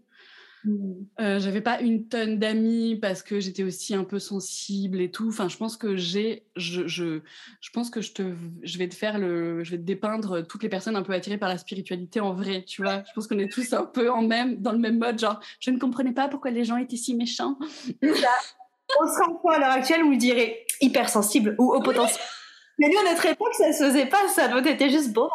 Euh, 1.20 1.40
j'avais 1.40 1.60
pas 1.60 1.80
une 1.80 2.06
tonne 2.06 2.38
d'amis 2.38 2.96
parce 2.96 3.22
que 3.22 3.40
j'étais 3.40 3.64
aussi 3.64 3.94
un 3.94 4.04
peu 4.04 4.18
sensible 4.18 5.00
et 5.00 5.10
tout. 5.10 5.28
Enfin, 5.28 5.48
je 5.48 5.56
pense 5.56 5.76
que 5.76 5.96
j'ai, 5.96 6.44
je, 6.56 6.86
je, 6.86 7.20
je, 7.60 7.70
pense 7.72 7.90
que 7.90 8.00
je 8.00 8.12
te, 8.12 8.34
je 8.62 8.78
vais 8.78 8.88
te 8.88 8.94
faire 8.94 9.18
le, 9.18 9.64
je 9.64 9.72
vais 9.72 9.78
te 9.78 9.82
dépeindre 9.82 10.46
toutes 10.46 10.62
les 10.62 10.68
personnes 10.68 10.94
un 10.94 11.02
peu 11.02 11.12
attirées 11.12 11.38
par 11.38 11.48
la 11.48 11.58
spiritualité 11.58 12.20
en 12.20 12.32
vrai, 12.32 12.62
tu 12.62 12.82
vois. 12.82 13.02
Je 13.08 13.12
pense 13.14 13.26
qu'on 13.26 13.38
est 13.38 13.50
tous 13.50 13.72
un 13.72 13.84
peu 13.84 14.10
en 14.10 14.22
même, 14.22 14.56
dans 14.56 14.72
le 14.72 14.78
même 14.78 14.98
mode, 14.98 15.18
genre, 15.18 15.40
je 15.58 15.70
ne 15.70 15.78
comprenais 15.78 16.12
pas 16.12 16.28
pourquoi 16.28 16.52
les 16.52 16.64
gens 16.64 16.76
étaient 16.76 16.96
si 16.96 17.14
méchants. 17.14 17.58
On 19.00 19.06
serait 19.06 19.32
quoi 19.40 19.56
à 19.56 19.58
l'heure 19.58 19.70
actuelle 19.70 20.04
où 20.04 20.12
on 20.12 20.16
dirait 20.16 20.66
hypersensible 20.80 21.56
ou 21.58 21.72
au 21.72 21.80
potentiel. 21.80 22.20
Mais 22.78 22.88
nous, 22.88 22.98
à 22.98 23.10
notre 23.10 23.26
époque, 23.26 23.54
ça 23.54 23.72
se 23.72 23.84
faisait 23.84 24.06
pas, 24.06 24.28
ça. 24.28 24.48
Donc, 24.48 24.64
t'étais 24.64 24.90
juste 24.90 25.12
bon, 25.12 25.28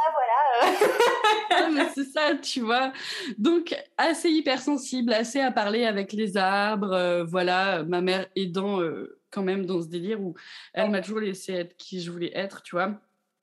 voilà. 1.50 1.90
c'est 1.94 2.06
ça, 2.06 2.36
tu 2.36 2.62
vois. 2.62 2.92
Donc, 3.38 3.76
assez 3.98 4.30
hypersensible, 4.30 5.14
assez 5.14 5.40
à 5.40 5.52
parler 5.52 5.86
avec 5.86 6.14
les 6.14 6.38
arbres. 6.38 6.94
Euh, 6.94 7.24
voilà, 7.24 7.84
ma 7.84 8.02
mère 8.02 8.28
aidant 8.36 8.82
euh, 8.82 9.20
quand 9.32 9.44
même 9.44 9.66
dans 9.66 9.82
ce 9.82 9.88
délire 9.88 10.22
où 10.22 10.36
elle 10.74 10.90
m'a 10.90 11.02
toujours 11.02 11.20
laissé 11.20 11.54
être 11.54 11.78
qui 11.78 12.02
je 12.02 12.12
voulais 12.12 12.32
être, 12.36 12.62
tu 12.64 12.76
vois. 12.76 13.00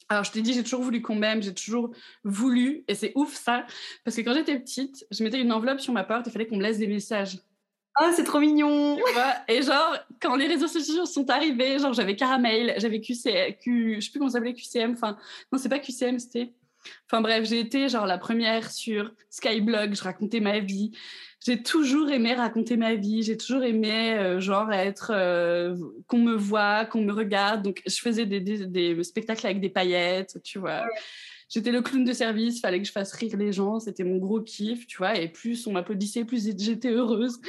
Alors, 0.08 0.24
je 0.24 0.32
t'ai 0.32 0.42
dit, 0.42 0.52
j'ai 0.52 0.62
toujours 0.62 0.82
voulu 0.82 1.00
qu'on 1.00 1.14
m'aime, 1.14 1.42
j'ai 1.42 1.54
toujours 1.54 1.90
voulu, 2.24 2.84
et 2.88 2.94
c'est 2.94 3.12
ouf 3.14 3.34
ça, 3.34 3.64
parce 4.04 4.16
que 4.16 4.20
quand 4.20 4.34
j'étais 4.34 4.58
petite, 4.58 5.06
je 5.10 5.24
mettais 5.24 5.40
une 5.40 5.50
enveloppe 5.50 5.80
sur 5.80 5.94
ma 5.94 6.04
porte, 6.04 6.26
il 6.26 6.32
fallait 6.32 6.46
qu'on 6.46 6.58
me 6.58 6.62
laisse 6.62 6.78
des 6.78 6.86
messages. 6.86 7.38
Oh, 8.00 8.10
c'est 8.14 8.24
trop 8.24 8.40
mignon. 8.40 8.98
et 9.48 9.62
genre, 9.62 9.96
quand 10.20 10.34
les 10.34 10.46
réseaux 10.46 10.66
sociaux 10.66 11.06
sont 11.06 11.30
arrivés, 11.30 11.78
genre, 11.78 11.92
j'avais 11.92 12.16
Caramel, 12.16 12.74
j'avais 12.78 13.00
QC, 13.00 13.56
Q, 13.62 13.96
je 13.96 14.00
sais 14.00 14.10
plus 14.10 14.18
comment 14.18 14.30
ça 14.30 14.38
s'appelait, 14.38 14.54
QCM. 14.54 14.92
Enfin, 14.92 15.16
non, 15.52 15.58
c'est 15.58 15.68
pas 15.68 15.78
QCM, 15.78 16.18
c'était. 16.18 16.52
Enfin, 17.06 17.20
bref, 17.20 17.48
j'ai 17.48 17.60
été 17.60 17.88
genre 17.88 18.06
la 18.06 18.18
première 18.18 18.70
sur 18.70 19.12
Skyblog, 19.30 19.94
je 19.94 20.02
racontais 20.02 20.40
ma 20.40 20.60
vie. 20.60 20.92
J'ai 21.44 21.62
toujours 21.62 22.10
aimé 22.10 22.34
raconter 22.34 22.76
ma 22.76 22.94
vie, 22.94 23.22
j'ai 23.22 23.36
toujours 23.36 23.62
aimé, 23.62 24.14
euh, 24.14 24.40
genre, 24.40 24.72
être. 24.72 25.12
Euh, 25.14 25.76
qu'on 26.06 26.18
me 26.18 26.34
voit, 26.34 26.86
qu'on 26.86 27.02
me 27.02 27.12
regarde. 27.12 27.62
Donc, 27.62 27.82
je 27.86 27.98
faisais 27.98 28.26
des, 28.26 28.40
des, 28.40 28.66
des, 28.66 29.04
spectacles 29.04 29.46
avec 29.46 29.60
des 29.60 29.68
paillettes, 29.68 30.42
tu 30.42 30.58
vois 30.58 30.84
j'étais 31.48 31.70
le 31.70 31.82
clown 31.82 32.04
de 32.04 32.12
service, 32.12 32.60
fallait 32.60 32.80
que 32.80 32.86
je 32.86 32.92
fasse 32.92 33.12
rire 33.12 33.36
les 33.36 33.52
gens, 33.52 33.78
c'était 33.78 34.02
mon 34.02 34.18
gros 34.18 34.40
kiff, 34.40 34.86
tu 34.86 34.98
vois, 34.98 35.16
et 35.16 35.28
plus 35.28 35.66
on 35.66 35.72
m'applaudissait, 35.72 36.24
plus 36.24 36.48
j'étais 36.58 36.90
heureuse. 36.90 37.40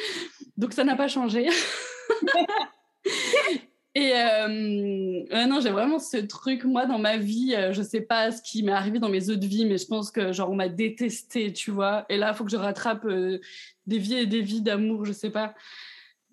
Donc 0.57 0.73
ça 0.73 0.83
n'a 0.83 0.95
pas 0.95 1.07
changé. 1.07 1.47
et 3.95 4.12
euh, 4.13 5.47
non, 5.47 5.62
j'ai 5.62 5.69
vraiment 5.69 5.99
ce 5.99 6.17
truc, 6.17 6.65
moi, 6.65 6.86
dans 6.86 6.99
ma 6.99 7.15
vie, 7.15 7.55
euh, 7.55 7.71
je 7.71 7.81
sais 7.81 8.01
pas 8.01 8.31
ce 8.31 8.41
qui 8.41 8.62
m'est 8.62 8.73
arrivé 8.73 8.99
dans 8.99 9.08
mes 9.08 9.29
autres 9.29 9.47
vies, 9.47 9.65
mais 9.65 9.77
je 9.77 9.88
pense 9.88 10.12
que, 10.12 10.34
genre, 10.34 10.51
on 10.51 10.55
m'a 10.55 10.67
détesté, 10.67 11.53
tu 11.53 11.71
vois, 11.71 12.05
et 12.10 12.17
là, 12.17 12.31
il 12.34 12.36
faut 12.36 12.43
que 12.43 12.51
je 12.51 12.58
rattrape 12.58 13.05
euh, 13.05 13.39
des 13.88 13.97
vies 13.97 14.17
et 14.17 14.25
des 14.25 14.41
vies 14.41 14.62
d'amour, 14.62 15.05
je 15.05 15.13
sais 15.13 15.29
pas. 15.29 15.55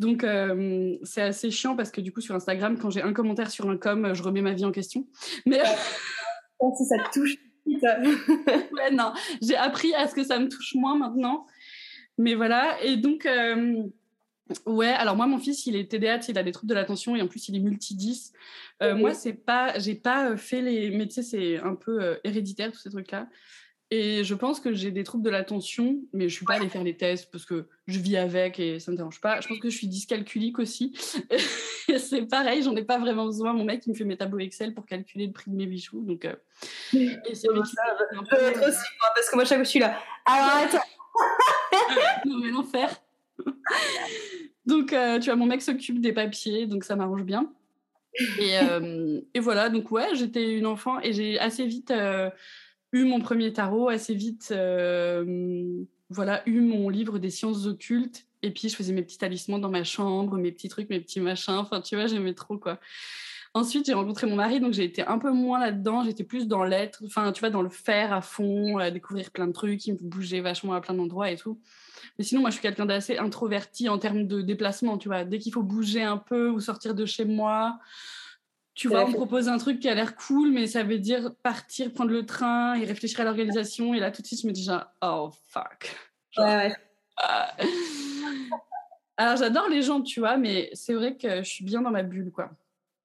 Donc, 0.01 0.27
c'est 1.05 1.22
assez 1.22 1.53
chiant 1.53 1.77
parce 1.77 1.92
que 1.92 2.01
du 2.01 2.12
coup, 2.12 2.20
sur 2.20 2.35
Instagram, 2.35 2.77
quand 2.77 2.90
j'ai 2.90 3.03
un 3.03 3.12
commentaire 3.12 3.53
sur 3.53 3.70
un 3.70 3.77
com, 3.77 4.12
je 4.12 4.22
remets 4.25 4.42
ma 4.42 4.53
vie 4.53 4.64
en 4.64 4.72
question. 4.72 5.07
Mais. 5.46 5.61
si 6.77 6.85
ça 6.85 6.96
te 6.98 7.12
touche, 7.12 7.37
ouais, 7.66 8.90
non, 8.92 9.12
j'ai 9.40 9.57
appris 9.57 9.94
à 9.94 10.09
ce 10.09 10.14
que 10.14 10.25
ça 10.25 10.38
me 10.38 10.48
touche 10.48 10.75
moins 10.75 10.98
maintenant. 10.98 11.46
Mais 12.18 12.35
voilà, 12.35 12.83
et 12.83 12.96
donc, 12.96 13.27
euh, 13.27 13.85
ouais, 14.66 14.88
alors 14.88 15.16
moi, 15.16 15.26
mon 15.26 15.38
fils, 15.38 15.66
il 15.66 15.76
est 15.76 15.90
TDAH, 15.90 16.26
il 16.28 16.38
a 16.38 16.42
des 16.42 16.52
troubles 16.52 16.70
de 16.70 16.74
l'attention 16.74 17.16
et 17.16 17.22
en 17.22 17.28
plus, 17.28 17.48
il 17.48 17.56
est 17.56 17.60
multidis. 17.60 18.32
Euh, 18.82 18.94
Moi, 18.94 19.14
c'est 19.14 19.32
pas, 19.32 19.78
j'ai 19.78 19.94
pas 19.94 20.36
fait 20.36 20.62
les. 20.62 20.90
Mais 20.90 21.06
tu 21.06 21.14
sais, 21.14 21.22
c'est 21.22 21.58
un 21.58 21.74
peu 21.74 22.02
euh, 22.02 22.16
héréditaire, 22.24 22.72
tous 22.72 22.78
ces 22.78 22.90
trucs-là. 22.90 23.28
Et 23.94 24.24
je 24.24 24.34
pense 24.34 24.58
que 24.58 24.72
j'ai 24.72 24.90
des 24.90 25.04
troubles 25.04 25.22
de 25.22 25.28
l'attention, 25.28 26.00
mais 26.14 26.26
je 26.30 26.34
suis 26.34 26.46
pas 26.46 26.54
allée 26.54 26.70
faire 26.70 26.82
les 26.82 26.96
tests 26.96 27.30
parce 27.30 27.44
que 27.44 27.68
je 27.86 27.98
vis 27.98 28.16
avec 28.16 28.58
et 28.58 28.80
ça 28.80 28.90
me 28.90 28.96
dérange 28.96 29.20
pas. 29.20 29.42
Je 29.42 29.48
pense 29.48 29.58
que 29.58 29.68
je 29.68 29.76
suis 29.76 29.86
dyscalculique 29.86 30.58
aussi. 30.58 30.94
c'est 31.98 32.22
pareil, 32.22 32.62
j'en 32.62 32.74
ai 32.74 32.84
pas 32.84 32.98
vraiment 32.98 33.26
besoin. 33.26 33.52
Mon 33.52 33.64
mec, 33.64 33.82
il 33.86 33.90
me 33.90 33.94
fait 33.94 34.06
mes 34.06 34.16
tableaux 34.16 34.38
Excel 34.38 34.72
pour 34.72 34.86
calculer 34.86 35.26
le 35.26 35.32
prix 35.32 35.50
de 35.50 35.56
mes 35.56 35.66
bijoux. 35.66 36.00
Donc, 36.06 36.24
euh, 36.24 36.34
et 36.94 37.34
c'est 37.34 37.48
ça, 37.48 37.82
un 38.16 38.24
peu... 38.24 38.36
être 38.36 38.66
aussi, 38.66 38.86
parce 39.14 39.28
que 39.28 39.34
moi, 39.34 39.44
chaque 39.44 39.58
fois, 39.58 39.64
je 39.64 39.68
suis 39.68 39.80
là. 39.80 40.00
Alors, 40.24 40.64
attends. 40.64 40.86
non, 42.24 42.38
mais 42.38 42.50
l'enfer. 42.50 42.98
Donc, 44.66 44.92
euh, 44.92 45.18
tu 45.18 45.27
vois, 45.27 45.37
mon 45.37 45.46
mec 45.46 45.62
s'occupe 45.62 46.01
des 46.01 46.12
papiers, 46.12 46.66
donc 46.66 46.85
ça 46.85 46.96
m'arrange 46.96 47.25
bien. 47.25 47.53
Et, 48.38 48.59
euh, 48.59 49.20
voilà, 49.40 49.70
donc 49.70 49.90
ouais, 49.90 50.14
j'étais 50.14 50.53
une 50.57 50.66
enfant 50.66 51.01
et 51.01 51.12
j'ai 51.12 51.38
assez 51.38 51.66
vite 51.66 51.92
eu 52.92 53.05
mon 53.05 53.20
premier 53.20 53.53
tarot 53.53 53.88
assez 53.88 54.14
vite. 54.14 54.48
Euh, 54.53 55.83
voilà, 56.11 56.42
eu 56.46 56.61
mon 56.61 56.88
livre 56.88 57.18
des 57.18 57.31
sciences 57.31 57.66
occultes. 57.66 58.27
Et 58.42 58.51
puis, 58.51 58.68
je 58.68 58.77
faisais 58.77 58.92
mes 58.92 59.03
petits 59.03 59.18
talismans 59.18 59.59
dans 59.59 59.70
ma 59.70 59.85
chambre, 59.85 60.37
mes 60.37 60.53
petits 60.53 60.68
trucs, 60.68 60.90
mes 60.90 61.01
petits 61.01 61.20
machins. 61.20 61.55
Enfin, 61.55 61.81
tu 61.81 61.96
vois, 61.96 62.07
j'aimais 62.07 62.35
trop, 62.35 62.59
quoi. 62.59 62.79
Ensuite, 63.54 63.84
j'ai 63.84 63.92
rencontré 63.92 64.26
mon 64.26 64.36
mari, 64.36 64.60
donc 64.60 64.72
j'ai 64.72 64.84
été 64.84 65.02
un 65.02 65.18
peu 65.18 65.30
moins 65.30 65.60
là-dedans. 65.60 66.04
J'étais 66.04 66.24
plus 66.24 66.48
dans 66.48 66.64
l'être, 66.64 67.02
enfin, 67.04 67.32
tu 67.32 67.40
vois, 67.40 67.50
dans 67.50 67.60
le 67.60 67.68
faire 67.68 68.12
à 68.14 68.22
fond, 68.22 68.78
à 68.78 68.90
découvrir 68.90 69.30
plein 69.30 69.46
de 69.46 69.52
trucs, 69.52 69.80
qui 69.80 69.92
me 69.92 69.98
bougeait 70.00 70.40
vachement 70.40 70.72
à 70.72 70.80
plein 70.80 70.94
d'endroits 70.94 71.30
et 71.30 71.36
tout. 71.36 71.60
Mais 72.18 72.24
sinon, 72.24 72.40
moi, 72.40 72.48
je 72.48 72.54
suis 72.54 72.62
quelqu'un 72.62 72.86
d'assez 72.86 73.18
introverti 73.18 73.90
en 73.90 73.98
termes 73.98 74.26
de 74.26 74.40
déplacement, 74.40 74.96
tu 74.96 75.08
vois. 75.08 75.24
Dès 75.24 75.38
qu'il 75.38 75.52
faut 75.52 75.62
bouger 75.62 76.02
un 76.02 76.16
peu 76.16 76.48
ou 76.48 76.60
sortir 76.60 76.94
de 76.94 77.04
chez 77.04 77.26
moi, 77.26 77.78
tu 78.74 78.88
vois, 78.88 79.04
on 79.04 79.08
me 79.08 79.14
propose 79.14 79.48
un 79.48 79.58
truc 79.58 79.80
qui 79.80 79.88
a 79.88 79.94
l'air 79.94 80.16
cool, 80.16 80.50
mais 80.50 80.66
ça 80.66 80.82
veut 80.82 80.98
dire 80.98 81.34
partir, 81.42 81.92
prendre 81.92 82.10
le 82.10 82.24
train 82.24 82.74
et 82.74 82.86
réfléchir 82.86 83.20
à 83.20 83.24
l'organisation. 83.24 83.92
Et 83.92 84.00
là, 84.00 84.10
tout 84.10 84.22
de 84.22 84.26
suite, 84.26 84.40
je 84.40 84.46
me 84.46 84.52
dis 84.52 84.64
genre, 84.64 84.86
oh 85.02 85.30
fuck. 85.50 85.94
ouais, 86.38 86.74
ah. 87.18 87.54
Alors, 89.18 89.36
j'adore 89.36 89.68
les 89.68 89.82
gens, 89.82 90.00
tu 90.00 90.20
vois, 90.20 90.38
mais 90.38 90.70
c'est 90.72 90.94
vrai 90.94 91.18
que 91.18 91.42
je 91.42 91.48
suis 91.48 91.64
bien 91.66 91.82
dans 91.82 91.90
ma 91.90 92.02
bulle, 92.02 92.30
quoi. 92.30 92.50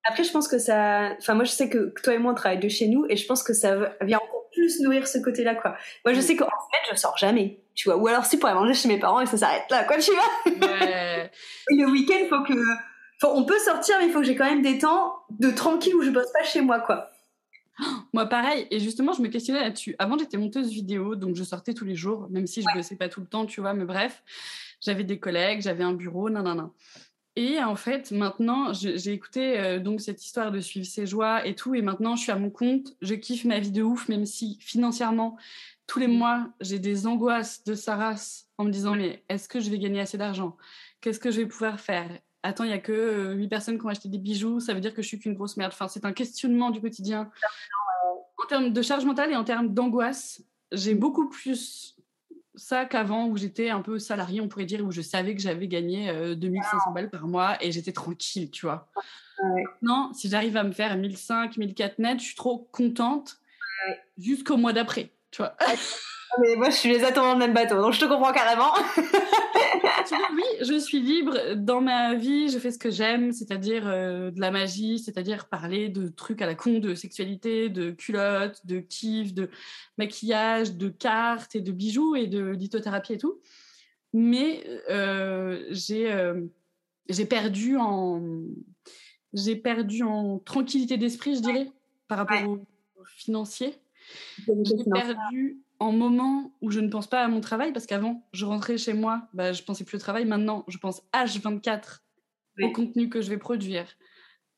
Après, 0.07 0.23
je 0.23 0.31
pense 0.31 0.47
que 0.47 0.57
ça. 0.57 1.13
Enfin, 1.19 1.33
moi, 1.33 1.43
je 1.43 1.51
sais 1.51 1.69
que 1.69 1.93
toi 2.03 2.13
et 2.13 2.17
moi, 2.17 2.31
on 2.31 2.35
travaille 2.35 2.59
de 2.59 2.69
chez 2.69 2.87
nous 2.87 3.05
et 3.09 3.17
je 3.17 3.25
pense 3.25 3.43
que 3.43 3.53
ça 3.53 3.75
vient 4.01 4.17
encore 4.17 4.49
plus 4.53 4.79
nourrir 4.79 5.07
ce 5.07 5.17
côté-là, 5.19 5.55
quoi. 5.55 5.75
Moi, 6.05 6.13
je 6.13 6.21
sais 6.21 6.35
qu'en 6.35 6.45
fait, 6.45 6.91
je 6.91 6.97
sors 6.97 7.17
jamais, 7.17 7.59
tu 7.75 7.89
vois. 7.89 7.97
Ou 7.97 8.07
alors, 8.07 8.25
si 8.25 8.37
pour 8.37 8.49
aller 8.49 8.57
manger 8.57 8.73
chez 8.73 8.87
mes 8.87 8.99
parents 8.99 9.21
et 9.21 9.25
ça 9.25 9.37
s'arrête 9.37 9.65
là, 9.69 9.83
quoi, 9.83 9.97
tu 9.97 10.11
vois. 10.11 10.67
Ouais. 10.67 11.31
le 11.69 11.85
week-end, 11.91 12.27
faut 12.29 12.43
que 12.43 12.59
on 13.23 13.43
peut 13.45 13.59
sortir, 13.59 13.95
mais 13.99 14.07
il 14.07 14.11
faut 14.11 14.19
que 14.19 14.25
j'ai 14.25 14.35
quand 14.35 14.45
même 14.45 14.61
des 14.61 14.77
temps 14.77 15.13
de 15.31 15.49
tranquille 15.49 15.95
où 15.95 16.03
je 16.03 16.11
bosse 16.11 16.31
pas 16.31 16.43
chez 16.43 16.61
moi, 16.61 16.79
quoi. 16.79 17.11
Moi, 18.13 18.25
pareil. 18.25 18.67
Et 18.71 18.79
justement, 18.79 19.13
je 19.13 19.21
me 19.21 19.27
questionnais 19.27 19.61
là-dessus. 19.61 19.95
Avant, 19.99 20.17
j'étais 20.17 20.37
monteuse 20.37 20.69
vidéo, 20.69 21.15
donc 21.15 21.35
je 21.35 21.43
sortais 21.43 21.73
tous 21.73 21.85
les 21.85 21.95
jours, 21.95 22.27
même 22.29 22.47
si 22.47 22.61
je 22.61 22.67
ne 22.69 22.75
bossais 22.75 22.95
pas 22.95 23.09
tout 23.09 23.21
le 23.21 23.27
temps, 23.27 23.45
tu 23.45 23.61
vois. 23.61 23.73
Mais 23.73 23.85
bref, 23.85 24.23
j'avais 24.81 25.03
des 25.03 25.19
collègues, 25.19 25.61
j'avais 25.61 25.83
un 25.83 25.93
bureau, 25.93 26.29
nan, 26.29 26.69
Et 27.39 27.63
en 27.63 27.75
fait, 27.75 28.11
maintenant, 28.11 28.73
j'ai 28.73 29.11
écouté 29.11 29.59
euh, 29.59 29.79
donc 29.79 30.01
cette 30.01 30.25
histoire 30.25 30.51
de 30.51 30.59
suivre 30.59 30.87
ses 30.87 31.05
joies 31.05 31.45
et 31.45 31.53
tout, 31.53 31.75
et 31.75 31.83
maintenant, 31.83 32.15
je 32.15 32.23
suis 32.23 32.31
à 32.31 32.35
mon 32.35 32.49
compte. 32.49 32.95
Je 33.03 33.13
kiffe 33.13 33.45
ma 33.45 33.59
vie 33.59 33.69
de 33.69 33.83
ouf, 33.83 34.09
même 34.09 34.25
si 34.25 34.57
financièrement, 34.59 35.37
tous 35.85 35.99
les 35.99 36.07
mois, 36.07 36.49
j'ai 36.61 36.79
des 36.79 37.05
angoisses 37.05 37.63
de 37.63 37.75
sa 37.75 37.95
race 37.95 38.47
en 38.57 38.63
me 38.63 38.71
disant 38.71 38.95
mais 38.95 39.23
est-ce 39.29 39.47
que 39.47 39.59
je 39.59 39.69
vais 39.69 39.77
gagner 39.77 39.99
assez 39.99 40.17
d'argent? 40.17 40.57
Qu'est-ce 40.99 41.19
que 41.19 41.29
je 41.29 41.41
vais 41.41 41.45
pouvoir 41.45 41.79
faire? 41.79 42.09
Attends, 42.41 42.63
il 42.63 42.69
n'y 42.69 42.73
a 42.73 42.79
que 42.79 43.35
8 43.35 43.45
euh, 43.45 43.47
personnes 43.47 43.77
qui 43.77 43.85
ont 43.85 43.89
acheté 43.89 44.09
des 44.09 44.17
bijoux, 44.17 44.59
ça 44.59 44.73
veut 44.73 44.81
dire 44.81 44.95
que 44.95 45.03
je 45.03 45.07
suis 45.07 45.19
qu'une 45.19 45.35
grosse 45.35 45.57
merde. 45.57 45.71
Enfin, 45.71 45.87
c'est 45.87 46.05
un 46.05 46.13
questionnement 46.13 46.71
du 46.71 46.81
quotidien. 46.81 47.29
En 48.43 48.47
termes 48.47 48.73
de 48.73 48.81
charge 48.81 49.05
mentale 49.05 49.31
et 49.31 49.35
en 49.35 49.43
termes 49.43 49.75
d'angoisse, 49.75 50.41
j'ai 50.71 50.95
beaucoup 50.95 51.29
plus 51.29 51.96
ça 52.57 52.85
qu'avant 52.85 53.27
où 53.27 53.37
j'étais 53.37 53.69
un 53.69 53.81
peu 53.81 53.99
salarié, 53.99 54.41
on 54.41 54.47
pourrait 54.47 54.65
dire, 54.65 54.83
où 54.83 54.91
je 54.91 55.01
savais 55.01 55.35
que 55.35 55.41
j'avais 55.41 55.67
gagné 55.67 56.11
2500 56.35 56.77
euh, 56.89 56.93
balles 56.93 57.09
par 57.09 57.27
mois 57.27 57.57
et 57.63 57.71
j'étais 57.71 57.93
tranquille, 57.93 58.51
tu 58.51 58.65
vois. 58.65 58.89
Non, 59.81 60.11
si 60.13 60.29
j'arrive 60.29 60.57
à 60.57 60.63
me 60.63 60.71
faire 60.71 60.97
1500, 60.97 61.51
1400 61.57 61.93
net, 61.99 62.19
je 62.19 62.25
suis 62.25 62.35
trop 62.35 62.67
contente 62.71 63.37
jusqu'au 64.17 64.57
mois 64.57 64.73
d'après, 64.73 65.11
tu 65.31 65.41
vois. 65.41 65.55
Mais 66.39 66.55
moi, 66.55 66.69
je 66.69 66.75
suis 66.75 66.89
les 66.89 67.03
attendants 67.03 67.29
dans 67.29 67.33
le 67.33 67.39
même 67.39 67.53
bateau, 67.53 67.81
donc 67.81 67.93
je 67.93 67.99
te 67.99 68.05
comprends 68.05 68.33
carrément. 68.33 68.73
oui, 70.33 70.43
je 70.61 70.79
suis 70.79 70.99
libre 70.99 71.55
dans 71.55 71.81
ma 71.81 72.15
vie, 72.15 72.49
je 72.49 72.59
fais 72.59 72.71
ce 72.71 72.77
que 72.77 72.91
j'aime, 72.91 73.31
c'est-à-dire 73.31 73.87
euh, 73.87 74.31
de 74.31 74.39
la 74.39 74.51
magie, 74.51 74.99
c'est-à-dire 74.99 75.47
parler 75.47 75.89
de 75.89 76.07
trucs 76.07 76.41
à 76.41 76.45
la 76.45 76.55
con, 76.55 76.79
de 76.79 76.95
sexualité, 76.95 77.69
de 77.69 77.91
culottes, 77.91 78.65
de 78.65 78.79
kiff, 78.79 79.33
de 79.33 79.49
maquillage, 79.97 80.73
de 80.73 80.89
cartes 80.89 81.55
et 81.55 81.61
de 81.61 81.71
bijoux 81.71 82.15
et 82.15 82.27
de 82.27 82.49
lithothérapie 82.49 83.13
et 83.13 83.17
tout. 83.17 83.39
Mais 84.13 84.63
euh, 84.89 85.65
j'ai 85.71 86.11
euh, 86.11 86.45
perdu 87.29 87.77
en 87.77 88.21
j'ai 89.33 89.55
perdu 89.55 90.03
en 90.03 90.39
tranquillité 90.39 90.97
d'esprit, 90.97 91.35
je 91.35 91.41
dirais, 91.41 91.71
par 92.07 92.19
rapport 92.19 92.49
au, 92.49 92.59
financier. 93.05 93.73
J'ai 94.47 94.83
perdu 94.91 95.61
en 95.79 95.91
moment 95.91 96.55
où 96.61 96.71
je 96.71 96.79
ne 96.79 96.89
pense 96.89 97.07
pas 97.07 97.23
à 97.23 97.27
mon 97.27 97.41
travail, 97.41 97.73
parce 97.73 97.85
qu'avant, 97.85 98.27
je 98.33 98.45
rentrais 98.45 98.77
chez 98.77 98.93
moi, 98.93 99.27
bah, 99.33 99.53
je 99.53 99.63
pensais 99.63 99.83
plus 99.83 99.97
au 99.97 99.99
travail. 99.99 100.25
Maintenant, 100.25 100.63
je 100.67 100.77
pense 100.77 101.03
H24 101.13 101.99
au 102.63 102.71
contenu 102.71 103.09
que 103.09 103.21
je 103.21 103.29
vais 103.29 103.37
produire, 103.37 103.85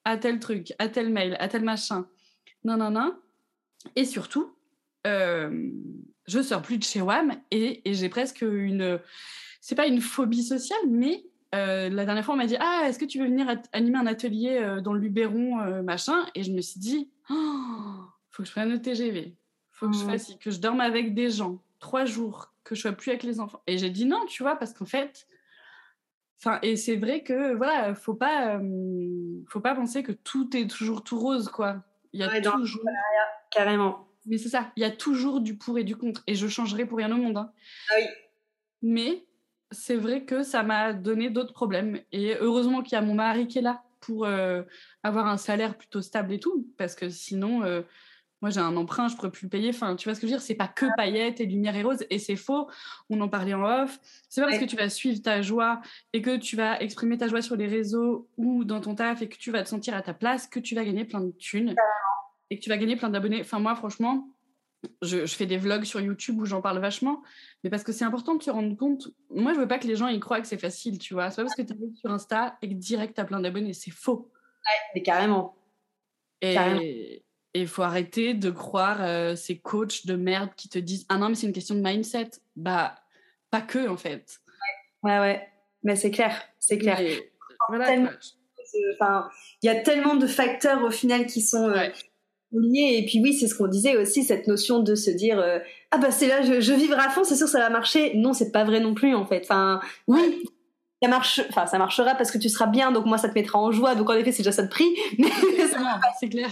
à 0.06 0.18
tel 0.18 0.40
truc, 0.40 0.74
à 0.80 0.88
tel 0.88 1.10
mail, 1.10 1.36
à 1.40 1.48
tel 1.50 1.64
machin. 1.64 2.08
Non, 2.64 2.78
non, 2.78 2.92
non. 2.92 3.18
Et 3.96 4.06
surtout, 4.06 4.56
euh, 5.08 5.70
je 6.28 6.42
sors 6.42 6.62
plus 6.62 6.78
de 6.78 6.84
chez 6.84 7.02
WAM 7.02 7.34
et, 7.52 7.82
j'ai 7.86 8.10
presque 8.10 8.42
une. 8.42 9.00
c'est 9.62 9.76
pas 9.76 9.88
une 9.88 10.02
phobie 10.02 10.44
sociale, 10.44 10.80
mais 10.88 11.26
euh, 11.56 11.90
la 11.90 12.06
dernière 12.06 12.24
fois, 12.24 12.36
on 12.36 12.38
m'a 12.38 12.46
dit 12.46 12.58
Ah, 12.60 12.86
est-ce 12.88 13.00
que 13.00 13.06
tu 13.06 13.20
veux 13.20 13.26
venir 13.26 13.48
animer 13.74 13.98
un 13.98 14.06
atelier 14.06 14.60
euh, 14.62 14.82
dans 14.82 14.94
le 14.94 15.00
Luberon, 15.00 15.60
euh, 15.62 15.82
machin? 15.82 16.26
Et 16.36 16.44
je 16.44 16.52
me 16.52 16.62
suis 16.62 16.80
dit 16.80 17.12
oh, 17.30 18.04
faut 18.30 18.44
que 18.44 18.48
je 18.48 18.54
prenne 18.54 18.70
le 18.70 18.82
TGV, 18.82 19.36
faut 19.80 19.90
que 19.90 19.96
je 19.96 20.04
mmh. 20.04 20.10
fasse, 20.10 20.36
que 20.36 20.52
je 20.52 20.60
dorme 20.60 20.82
avec 20.82 21.14
des 21.14 21.30
gens, 21.30 21.62
trois 21.80 22.06
jours, 22.06 22.54
que 22.64 22.76
je 22.76 22.82
sois 22.82 22.92
plus 22.92 23.12
avec 23.12 23.24
les 23.24 23.40
enfants. 23.40 23.62
Et 23.66 23.78
j'ai 23.78 23.90
dit 23.90 24.06
non, 24.06 24.26
tu 24.28 24.44
vois, 24.44 24.58
parce 24.58 24.74
qu'en 24.74 24.86
fait, 24.86 25.28
enfin, 26.40 26.60
et 26.62 26.76
c'est 26.76 26.98
vrai 26.98 27.24
que 27.24 27.54
voilà, 27.56 27.96
faut 27.96 28.14
pas, 28.14 28.60
faut 29.48 29.62
pas 29.62 29.76
penser 29.76 30.04
que 30.04 30.12
tout 30.12 30.56
est 30.56 30.70
toujours 30.70 31.04
tout 31.04 31.18
rose, 31.18 31.50
quoi. 31.50 31.84
Il 32.12 32.20
y 32.20 32.24
a 32.24 32.42
toujours. 32.42 32.84
carrément. 33.52 34.08
Mais 34.26 34.38
c'est 34.38 34.50
ça, 34.50 34.72
il 34.76 34.82
y 34.82 34.86
a 34.86 34.92
toujours 34.92 35.40
du 35.40 35.56
pour 35.58 35.80
et 35.80 35.84
du 35.84 35.96
contre. 35.96 36.24
Et 36.28 36.36
je 36.36 36.48
changerai 36.48 36.86
pour 36.86 36.98
rien 36.98 37.12
au 37.12 37.18
monde. 37.18 37.38
Hein. 37.38 37.52
Ah 37.92 37.96
oui. 38.00 38.06
Mais 38.82 39.26
c'est 39.72 39.96
vrai 39.96 40.26
que 40.26 40.44
ça 40.44 40.62
m'a 40.64 40.94
donné 40.94 41.30
d'autres 41.30 41.54
problèmes. 41.54 42.00
Et 42.12 42.36
heureusement 42.40 42.82
qu'il 42.82 42.94
y 42.94 42.96
a 42.98 43.02
mon 43.02 43.14
mari 43.14 43.48
qui 43.48 43.60
est 43.60 43.62
là 43.62 43.84
pour 44.02 44.26
euh, 44.26 44.64
avoir 45.04 45.28
un 45.28 45.38
salaire 45.38 45.78
plutôt 45.78 46.02
stable 46.02 46.34
et 46.34 46.40
tout. 46.40 46.68
Parce 46.78 46.96
que 46.96 47.10
sinon, 47.10 47.64
euh, 47.64 47.82
moi 48.42 48.50
j'ai 48.52 48.60
un 48.60 48.76
emprunt, 48.78 49.08
je 49.08 49.14
ne 49.14 49.18
pourrais 49.18 49.32
plus 49.32 49.46
le 49.46 49.50
payer. 49.50 49.70
Enfin, 49.70 49.96
tu 49.96 50.08
vois 50.08 50.16
ce 50.16 50.22
que 50.22 50.28
je 50.28 50.32
veux 50.32 50.38
dire? 50.38 50.46
C'est 50.46 50.56
pas 50.56 50.68
que 50.68 50.86
paillettes 50.96 51.42
et 51.42 51.46
lumière 51.46 51.76
et 51.76 51.84
rose. 51.84 52.06
Et 52.10 52.20
c'est 52.20 52.36
faux. 52.36 52.70
On 53.10 53.20
en 53.22 53.28
parlait 53.28 53.54
en 53.54 53.64
off. 53.64 54.00
C'est 54.30 54.42
pas 54.42 54.48
parce 54.48 54.60
que 54.60 54.66
tu 54.66 54.76
vas 54.76 54.90
suivre 54.90 55.22
ta 55.22 55.42
joie 55.42 55.82
et 56.14 56.22
que 56.22 56.38
tu 56.38 56.56
vas 56.56 56.80
exprimer 56.82 57.18
ta 57.18 57.28
joie 57.28 57.42
sur 57.42 57.56
les 57.56 57.68
réseaux 57.68 58.30
ou 58.38 58.64
dans 58.64 58.80
ton 58.80 58.96
taf 58.96 59.22
et 59.22 59.30
que 59.30 59.38
tu 59.38 59.52
vas 59.52 59.64
te 59.64 59.70
sentir 59.70 59.96
à 59.96 60.02
ta 60.02 60.14
place 60.14 60.48
que 60.48 60.60
tu 60.60 60.76
vas 60.76 60.86
gagner 60.86 61.06
plein 61.06 61.22
de 61.22 61.32
thunes 61.32 61.76
et 62.50 62.58
que 62.58 62.64
tu 62.64 62.70
vas 62.70 62.78
gagner 62.78 62.96
plein 62.96 63.10
d'abonnés. 63.10 63.42
Enfin, 63.42 63.60
moi, 63.60 63.76
franchement, 63.76 64.30
je, 65.02 65.26
fais 65.26 65.46
des 65.46 65.58
vlogs 65.58 65.84
sur 65.84 66.00
YouTube 66.00 66.40
où 66.40 66.46
j'en 66.46 66.62
parle 66.62 66.80
vachement, 66.80 67.22
mais 67.64 67.70
parce 67.70 67.84
que 67.84 67.92
c'est 67.92 68.06
important 68.06 68.36
de 68.36 68.44
se 68.44 68.50
rendre 68.50 68.76
compte. 68.76 69.10
Moi, 69.30 69.54
je 69.54 69.60
veux 69.60 69.68
pas 69.68 69.78
que 69.78 69.88
les 69.88 69.96
gens 69.96 70.08
y 70.08 70.20
croient 70.20 70.42
que 70.42 70.48
c'est 70.48 70.58
facile, 70.58 70.98
tu 70.98 71.14
vois. 71.14 71.30
C'est 71.30 71.38
pas 71.38 71.44
parce 71.44 71.56
que 71.56 71.62
tu 71.62 71.74
arrives 71.74 71.96
sur 71.96 72.10
Insta 72.10 72.58
et 72.62 72.70
que 72.70 72.74
direct 72.74 73.16
tu 73.16 73.22
as 73.22 73.26
plein 73.26 73.42
d'abonnés, 73.42 73.74
c'est 73.74 73.92
faux. 73.92 74.32
Ouais, 74.66 74.80
mais 74.96 75.02
carrément. 75.02 75.56
Et 76.42 77.24
il 77.54 77.68
faut 77.68 77.82
arrêter 77.82 78.34
de 78.34 78.50
croire 78.50 78.98
euh, 79.02 79.36
ces 79.36 79.58
coachs 79.58 80.06
de 80.06 80.16
merde 80.16 80.50
qui 80.56 80.70
te 80.70 80.80
disent 80.80 81.06
Ah 81.10 81.18
non, 81.18 81.30
mais 81.30 81.36
c'est 81.36 81.48
une 81.48 81.54
question 81.54 81.76
de 81.76 81.82
mindset. 81.82 82.32
Bah, 82.56 82.96
pas 83.50 83.62
que, 83.62 83.88
en 83.88 83.98
fait. 83.98 84.40
Ouais, 85.04 85.20
ouais, 85.20 85.48
Mais 85.84 85.96
c'est 85.96 86.12
clair, 86.12 86.42
c'est 86.60 86.78
clair. 86.78 87.00
Il 87.00 87.22
y 89.64 89.70
a 89.70 89.76
tellement 89.76 90.16
de 90.16 90.28
facteurs 90.28 90.84
au 90.84 90.92
final 90.92 91.26
qui 91.26 91.42
sont. 91.42 91.70
Euh, 91.70 91.88
et 92.52 93.06
puis 93.06 93.20
oui, 93.22 93.34
c'est 93.34 93.48
ce 93.48 93.56
qu'on 93.56 93.68
disait 93.68 93.96
aussi, 93.96 94.24
cette 94.24 94.48
notion 94.48 94.80
de 94.80 94.96
se 94.96 95.12
dire 95.12 95.40
euh, 95.40 95.60
ah 95.92 95.98
bah 96.00 96.10
c'est 96.12 96.28
là, 96.28 96.42
je, 96.42 96.60
je 96.62 96.74
vivrai 96.74 97.00
à 97.00 97.10
fond, 97.10 97.24
c'est 97.24 97.36
sûr 97.36 97.48
ça 97.48 97.60
va 97.60 97.70
marcher. 97.70 98.16
Non, 98.16 98.34
c'est 98.34 98.52
pas 98.52 98.64
vrai 98.64 98.80
non 98.80 98.96
plus 98.96 99.14
en 99.14 99.26
fait. 99.26 99.42
Enfin 99.44 99.80
oui, 100.08 100.44
ça 101.02 101.10
marche, 101.10 101.42
enfin 101.50 101.68
ça 101.68 101.78
marchera 101.78 102.16
parce 102.16 102.32
que 102.32 102.40
tu 102.40 102.50
seras 102.50 102.66
bien, 102.66 102.92
donc 102.92 103.06
moi 103.06 103.20
ça 103.20 103.30
te 103.30 103.36
mettra 103.36 103.60
en 103.60 103.72
joie. 103.72 103.94
Donc 103.96 104.10
en 104.10 104.14
effet 104.14 104.32
c'est 104.32 104.40
déjà 104.40 104.52
ça 104.52 104.64
de 104.64 104.70
prix. 104.70 104.90
Mais 105.20 105.30
c'est 106.20 106.30
clair. 106.30 106.50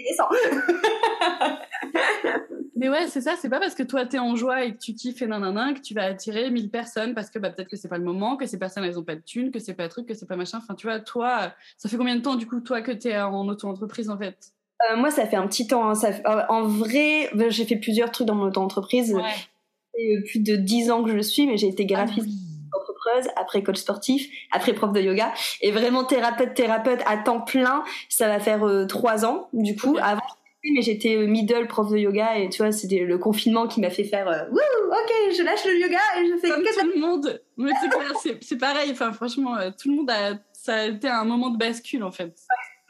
mais 2.76 2.88
ouais, 2.88 3.08
c'est 3.08 3.20
ça, 3.20 3.34
c'est 3.36 3.48
pas 3.48 3.60
parce 3.60 3.74
que 3.74 3.82
toi 3.82 4.06
t'es 4.06 4.18
en 4.18 4.36
joie 4.36 4.64
et 4.64 4.72
que 4.72 4.78
tu 4.78 4.94
kiffes 4.94 5.22
et 5.22 5.26
nanana 5.26 5.72
que 5.74 5.80
tu 5.80 5.94
vas 5.94 6.04
attirer 6.04 6.50
1000 6.50 6.70
personnes 6.70 7.14
parce 7.14 7.30
que 7.30 7.38
bah, 7.38 7.50
peut-être 7.50 7.68
que 7.68 7.76
c'est 7.76 7.88
pas 7.88 7.98
le 7.98 8.04
moment, 8.04 8.36
que 8.36 8.46
ces 8.46 8.58
personnes 8.58 8.84
elles 8.84 8.98
ont 8.98 9.04
pas 9.04 9.16
de 9.16 9.22
thunes, 9.22 9.50
que 9.50 9.58
c'est 9.58 9.74
pas 9.74 9.88
truc, 9.88 10.06
que 10.06 10.14
c'est 10.14 10.26
pas 10.26 10.36
machin. 10.36 10.58
Enfin, 10.58 10.74
tu 10.74 10.86
vois, 10.86 11.00
toi, 11.00 11.52
ça 11.76 11.88
fait 11.88 11.96
combien 11.96 12.16
de 12.16 12.22
temps 12.22 12.36
du 12.36 12.46
coup, 12.46 12.60
toi, 12.60 12.82
que 12.82 12.92
t'es 12.92 13.18
en 13.18 13.46
auto-entreprise 13.48 14.10
en 14.10 14.18
fait? 14.18 14.52
Euh, 14.88 14.96
moi, 14.96 15.10
ça 15.10 15.26
fait 15.26 15.36
un 15.36 15.46
petit 15.46 15.66
temps. 15.66 15.88
Hein. 15.88 15.94
Ça, 15.94 16.08
euh, 16.08 16.42
en 16.48 16.62
vrai, 16.62 17.28
ben, 17.34 17.50
j'ai 17.50 17.64
fait 17.64 17.76
plusieurs 17.76 18.10
trucs 18.10 18.26
dans 18.26 18.34
mon 18.34 18.50
entreprise. 18.50 19.14
Ouais. 19.14 19.22
Euh, 19.98 20.22
plus 20.24 20.40
de 20.40 20.56
10 20.56 20.90
ans 20.90 21.04
que 21.04 21.12
je 21.12 21.20
suis, 21.20 21.46
mais 21.46 21.56
j'ai 21.56 21.68
été 21.68 21.84
ah 21.90 21.94
graphiste. 21.94 22.28
Après 23.36 23.62
coach 23.62 23.76
sportif, 23.76 24.28
après 24.52 24.72
prof 24.72 24.92
de 24.92 25.00
yoga, 25.00 25.32
et 25.60 25.70
vraiment 25.70 26.04
thérapeute, 26.04 26.54
thérapeute 26.54 27.00
à 27.06 27.16
temps 27.16 27.40
plein. 27.40 27.84
Ça 28.08 28.28
va 28.28 28.38
faire 28.40 28.64
trois 28.88 29.24
ans, 29.24 29.48
du 29.52 29.76
coup. 29.76 29.96
Avant, 30.00 30.20
mais 30.62 30.82
j'étais 30.82 31.16
middle 31.26 31.66
prof 31.66 31.90
de 31.90 31.96
yoga 31.96 32.36
et 32.36 32.48
tu 32.50 32.62
vois, 32.62 32.72
c'était 32.72 33.00
le 33.00 33.18
confinement 33.18 33.66
qui 33.66 33.80
m'a 33.80 33.90
fait 33.90 34.04
faire 34.04 34.26
Wouh, 34.50 34.58
ok, 34.58 35.34
je 35.36 35.42
lâche 35.42 35.64
le 35.64 35.78
yoga 35.78 35.98
et 36.18 36.26
je 36.26 36.36
fais 36.36 36.48
Comme 36.48 36.62
tout 36.62 36.92
le 36.94 37.00
monde. 37.00 37.42
Mais 37.56 37.72
c'est 38.40 38.58
pareil. 38.58 38.90
Enfin, 38.92 39.12
franchement, 39.12 39.56
tout 39.80 39.90
le 39.90 39.96
monde 39.96 40.10
a, 40.10 40.34
ça 40.52 40.74
a 40.74 40.86
été 40.86 41.08
un 41.08 41.24
moment 41.24 41.50
de 41.50 41.58
bascule 41.58 42.04
en 42.04 42.10
fait. 42.10 42.34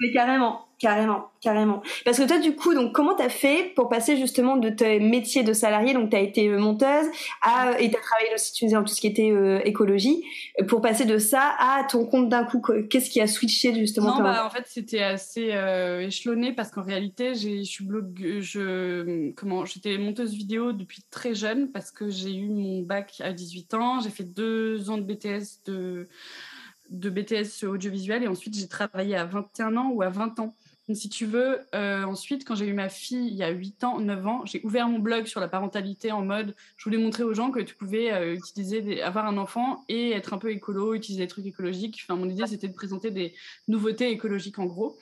Mais 0.01 0.11
carrément, 0.13 0.67
carrément, 0.79 1.31
carrément. 1.43 1.83
Parce 2.07 2.17
que 2.17 2.27
toi, 2.27 2.39
du 2.39 2.57
coup, 2.57 2.75
donc, 2.75 2.95
comment 2.95 3.15
t'as 3.15 3.29
fait 3.29 3.73
pour 3.77 3.91
passer 3.91 4.17
justement 4.17 4.57
de 4.57 4.71
tes 4.71 4.99
métiers 4.99 5.43
de 5.43 5.53
salarié, 5.53 5.93
donc 5.93 6.11
t'as 6.11 6.21
été 6.21 6.49
euh, 6.49 6.59
monteuse, 6.59 7.07
à, 7.43 7.79
et 7.79 7.91
t'as 7.91 8.01
travaillé 8.01 8.35
aussi, 8.35 8.53
tu 8.55 8.65
faisais 8.65 8.77
en 8.77 8.83
tout 8.83 8.95
ce 8.95 9.01
qui 9.01 9.07
était 9.07 9.31
euh, 9.31 9.61
écologie, 9.65 10.25
pour 10.69 10.81
passer 10.81 11.05
de 11.05 11.19
ça 11.19 11.55
à 11.59 11.85
ton 11.85 12.07
compte 12.07 12.31
d'un 12.31 12.45
coup. 12.45 12.63
Qu'est-ce 12.89 13.11
qui 13.11 13.21
a 13.21 13.27
switché 13.27 13.75
justement 13.75 14.17
Non, 14.17 14.23
bah, 14.23 14.47
en 14.47 14.51
fait, 14.51 14.65
c'était 14.67 15.03
assez 15.03 15.51
euh, 15.53 16.01
échelonné 16.01 16.53
parce 16.53 16.71
qu'en 16.71 16.83
réalité, 16.83 17.35
j'ai, 17.35 17.59
je 17.63 17.71
suis 17.71 17.85
blog, 17.85 18.41
je, 18.41 19.33
comment, 19.33 19.67
j'étais 19.67 19.99
monteuse 19.99 20.33
vidéo 20.33 20.73
depuis 20.73 21.03
très 21.11 21.35
jeune 21.35 21.71
parce 21.71 21.91
que 21.91 22.09
j'ai 22.09 22.35
eu 22.35 22.49
mon 22.49 22.81
bac 22.81 23.21
à 23.21 23.35
18 23.35 23.75
ans, 23.75 24.01
j'ai 24.01 24.11
fait 24.11 24.25
deux 24.25 24.89
ans 24.89 24.97
de 24.97 25.03
BTS 25.03 25.61
de 25.67 26.09
de 26.91 27.09
BTS 27.09 27.65
audiovisuel 27.65 28.23
et 28.23 28.29
ensuite 28.29 28.55
j'ai 28.55 28.69
travaillé 28.69 29.17
à 29.17 29.25
21 29.25 29.77
ans 29.77 29.91
ou 29.91 30.03
à 30.03 30.09
20 30.09 30.39
ans. 30.41 30.55
Donc, 30.91 30.97
si 30.97 31.09
tu 31.09 31.25
veux, 31.25 31.61
euh, 31.73 32.03
ensuite, 32.03 32.45
quand 32.45 32.57
j'ai 32.57 32.67
eu 32.67 32.73
ma 32.73 32.89
fille 32.89 33.29
il 33.29 33.35
y 33.35 33.45
a 33.45 33.51
8 33.51 33.85
ans, 33.85 34.01
9 34.01 34.27
ans, 34.27 34.45
j'ai 34.45 34.61
ouvert 34.65 34.89
mon 34.89 34.99
blog 34.99 35.27
sur 35.27 35.39
la 35.39 35.47
parentalité 35.47 36.11
en 36.11 36.25
mode 36.25 36.53
je 36.77 36.83
voulais 36.83 36.99
montrer 36.99 37.23
aux 37.23 37.33
gens 37.33 37.53
que 37.53 37.61
tu 37.61 37.77
pouvais 37.77 38.13
euh, 38.13 38.35
utiliser 38.35 39.01
avoir 39.01 39.27
un 39.27 39.39
enfant 39.39 39.85
et 39.89 40.11
être 40.11 40.35
un 40.35 40.39
peu 40.39 40.51
écolo, 40.51 40.95
utiliser 40.95 41.23
des 41.23 41.29
trucs 41.29 41.47
écologiques. 41.47 42.01
Enfin, 42.03 42.19
mon 42.19 42.29
idée, 42.29 42.45
c'était 42.49 42.67
de 42.67 42.75
présenter 42.75 43.13
des 43.13 43.35
nouveautés 43.69 44.11
écologiques 44.11 44.59
en 44.59 44.67
gros. 44.67 44.99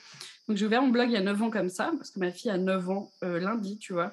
Donc, 0.47 0.59
j'ai 0.59 0.67
ouvert 0.67 0.83
mon 0.83 0.89
blog 0.89 1.09
il 1.09 1.15
y 1.15 1.17
a 1.17 1.23
9 1.23 1.43
ans 1.45 1.51
comme 1.51 1.71
ça, 1.71 1.91
parce 1.97 2.11
que 2.11 2.21
ma 2.21 2.33
fille 2.33 2.51
a 2.51 2.59
9 2.59 2.91
ans 2.91 3.11
euh, 3.25 3.41
lundi, 3.41 3.79
tu 3.79 3.95
vois, 3.95 4.13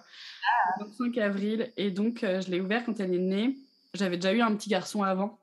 le 0.80 0.86
25 0.86 1.18
avril. 1.18 1.74
Et 1.76 1.92
donc, 1.92 2.20
je 2.22 2.50
l'ai 2.52 2.62
ouvert 2.62 2.86
quand 2.86 3.02
elle 3.02 3.14
est 3.14 3.20
née. 3.20 3.58
J'avais 3.94 4.16
déjà 4.16 4.32
eu 4.32 4.40
un 4.40 4.56
petit 4.56 4.70
garçon 4.70 5.04
avant. 5.04 5.40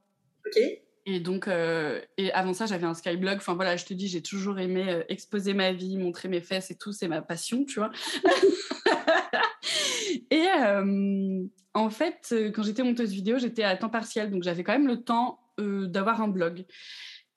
Ok. 0.47 0.82
Et 1.05 1.19
donc, 1.19 1.49
euh, 1.49 2.01
et 2.17 2.33
avant 2.33 2.55
ça, 2.55 2.67
j'avais 2.67 2.87
un 2.87 2.95
skyblog. 2.95 3.37
Enfin 3.37 3.55
voilà, 3.55 3.77
je 3.77 3.85
te 3.85 3.95
dis, 3.95 4.07
j'ai 4.07 4.23
toujours 4.23 4.59
aimé 4.59 4.85
euh, 4.89 5.03
exposer 5.09 5.53
ma 5.53 5.73
vie, 5.73 5.99
montrer 5.99 6.29
mes 6.29 6.41
fesses 6.41 6.71
et 6.71 6.77
tout, 6.77 6.93
c'est 6.93 7.09
ma 7.09 7.23
passion, 7.23 7.65
tu 7.65 7.81
vois. 7.81 7.91
et 10.31 10.47
euh, 10.61 11.43
en 11.75 11.91
fait, 11.91 12.35
quand 12.55 12.63
j'étais 12.63 12.85
monteuse 12.85 13.11
vidéo, 13.11 13.39
j'étais 13.39 13.65
à 13.65 13.77
temps 13.77 13.89
partiel, 13.89 14.31
donc 14.31 14.45
j'avais 14.45 14.63
quand 14.63 14.73
même 14.73 14.87
le 14.87 15.03
temps 15.03 15.41
d'avoir 15.59 16.23
un 16.23 16.29
blog. 16.29 16.65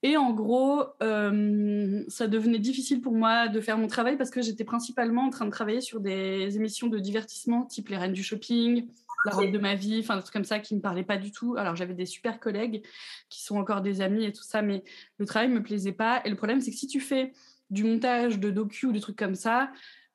Et 0.01 0.18
en 0.18 0.32
gros, 0.32 0.84
ça 0.99 2.28
devenait 2.28 2.59
difficile 2.59 3.01
pour 3.01 3.13
moi 3.13 3.47
de 3.47 3.61
faire 3.61 3.78
mon 3.78 3.88
travail 3.88 4.18
parce 4.18 4.30
que 4.30 4.41
j'étais 4.41 4.63
principalement 4.63 5.24
en 5.24 5.30
train 5.30 5.45
de 5.45 5.51
travailler 5.51 5.82
sur 5.82 5.99
des 5.99 6.55
émissions 6.55 6.88
de 6.88 6.99
divertissement, 6.99 7.66
type 7.66 7.89
les 7.89 7.97
Reines 7.97 8.13
du 8.13 8.24
Shopping, 8.24 8.88
la 9.26 9.51
de 9.51 9.57
ma 9.57 9.76
vie, 9.76 9.99
enfin 9.99 10.15
des 10.15 10.21
trucs 10.21 10.34
comme 10.34 10.43
ça 10.43 10.59
qui 10.59 10.76
me 10.76 10.82
parlaient 10.82 11.03
pas 11.03 11.17
du 11.17 11.32
tout. 11.32 11.55
Alors 11.57 11.76
j'avais 11.76 11.93
des 11.93 12.05
super 12.05 12.39
collègues 12.39 12.86
qui 13.30 13.43
sont 13.43 13.57
encore 13.57 13.82
des 13.82 14.01
amis 14.01 14.26
et 14.26 14.32
tout 14.32 14.43
ça, 14.43 14.61
mais 14.61 14.84
le 15.17 15.26
travail 15.26 15.49
me 15.49 15.63
plaisait 15.63 15.91
pas. 15.91 16.21
Et 16.26 16.30
le 16.30 16.36
problème 16.36 16.61
c'est 16.61 16.71
que 16.71 16.78
si 16.78 16.88
tu 16.88 16.99
fais 16.99 17.34
du 17.69 17.84
montage 17.84 18.39
de 18.39 18.49
docu 18.49 18.88
ou 18.88 18.91
des 18.91 18.99
trucs 18.99 19.17
comme 19.17 19.36
ça, 19.36 19.71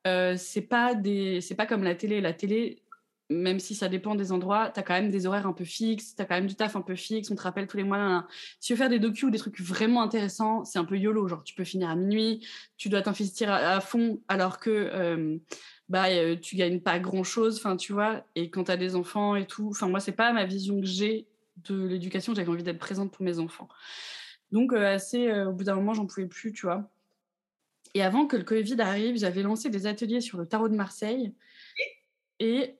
euh, 0.06 0.34
c'est 0.36 0.62
pas 0.62 0.94
des, 0.94 1.40
c'est 1.40 1.54
pas 1.54 1.66
comme 1.66 1.82
la 1.82 1.94
télé. 1.94 2.20
La 2.20 2.32
télé, 2.32 2.82
même 3.30 3.60
si 3.60 3.74
ça 3.74 3.88
dépend 3.88 4.14
des 4.14 4.32
endroits, 4.32 4.70
tu 4.70 4.80
as 4.80 4.82
quand 4.82 4.94
même 4.94 5.10
des 5.10 5.26
horaires 5.26 5.46
un 5.46 5.52
peu 5.52 5.64
fixes, 5.64 6.16
tu 6.16 6.22
as 6.22 6.24
quand 6.24 6.34
même 6.34 6.46
du 6.46 6.56
taf 6.56 6.76
un 6.76 6.82
peu 6.82 6.96
fixe, 6.96 7.30
on 7.30 7.36
te 7.36 7.42
rappelle 7.42 7.66
tous 7.66 7.76
les 7.76 7.84
mois. 7.84 8.26
Si 8.58 8.68
tu 8.68 8.72
veux 8.72 8.78
faire 8.78 8.88
des 8.88 8.98
docu 8.98 9.26
ou 9.26 9.30
des 9.30 9.38
trucs 9.38 9.60
vraiment 9.60 10.02
intéressants, 10.02 10.64
c'est 10.64 10.78
un 10.78 10.84
peu 10.84 10.98
YOLO, 10.98 11.28
genre 11.28 11.44
tu 11.44 11.54
peux 11.54 11.64
finir 11.64 11.90
à 11.90 11.94
minuit, 11.94 12.46
tu 12.76 12.88
dois 12.88 13.02
t'investir 13.02 13.52
à, 13.52 13.80
fond, 13.80 14.20
alors 14.28 14.58
que 14.58 14.70
euh, 14.70 15.38
bah 15.90 16.06
tu 16.36 16.54
gagnes 16.56 16.80
pas 16.80 16.98
grand 17.00 17.24
chose 17.24 17.58
enfin 17.58 17.76
tu 17.76 17.92
vois 17.92 18.24
et 18.36 18.48
quand 18.48 18.64
tu 18.64 18.70
as 18.70 18.76
des 18.76 18.94
enfants 18.94 19.34
et 19.34 19.44
tout 19.44 19.68
enfin 19.70 19.88
moi 19.88 19.98
c'est 19.98 20.12
pas 20.12 20.32
ma 20.32 20.44
vision 20.44 20.80
que 20.80 20.86
j'ai 20.86 21.26
de 21.68 21.84
l'éducation 21.84 22.32
j'avais 22.32 22.48
envie 22.48 22.62
d'être 22.62 22.78
présente 22.78 23.12
pour 23.12 23.24
mes 23.24 23.40
enfants 23.40 23.68
donc 24.52 24.72
assez 24.72 25.30
au 25.42 25.52
bout 25.52 25.64
d'un 25.64 25.74
moment 25.74 25.92
j'en 25.92 26.06
pouvais 26.06 26.26
plus 26.26 26.52
tu 26.52 26.64
vois 26.64 26.88
et 27.94 28.02
avant 28.02 28.26
que 28.26 28.36
le 28.36 28.44
Covid 28.44 28.80
arrive 28.80 29.18
j'avais 29.18 29.42
lancé 29.42 29.68
des 29.68 29.88
ateliers 29.88 30.20
sur 30.20 30.38
le 30.38 30.46
tarot 30.46 30.68
de 30.68 30.76
Marseille 30.76 31.34
et, 32.38 32.76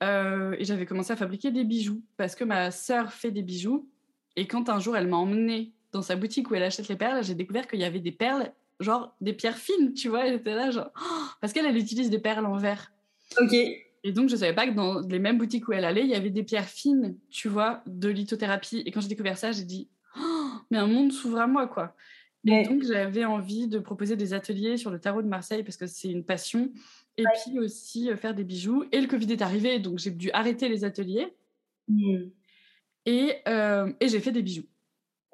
j'avais 0.61 0.85
commencé 0.85 1.11
à 1.11 1.17
fabriquer 1.17 1.51
des 1.51 1.65
bijoux 1.65 2.01
parce 2.15 2.33
que 2.33 2.45
ma 2.45 2.71
sœur 2.71 3.11
fait 3.11 3.31
des 3.31 3.43
bijoux 3.43 3.89
et 4.37 4.47
quand 4.47 4.69
un 4.69 4.79
jour 4.79 4.95
elle 4.95 5.07
m'a 5.07 5.17
emmenée 5.17 5.73
dans 5.91 6.01
sa 6.01 6.15
boutique 6.15 6.49
où 6.49 6.55
elle 6.55 6.63
achète 6.63 6.87
les 6.87 6.95
perles 6.95 7.25
j'ai 7.25 7.35
découvert 7.35 7.67
qu'il 7.67 7.81
y 7.81 7.83
avait 7.83 7.99
des 7.99 8.13
perles 8.13 8.53
genre 8.81 9.15
des 9.21 9.33
pierres 9.33 9.57
fines, 9.57 9.93
tu 9.93 10.09
vois. 10.09 10.27
Était 10.27 10.53
là, 10.53 10.71
genre, 10.71 10.91
parce 11.41 11.53
qu'elle, 11.53 11.65
elle 11.65 11.77
utilise 11.77 12.09
des 12.09 12.19
perles 12.19 12.45
en 12.45 12.57
verre. 12.57 12.91
Ok. 13.39 13.53
Et 14.03 14.11
donc, 14.11 14.29
je 14.29 14.35
savais 14.35 14.53
pas 14.53 14.67
que 14.67 14.73
dans 14.73 14.99
les 15.01 15.19
mêmes 15.19 15.37
boutiques 15.37 15.67
où 15.67 15.73
elle 15.73 15.85
allait, 15.85 16.01
il 16.01 16.09
y 16.09 16.15
avait 16.15 16.31
des 16.31 16.43
pierres 16.43 16.67
fines, 16.67 17.17
tu 17.29 17.47
vois, 17.47 17.83
de 17.85 18.09
lithothérapie. 18.09 18.81
Et 18.85 18.91
quand 18.91 19.01
j'ai 19.01 19.07
découvert 19.07 19.37
ça, 19.37 19.51
j'ai 19.51 19.63
dit, 19.63 19.89
oh, 20.17 20.49
mais 20.71 20.79
un 20.79 20.87
monde 20.87 21.11
s'ouvre 21.11 21.39
à 21.39 21.47
moi, 21.47 21.67
quoi. 21.67 21.95
Et 22.47 22.63
donc, 22.63 22.81
j'avais 22.83 23.23
envie 23.23 23.67
de 23.67 23.77
proposer 23.77 24.15
des 24.15 24.33
ateliers 24.33 24.75
sur 24.77 24.89
le 24.89 24.99
tarot 24.99 25.21
de 25.21 25.27
Marseille 25.27 25.61
parce 25.61 25.77
que 25.77 25.85
c'est 25.85 26.09
une 26.09 26.25
passion. 26.25 26.71
Et 27.17 27.23
puis 27.23 27.59
aussi 27.59 28.09
euh, 28.09 28.17
faire 28.17 28.33
des 28.33 28.43
bijoux. 28.43 28.85
Et 28.91 28.99
le 28.99 29.07
Covid 29.07 29.31
est 29.31 29.43
arrivé, 29.43 29.77
donc 29.77 29.99
j'ai 29.99 30.09
dû 30.09 30.31
arrêter 30.31 30.67
les 30.67 30.83
ateliers. 30.83 31.27
Hmm. 31.87 32.29
Et, 33.05 33.35
et 33.45 34.07
j'ai 34.07 34.19
fait 34.19 34.31
des 34.31 34.41
bijoux. 34.41 34.65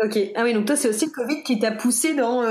Ok. 0.03 0.19
Ah 0.35 0.43
oui, 0.43 0.53
donc 0.53 0.65
toi, 0.65 0.75
c'est 0.75 0.89
aussi 0.89 1.05
le 1.05 1.11
Covid 1.11 1.43
qui 1.43 1.59
t'a 1.59 1.71
poussé 1.71 2.13
dans 2.13 2.41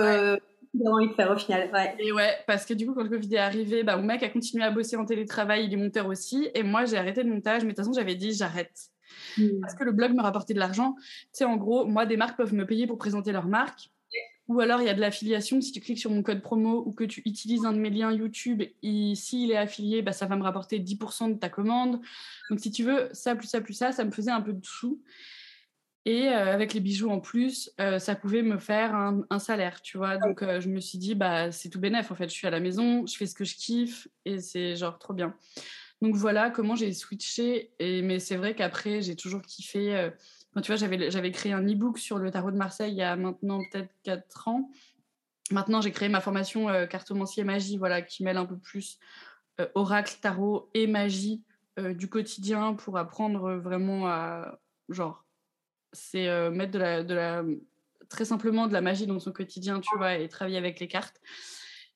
envie 0.85 1.09
de 1.09 1.15
faire 1.15 1.31
au 1.31 1.37
final. 1.37 1.71
Ouais. 1.73 1.95
Et 1.99 2.13
ouais, 2.13 2.35
parce 2.47 2.65
que 2.65 2.75
du 2.75 2.87
coup, 2.87 2.95
quand 2.95 3.03
le 3.03 3.09
Covid 3.09 3.35
est 3.35 3.39
arrivé, 3.39 3.83
bah, 3.83 3.97
mon 3.97 4.05
mec 4.05 4.23
a 4.23 4.29
continué 4.29 4.65
à 4.65 4.71
bosser 4.71 4.97
en 4.97 5.05
télétravail, 5.05 5.67
il 5.67 5.73
est 5.73 5.77
monteur 5.77 6.07
aussi. 6.07 6.49
Et 6.55 6.63
moi, 6.63 6.85
j'ai 6.85 6.97
arrêté 6.97 7.23
le 7.23 7.31
montage, 7.33 7.63
mais 7.63 7.71
de 7.71 7.77
toute 7.77 7.85
façon, 7.85 7.93
j'avais 7.93 8.15
dit 8.15 8.33
j'arrête. 8.33 8.91
Hmm. 9.39 9.61
Parce 9.61 9.75
que 9.75 9.85
le 9.85 9.93
blog 9.93 10.13
me 10.15 10.23
rapportait 10.23 10.55
de 10.55 10.59
l'argent. 10.59 10.95
Tu 10.99 11.29
sais, 11.33 11.45
en 11.45 11.57
gros, 11.57 11.87
moi, 11.87 12.07
des 12.07 12.17
marques 12.17 12.37
peuvent 12.37 12.55
me 12.55 12.67
payer 12.67 12.87
pour 12.87 12.99
présenter 12.99 13.33
leur 13.33 13.47
marque. 13.47 13.91
Ou 14.49 14.61
alors, 14.61 14.81
il 14.81 14.87
y 14.87 14.89
a 14.89 14.95
de 14.95 15.01
l'affiliation. 15.01 15.61
Si 15.61 15.73
tu 15.73 15.81
cliques 15.81 15.99
sur 15.99 16.11
mon 16.11 16.23
code 16.23 16.41
promo 16.41 16.85
ou 16.87 16.93
que 16.93 17.03
tu 17.03 17.21
utilises 17.25 17.65
un 17.65 17.73
de 17.73 17.79
mes 17.79 17.91
liens 17.91 18.13
YouTube, 18.13 18.63
s'il 18.83 19.51
est 19.51 19.57
affilié, 19.57 20.03
bah, 20.03 20.13
ça 20.13 20.27
va 20.27 20.37
me 20.37 20.43
rapporter 20.43 20.79
10% 20.79 21.35
de 21.35 21.39
ta 21.39 21.49
commande. 21.49 22.01
Donc, 22.49 22.61
si 22.61 22.71
tu 22.71 22.85
veux, 22.85 23.09
ça, 23.13 23.35
plus 23.35 23.49
ça, 23.49 23.61
plus 23.61 23.75
ça, 23.75 23.91
ça 23.91 24.05
me 24.05 24.13
faisait 24.13 24.31
un 24.31 24.41
peu 24.41 24.53
de 24.53 24.65
sous. 24.65 25.03
Et 26.07 26.29
euh, 26.29 26.55
avec 26.55 26.73
les 26.73 26.79
bijoux 26.79 27.11
en 27.11 27.19
plus, 27.19 27.69
euh, 27.81 27.99
ça 27.99 28.15
pouvait 28.15 28.43
me 28.43 28.59
faire 28.59 28.95
un, 28.95 29.39
salaire, 29.41 29.83
tu 29.83 29.99
vois. 29.99 30.19
Donc, 30.19 30.41
euh, 30.41 30.61
je 30.61 30.69
me 30.69 30.79
suis 30.79 30.99
dit, 30.99 31.17
bah, 31.17 31.51
c'est 31.51 31.69
tout 31.69 31.81
bénef. 31.81 32.13
En 32.13 32.15
fait, 32.15 32.29
je 32.29 32.35
suis 32.35 32.47
à 32.47 32.51
la 32.51 32.61
maison, 32.61 33.05
je 33.07 33.17
fais 33.17 33.27
ce 33.27 33.35
que 33.35 33.45
je 33.45 33.57
kiffe 33.57 34.07
et 34.25 34.39
c'est 34.39 34.77
genre 34.77 35.01
trop 35.01 35.15
bien. 35.15 35.35
Donc, 36.01 36.15
voilà 36.15 36.51
comment 36.51 36.77
j'ai 36.77 36.93
switché. 36.93 37.73
Et, 37.81 38.03
mais 38.03 38.21
c'est 38.21 38.37
vrai 38.37 38.55
qu'après, 38.55 39.03
j'ai 39.03 39.17
toujours 39.17 39.43
kiffé. 39.43 40.11
tu 40.63 40.67
vois, 40.69 40.77
j'avais, 40.77 41.11
j'avais 41.11 41.33
créé 41.33 41.53
un 41.53 41.67
e-book 41.67 41.99
sur 41.99 42.19
le 42.19 42.31
tarot 42.31 42.53
de 42.53 42.57
Marseille 42.57 42.93
il 42.93 42.99
y 42.99 43.03
a 43.03 43.17
maintenant 43.17 43.61
peut-être 43.73 43.93
4 44.05 44.47
ans. 44.47 44.71
Maintenant, 45.51 45.81
j'ai 45.81 45.91
créé 45.91 46.09
ma 46.09 46.21
formation 46.21 46.69
cartomancier 46.87 47.43
magie, 47.43 47.79
voilà, 47.79 48.01
qui 48.01 48.23
mêle 48.23 48.37
un 48.37 48.47
peu 48.47 48.57
plus 48.57 49.01
oracle, 49.75 50.15
tarot 50.21 50.71
et 50.73 50.87
magie 50.87 51.43
du 51.79 52.09
quotidien 52.09 52.75
pour 52.75 52.97
apprendre 52.97 53.55
vraiment 53.55 54.07
à, 54.07 54.61
genre, 54.89 55.26
c'est 55.97 56.29
euh, 56.29 56.51
mettre 56.51 56.73
de 56.73 56.79
la, 56.79 57.03
de 57.03 57.15
la, 57.15 57.43
très 58.09 58.25
simplement 58.25 58.67
de 58.67 58.73
la 58.73 58.81
magie 58.81 59.07
dans 59.07 59.19
son 59.19 59.33
quotidien, 59.33 59.81
tu 59.81 59.97
vois, 59.97 60.17
et 60.17 60.29
travailler 60.29 60.59
avec 60.59 60.81
les 60.81 60.89
cartes. 60.89 61.21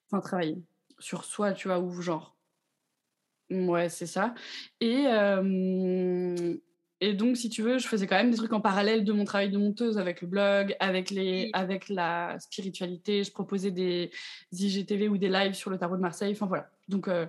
Enfin, 0.07 0.21
travailler 0.21 0.59
sur 0.99 1.25
soi, 1.25 1.53
tu 1.53 1.69
vois, 1.69 1.79
ou 1.79 2.01
genre. 2.01 2.37
Ouais, 3.51 3.89
c'est 3.89 4.07
ça. 4.07 4.35
Et, 4.81 5.07
euh, 5.07 6.57
et 7.01 7.15
donc, 7.15 7.37
si 7.37 7.49
tu 7.49 7.63
veux, 7.63 7.79
je 7.79 7.89
faisais 7.89 8.07
quand 8.07 8.17
même 8.17 8.31
des 8.31 8.37
trucs 8.37 8.53
en 8.53 8.61
parallèle 8.61 9.05
de 9.05 9.13
mon 9.13 9.25
travail 9.25 9.51
de 9.51 9.59
monteuse 9.59 9.99
avec 9.99 10.21
le 10.21 10.29
blog, 10.29 10.77
avec, 10.79 11.11
les, 11.11 11.51
avec 11.53 11.89
la 11.89 12.39
spiritualité. 12.39 13.25
Je 13.25 13.33
proposais 13.33 13.71
des 13.71 14.11
IGTV 14.53 15.09
ou 15.09 15.19
des 15.19 15.29
lives 15.29 15.55
sur 15.55 15.71
le 15.71 15.79
tarot 15.79 15.97
de 15.97 16.03
Marseille. 16.03 16.33
Enfin, 16.33 16.47
voilà. 16.47 16.71
Donc, 16.89 17.09
euh, 17.09 17.27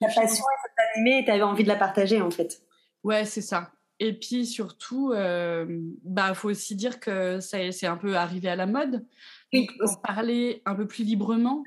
ta 0.00 0.06
passion, 0.06 0.44
ça 0.44 0.70
t'animait 0.76 1.20
et 1.20 1.24
tu 1.24 1.30
avais 1.30 1.42
envie 1.42 1.62
de 1.62 1.68
la 1.68 1.76
partager, 1.76 2.20
en 2.20 2.30
fait. 2.30 2.62
Ouais, 3.04 3.24
c'est 3.24 3.42
ça. 3.42 3.72
Et 4.02 4.14
puis 4.14 4.46
surtout, 4.46 5.12
euh, 5.12 5.66
bah 6.02 6.32
faut 6.32 6.48
aussi 6.48 6.74
dire 6.74 7.00
que 7.00 7.38
c'est 7.40 7.86
un 7.86 7.98
peu 7.98 8.16
arrivé 8.16 8.48
à 8.48 8.56
la 8.56 8.66
mode. 8.66 9.04
Oui. 9.52 9.68
Donc, 9.78 10.02
parler 10.02 10.62
un 10.64 10.74
peu 10.74 10.86
plus 10.86 11.04
librement. 11.04 11.62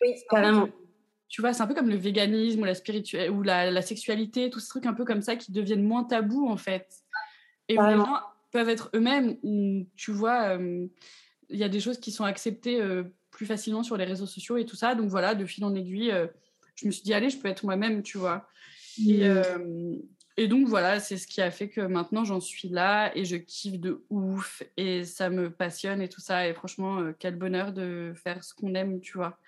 Oui, 0.00 0.14
carrément. 0.30 0.68
Tu 1.28 1.40
vois, 1.40 1.52
c'est 1.52 1.62
un 1.62 1.66
peu 1.66 1.74
comme 1.74 1.88
le 1.88 1.96
véganisme 1.96 2.60
ou 2.60 2.64
la 2.64 3.32
ou 3.32 3.42
la, 3.42 3.82
sexualité, 3.82 4.48
tous 4.48 4.60
ces 4.60 4.68
trucs 4.68 4.86
un 4.86 4.92
peu 4.92 5.04
comme 5.04 5.22
ça 5.22 5.34
qui 5.34 5.50
deviennent 5.50 5.82
moins 5.82 6.04
tabous 6.04 6.48
en 6.48 6.56
fait. 6.56 6.88
Et 7.68 7.74
les 7.74 7.96
gens 7.96 8.20
peuvent 8.52 8.68
être 8.68 8.90
eux-mêmes. 8.94 9.36
Tu 9.96 10.12
vois, 10.12 10.56
euh, 10.56 10.86
il 11.48 11.58
y 11.58 11.64
a 11.64 11.68
des 11.68 11.80
choses 11.80 11.98
qui 11.98 12.12
sont 12.12 12.24
acceptées 12.24 12.80
euh, 12.80 13.02
plus 13.32 13.46
facilement 13.46 13.82
sur 13.82 13.96
les 13.96 14.04
réseaux 14.04 14.26
sociaux 14.26 14.56
et 14.56 14.66
tout 14.66 14.76
ça. 14.76 14.94
Donc 14.94 15.08
voilà, 15.08 15.34
de 15.34 15.46
fil 15.46 15.64
en 15.64 15.74
aiguille, 15.74 16.12
je 16.76 16.86
me 16.86 16.92
suis 16.92 17.02
dit 17.02 17.12
allez, 17.12 17.28
je 17.28 17.38
peux 17.38 17.48
être 17.48 17.64
moi-même, 17.64 18.04
tu 18.04 18.18
vois. 18.18 18.46
Et, 19.04 19.28
mmh. 19.28 20.02
Et 20.36 20.48
donc 20.48 20.66
voilà, 20.66 20.98
c'est 20.98 21.18
ce 21.18 21.26
qui 21.26 21.42
a 21.42 21.50
fait 21.50 21.68
que 21.68 21.82
maintenant 21.82 22.24
j'en 22.24 22.40
suis 22.40 22.68
là 22.68 23.14
et 23.16 23.24
je 23.24 23.36
kiffe 23.36 23.78
de 23.78 24.02
ouf 24.08 24.62
et 24.78 25.04
ça 25.04 25.28
me 25.28 25.50
passionne 25.50 26.00
et 26.00 26.08
tout 26.08 26.20
ça. 26.20 26.48
Et 26.48 26.54
franchement, 26.54 27.00
euh, 27.00 27.12
quel 27.18 27.36
bonheur 27.36 27.72
de 27.72 28.12
faire 28.14 28.42
ce 28.42 28.54
qu'on 28.54 28.74
aime, 28.74 29.00
tu 29.00 29.18
vois. 29.18 29.38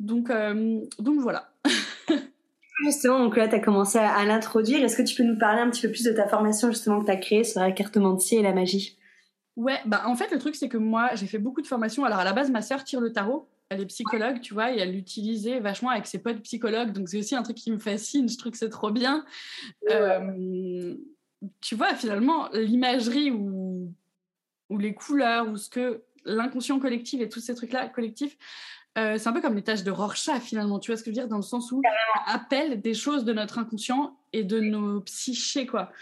Donc, 0.00 0.30
euh, 0.30 0.80
donc 0.98 1.20
voilà. 1.20 1.52
justement, 2.84 3.20
donc 3.20 3.36
là, 3.36 3.48
tu 3.48 3.54
as 3.54 3.60
commencé 3.60 3.98
à, 3.98 4.24
l'introduire. 4.24 4.82
Est-ce 4.84 4.96
que 4.96 5.02
tu 5.02 5.14
peux 5.14 5.24
nous 5.28 5.38
parler 5.38 5.60
un 5.60 5.70
petit 5.70 5.82
peu 5.82 5.90
plus 5.90 6.04
de 6.04 6.12
ta 6.12 6.26
formation 6.26 6.68
justement 6.70 7.00
que 7.00 7.06
tu 7.06 7.12
as 7.12 7.16
créée 7.16 7.44
sur 7.44 7.60
la 7.60 7.70
cartomancie 7.70 8.36
et 8.36 8.42
la 8.42 8.52
magie? 8.52 8.98
Ouais, 9.56 9.78
bah 9.86 10.02
en 10.06 10.14
fait, 10.14 10.30
le 10.30 10.38
truc, 10.38 10.54
c'est 10.54 10.68
que 10.68 10.76
moi, 10.76 11.10
j'ai 11.14 11.26
fait 11.26 11.38
beaucoup 11.38 11.62
de 11.62 11.66
formations. 11.66 12.04
Alors 12.04 12.18
à 12.18 12.24
la 12.24 12.32
base, 12.32 12.50
ma 12.50 12.62
sœur 12.62 12.84
tire 12.84 13.00
le 13.00 13.12
tarot 13.12 13.48
elle 13.70 13.80
est 13.82 13.86
psychologue, 13.86 14.40
tu 14.40 14.54
vois, 14.54 14.72
et 14.72 14.78
elle 14.78 14.92
l'utilisait 14.92 15.60
vachement 15.60 15.90
avec 15.90 16.06
ses 16.06 16.18
potes 16.18 16.40
psychologues. 16.42 16.92
Donc, 16.92 17.08
c'est 17.08 17.18
aussi 17.18 17.34
un 17.34 17.42
truc 17.42 17.56
qui 17.56 17.70
me 17.70 17.78
fascine. 17.78 18.28
Je 18.28 18.38
trouve 18.38 18.52
que 18.52 18.58
c'est 18.58 18.70
trop 18.70 18.90
bien. 18.90 19.24
Euh, 19.90 20.94
tu 21.60 21.74
vois, 21.74 21.94
finalement, 21.94 22.48
l'imagerie 22.52 23.30
ou, 23.30 23.92
ou 24.70 24.78
les 24.78 24.94
couleurs 24.94 25.48
ou 25.48 25.56
ce 25.56 25.68
que 25.68 26.02
l'inconscient 26.24 26.78
collectif 26.78 27.20
et 27.20 27.28
tous 27.28 27.40
ces 27.40 27.54
trucs-là 27.54 27.88
collectifs, 27.88 28.36
euh, 28.96 29.16
c'est 29.18 29.28
un 29.28 29.32
peu 29.32 29.40
comme 29.40 29.54
les 29.54 29.62
tâches 29.62 29.84
de 29.84 29.90
Rorschach, 29.90 30.40
finalement. 30.40 30.78
Tu 30.78 30.90
vois 30.90 30.96
ce 30.96 31.04
que 31.04 31.10
je 31.10 31.16
veux 31.16 31.20
dire? 31.22 31.28
Dans 31.28 31.36
le 31.36 31.42
sens 31.42 31.70
où 31.70 31.80
on 31.84 32.32
appelle 32.32 32.80
des 32.80 32.94
choses 32.94 33.24
de 33.24 33.32
notre 33.32 33.58
inconscient 33.58 34.18
et 34.32 34.44
de 34.44 34.60
nos 34.60 35.02
psychés, 35.02 35.66
quoi. 35.66 35.92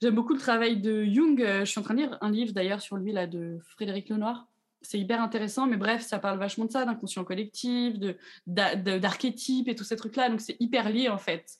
J'aime 0.00 0.14
beaucoup 0.14 0.34
le 0.34 0.38
travail 0.38 0.80
de 0.80 1.04
Jung. 1.04 1.40
Euh, 1.40 1.60
je 1.60 1.70
suis 1.70 1.80
en 1.80 1.82
train 1.82 1.94
de 1.94 2.00
lire 2.00 2.18
un 2.20 2.30
livre, 2.30 2.52
d'ailleurs, 2.52 2.80
sur 2.80 2.96
lui, 2.96 3.12
là, 3.12 3.26
de 3.26 3.58
Frédéric 3.70 4.10
Lenoir 4.10 4.46
c'est 4.84 4.98
hyper 4.98 5.22
intéressant, 5.22 5.66
mais 5.66 5.76
bref, 5.76 6.02
ça 6.02 6.18
parle 6.18 6.38
vachement 6.38 6.66
de 6.66 6.70
ça, 6.70 6.84
d'inconscient 6.84 7.24
collectif, 7.24 7.98
de, 7.98 8.16
d'archétypes 8.46 9.68
et 9.68 9.74
tous 9.74 9.84
ces 9.84 9.96
trucs-là. 9.96 10.28
Donc, 10.28 10.40
c'est 10.40 10.56
hyper 10.60 10.90
lié, 10.90 11.08
en 11.08 11.18
fait. 11.18 11.58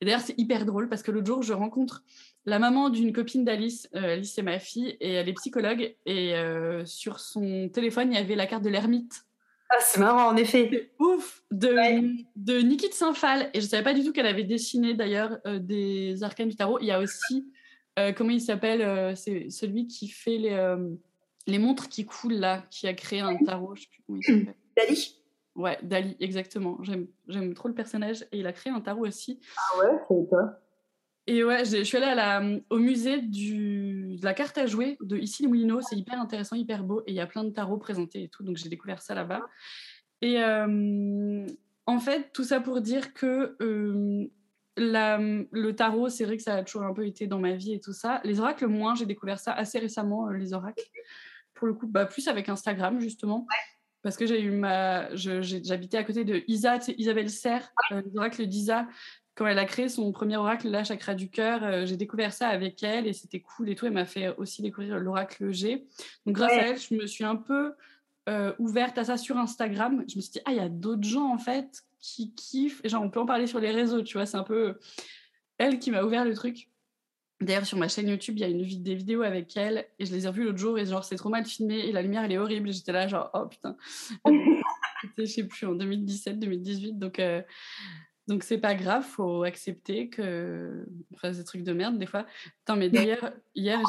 Et 0.00 0.04
d'ailleurs, 0.04 0.20
c'est 0.20 0.38
hyper 0.38 0.66
drôle 0.66 0.88
parce 0.88 1.02
que 1.02 1.10
l'autre 1.10 1.26
jour, 1.26 1.42
je 1.42 1.52
rencontre 1.52 2.02
la 2.44 2.58
maman 2.58 2.90
d'une 2.90 3.12
copine 3.12 3.44
d'Alice. 3.44 3.88
Euh, 3.94 4.14
Alice, 4.14 4.32
c'est 4.34 4.42
ma 4.42 4.58
fille, 4.58 4.96
et 5.00 5.12
elle 5.12 5.28
est 5.28 5.34
psychologue. 5.34 5.94
Et 6.06 6.34
euh, 6.34 6.84
sur 6.84 7.20
son 7.20 7.68
téléphone, 7.68 8.12
il 8.12 8.16
y 8.16 8.20
avait 8.20 8.34
la 8.34 8.46
carte 8.46 8.64
de 8.64 8.70
l'ermite. 8.70 9.24
Ah, 9.70 9.76
c'est 9.80 10.00
marrant, 10.00 10.28
en 10.28 10.36
effet. 10.36 10.92
ouf 10.98 11.42
de, 11.50 11.74
de 12.36 12.58
Niki 12.60 12.88
de 12.88 12.94
Saint-Phal. 12.94 13.50
Et 13.54 13.60
je 13.60 13.66
ne 13.66 13.70
savais 13.70 13.82
pas 13.82 13.94
du 13.94 14.04
tout 14.04 14.12
qu'elle 14.12 14.26
avait 14.26 14.44
dessiné, 14.44 14.94
d'ailleurs, 14.94 15.38
euh, 15.46 15.58
des 15.58 16.22
arcanes 16.22 16.48
du 16.48 16.56
tarot. 16.56 16.78
Il 16.80 16.86
y 16.86 16.92
a 16.92 17.00
aussi, 17.00 17.46
comment 18.16 18.30
il 18.30 18.42
s'appelle 18.42 19.16
C'est 19.16 19.48
celui 19.48 19.86
qui 19.86 20.08
fait 20.08 20.36
les 20.36 20.76
les 21.46 21.58
montres 21.58 21.88
qui 21.88 22.04
coulent 22.04 22.34
là, 22.34 22.64
qui 22.70 22.86
a 22.86 22.94
créé 22.94 23.20
un 23.20 23.36
tarot, 23.36 23.74
je 23.74 23.82
sais 23.82 23.88
plus 23.88 24.02
comment 24.06 24.18
il 24.18 24.24
s'appelle. 24.24 24.54
Dali 24.76 25.16
Ouais, 25.54 25.78
Dali, 25.82 26.16
exactement. 26.20 26.78
J'aime 26.82 27.54
trop 27.54 27.68
le 27.68 27.74
personnage 27.74 28.22
et 28.30 28.38
il 28.38 28.46
a 28.46 28.52
créé 28.52 28.72
un 28.72 28.80
tarot 28.80 29.06
aussi. 29.06 29.40
Ah 29.56 29.78
ouais, 29.78 29.98
c'est 30.06 30.28
toi. 30.28 30.60
Et 31.26 31.42
ouais, 31.42 31.64
je 31.64 31.82
suis 31.82 31.96
allée 31.96 32.06
à 32.06 32.14
la, 32.14 32.42
au 32.70 32.78
musée 32.78 33.20
du, 33.20 34.16
de 34.16 34.24
la 34.24 34.32
carte 34.32 34.58
à 34.58 34.66
jouer 34.66 34.96
de 35.00 35.16
ici 35.16 35.42
les 35.42 35.48
Moulineaux. 35.48 35.80
C'est 35.80 35.96
hyper 35.96 36.20
intéressant, 36.20 36.54
hyper 36.54 36.84
beau 36.84 37.00
et 37.06 37.12
il 37.12 37.14
y 37.14 37.20
a 37.20 37.26
plein 37.26 37.42
de 37.42 37.50
tarots 37.50 37.78
présentés 37.78 38.24
et 38.24 38.28
tout. 38.28 38.44
Donc 38.44 38.58
j'ai 38.58 38.68
découvert 38.68 39.02
ça 39.02 39.14
là-bas. 39.14 39.42
Et 40.22 40.40
euh, 40.40 41.46
en 41.86 41.98
fait, 41.98 42.32
tout 42.32 42.44
ça 42.44 42.60
pour 42.60 42.80
dire 42.80 43.12
que 43.12 43.56
euh, 43.60 44.26
la, 44.76 45.18
le 45.18 45.70
tarot, 45.74 46.10
c'est 46.10 46.24
vrai 46.24 46.36
que 46.36 46.44
ça 46.44 46.54
a 46.54 46.62
toujours 46.62 46.82
un 46.82 46.92
peu 46.92 47.06
été 47.06 47.26
dans 47.26 47.40
ma 47.40 47.54
vie 47.54 47.72
et 47.72 47.80
tout 47.80 47.92
ça. 47.92 48.20
Les 48.22 48.38
oracles, 48.38 48.66
moins, 48.68 48.94
j'ai 48.94 49.06
découvert 49.06 49.40
ça 49.40 49.52
assez 49.52 49.80
récemment, 49.80 50.28
euh, 50.28 50.32
les 50.34 50.52
oracles 50.52 50.84
pour 51.56 51.66
le 51.66 51.74
coup, 51.74 51.86
bah, 51.86 52.06
plus 52.06 52.28
avec 52.28 52.48
Instagram, 52.48 53.00
justement. 53.00 53.46
Parce 54.02 54.16
que 54.16 54.26
j'ai 54.26 54.40
eu 54.40 54.52
ma. 54.52 55.12
J'habitais 55.16 55.96
à 55.96 56.04
côté 56.04 56.24
de 56.24 56.44
Isa, 56.46 56.78
Isabelle 56.96 57.30
Serre, 57.30 57.72
euh, 57.90 58.02
l'oracle 58.14 58.46
d'Isa. 58.46 58.86
Quand 59.34 59.46
elle 59.46 59.58
a 59.58 59.64
créé 59.64 59.88
son 59.88 60.12
premier 60.12 60.36
oracle, 60.36 60.68
la 60.68 60.84
chakra 60.84 61.14
du 61.14 61.28
cœur, 61.28 61.62
euh, 61.64 61.84
j'ai 61.84 61.96
découvert 61.96 62.32
ça 62.32 62.48
avec 62.48 62.82
elle 62.82 63.06
et 63.06 63.12
c'était 63.12 63.40
cool 63.40 63.68
et 63.68 63.74
tout. 63.74 63.84
Elle 63.84 63.92
m'a 63.92 64.06
fait 64.06 64.34
aussi 64.36 64.62
découvrir 64.62 64.98
l'oracle 64.98 65.52
G. 65.52 65.86
Donc, 66.24 66.36
grâce 66.36 66.52
à 66.52 66.68
elle, 66.68 66.78
je 66.78 66.94
me 66.94 67.06
suis 67.06 67.24
un 67.24 67.36
peu 67.36 67.74
euh, 68.28 68.52
ouverte 68.58 68.96
à 68.96 69.04
ça 69.04 69.16
sur 69.16 69.36
Instagram. 69.36 70.04
Je 70.08 70.16
me 70.16 70.20
suis 70.20 70.32
dit, 70.32 70.40
ah, 70.44 70.52
il 70.52 70.56
y 70.56 70.60
a 70.60 70.68
d'autres 70.68 71.06
gens 71.06 71.32
en 71.32 71.38
fait 71.38 71.82
qui 71.98 72.32
kiffent. 72.34 72.80
Et 72.84 72.88
genre, 72.88 73.02
on 73.02 73.10
peut 73.10 73.20
en 73.20 73.26
parler 73.26 73.46
sur 73.46 73.58
les 73.58 73.72
réseaux, 73.72 74.02
tu 74.02 74.16
vois. 74.16 74.26
C'est 74.26 74.36
un 74.36 74.44
peu 74.44 74.78
elle 75.58 75.78
qui 75.78 75.90
m'a 75.90 76.04
ouvert 76.04 76.24
le 76.24 76.34
truc. 76.34 76.70
D'ailleurs, 77.40 77.66
sur 77.66 77.76
ma 77.76 77.88
chaîne 77.88 78.08
YouTube, 78.08 78.36
il 78.38 78.40
y 78.40 78.44
a 78.44 78.48
une, 78.48 78.62
des 78.82 78.94
vidéos 78.94 79.22
avec 79.22 79.56
elle 79.56 79.86
et 79.98 80.06
je 80.06 80.12
les 80.12 80.24
ai 80.24 80.28
revues 80.28 80.44
l'autre 80.44 80.58
jour 80.58 80.78
et 80.78 80.86
genre, 80.86 81.04
c'est 81.04 81.16
trop 81.16 81.28
mal 81.28 81.44
filmé 81.44 81.80
et 81.80 81.92
la 81.92 82.00
lumière, 82.00 82.24
elle 82.24 82.32
est 82.32 82.38
horrible. 82.38 82.72
J'étais 82.72 82.92
là, 82.92 83.08
genre, 83.08 83.30
oh 83.34 83.46
putain. 83.46 83.76
je 85.18 85.24
sais 85.24 85.44
plus, 85.44 85.66
en 85.66 85.74
2017, 85.74 86.38
2018. 86.38 86.98
Donc, 86.98 87.18
euh, 87.18 87.42
donc 88.26 88.42
c'est 88.42 88.58
pas 88.58 88.74
grave, 88.74 89.04
faut 89.04 89.44
accepter 89.44 90.08
que. 90.08 90.86
Enfin, 91.14 91.30
des 91.30 91.44
trucs 91.44 91.62
de 91.62 91.72
merde 91.72 91.98
des 91.98 92.06
fois. 92.06 92.26
Attends, 92.64 92.76
mais 92.76 92.88
d'ailleurs, 92.88 93.32
hier, 93.54 93.80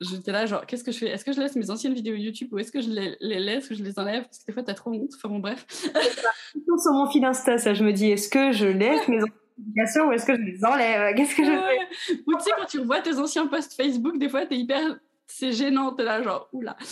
j'étais 0.00 0.30
là, 0.30 0.46
genre, 0.46 0.64
qu'est-ce 0.66 0.84
que 0.84 0.92
je 0.92 0.98
fais? 0.98 1.08
Est-ce 1.08 1.24
que 1.24 1.32
je 1.32 1.40
laisse 1.40 1.56
mes 1.56 1.70
anciennes 1.70 1.94
vidéos 1.94 2.14
YouTube 2.14 2.48
ou 2.52 2.58
est-ce 2.58 2.70
que 2.70 2.80
je 2.80 2.90
les, 2.90 3.16
laisse 3.20 3.70
ou 3.70 3.74
je 3.74 3.82
les 3.82 3.98
enlève? 3.98 4.24
Parce 4.24 4.38
que 4.38 4.46
des 4.46 4.52
fois, 4.52 4.62
t'as 4.62 4.74
trop 4.74 4.92
honte. 4.92 5.10
Enfin, 5.16 5.28
bon, 5.28 5.40
bref. 5.40 5.66
sur 5.66 6.92
mon 6.92 7.10
fil 7.10 7.24
Insta, 7.24 7.58
ça, 7.58 7.74
je 7.74 7.82
me 7.82 7.92
dis, 7.92 8.10
est-ce 8.10 8.28
que 8.28 8.52
je 8.52 8.66
laisse 8.66 9.08
mes 9.08 9.22
anciennes 9.22 9.43
ou 9.58 10.12
est-ce 10.12 10.26
que 10.26 10.36
je 10.36 10.42
les 10.42 10.64
enlève? 10.64 11.14
Qu'est-ce 11.16 11.34
que 11.34 11.44
je 11.44 11.50
fais? 11.50 12.22
Ou 12.26 12.34
tu 12.34 12.44
sais, 12.44 12.50
quand 12.56 12.66
tu 12.66 12.80
revois 12.80 13.00
tes 13.00 13.18
anciens 13.18 13.46
posts 13.46 13.74
Facebook, 13.74 14.18
des 14.18 14.28
fois, 14.28 14.46
t'es 14.46 14.56
hyper. 14.56 14.98
C'est 15.26 15.52
gênant, 15.52 15.92
t'es 15.92 16.04
là, 16.04 16.22
genre, 16.22 16.48
oula. 16.52 16.76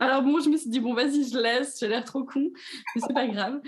Alors 0.00 0.22
bon, 0.22 0.40
je 0.40 0.48
me 0.48 0.56
suis 0.56 0.70
dit, 0.70 0.80
bon, 0.80 0.94
vas-y, 0.94 1.28
je 1.28 1.38
laisse, 1.38 1.78
j'ai 1.78 1.88
l'air 1.88 2.04
trop 2.04 2.24
con, 2.24 2.50
mais 2.94 3.02
c'est 3.06 3.12
pas 3.12 3.26
grave. 3.26 3.60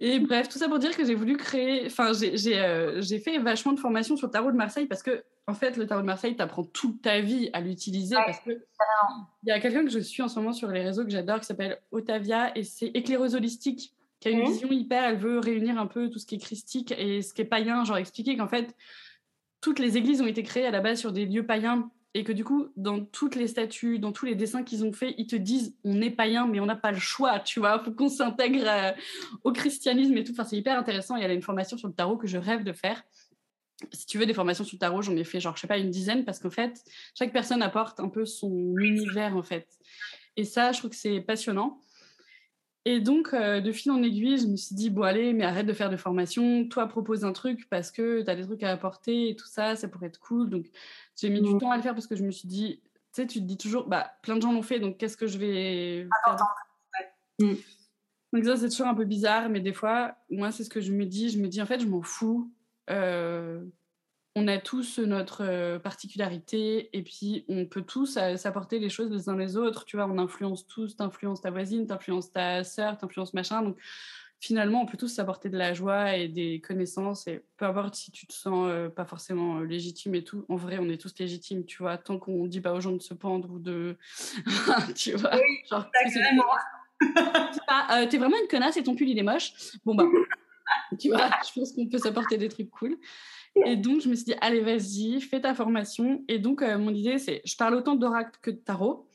Et 0.00 0.18
bref, 0.18 0.48
tout 0.48 0.58
ça 0.58 0.68
pour 0.68 0.78
dire 0.78 0.96
que 0.96 1.04
j'ai 1.04 1.14
voulu 1.14 1.36
créer. 1.36 1.86
Enfin, 1.86 2.12
j'ai 2.14 3.18
fait 3.18 3.38
vachement 3.38 3.72
de 3.72 3.80
formation 3.80 4.16
sur 4.16 4.26
le 4.26 4.32
tarot 4.32 4.50
de 4.50 4.56
Marseille 4.56 4.86
parce 4.86 5.02
que, 5.02 5.22
en 5.46 5.54
fait, 5.54 5.76
le 5.76 5.86
tarot 5.86 6.00
de 6.00 6.06
Marseille, 6.06 6.34
t'apprends 6.34 6.64
toute 6.64 7.02
ta 7.02 7.20
vie 7.20 7.50
à 7.52 7.60
l'utiliser. 7.60 8.16
parce 8.16 8.40
que 8.40 8.50
il 8.50 9.48
y 9.48 9.52
a 9.52 9.60
quelqu'un 9.60 9.84
que 9.84 9.90
je 9.90 10.00
suis 10.00 10.22
en 10.22 10.28
ce 10.28 10.38
moment 10.38 10.52
sur 10.52 10.68
les 10.68 10.82
réseaux 10.82 11.04
que 11.04 11.10
j'adore 11.10 11.40
qui 11.40 11.46
s'appelle 11.46 11.78
Otavia 11.90 12.56
et 12.56 12.64
c'est 12.64 12.88
éclaireuse 12.88 13.34
holistique 13.34 13.93
qui 14.24 14.28
a 14.28 14.38
une 14.38 14.42
mmh. 14.42 14.52
vision 14.52 14.72
hyper. 14.72 15.04
Elle 15.04 15.18
veut 15.18 15.38
réunir 15.38 15.78
un 15.78 15.86
peu 15.86 16.08
tout 16.08 16.18
ce 16.18 16.24
qui 16.24 16.36
est 16.36 16.38
christique 16.38 16.94
et 16.96 17.20
ce 17.20 17.34
qui 17.34 17.42
est 17.42 17.44
païen, 17.44 17.84
genre 17.84 17.98
expliquer 17.98 18.38
qu'en 18.38 18.48
fait, 18.48 18.74
toutes 19.60 19.78
les 19.78 19.98
églises 19.98 20.22
ont 20.22 20.26
été 20.26 20.42
créées 20.42 20.64
à 20.64 20.70
la 20.70 20.80
base 20.80 20.98
sur 20.98 21.12
des 21.12 21.26
lieux 21.26 21.44
païens 21.44 21.90
et 22.14 22.24
que 22.24 22.32
du 22.32 22.42
coup, 22.42 22.68
dans 22.76 23.04
toutes 23.04 23.34
les 23.34 23.48
statues, 23.48 23.98
dans 23.98 24.12
tous 24.12 24.24
les 24.24 24.34
dessins 24.34 24.62
qu'ils 24.62 24.82
ont 24.82 24.92
faits, 24.92 25.14
ils 25.18 25.26
te 25.26 25.36
disent 25.36 25.76
on 25.84 26.00
est 26.00 26.10
païen, 26.10 26.46
mais 26.46 26.58
on 26.58 26.64
n'a 26.64 26.76
pas 26.76 26.90
le 26.90 26.98
choix, 26.98 27.38
tu 27.38 27.60
vois, 27.60 27.78
faut 27.80 27.90
qu'on 27.90 28.08
s'intègre 28.08 28.64
euh, 28.66 28.92
au 29.42 29.52
christianisme 29.52 30.16
et 30.16 30.24
tout. 30.24 30.32
Enfin, 30.32 30.44
c'est 30.44 30.56
hyper 30.56 30.78
intéressant. 30.78 31.16
Il 31.16 31.22
y 31.22 31.26
a 31.26 31.32
une 31.32 31.42
formation 31.42 31.76
sur 31.76 31.88
le 31.88 31.94
tarot 31.94 32.16
que 32.16 32.26
je 32.26 32.38
rêve 32.38 32.64
de 32.64 32.72
faire. 32.72 33.04
Si 33.92 34.06
tu 34.06 34.16
veux 34.16 34.24
des 34.24 34.32
formations 34.32 34.64
sur 34.64 34.76
le 34.76 34.80
tarot, 34.80 35.02
j'en 35.02 35.16
ai 35.16 35.24
fait 35.24 35.40
genre, 35.40 35.54
je 35.56 35.60
sais 35.60 35.66
pas, 35.66 35.76
une 35.76 35.90
dizaine, 35.90 36.24
parce 36.24 36.38
qu'en 36.38 36.50
fait, 36.50 36.82
chaque 37.14 37.32
personne 37.32 37.60
apporte 37.60 38.00
un 38.00 38.08
peu 38.08 38.24
son 38.24 38.74
univers, 38.78 39.36
en 39.36 39.42
fait. 39.42 39.68
Et 40.38 40.44
ça, 40.44 40.72
je 40.72 40.78
trouve 40.78 40.92
que 40.92 40.96
c'est 40.96 41.20
passionnant. 41.20 41.78
Et 42.86 43.00
donc, 43.00 43.32
euh, 43.32 43.60
de 43.60 43.72
fil 43.72 43.90
en 43.92 44.02
aiguille, 44.02 44.38
je 44.38 44.46
me 44.46 44.56
suis 44.56 44.74
dit, 44.74 44.90
bon, 44.90 45.02
allez, 45.02 45.32
mais 45.32 45.44
arrête 45.44 45.66
de 45.66 45.72
faire 45.72 45.88
de 45.88 45.96
formation. 45.96 46.68
Toi, 46.68 46.86
propose 46.86 47.24
un 47.24 47.32
truc 47.32 47.66
parce 47.70 47.90
que 47.90 48.22
tu 48.22 48.30
as 48.30 48.36
des 48.36 48.42
trucs 48.42 48.62
à 48.62 48.70
apporter 48.70 49.30
et 49.30 49.36
tout 49.36 49.46
ça, 49.46 49.74
ça 49.74 49.88
pourrait 49.88 50.08
être 50.08 50.20
cool. 50.20 50.50
Donc, 50.50 50.66
j'ai 51.16 51.30
mis 51.30 51.40
du 51.40 51.56
temps 51.56 51.70
à 51.70 51.76
le 51.76 51.82
faire 51.82 51.94
parce 51.94 52.06
que 52.06 52.16
je 52.16 52.24
me 52.24 52.30
suis 52.30 52.46
dit, 52.46 52.82
tu 52.84 53.22
sais, 53.22 53.26
tu 53.26 53.40
te 53.40 53.44
dis 53.44 53.56
toujours, 53.56 53.88
bah, 53.88 54.12
plein 54.22 54.36
de 54.36 54.42
gens 54.42 54.52
l'ont 54.52 54.62
fait, 54.62 54.80
donc 54.80 54.98
qu'est-ce 54.98 55.16
que 55.16 55.26
je 55.26 55.38
vais 55.38 56.06
faire 56.24 56.36
mmh. 57.38 57.54
Donc, 58.34 58.44
ça, 58.44 58.56
c'est 58.56 58.68
toujours 58.68 58.88
un 58.88 58.94
peu 58.94 59.04
bizarre, 59.04 59.48
mais 59.48 59.60
des 59.60 59.72
fois, 59.72 60.16
moi, 60.28 60.50
c'est 60.50 60.64
ce 60.64 60.70
que 60.70 60.80
je 60.80 60.92
me 60.92 61.06
dis. 61.06 61.30
Je 61.30 61.38
me 61.38 61.48
dis, 61.48 61.62
en 61.62 61.66
fait, 61.66 61.80
je 61.80 61.86
m'en 61.86 62.02
fous. 62.02 62.52
Euh, 62.90 63.64
on 64.36 64.48
a 64.48 64.58
tous 64.58 64.98
notre 64.98 65.44
euh, 65.44 65.78
particularité 65.78 66.90
et 66.96 67.02
puis 67.02 67.44
on 67.48 67.66
peut 67.66 67.82
tous 67.82 68.16
euh, 68.16 68.36
s'apporter 68.36 68.80
les 68.80 68.88
choses 68.88 69.10
les 69.10 69.28
uns 69.28 69.36
les 69.36 69.56
autres. 69.56 69.84
Tu 69.84 69.96
vois, 69.96 70.06
on 70.06 70.18
influence 70.18 70.66
tous, 70.66 70.96
t'influences 70.96 71.40
ta 71.40 71.50
voisine, 71.50 71.86
t'influences 71.86 72.32
ta 72.32 72.64
sœur, 72.64 72.98
t'influences 72.98 73.32
machin. 73.32 73.62
Donc 73.62 73.76
finalement, 74.40 74.82
on 74.82 74.86
peut 74.86 74.96
tous 74.96 75.08
s'apporter 75.08 75.50
de 75.50 75.56
la 75.56 75.72
joie 75.72 76.16
et 76.16 76.26
des 76.26 76.60
connaissances 76.60 77.28
et 77.28 77.44
peu 77.56 77.64
importe 77.64 77.94
si 77.94 78.10
tu 78.10 78.26
te 78.26 78.32
sens 78.32 78.68
euh, 78.68 78.88
pas 78.88 79.04
forcément 79.04 79.60
légitime 79.60 80.16
et 80.16 80.24
tout. 80.24 80.44
En 80.48 80.56
vrai, 80.56 80.78
on 80.80 80.88
est 80.88 81.00
tous 81.00 81.16
légitimes, 81.16 81.64
tu 81.64 81.78
vois, 81.78 81.96
tant 81.96 82.18
qu'on 82.18 82.46
dit 82.46 82.60
pas 82.60 82.72
aux 82.72 82.80
gens 82.80 82.92
de 82.92 83.02
se 83.02 83.14
pendre 83.14 83.52
ou 83.52 83.60
de. 83.60 83.96
tu 84.96 85.12
vois, 85.12 85.36
oui, 85.36 85.62
genre. 85.70 85.88
T'es 88.10 88.18
vraiment 88.18 88.36
une 88.42 88.48
connasse 88.48 88.76
et 88.76 88.82
ton 88.82 88.96
pull 88.96 89.08
il 89.08 89.18
est 89.18 89.22
moche. 89.22 89.52
Bon 89.84 89.94
bah. 89.94 90.04
tu 90.98 91.08
vois, 91.08 91.30
je 91.46 91.58
pense 91.58 91.72
qu'on 91.72 91.86
peut 91.86 91.98
s'apporter 91.98 92.36
des 92.36 92.48
trucs 92.48 92.70
cool. 92.70 92.96
Et 93.66 93.76
donc, 93.76 94.00
je 94.00 94.08
me 94.08 94.14
suis 94.14 94.24
dit, 94.24 94.34
allez, 94.40 94.60
vas-y, 94.60 95.20
fais 95.20 95.40
ta 95.40 95.54
formation. 95.54 96.24
Et 96.28 96.38
donc, 96.38 96.62
euh, 96.62 96.76
mon 96.76 96.92
idée, 96.92 97.18
c'est, 97.18 97.40
je 97.44 97.56
parle 97.56 97.74
autant 97.74 97.94
d'oracle 97.94 98.38
que 98.42 98.50
de 98.50 98.56
tarot. 98.56 99.08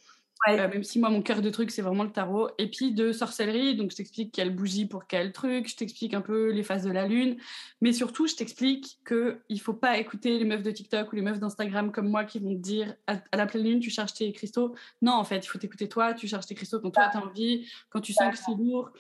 Euh, 0.48 0.70
même 0.70 0.84
si 0.84 1.00
moi, 1.00 1.10
mon 1.10 1.22
cœur 1.22 1.42
de 1.42 1.50
truc, 1.50 1.70
c'est 1.70 1.82
vraiment 1.82 2.06
le 2.06 2.12
tarot. 2.12 2.50
Et 2.58 2.70
puis 2.70 2.94
de 2.94 3.12
sorcellerie. 3.12 3.76
Donc, 3.76 3.92
je 3.92 3.98
t'explique 3.98 4.34
quelle 4.34 4.56
bougie 4.56 4.86
pour 4.86 5.06
quel 5.08 5.34
truc. 5.34 5.68
Je 5.68 5.76
t'explique 5.76 6.14
un 6.14 6.22
peu 6.22 6.52
les 6.52 6.64
phases 6.64 6.86
de 6.86 6.92
la 6.92 7.06
lune. 7.06 7.38
Mais 7.82 7.92
surtout, 7.92 8.28
je 8.28 8.36
t'explique 8.36 9.00
qu'il 9.06 9.38
ne 9.50 9.58
faut 9.58 9.74
pas 9.74 9.98
écouter 9.98 10.40
les 10.40 10.46
meufs 10.46 10.64
de 10.64 10.72
TikTok 10.72 11.12
ou 11.12 11.16
les 11.18 11.22
meufs 11.22 11.40
d'Instagram 11.40 11.92
comme 11.92 12.08
moi 12.08 12.24
qui 12.24 12.40
vont 12.40 12.56
te 12.56 12.62
dire 12.62 12.96
à, 13.08 13.20
la 13.34 13.46
pleine 13.46 13.66
lune, 13.66 13.80
tu 13.82 13.90
cherches 13.90 14.14
tes 14.14 14.32
cristaux. 14.32 14.74
Non, 15.02 15.14
en 15.14 15.26
fait, 15.26 15.46
il 15.46 15.48
faut 15.48 15.60
t'écouter 15.60 15.90
toi. 15.90 16.14
Tu 16.14 16.30
cherches 16.30 16.46
tes 16.46 16.56
cristaux 16.56 16.80
quand 16.80 16.92
toi, 16.92 17.10
tu 17.12 17.18
as 17.18 17.22
envie, 17.22 17.70
quand 17.90 18.00
tu 18.00 18.14
sens 18.14 18.32
que 18.32 18.38
c'est 18.38 18.56
lourd. 18.58 18.92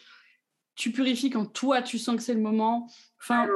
Tu 0.75 0.91
purifies 0.91 1.29
quand 1.29 1.45
toi, 1.45 1.81
tu 1.81 1.97
sens 1.97 2.17
que 2.17 2.21
c'est 2.21 2.33
le 2.33 2.41
moment. 2.41 2.87
Enfin, 3.21 3.47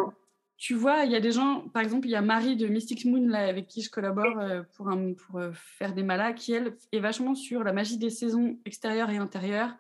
tu 0.64 0.76
vois, 0.76 1.04
il 1.04 1.12
y 1.12 1.16
a 1.18 1.20
des 1.20 1.34
gens, 1.34 1.68
par 1.74 1.84
exemple, 1.84 2.08
il 2.08 2.12
y 2.12 2.16
a 2.16 2.22
Marie 2.22 2.56
de 2.56 2.68
Mystic 2.68 3.04
Moon 3.04 3.28
là, 3.28 3.50
avec 3.50 3.68
qui 3.68 3.82
je 3.82 3.90
collabore 3.90 4.40
euh, 4.40 4.64
pour, 4.78 4.90
pour 5.18 5.40
euh, 5.42 5.52
faire 5.52 5.94
des 5.94 6.04
malas, 6.04 6.32
qui 6.32 6.54
elle 6.54 6.78
est 6.94 7.02
vachement 7.02 7.36
sur 7.36 7.66
la 7.66 7.74
magie 7.74 7.98
des 7.98 8.10
saisons 8.10 8.58
extérieures 8.64 9.10
et 9.10 9.18
intérieures. 9.18 9.76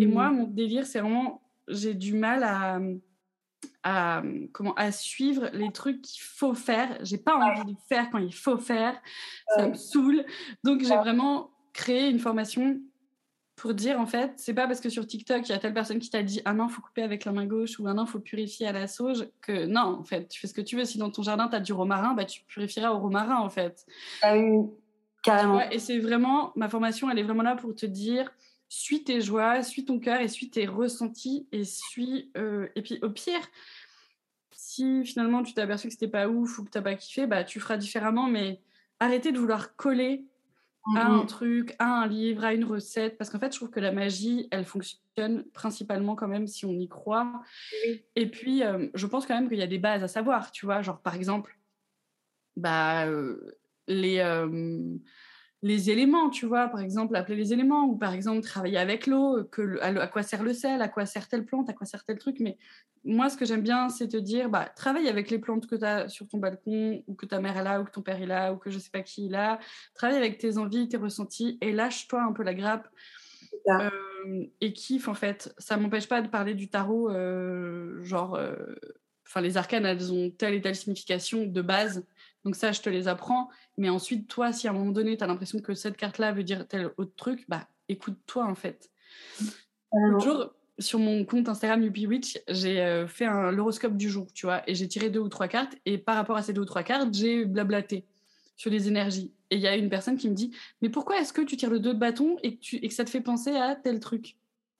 Et 0.00 0.06
moi, 0.06 0.30
mmh. 0.30 0.36
mon 0.36 0.46
délire, 0.46 0.86
c'est 0.86 1.00
vraiment, 1.00 1.42
j'ai 1.66 1.94
du 1.94 2.14
mal 2.14 2.44
à, 2.44 2.78
à, 3.82 4.22
comment, 4.52 4.74
à 4.74 4.92
suivre 4.92 5.50
les 5.52 5.72
trucs 5.72 6.00
qu'il 6.00 6.22
faut 6.22 6.54
faire. 6.54 6.96
J'ai 7.02 7.18
pas 7.18 7.34
envie 7.34 7.74
de 7.74 7.80
faire 7.88 8.08
quand 8.10 8.18
il 8.18 8.32
faut 8.32 8.58
faire. 8.58 8.96
Ça 9.56 9.66
me 9.66 9.74
saoule. 9.74 10.24
Donc, 10.62 10.82
j'ai 10.82 10.96
vraiment 10.96 11.50
créé 11.72 12.08
une 12.08 12.20
formation 12.20 12.80
pour 13.56 13.72
dire 13.72 14.00
en 14.00 14.06
fait, 14.06 14.32
c'est 14.36 14.54
pas 14.54 14.66
parce 14.66 14.80
que 14.80 14.88
sur 14.88 15.06
TikTok 15.06 15.48
il 15.48 15.52
y 15.52 15.54
a 15.54 15.58
telle 15.58 15.74
personne 15.74 15.98
qui 15.98 16.10
t'a 16.10 16.22
dit 16.22 16.40
ah 16.44 16.52
non 16.52 16.68
faut 16.68 16.82
couper 16.82 17.02
avec 17.02 17.24
la 17.24 17.32
main 17.32 17.46
gauche 17.46 17.78
ou 17.78 17.86
ah 17.86 17.94
non 17.94 18.04
faut 18.04 18.18
purifier 18.18 18.66
à 18.66 18.72
la 18.72 18.88
sauge 18.88 19.28
que 19.40 19.66
non 19.66 19.98
en 20.00 20.04
fait 20.04 20.28
tu 20.28 20.40
fais 20.40 20.48
ce 20.48 20.54
que 20.54 20.60
tu 20.60 20.76
veux 20.76 20.84
si 20.84 20.98
dans 20.98 21.10
ton 21.10 21.22
jardin 21.22 21.48
tu 21.48 21.54
as 21.54 21.60
du 21.60 21.72
romarin 21.72 22.14
bah 22.14 22.24
tu 22.24 22.42
purifieras 22.44 22.90
au 22.92 22.98
romarin 22.98 23.38
en 23.38 23.50
fait. 23.50 23.86
Ah 24.22 24.36
oui 24.36 24.66
carrément. 25.22 25.60
et 25.70 25.78
c'est 25.78 25.98
vraiment 25.98 26.52
ma 26.56 26.68
formation 26.68 27.08
elle 27.10 27.18
est 27.18 27.22
vraiment 27.22 27.42
là 27.42 27.54
pour 27.54 27.74
te 27.74 27.86
dire 27.86 28.30
suis 28.68 29.04
tes 29.04 29.20
joies, 29.20 29.62
suis 29.62 29.84
ton 29.84 30.00
cœur 30.00 30.20
et 30.20 30.28
suis 30.28 30.50
tes 30.50 30.66
ressentis 30.66 31.46
et 31.52 31.64
suis 31.64 32.32
euh, 32.36 32.66
et 32.74 32.82
puis 32.82 32.98
au 33.02 33.10
pire 33.10 33.40
si 34.50 35.04
finalement 35.04 35.44
tu 35.44 35.54
t'es 35.54 35.60
aperçu 35.60 35.86
que 35.86 35.92
c'était 35.92 36.08
pas 36.08 36.28
ouf 36.28 36.58
ou 36.58 36.64
que 36.64 36.70
t'as 36.70 36.82
pas 36.82 36.94
kiffé 36.94 37.26
bah 37.26 37.44
tu 37.44 37.60
feras 37.60 37.76
différemment 37.76 38.26
mais 38.26 38.60
arrêtez 38.98 39.30
de 39.30 39.38
vouloir 39.38 39.76
coller 39.76 40.26
à 40.96 41.06
un 41.06 41.22
mmh 41.22 41.26
truc, 41.26 41.74
à 41.78 42.02
un 42.02 42.06
livre, 42.06 42.44
à 42.44 42.52
une 42.52 42.64
recette, 42.64 43.16
parce 43.16 43.30
qu'en 43.30 43.38
fait, 43.38 43.52
je 43.52 43.58
trouve 43.58 43.70
que 43.70 43.80
la 43.80 43.92
magie, 43.92 44.48
elle 44.50 44.64
fonctionne 44.64 45.44
principalement 45.52 46.14
quand 46.14 46.28
même 46.28 46.46
si 46.46 46.66
on 46.66 46.72
y 46.72 46.88
croit. 46.88 47.42
Et 48.16 48.30
puis, 48.30 48.62
euh, 48.62 48.88
je 48.94 49.06
pense 49.06 49.26
quand 49.26 49.34
même 49.34 49.48
qu'il 49.48 49.58
y 49.58 49.62
a 49.62 49.66
des 49.66 49.78
bases 49.78 50.04
à 50.04 50.08
savoir, 50.08 50.50
tu 50.50 50.66
vois, 50.66 50.82
genre 50.82 51.00
par 51.00 51.14
exemple, 51.14 51.58
bah, 52.56 53.06
euh, 53.06 53.56
les, 53.88 54.18
euh, 54.18 54.98
les 55.64 55.90
éléments, 55.90 56.28
tu 56.28 56.44
vois, 56.44 56.68
par 56.68 56.80
exemple, 56.80 57.16
appeler 57.16 57.36
les 57.36 57.54
éléments, 57.54 57.84
ou 57.84 57.96
par 57.96 58.12
exemple, 58.12 58.42
travailler 58.42 58.76
avec 58.76 59.06
l'eau, 59.06 59.44
que 59.44 59.80
à, 59.80 60.06
quoi 60.08 60.22
sert 60.22 60.42
le 60.42 60.52
sel, 60.52 60.82
à 60.82 60.88
quoi 60.88 61.06
sert 61.06 61.26
telle 61.26 61.46
plante, 61.46 61.70
à 61.70 61.72
quoi 61.72 61.86
sert 61.86 62.04
tel 62.04 62.18
truc. 62.18 62.36
Mais 62.38 62.58
moi, 63.02 63.30
ce 63.30 63.38
que 63.38 63.46
j'aime 63.46 63.62
bien, 63.62 63.88
c'est 63.88 64.08
te 64.08 64.18
dire, 64.18 64.50
bah, 64.50 64.70
travaille 64.76 65.08
avec 65.08 65.30
les 65.30 65.38
plantes 65.38 65.66
que 65.66 65.74
tu 65.74 65.84
as 65.86 66.10
sur 66.10 66.28
ton 66.28 66.36
balcon, 66.36 67.02
ou 67.06 67.14
que 67.14 67.24
ta 67.24 67.40
mère 67.40 67.56
est 67.56 67.64
là, 67.64 67.80
ou 67.80 67.84
que 67.84 67.90
ton 67.90 68.02
père 68.02 68.20
est 68.20 68.26
là, 68.26 68.52
ou 68.52 68.58
que 68.58 68.68
je 68.68 68.78
sais 68.78 68.90
pas 68.90 69.00
qui 69.00 69.24
est 69.24 69.30
là. 69.30 69.58
Travaille 69.94 70.18
avec 70.18 70.36
tes 70.36 70.58
envies, 70.58 70.86
tes 70.86 70.98
ressentis, 70.98 71.56
et 71.62 71.72
lâche-toi 71.72 72.22
un 72.22 72.34
peu 72.34 72.42
la 72.42 72.52
grappe. 72.52 72.86
Euh, 73.66 74.44
et 74.60 74.74
kiffe, 74.74 75.08
en 75.08 75.14
fait. 75.14 75.54
Ça 75.56 75.78
m'empêche 75.78 76.08
pas 76.08 76.20
de 76.20 76.28
parler 76.28 76.52
du 76.52 76.68
tarot, 76.68 77.08
euh, 77.08 78.04
genre, 78.04 78.34
euh, 78.34 78.54
enfin, 79.26 79.40
les 79.40 79.56
arcanes, 79.56 79.86
elles 79.86 80.12
ont 80.12 80.30
telle 80.30 80.52
et 80.52 80.60
telle 80.60 80.76
signification 80.76 81.46
de 81.46 81.62
base 81.62 82.04
donc 82.44 82.56
ça, 82.56 82.72
je 82.72 82.80
te 82.80 82.90
les 82.90 83.08
apprends. 83.08 83.48
Mais 83.78 83.88
ensuite, 83.88 84.28
toi, 84.28 84.52
si 84.52 84.68
à 84.68 84.70
un 84.70 84.74
moment 84.74 84.92
donné, 84.92 85.16
tu 85.16 85.24
as 85.24 85.26
l'impression 85.26 85.60
que 85.60 85.74
cette 85.74 85.96
carte-là 85.96 86.32
veut 86.32 86.44
dire 86.44 86.66
tel 86.68 86.90
autre 86.96 87.14
truc, 87.16 87.44
bah 87.48 87.68
écoute-toi 87.88 88.44
en 88.44 88.54
fait. 88.54 88.90
L'autre 89.92 90.24
jour, 90.24 90.50
sur 90.78 90.98
mon 90.98 91.24
compte 91.24 91.48
Instagram 91.48 91.82
Witch, 91.82 92.38
j'ai 92.48 92.80
euh, 92.82 93.06
fait 93.06 93.26
un 93.26 93.50
l'horoscope 93.50 93.96
du 93.96 94.10
jour, 94.10 94.26
tu 94.34 94.46
vois, 94.46 94.68
et 94.68 94.74
j'ai 94.74 94.88
tiré 94.88 95.08
deux 95.08 95.20
ou 95.20 95.28
trois 95.28 95.48
cartes. 95.48 95.76
Et 95.86 95.98
par 95.98 96.16
rapport 96.16 96.36
à 96.36 96.42
ces 96.42 96.52
deux 96.52 96.62
ou 96.62 96.66
trois 96.66 96.82
cartes, 96.82 97.14
j'ai 97.14 97.44
blablaté 97.44 98.04
sur 98.56 98.70
les 98.70 98.88
énergies. 98.88 99.32
Et 99.50 99.56
il 99.56 99.60
y 99.60 99.68
a 99.68 99.76
une 99.76 99.88
personne 99.88 100.16
qui 100.16 100.28
me 100.28 100.34
dit 100.34 100.54
Mais 100.82 100.88
pourquoi 100.88 101.18
est-ce 101.18 101.32
que 101.32 101.42
tu 101.42 101.56
tires 101.56 101.70
le 101.70 101.80
deux 101.80 101.94
de 101.94 101.98
bâton 101.98 102.36
et 102.42 102.56
que, 102.56 102.60
tu, 102.60 102.76
et 102.76 102.88
que 102.88 102.94
ça 102.94 103.04
te 103.04 103.10
fait 103.10 103.20
penser 103.20 103.56
à 103.56 103.76
tel 103.76 104.00
truc? 104.00 104.36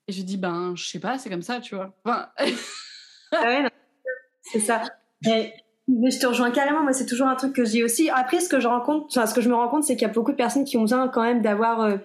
Et 0.09 0.13
je 0.13 0.23
dis 0.23 0.37
Ben, 0.37 0.75
je 0.77 0.87
sais 0.87 1.01
pas, 1.01 1.19
c'est 1.19 1.31
comme 1.31 1.43
ça, 1.43 1.61
tu 1.61 1.77
vois. 1.77 1.97
Enfin... 2.05 2.29
ouais, 3.33 3.69
c'est 4.43 4.61
ça. 4.61 4.83
Mais 5.25 5.55
je 5.89 6.19
te 6.19 6.27
rejoins 6.27 6.51
carrément. 6.51 6.83
Moi, 6.83 6.93
c'est 6.93 7.07
toujours 7.07 7.29
un 7.29 7.35
truc 7.35 7.53
que 7.53 7.65
j'ai 7.65 7.85
aussi. 7.85 8.11
Après, 8.11 8.41
ce 8.41 8.49
que 8.49 8.61
je 8.61 8.69
rencontre, 8.69 9.07
enfin, 9.11 9.27
ce 9.27 9.35
que 9.35 9.41
je 9.41 9.49
me 9.49 9.55
rends 9.55 9.69
compte, 9.69 9.85
c'est 9.85 9.97
qu'il 9.97 10.07
y 10.07 10.11
a 10.11 10.13
beaucoup 10.13 10.33
de 10.33 10.37
personnes 10.37 10.65
qui 10.65 10.77
ont 10.77 10.83
besoin 10.83 11.09
quand 11.09 11.23
même 11.23 11.43
d'avoir, 11.43 11.81
euh, 11.81 11.97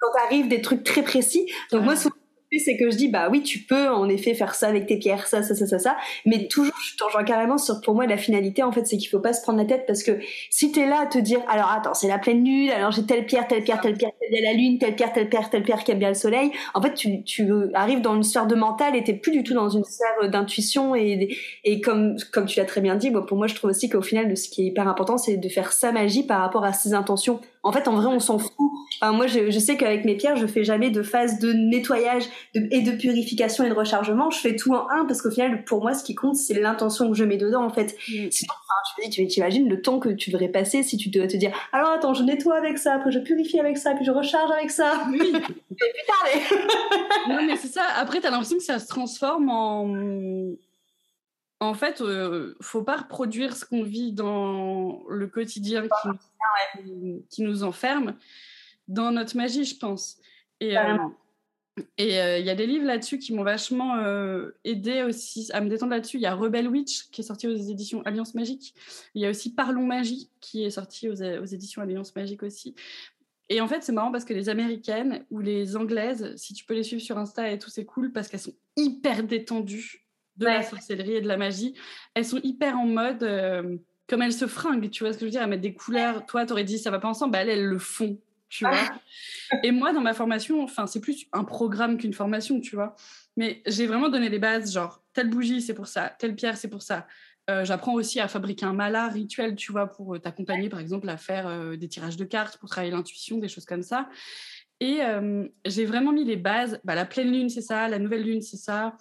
quand 0.00 0.08
arrive 0.26 0.48
des 0.48 0.62
trucs 0.62 0.84
très 0.84 1.02
précis. 1.02 1.50
Donc 1.72 1.84
moi, 1.84 1.96
souvent, 1.96 2.14
c'est 2.56 2.76
que 2.76 2.90
je 2.90 2.96
dis 2.96 3.08
bah 3.08 3.28
oui 3.30 3.42
tu 3.42 3.60
peux 3.60 3.88
en 3.88 4.08
effet 4.08 4.34
faire 4.34 4.54
ça 4.54 4.68
avec 4.68 4.86
tes 4.86 4.96
pierres 4.96 5.26
ça 5.26 5.42
ça 5.42 5.54
ça 5.54 5.66
ça 5.66 5.78
ça. 5.78 5.96
Mais 6.24 6.48
toujours 6.48 6.74
je 6.82 6.96
t'en 6.96 7.06
rejoins 7.06 7.24
carrément 7.24 7.58
sur 7.58 7.80
pour 7.80 7.94
moi 7.94 8.06
la 8.06 8.16
finalité 8.16 8.62
en 8.62 8.72
fait 8.72 8.86
c'est 8.86 8.96
qu'il 8.96 9.08
faut 9.08 9.20
pas 9.20 9.32
se 9.32 9.42
prendre 9.42 9.58
la 9.58 9.66
tête 9.66 9.84
parce 9.86 10.02
que 10.02 10.18
si 10.50 10.72
t'es 10.72 10.86
là 10.86 11.00
à 11.02 11.06
te 11.06 11.18
dire 11.18 11.40
alors 11.48 11.70
attends 11.70 11.94
c'est 11.94 12.08
la 12.08 12.18
pleine 12.18 12.44
lune 12.44 12.70
alors 12.70 12.90
j'ai 12.90 13.04
telle 13.04 13.26
pierre 13.26 13.46
telle 13.46 13.62
pierre 13.64 13.80
telle 13.80 13.96
pierre 13.96 14.12
bien 14.30 14.40
la 14.42 14.52
lune 14.52 14.78
telle 14.78 14.94
pierre 14.94 15.12
telle 15.12 15.28
pierre 15.28 15.50
telle 15.50 15.62
pierre 15.62 15.84
qui 15.84 15.90
aime 15.90 15.98
bien 15.98 16.08
le 16.08 16.14
soleil 16.14 16.50
en 16.74 16.82
fait 16.82 16.94
tu 16.94 17.22
tu 17.24 17.50
arrives 17.74 18.00
dans 18.00 18.14
une 18.14 18.22
sphère 18.22 18.46
de 18.46 18.54
mental 18.54 18.96
et 18.96 19.04
t'es 19.04 19.14
plus 19.14 19.32
du 19.32 19.42
tout 19.42 19.54
dans 19.54 19.68
une 19.68 19.84
sphère 19.84 20.30
d'intuition 20.30 20.94
et 20.94 21.36
et 21.64 21.80
comme 21.80 22.16
comme 22.32 22.46
tu 22.46 22.58
l'as 22.58 22.66
très 22.66 22.80
bien 22.80 22.96
dit 22.96 23.10
bon, 23.10 23.24
pour 23.24 23.36
moi 23.36 23.46
je 23.46 23.54
trouve 23.54 23.70
aussi 23.70 23.88
qu'au 23.88 24.02
final 24.02 24.36
ce 24.36 24.48
qui 24.48 24.62
est 24.62 24.66
hyper 24.66 24.88
important 24.88 25.18
c'est 25.18 25.36
de 25.36 25.48
faire 25.48 25.72
sa 25.72 25.92
magie 25.92 26.22
par 26.22 26.40
rapport 26.40 26.64
à 26.64 26.72
ses 26.72 26.94
intentions 26.94 27.40
en 27.62 27.72
fait, 27.72 27.88
en 27.88 27.96
vrai, 27.96 28.06
on 28.06 28.20
s'en 28.20 28.38
fout 28.38 28.52
Enfin, 29.00 29.12
moi, 29.12 29.26
je, 29.26 29.50
je 29.50 29.58
sais 29.58 29.76
qu'avec 29.76 30.04
mes 30.04 30.16
pierres, 30.16 30.36
je 30.36 30.46
fais 30.46 30.64
jamais 30.64 30.90
de 30.90 31.02
phase 31.02 31.38
de 31.38 31.52
nettoyage 31.52 32.24
et 32.54 32.82
de 32.82 32.92
purification 32.92 33.64
et 33.64 33.68
de 33.68 33.74
rechargement. 33.74 34.30
Je 34.30 34.38
fais 34.38 34.56
tout 34.56 34.72
en 34.72 34.88
un 34.90 35.04
parce 35.04 35.22
qu'au 35.22 35.30
final, 35.30 35.64
pour 35.64 35.82
moi, 35.82 35.94
ce 35.94 36.02
qui 36.02 36.14
compte, 36.14 36.34
c'est 36.34 36.54
l'intention 36.54 37.08
que 37.08 37.16
je 37.16 37.24
mets 37.24 37.36
dedans, 37.36 37.64
en 37.64 37.70
fait. 37.70 37.96
Mm. 38.08 38.30
Sinon, 38.30 38.54
enfin, 38.54 39.08
tu, 39.10 39.22
imagines 39.22 39.68
le 39.68 39.80
temps 39.80 40.00
que 40.00 40.08
tu 40.08 40.30
devrais 40.30 40.48
passer 40.48 40.82
si 40.82 40.96
tu 40.96 41.10
devais 41.10 41.28
te 41.28 41.36
dire, 41.36 41.52
alors 41.72 41.90
attends, 41.90 42.14
je 42.14 42.24
nettoie 42.24 42.56
avec 42.56 42.78
ça, 42.78 42.94
après 42.94 43.12
je 43.12 43.20
purifie 43.20 43.60
avec 43.60 43.78
ça, 43.78 43.94
puis 43.94 44.04
je 44.04 44.10
recharge 44.10 44.50
avec 44.50 44.70
ça. 44.70 45.04
Oui. 45.08 45.32
putain, 45.32 46.56
non, 47.28 47.42
mais 47.46 47.56
c'est 47.56 47.68
ça. 47.68 47.82
Après, 47.96 48.20
t'as 48.20 48.30
l'impression 48.30 48.56
que 48.56 48.62
ça 48.62 48.78
se 48.78 48.88
transforme 48.88 49.48
en 49.48 49.86
en 51.60 51.74
fait, 51.74 52.00
euh, 52.00 52.54
faut 52.60 52.82
pas 52.82 52.98
reproduire 52.98 53.56
ce 53.56 53.64
qu'on 53.64 53.82
vit 53.82 54.12
dans 54.12 55.02
le 55.08 55.26
quotidien 55.26 55.86
qui, 57.30 57.42
nous 57.42 57.64
enferme 57.64 58.16
dans 58.86 59.10
notre 59.10 59.36
magie, 59.36 59.64
je 59.64 59.76
pense. 59.76 60.18
Et 60.60 60.78
euh, 60.78 60.96
euh, 62.00 62.38
il 62.38 62.46
y 62.46 62.50
a 62.50 62.54
des 62.54 62.66
livres 62.66 62.86
là-dessus 62.86 63.18
qui 63.18 63.34
m'ont 63.34 63.42
vachement 63.42 63.96
aidé 64.64 65.02
aussi 65.02 65.50
à 65.52 65.60
me 65.60 65.68
détendre 65.68 65.92
là-dessus. 65.92 66.18
Il 66.18 66.22
y 66.22 66.26
a 66.26 66.34
Rebel 66.34 66.68
Witch 66.68 67.10
qui 67.10 67.22
est 67.22 67.24
sorti 67.24 67.48
aux 67.48 67.56
éditions 67.56 68.02
Alliance 68.02 68.34
Magique. 68.34 68.74
Il 69.14 69.22
y 69.22 69.26
a 69.26 69.30
aussi 69.30 69.52
Parlons 69.52 69.86
Magie 69.86 70.30
qui 70.40 70.64
est 70.64 70.70
sorti 70.70 71.08
aux, 71.08 71.22
aux 71.22 71.46
éditions 71.46 71.82
Alliance 71.82 72.14
Magique 72.14 72.44
aussi. 72.44 72.76
Et 73.48 73.60
en 73.60 73.66
fait, 73.66 73.82
c'est 73.82 73.92
marrant 73.92 74.12
parce 74.12 74.24
que 74.24 74.34
les 74.34 74.48
américaines 74.48 75.24
ou 75.30 75.40
les 75.40 75.74
anglaises, 75.74 76.36
si 76.36 76.52
tu 76.52 76.64
peux 76.66 76.74
les 76.74 76.82
suivre 76.82 77.02
sur 77.02 77.18
Insta 77.18 77.50
et 77.50 77.58
tout, 77.58 77.70
c'est 77.70 77.86
cool 77.86 78.12
parce 78.12 78.28
qu'elles 78.28 78.40
sont 78.40 78.54
hyper 78.76 79.24
détendues 79.24 80.07
de 80.38 80.44
la 80.44 80.62
sorcellerie 80.62 81.14
et 81.14 81.20
de 81.20 81.28
la 81.28 81.36
magie, 81.36 81.74
elles 82.14 82.24
sont 82.24 82.40
hyper 82.42 82.78
en 82.78 82.86
mode 82.86 83.22
euh, 83.22 83.76
comme 84.08 84.22
elles 84.22 84.32
se 84.32 84.46
fringuent, 84.46 84.90
tu 84.90 85.04
vois 85.04 85.12
ce 85.12 85.18
que 85.18 85.22
je 85.22 85.26
veux 85.26 85.30
dire, 85.32 85.42
à 85.42 85.46
mettre 85.46 85.62
des 85.62 85.74
couleurs. 85.74 86.24
Toi, 86.26 86.46
tu 86.46 86.52
aurais 86.52 86.64
dit 86.64 86.78
ça 86.78 86.90
va 86.90 86.98
pas 86.98 87.08
ensemble, 87.08 87.32
bah, 87.32 87.42
elles, 87.42 87.50
elles 87.50 87.66
le 87.66 87.78
font, 87.78 88.18
tu 88.48 88.64
vois? 88.64 88.78
et 89.62 89.72
moi, 89.72 89.92
dans 89.92 90.00
ma 90.00 90.14
formation, 90.14 90.62
enfin, 90.62 90.86
c'est 90.86 91.00
plus 91.00 91.26
un 91.32 91.44
programme 91.44 91.98
qu'une 91.98 92.14
formation, 92.14 92.60
tu 92.60 92.76
vois? 92.76 92.94
Mais 93.36 93.62
j'ai 93.66 93.86
vraiment 93.86 94.08
donné 94.08 94.28
les 94.28 94.38
bases, 94.38 94.72
genre 94.72 95.02
telle 95.12 95.28
bougie, 95.28 95.60
c'est 95.60 95.74
pour 95.74 95.88
ça, 95.88 96.14
telle 96.18 96.34
pierre, 96.34 96.56
c'est 96.56 96.70
pour 96.70 96.82
ça. 96.82 97.06
Euh, 97.50 97.64
j'apprends 97.64 97.94
aussi 97.94 98.20
à 98.20 98.28
fabriquer 98.28 98.66
un 98.66 98.74
mala 98.74 99.08
rituel, 99.08 99.56
tu 99.56 99.72
vois, 99.72 99.86
pour 99.86 100.14
euh, 100.14 100.18
t'accompagner, 100.18 100.68
par 100.68 100.80
exemple, 100.80 101.08
à 101.08 101.16
faire 101.16 101.76
des 101.76 101.88
tirages 101.88 102.16
de 102.16 102.24
cartes, 102.24 102.58
pour 102.58 102.68
travailler 102.68 102.92
l'intuition, 102.92 103.38
des 103.38 103.48
choses 103.48 103.64
comme 103.64 103.82
ça. 103.82 104.08
Et 104.80 105.00
j'ai 105.64 105.86
vraiment 105.86 106.12
mis 106.12 106.24
les 106.24 106.36
bases. 106.36 106.80
Bah, 106.84 106.94
la 106.94 107.04
pleine 107.04 107.32
lune, 107.32 107.48
c'est 107.48 107.62
ça. 107.62 107.88
La 107.88 107.98
nouvelle 107.98 108.22
lune, 108.22 108.42
c'est 108.42 108.56
ça. 108.56 108.94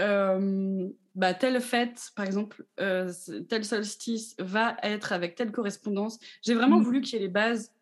Euh, 0.00 0.88
bah, 1.14 1.34
telle 1.34 1.60
fête, 1.60 2.10
par 2.14 2.24
exemple, 2.24 2.64
euh, 2.80 3.12
tel 3.48 3.64
solstice 3.64 4.36
va 4.38 4.76
être 4.82 5.12
avec 5.12 5.34
telle 5.34 5.50
correspondance. 5.50 6.18
J'ai 6.42 6.54
vraiment 6.54 6.78
mmh. 6.78 6.84
voulu 6.84 7.00
qu'il 7.00 7.14
y 7.14 7.16
ait 7.16 7.26
les 7.26 7.32
bases 7.32 7.72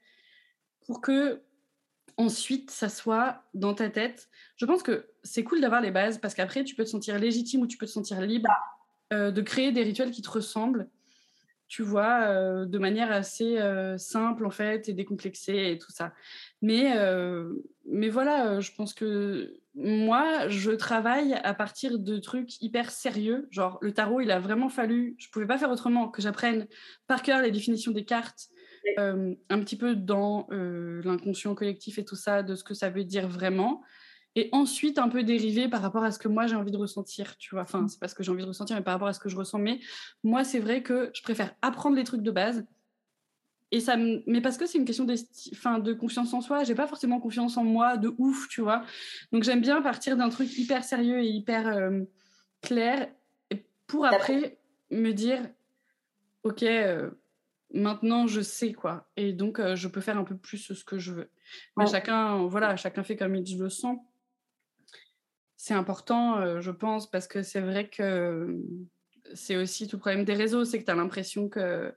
pour 0.86 1.00
que 1.00 1.42
ensuite 2.16 2.70
ça 2.70 2.88
soit 2.88 3.42
dans 3.52 3.74
ta 3.74 3.90
tête. 3.90 4.28
Je 4.56 4.64
pense 4.64 4.82
que 4.82 5.06
c'est 5.22 5.44
cool 5.44 5.60
d'avoir 5.60 5.82
les 5.82 5.90
bases 5.90 6.16
parce 6.18 6.32
qu'après 6.32 6.64
tu 6.64 6.74
peux 6.74 6.84
te 6.84 6.88
sentir 6.88 7.18
légitime 7.18 7.60
ou 7.60 7.66
tu 7.66 7.76
peux 7.76 7.84
te 7.84 7.90
sentir 7.90 8.22
libre 8.22 8.48
euh, 9.12 9.30
de 9.30 9.42
créer 9.42 9.70
des 9.70 9.82
rituels 9.82 10.10
qui 10.10 10.22
te 10.22 10.30
ressemblent, 10.30 10.88
tu 11.68 11.82
vois, 11.82 12.64
de 12.64 12.78
manière 12.78 13.12
assez 13.12 13.58
simple 13.98 14.46
en 14.46 14.50
fait 14.50 14.88
et 14.88 14.94
décomplexée 14.94 15.72
et 15.72 15.78
tout 15.78 15.92
ça. 15.92 16.14
Mais, 16.62 16.94
mais 17.84 18.08
voilà, 18.08 18.60
je 18.60 18.72
pense 18.72 18.94
que 18.94 19.60
moi, 19.76 20.48
je 20.48 20.70
travaille 20.70 21.34
à 21.34 21.52
partir 21.52 21.98
de 21.98 22.16
trucs 22.18 22.60
hyper 22.62 22.90
sérieux. 22.90 23.46
Genre, 23.50 23.78
le 23.82 23.92
tarot, 23.92 24.22
il 24.22 24.30
a 24.30 24.40
vraiment 24.40 24.70
fallu, 24.70 25.14
je 25.18 25.28
pouvais 25.28 25.46
pas 25.46 25.58
faire 25.58 25.70
autrement 25.70 26.08
que 26.08 26.22
j'apprenne 26.22 26.66
par 27.06 27.22
cœur 27.22 27.42
les 27.42 27.50
définitions 27.50 27.92
des 27.92 28.06
cartes, 28.06 28.48
euh, 28.98 29.34
un 29.50 29.60
petit 29.60 29.76
peu 29.76 29.94
dans 29.94 30.46
euh, 30.50 31.02
l'inconscient 31.04 31.54
collectif 31.54 31.98
et 31.98 32.04
tout 32.06 32.16
ça, 32.16 32.42
de 32.42 32.54
ce 32.54 32.64
que 32.64 32.72
ça 32.72 32.88
veut 32.88 33.04
dire 33.04 33.28
vraiment. 33.28 33.82
Et 34.34 34.48
ensuite, 34.52 34.98
un 34.98 35.10
peu 35.10 35.22
dérivé 35.22 35.68
par 35.68 35.82
rapport 35.82 36.04
à 36.04 36.10
ce 36.10 36.18
que 36.18 36.28
moi 36.28 36.46
j'ai 36.46 36.56
envie 36.56 36.70
de 36.70 36.76
ressentir, 36.78 37.36
tu 37.36 37.54
vois. 37.54 37.62
Enfin, 37.62 37.82
mmh. 37.82 37.88
c'est 37.88 38.00
pas 38.00 38.08
ce 38.08 38.14
que 38.14 38.22
j'ai 38.22 38.32
envie 38.32 38.42
de 38.42 38.48
ressentir, 38.48 38.76
mais 38.76 38.82
par 38.82 38.94
rapport 38.94 39.08
à 39.08 39.12
ce 39.12 39.20
que 39.20 39.28
je 39.28 39.36
ressens. 39.36 39.58
Mais 39.58 39.80
moi, 40.24 40.42
c'est 40.44 40.58
vrai 40.58 40.82
que 40.82 41.10
je 41.14 41.22
préfère 41.22 41.54
apprendre 41.60 41.96
les 41.96 42.04
trucs 42.04 42.22
de 42.22 42.30
base 42.30 42.66
et 43.76 43.80
ça 43.80 43.96
Mais 43.98 44.40
parce 44.40 44.56
que 44.56 44.64
c'est 44.64 44.78
une 44.78 44.86
question 44.86 45.04
de 45.04 45.92
confiance 45.92 46.32
en 46.32 46.40
soi, 46.40 46.64
j'ai 46.64 46.74
pas 46.74 46.86
forcément 46.86 47.20
confiance 47.20 47.58
en 47.58 47.64
moi 47.64 47.98
de 47.98 48.14
ouf, 48.16 48.48
tu 48.48 48.62
vois. 48.62 48.82
Donc 49.32 49.42
j'aime 49.42 49.60
bien 49.60 49.82
partir 49.82 50.16
d'un 50.16 50.30
truc 50.30 50.56
hyper 50.56 50.82
sérieux 50.82 51.20
et 51.20 51.26
hyper 51.26 51.68
euh, 51.68 52.02
clair 52.62 53.08
pour 53.86 54.06
après 54.06 54.58
me 54.90 55.12
dire, 55.12 55.46
ok, 56.42 56.62
euh, 56.62 57.10
maintenant 57.74 58.26
je 58.26 58.40
sais 58.40 58.72
quoi. 58.72 59.10
Et 59.18 59.34
donc 59.34 59.60
euh, 59.60 59.76
je 59.76 59.88
peux 59.88 60.00
faire 60.00 60.16
un 60.16 60.24
peu 60.24 60.38
plus 60.38 60.72
ce 60.72 60.84
que 60.84 60.98
je 60.98 61.12
veux. 61.12 61.30
Mais 61.76 61.86
chacun, 61.86 62.46
voilà, 62.46 62.76
chacun 62.76 63.02
fait 63.02 63.16
comme 63.16 63.36
il 63.36 63.58
le 63.58 63.68
sent. 63.68 63.98
C'est 65.58 65.74
important, 65.74 66.60
je 66.60 66.70
pense, 66.70 67.10
parce 67.10 67.26
que 67.26 67.42
c'est 67.42 67.60
vrai 67.60 67.88
que 67.88 68.62
c'est 69.34 69.56
aussi 69.56 69.88
tout 69.88 69.96
le 69.96 70.00
problème 70.00 70.24
des 70.24 70.34
réseaux, 70.34 70.64
c'est 70.64 70.78
que 70.78 70.84
tu 70.84 70.90
as 70.90 70.94
l'impression 70.94 71.48
que 71.48 71.92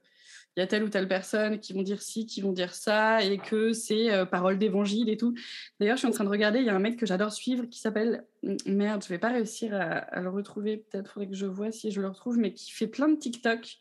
il 0.55 0.59
y 0.59 0.63
a 0.63 0.67
telle 0.67 0.83
ou 0.83 0.89
telle 0.89 1.07
personne 1.07 1.59
qui 1.59 1.73
vont 1.73 1.83
dire 1.83 2.01
ci, 2.01 2.25
qui 2.25 2.41
vont 2.41 2.51
dire 2.51 2.73
ça, 2.73 3.23
et 3.23 3.37
que 3.37 3.71
c'est 3.73 4.11
euh, 4.11 4.25
parole 4.25 4.57
d'évangile 4.57 5.09
et 5.09 5.17
tout. 5.17 5.33
D'ailleurs, 5.79 5.95
je 5.95 5.99
suis 5.99 6.07
en 6.07 6.11
train 6.11 6.23
de 6.23 6.29
regarder, 6.29 6.59
il 6.59 6.65
y 6.65 6.69
a 6.69 6.75
un 6.75 6.79
mec 6.79 6.97
que 6.97 7.05
j'adore 7.05 7.31
suivre 7.31 7.65
qui 7.65 7.79
s'appelle, 7.79 8.25
merde, 8.65 9.03
je 9.03 9.09
vais 9.09 9.19
pas 9.19 9.29
réussir 9.29 9.73
à, 9.73 10.19
le 10.19 10.29
retrouver, 10.29 10.77
peut-être 10.77 11.11
faudrait 11.11 11.29
que 11.29 11.35
je 11.35 11.45
vois 11.45 11.71
si 11.71 11.91
je 11.91 12.01
le 12.01 12.07
retrouve, 12.07 12.37
mais 12.37 12.53
qui 12.53 12.71
fait 12.71 12.87
plein 12.87 13.07
de 13.07 13.15
TikTok. 13.15 13.77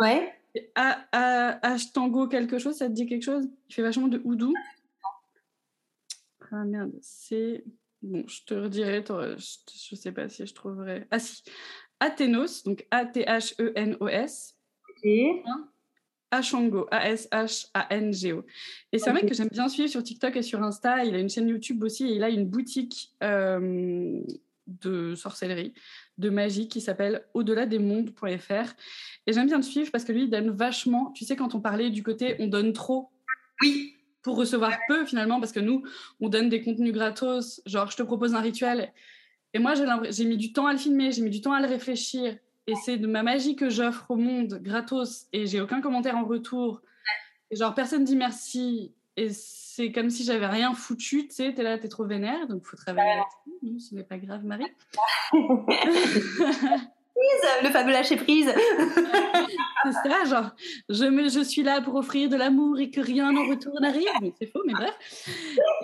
Ouais. 0.00 0.32
H 0.74 1.92
tango 1.92 2.28
quelque 2.28 2.58
chose, 2.58 2.76
ça 2.76 2.88
te 2.88 2.92
dit 2.92 3.06
quelque 3.06 3.24
chose? 3.24 3.46
Il 3.68 3.74
fait 3.74 3.82
vachement 3.82 4.08
de 4.08 4.20
houdou. 4.24 4.52
Ah 6.50 6.64
merde, 6.64 6.92
c'est... 7.02 7.64
Bon, 8.02 8.24
je 8.28 8.44
te 8.44 8.54
redirai, 8.54 9.04
je, 9.06 9.96
sais 9.96 10.12
pas 10.12 10.28
si 10.28 10.46
je 10.46 10.54
trouverai... 10.54 11.06
Ah 11.10 11.18
si, 11.18 11.42
Athénos, 11.98 12.62
donc 12.62 12.86
A-T-H-E-N-O-S. 12.90 14.56
Ok. 14.90 15.08
Ashango, 16.30 16.86
A-S-H-A-N-G-O. 16.90 18.44
Et 18.92 18.98
c'est 18.98 19.10
un 19.10 19.12
mec 19.12 19.26
que 19.26 19.34
j'aime 19.34 19.48
bien 19.50 19.68
suivre 19.68 19.88
sur 19.88 20.02
TikTok 20.02 20.36
et 20.36 20.42
sur 20.42 20.62
Insta. 20.62 21.04
Il 21.04 21.14
a 21.14 21.18
une 21.18 21.30
chaîne 21.30 21.48
YouTube 21.48 21.82
aussi 21.82 22.06
et 22.06 22.16
il 22.16 22.24
a 22.24 22.28
une 22.28 22.46
boutique 22.46 23.12
euh, 23.22 24.20
de 24.66 25.14
sorcellerie, 25.14 25.72
de 26.18 26.30
magie 26.30 26.68
qui 26.68 26.80
s'appelle 26.80 27.24
au-delà 27.34 27.66
des 27.66 27.78
mondes.fr. 27.78 28.74
Et 29.26 29.32
j'aime 29.32 29.46
bien 29.46 29.56
le 29.56 29.62
suivre 29.62 29.90
parce 29.92 30.04
que 30.04 30.12
lui, 30.12 30.24
il 30.24 30.30
donne 30.30 30.50
vachement. 30.50 31.12
Tu 31.12 31.24
sais, 31.24 31.36
quand 31.36 31.54
on 31.54 31.60
parlait 31.60 31.90
du 31.90 32.02
côté 32.02 32.36
on 32.40 32.48
donne 32.48 32.72
trop. 32.72 33.10
Oui. 33.62 33.92
Pour 34.22 34.36
recevoir 34.36 34.76
peu 34.88 35.06
finalement, 35.06 35.38
parce 35.38 35.52
que 35.52 35.60
nous, 35.60 35.84
on 36.20 36.28
donne 36.28 36.48
des 36.48 36.60
contenus 36.60 36.92
gratos. 36.92 37.62
Genre, 37.64 37.88
je 37.90 37.96
te 37.96 38.02
propose 38.02 38.34
un 38.34 38.40
rituel. 38.40 38.92
Et 39.54 39.60
moi, 39.60 39.74
j'ai 40.10 40.24
mis 40.24 40.36
du 40.36 40.52
temps 40.52 40.66
à 40.66 40.72
le 40.72 40.78
filmer, 40.78 41.12
j'ai 41.12 41.22
mis 41.22 41.30
du 41.30 41.40
temps 41.40 41.52
à 41.52 41.60
le 41.60 41.68
réfléchir 41.68 42.36
et 42.66 42.74
c'est 42.74 42.96
de 42.96 43.06
ma 43.06 43.22
magie 43.22 43.56
que 43.56 43.68
j'offre 43.68 44.10
au 44.10 44.16
monde 44.16 44.60
gratos 44.62 45.26
et 45.32 45.46
j'ai 45.46 45.60
aucun 45.60 45.80
commentaire 45.80 46.16
en 46.16 46.24
retour. 46.24 46.82
Et 47.50 47.56
genre, 47.56 47.74
personne 47.74 48.04
dit 48.04 48.16
merci. 48.16 48.92
Et 49.16 49.30
c'est 49.30 49.92
comme 49.92 50.10
si 50.10 50.24
j'avais 50.24 50.46
rien 50.46 50.74
foutu, 50.74 51.28
tu 51.28 51.34
sais, 51.34 51.54
t'es 51.54 51.62
là, 51.62 51.78
t'es 51.78 51.88
trop 51.88 52.04
vénère, 52.04 52.46
donc 52.48 52.64
faut 52.64 52.76
travailler 52.76 53.16
là-dessus. 53.16 53.80
Ce 53.80 53.94
n'est 53.94 54.04
pas 54.04 54.18
grave, 54.18 54.44
Marie. 54.44 54.66
le 57.62 57.70
fameux 57.70 57.92
lâcher 57.92 58.16
prise. 58.16 58.52
c'est 59.84 60.08
ça, 60.08 60.24
genre, 60.24 60.50
je, 60.88 61.04
me, 61.04 61.28
je 61.28 61.40
suis 61.40 61.62
là 61.62 61.80
pour 61.80 61.94
offrir 61.94 62.28
de 62.28 62.36
l'amour 62.36 62.78
et 62.78 62.90
que 62.90 63.00
rien 63.00 63.34
en 63.36 63.48
retour 63.48 63.80
n'arrive. 63.80 64.06
c'est 64.38 64.46
faux, 64.46 64.62
mais 64.66 64.72
bref. 64.72 64.94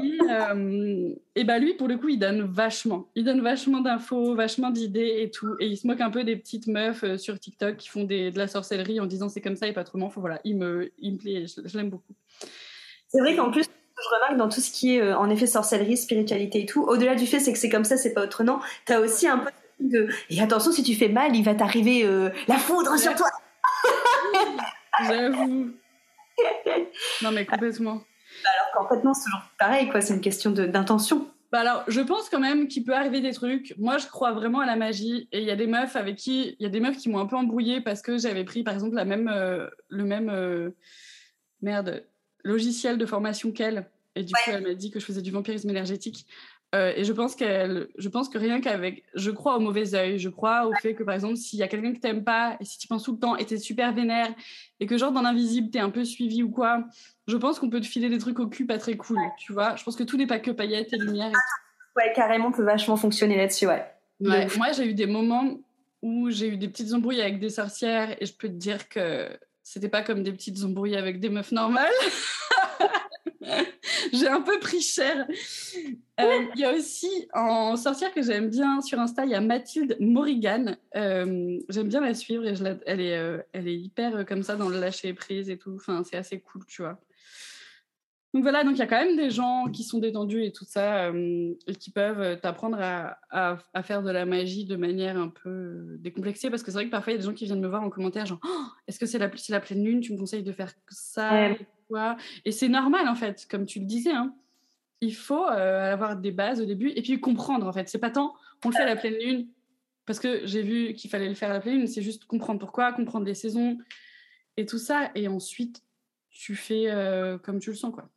Et, 0.02 0.18
euh, 0.30 1.14
et, 1.34 1.44
bah 1.44 1.58
lui, 1.58 1.74
pour 1.74 1.88
le 1.88 1.96
coup, 1.96 2.08
il 2.08 2.18
donne 2.18 2.42
vachement. 2.42 3.08
Il 3.14 3.24
donne 3.24 3.40
vachement 3.40 3.80
d'infos, 3.80 4.34
vachement 4.34 4.70
d'idées 4.70 5.18
et 5.20 5.30
tout. 5.30 5.54
Et 5.60 5.66
il 5.66 5.76
se 5.76 5.86
moque 5.86 6.00
un 6.00 6.10
peu 6.10 6.24
des 6.24 6.36
petites 6.36 6.66
meufs 6.66 7.04
euh, 7.04 7.16
sur 7.16 7.38
TikTok 7.38 7.76
qui 7.76 7.88
font 7.88 8.04
des, 8.04 8.30
de 8.30 8.38
la 8.38 8.48
sorcellerie 8.48 9.00
en 9.00 9.06
disant 9.06 9.28
c'est 9.28 9.40
comme 9.40 9.56
ça 9.56 9.66
et 9.66 9.72
pas 9.72 9.82
autrement. 9.82 10.10
Faut, 10.10 10.20
voilà, 10.20 10.40
il 10.44 10.56
me, 10.56 10.92
il 10.98 11.14
me 11.14 11.18
plaît, 11.18 11.46
je, 11.46 11.76
l'aime 11.76 11.90
beaucoup. 11.90 12.14
C'est 13.08 13.20
vrai 13.20 13.36
qu'en 13.36 13.50
plus, 13.50 13.64
je 13.64 14.14
remarque 14.14 14.36
dans 14.36 14.48
tout 14.48 14.60
ce 14.60 14.70
qui 14.70 14.96
est 14.96 15.00
euh, 15.00 15.16
en 15.16 15.30
effet 15.30 15.46
sorcellerie, 15.46 15.96
spiritualité 15.96 16.62
et 16.62 16.66
tout, 16.66 16.82
au-delà 16.82 17.14
du 17.14 17.26
fait 17.26 17.38
c'est 17.38 17.52
que 17.52 17.58
c'est 17.58 17.68
comme 17.68 17.84
ça, 17.84 17.96
c'est 17.96 18.14
pas 18.14 18.24
autrement, 18.24 18.60
tu 18.86 18.92
as 18.92 19.00
aussi 19.00 19.28
un 19.28 19.38
peu 19.38 19.50
et 20.30 20.40
attention, 20.40 20.72
si 20.72 20.82
tu 20.82 20.94
fais 20.94 21.08
mal, 21.08 21.34
il 21.34 21.44
va 21.44 21.54
t'arriver 21.54 22.04
euh, 22.04 22.30
la 22.48 22.58
foudre 22.58 22.98
sur 22.98 23.14
toi. 23.14 23.28
J'avoue. 25.06 25.70
Non, 27.22 27.30
mais 27.32 27.46
complètement. 27.46 28.02
Bah, 28.42 28.50
alors 28.54 28.88
qu'en 28.88 28.94
fait, 28.94 29.04
non, 29.04 29.14
c'est 29.14 29.24
toujours 29.24 29.42
pareil, 29.58 29.88
quoi. 29.88 30.00
C'est 30.00 30.14
une 30.14 30.20
question 30.20 30.50
d'intention. 30.50 31.28
Bah 31.52 31.60
alors, 31.60 31.84
je 31.86 32.00
pense 32.00 32.30
quand 32.30 32.40
même 32.40 32.66
qu'il 32.66 32.82
peut 32.82 32.94
arriver 32.94 33.20
des 33.20 33.32
trucs. 33.32 33.74
Moi, 33.76 33.98
je 33.98 34.06
crois 34.06 34.32
vraiment 34.32 34.60
à 34.60 34.66
la 34.66 34.74
magie. 34.74 35.28
Et 35.32 35.40
il 35.40 35.44
y 35.44 35.50
a 35.50 35.56
des 35.56 35.66
meufs 35.66 35.96
avec 35.96 36.16
qui, 36.16 36.56
il 36.58 36.62
y 36.62 36.66
a 36.66 36.70
des 36.70 36.80
meufs 36.80 36.96
qui 36.96 37.10
m'ont 37.10 37.18
un 37.18 37.26
peu 37.26 37.36
embrouillée 37.36 37.82
parce 37.82 38.00
que 38.00 38.16
j'avais 38.16 38.44
pris, 38.44 38.62
par 38.62 38.72
exemple, 38.72 38.94
la 38.94 39.04
même, 39.04 39.28
euh, 39.28 39.68
le 39.88 40.04
même, 40.04 40.30
euh, 40.30 40.70
merde, 41.60 42.04
logiciel 42.42 42.96
de 42.96 43.04
formation 43.04 43.52
qu'elle. 43.52 43.86
Et 44.14 44.24
du 44.24 44.32
coup, 44.32 44.40
elle 44.50 44.62
m'a 44.62 44.74
dit 44.74 44.90
que 44.90 44.98
je 44.98 45.04
faisais 45.04 45.20
du 45.20 45.30
vampirisme 45.30 45.68
énergétique. 45.68 46.26
Euh, 46.74 46.92
et 46.96 47.04
je 47.04 47.12
pense, 47.12 47.34
qu'elle, 47.34 47.88
je 47.98 48.08
pense 48.08 48.28
que 48.30 48.38
rien 48.38 48.60
qu'avec. 48.60 49.04
Je 49.14 49.30
crois 49.30 49.56
au 49.56 49.60
mauvais 49.60 49.94
œil. 49.94 50.18
Je 50.18 50.30
crois 50.30 50.66
au 50.66 50.72
fait 50.74 50.94
que, 50.94 51.02
par 51.02 51.14
exemple, 51.14 51.36
s'il 51.36 51.58
y 51.58 51.62
a 51.62 51.68
quelqu'un 51.68 51.92
que 51.92 51.98
t'aimes 51.98 52.24
pas, 52.24 52.56
et 52.60 52.64
si 52.64 52.78
tu 52.78 52.88
penses 52.88 53.02
tout 53.02 53.12
le 53.12 53.18
temps, 53.18 53.36
et 53.36 53.44
t'es 53.44 53.58
super 53.58 53.92
vénère, 53.92 54.32
et 54.80 54.86
que, 54.86 54.96
genre, 54.96 55.12
dans 55.12 55.20
l'invisible, 55.20 55.70
t'es 55.70 55.80
un 55.80 55.90
peu 55.90 56.04
suivi 56.04 56.42
ou 56.42 56.50
quoi, 56.50 56.84
je 57.26 57.36
pense 57.36 57.58
qu'on 57.58 57.68
peut 57.68 57.80
te 57.80 57.86
filer 57.86 58.08
des 58.08 58.18
trucs 58.18 58.38
au 58.38 58.46
cul 58.46 58.66
pas 58.66 58.78
très 58.78 58.96
cool. 58.96 59.18
Tu 59.38 59.52
vois 59.52 59.76
Je 59.76 59.84
pense 59.84 59.96
que 59.96 60.02
tout 60.02 60.16
n'est 60.16 60.26
pas 60.26 60.38
que 60.38 60.50
paillettes 60.50 60.92
et 60.94 60.98
lumière. 60.98 61.32
Ouais, 61.96 62.10
carrément, 62.14 62.50
peut 62.50 62.64
vachement 62.64 62.96
fonctionner 62.96 63.36
là-dessus, 63.36 63.66
ouais. 63.66 63.84
ouais. 64.20 64.48
Moi, 64.56 64.72
j'ai 64.72 64.86
eu 64.86 64.94
des 64.94 65.06
moments 65.06 65.58
où 66.00 66.30
j'ai 66.30 66.48
eu 66.48 66.56
des 66.56 66.68
petites 66.68 66.94
embrouilles 66.94 67.20
avec 67.20 67.38
des 67.38 67.50
sorcières, 67.50 68.16
et 68.20 68.24
je 68.24 68.32
peux 68.32 68.48
te 68.48 68.54
dire 68.54 68.88
que 68.88 69.28
c'était 69.62 69.90
pas 69.90 70.02
comme 70.02 70.22
des 70.22 70.32
petites 70.32 70.64
embrouilles 70.64 70.96
avec 70.96 71.20
des 71.20 71.28
meufs 71.28 71.52
normales. 71.52 71.92
j'ai 74.12 74.28
un 74.28 74.40
peu 74.40 74.58
pris 74.58 74.80
cher. 74.80 75.26
Euh, 76.22 76.46
il 76.54 76.60
y 76.60 76.64
a 76.64 76.72
aussi 76.72 77.28
en 77.34 77.76
sorcière 77.76 78.12
que 78.12 78.22
j'aime 78.22 78.48
bien 78.48 78.80
sur 78.80 78.98
Insta, 78.98 79.24
il 79.24 79.30
y 79.30 79.34
a 79.34 79.40
Mathilde 79.40 79.96
Morrigan. 80.00 80.76
Euh, 80.96 81.58
j'aime 81.68 81.88
bien 81.88 82.00
la 82.00 82.14
suivre 82.14 82.46
et 82.46 82.54
je 82.54 82.64
elle, 82.86 83.00
est, 83.00 83.16
euh, 83.16 83.38
elle 83.52 83.68
est 83.68 83.76
hyper 83.76 84.24
comme 84.26 84.42
ça 84.42 84.56
dans 84.56 84.68
le 84.68 84.78
lâcher 84.78 85.12
prise 85.14 85.50
et 85.50 85.58
tout. 85.58 85.74
Enfin, 85.76 86.02
c'est 86.04 86.16
assez 86.16 86.40
cool, 86.40 86.64
tu 86.66 86.82
vois. 86.82 87.00
Donc 88.34 88.44
voilà, 88.44 88.64
donc 88.64 88.76
il 88.76 88.78
y 88.78 88.82
a 88.82 88.86
quand 88.86 89.04
même 89.04 89.16
des 89.16 89.28
gens 89.28 89.66
qui 89.70 89.84
sont 89.84 89.98
détendus 89.98 90.42
et 90.42 90.52
tout 90.52 90.64
ça 90.64 91.10
et 91.10 91.74
qui 91.78 91.90
peuvent 91.90 92.40
t'apprendre 92.40 92.78
à, 92.80 93.18
à, 93.30 93.82
faire 93.82 94.02
de 94.02 94.10
la 94.10 94.24
magie 94.24 94.64
de 94.64 94.74
manière 94.74 95.18
un 95.18 95.28
peu 95.28 95.98
décomplexée 95.98 96.48
parce 96.48 96.62
que 96.62 96.70
c'est 96.70 96.78
vrai 96.78 96.86
que 96.86 96.90
parfois 96.90 97.12
il 97.12 97.16
y 97.16 97.18
a 97.18 97.20
des 97.20 97.26
gens 97.26 97.34
qui 97.34 97.44
viennent 97.44 97.60
me 97.60 97.68
voir 97.68 97.82
en 97.82 97.90
commentaire 97.90 98.24
genre 98.24 98.40
«Oh, 98.42 98.64
est-ce 98.88 98.98
que 98.98 99.04
c'est 99.04 99.18
la, 99.18 99.30
la 99.50 99.60
pleine 99.60 99.84
lune? 99.84 100.00
Tu 100.00 100.14
me 100.14 100.18
conseilles 100.18 100.42
de 100.42 100.52
faire 100.52 100.72
ça 100.88 101.50
et 102.44 102.52
c'est 102.52 102.68
normal, 102.68 103.08
en 103.08 103.14
fait, 103.14 103.46
comme 103.50 103.66
tu 103.66 103.80
le 103.80 103.86
disais. 103.86 104.12
Hein. 104.12 104.34
Il 105.02 105.14
faut 105.14 105.46
euh, 105.46 105.92
avoir 105.92 106.16
des 106.16 106.30
bases 106.30 106.60
au 106.60 106.64
début 106.64 106.90
et 106.94 107.02
puis 107.02 107.20
comprendre, 107.20 107.66
en 107.66 107.72
fait. 107.72 107.88
C'est 107.88 107.98
pas 107.98 108.10
tant, 108.10 108.34
on 108.64 108.68
le 108.68 108.74
fait 108.74 108.82
à 108.82 108.86
la 108.86 108.96
pleine 108.96 109.14
lune, 109.14 109.48
parce 110.06 110.20
que 110.20 110.46
j'ai 110.46 110.62
vu 110.62 110.94
qu'il 110.94 111.10
fallait 111.10 111.28
le 111.28 111.34
faire 111.34 111.50
à 111.50 111.54
la 111.54 111.60
pleine 111.60 111.78
lune, 111.78 111.86
c'est 111.88 112.02
juste 112.02 112.24
comprendre 112.24 112.60
pourquoi, 112.60 112.92
comprendre 112.92 113.26
les 113.26 113.34
saisons 113.34 113.78
et 114.56 114.64
tout 114.64 114.78
ça. 114.78 115.10
Et 115.16 115.26
ensuite, 115.26 115.82
tu 116.30 116.54
fais 116.54 116.84
euh, 116.86 117.36
comme 117.36 117.58
tu 117.58 117.70
le 117.70 117.76
sens, 117.76 117.92
quoi. 117.92 118.08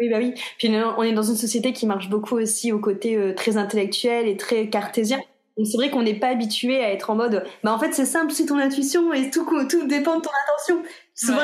Oui, 0.00 0.08
bah 0.08 0.18
oui. 0.18 0.32
Puis 0.58 0.68
on 0.68 1.02
est 1.02 1.12
dans 1.12 1.22
une 1.22 1.36
société 1.36 1.72
qui 1.72 1.84
marche 1.84 2.08
beaucoup 2.08 2.36
aussi 2.36 2.70
au 2.70 2.78
côté 2.78 3.16
euh, 3.16 3.34
très 3.34 3.56
intellectuel 3.56 4.28
et 4.28 4.36
très 4.36 4.68
cartésien. 4.70 5.18
c'est 5.56 5.76
vrai 5.76 5.90
qu'on 5.90 6.02
n'est 6.02 6.18
pas 6.18 6.28
habitué 6.28 6.84
à 6.84 6.92
être 6.92 7.10
en 7.10 7.16
mode, 7.16 7.44
bah 7.64 7.72
en 7.72 7.80
fait 7.80 7.92
c'est 7.92 8.04
simple, 8.04 8.32
c'est 8.32 8.46
ton 8.46 8.58
intuition 8.58 9.12
et 9.12 9.28
tout, 9.30 9.44
tout 9.68 9.88
dépend 9.88 10.18
de 10.18 10.22
ton 10.22 10.30
intention. 10.44 10.88
Souvent, 11.16 11.42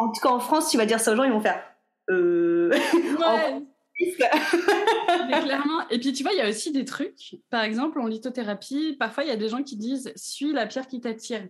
en 0.00 0.08
tout 0.08 0.20
cas 0.20 0.30
en 0.30 0.40
France, 0.40 0.70
tu 0.70 0.76
vas 0.76 0.86
dire 0.86 0.98
ça 0.98 1.12
aux 1.12 1.16
gens, 1.16 1.22
ils 1.22 1.32
vont 1.32 1.40
faire. 1.40 1.62
Euh... 2.10 2.70
Ouais. 3.18 3.62
Mais 5.28 5.40
clairement. 5.42 5.88
Et 5.90 5.98
puis 5.98 6.12
tu 6.12 6.22
vois, 6.22 6.32
il 6.32 6.38
y 6.38 6.42
a 6.42 6.48
aussi 6.48 6.72
des 6.72 6.84
trucs. 6.84 7.36
Par 7.50 7.62
exemple, 7.62 8.00
en 8.00 8.06
lithothérapie, 8.06 8.96
parfois 8.98 9.24
il 9.24 9.28
y 9.28 9.32
a 9.32 9.36
des 9.36 9.48
gens 9.48 9.62
qui 9.62 9.76
disent 9.76 10.12
suis 10.16 10.52
la 10.52 10.66
pierre 10.66 10.86
qui 10.86 11.00
t'attire. 11.00 11.46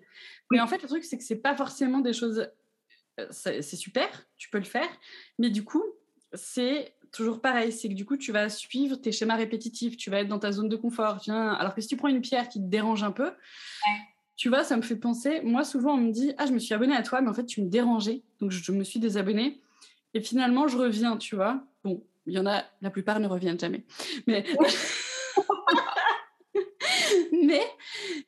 Mais 0.50 0.60
en 0.60 0.66
fait, 0.66 0.82
le 0.82 0.88
truc 0.88 1.04
c'est 1.04 1.18
que 1.18 1.24
c'est 1.24 1.36
pas 1.36 1.54
forcément 1.56 2.00
des 2.00 2.12
choses. 2.12 2.48
Euh, 3.20 3.26
c'est 3.30 3.62
super, 3.62 4.08
tu 4.36 4.48
peux 4.48 4.58
le 4.58 4.64
faire, 4.64 4.88
mais 5.38 5.50
du 5.50 5.64
coup, 5.64 5.82
c'est 6.32 6.94
toujours 7.12 7.40
pareil. 7.40 7.72
C'est 7.72 7.88
que 7.88 7.94
du 7.94 8.04
coup, 8.04 8.16
tu 8.16 8.32
vas 8.32 8.48
suivre 8.48 8.96
tes 8.96 9.12
schémas 9.12 9.36
répétitifs. 9.36 9.96
Tu 9.96 10.10
vas 10.10 10.20
être 10.20 10.28
dans 10.28 10.38
ta 10.38 10.52
zone 10.52 10.68
de 10.68 10.76
confort. 10.76 11.18
Alors 11.28 11.74
que 11.74 11.80
si 11.80 11.88
tu 11.88 11.96
prends 11.96 12.08
une 12.08 12.20
pierre 12.20 12.48
qui 12.48 12.60
te 12.60 12.66
dérange 12.66 13.02
un 13.02 13.12
peu, 13.12 13.32
tu 14.36 14.48
vois, 14.48 14.64
ça 14.64 14.76
me 14.76 14.82
fait 14.82 14.96
penser. 14.96 15.40
Moi, 15.42 15.64
souvent, 15.64 15.94
on 15.94 15.98
me 15.98 16.12
dit 16.12 16.32
Ah, 16.38 16.46
je 16.46 16.52
me 16.52 16.58
suis 16.58 16.74
abonnée 16.74 16.94
à 16.94 17.02
toi, 17.02 17.20
mais 17.20 17.28
en 17.28 17.34
fait, 17.34 17.46
tu 17.46 17.62
me 17.62 17.68
dérangeais. 17.68 18.22
Donc, 18.40 18.50
je 18.50 18.72
me 18.72 18.84
suis 18.84 19.00
désabonnée. 19.00 19.60
Et 20.14 20.20
finalement, 20.20 20.68
je 20.68 20.78
reviens, 20.78 21.16
tu 21.16 21.36
vois. 21.36 21.62
Il 22.28 22.34
y 22.34 22.38
en 22.38 22.46
a, 22.46 22.64
la 22.80 22.90
plupart 22.90 23.20
ne 23.20 23.26
reviennent 23.26 23.58
jamais. 23.58 23.84
Mais. 24.26 24.44
mais 27.32 27.62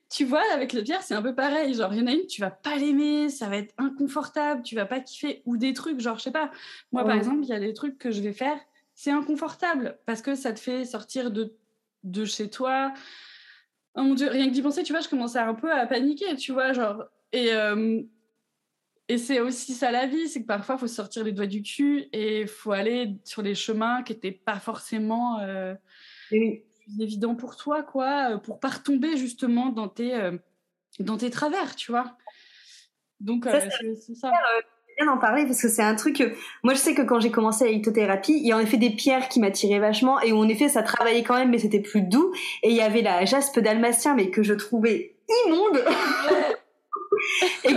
tu 0.09 0.25
vois, 0.25 0.43
avec 0.53 0.73
le 0.73 0.83
pierre, 0.83 1.03
c'est 1.03 1.15
un 1.15 1.23
peu 1.23 1.35
pareil. 1.35 1.75
Genre, 1.75 1.93
il 1.93 2.01
y 2.01 2.03
en 2.03 2.07
a 2.07 2.13
une, 2.13 2.27
tu 2.27 2.41
vas 2.41 2.51
pas 2.51 2.77
l'aimer, 2.77 3.29
ça 3.29 3.49
va 3.49 3.57
être 3.57 3.75
inconfortable, 3.79 4.63
tu 4.63 4.75
vas 4.75 4.87
pas 4.87 5.01
kiffer. 5.01 5.43
Ou 5.47 5.57
des 5.57 5.73
trucs, 5.73 6.01
genre, 6.01 6.19
je 6.19 6.25
sais 6.25 6.33
pas. 6.33 6.51
Moi, 6.93 7.05
par 7.05 7.15
exemple, 7.15 7.43
il 7.43 7.49
y 7.49 7.53
a 7.53 7.61
des 7.61 7.75
trucs 7.75 7.99
que 7.99 8.11
je 8.11 8.21
vais 8.21 8.33
faire, 8.33 8.59
c'est 8.95 9.11
inconfortable 9.11 9.99
parce 10.07 10.23
que 10.23 10.35
ça 10.35 10.53
te 10.53 10.61
fait 10.61 10.85
sortir 10.85 11.31
de, 11.31 11.55
de 12.03 12.25
chez 12.25 12.51
toi 12.51 12.93
oh 13.95 14.03
mon 14.03 14.15
dieu, 14.15 14.29
rien 14.29 14.49
que 14.49 14.53
d'y 14.53 14.63
penser, 14.63 14.83
tu 14.83 14.93
vois, 14.93 15.01
je 15.01 15.09
commençais 15.09 15.39
un 15.39 15.55
peu 15.55 15.73
à 15.73 15.87
paniquer, 15.87 16.37
tu 16.37 16.53
vois, 16.53 16.73
genre. 16.73 17.05
Et, 17.33 17.53
euh, 17.53 18.03
et 19.11 19.19
c'est 19.19 19.41
aussi 19.41 19.75
ça 19.75 19.91
la 19.91 20.07
vie, 20.07 20.29
c'est 20.29 20.43
que 20.43 20.47
parfois, 20.47 20.77
il 20.77 20.79
faut 20.79 20.87
sortir 20.87 21.25
les 21.25 21.33
doigts 21.33 21.49
du 21.49 21.63
cul 21.63 22.05
et 22.13 22.43
il 22.43 22.47
faut 22.47 22.71
aller 22.71 23.17
sur 23.25 23.43
des 23.43 23.57
chemins 23.57 24.05
qui 24.05 24.13
n'étaient 24.13 24.31
pas 24.31 24.61
forcément 24.61 25.41
euh, 25.41 25.75
évidents 26.31 27.35
pour 27.35 27.57
toi, 27.57 27.83
quoi, 27.83 28.39
pour 28.39 28.61
pas 28.61 28.69
retomber 28.69 29.17
justement 29.17 29.71
dans 29.71 29.89
tes, 29.89 30.15
euh, 30.15 30.39
dans 31.01 31.17
tes 31.17 31.29
travers, 31.29 31.75
tu 31.75 31.91
vois. 31.91 32.17
Donc, 33.19 33.49
c'est 33.51 34.15
ça. 34.15 34.31
d'en 35.05 35.19
parler 35.19 35.45
parce 35.45 35.61
que 35.61 35.69
c'est 35.69 35.83
un 35.83 35.97
truc 35.97 36.19
que 36.19 36.33
moi 36.63 36.75
je 36.75 36.79
sais 36.79 36.95
que 36.95 37.03
quand 37.03 37.19
j'ai 37.19 37.33
commencé 37.33 37.65
la 37.65 37.73
lithothérapie, 37.73 38.35
il 38.37 38.47
y 38.47 38.53
a 38.53 38.57
en 38.57 38.61
effet 38.61 38.77
des 38.77 38.91
pierres 38.91 39.29
qui 39.29 39.41
m'attiraient 39.41 39.81
vachement 39.81 40.21
et 40.21 40.31
où 40.31 40.37
en 40.37 40.47
effet 40.47 40.69
ça 40.69 40.85
travaillait 40.85 41.25
quand 41.25 41.37
même 41.37 41.51
mais 41.51 41.59
c'était 41.59 41.81
plus 41.81 42.03
doux. 42.03 42.33
Et 42.63 42.71
il 42.71 42.77
y 42.77 42.81
avait 42.81 43.03
la 43.03 43.25
jaspe 43.25 43.59
dalmatien 43.59 44.15
mais 44.15 44.31
que 44.31 44.45
je 44.45 44.55
trouvais 44.55 45.17
immonde. 45.47 45.83
Et 47.65 47.75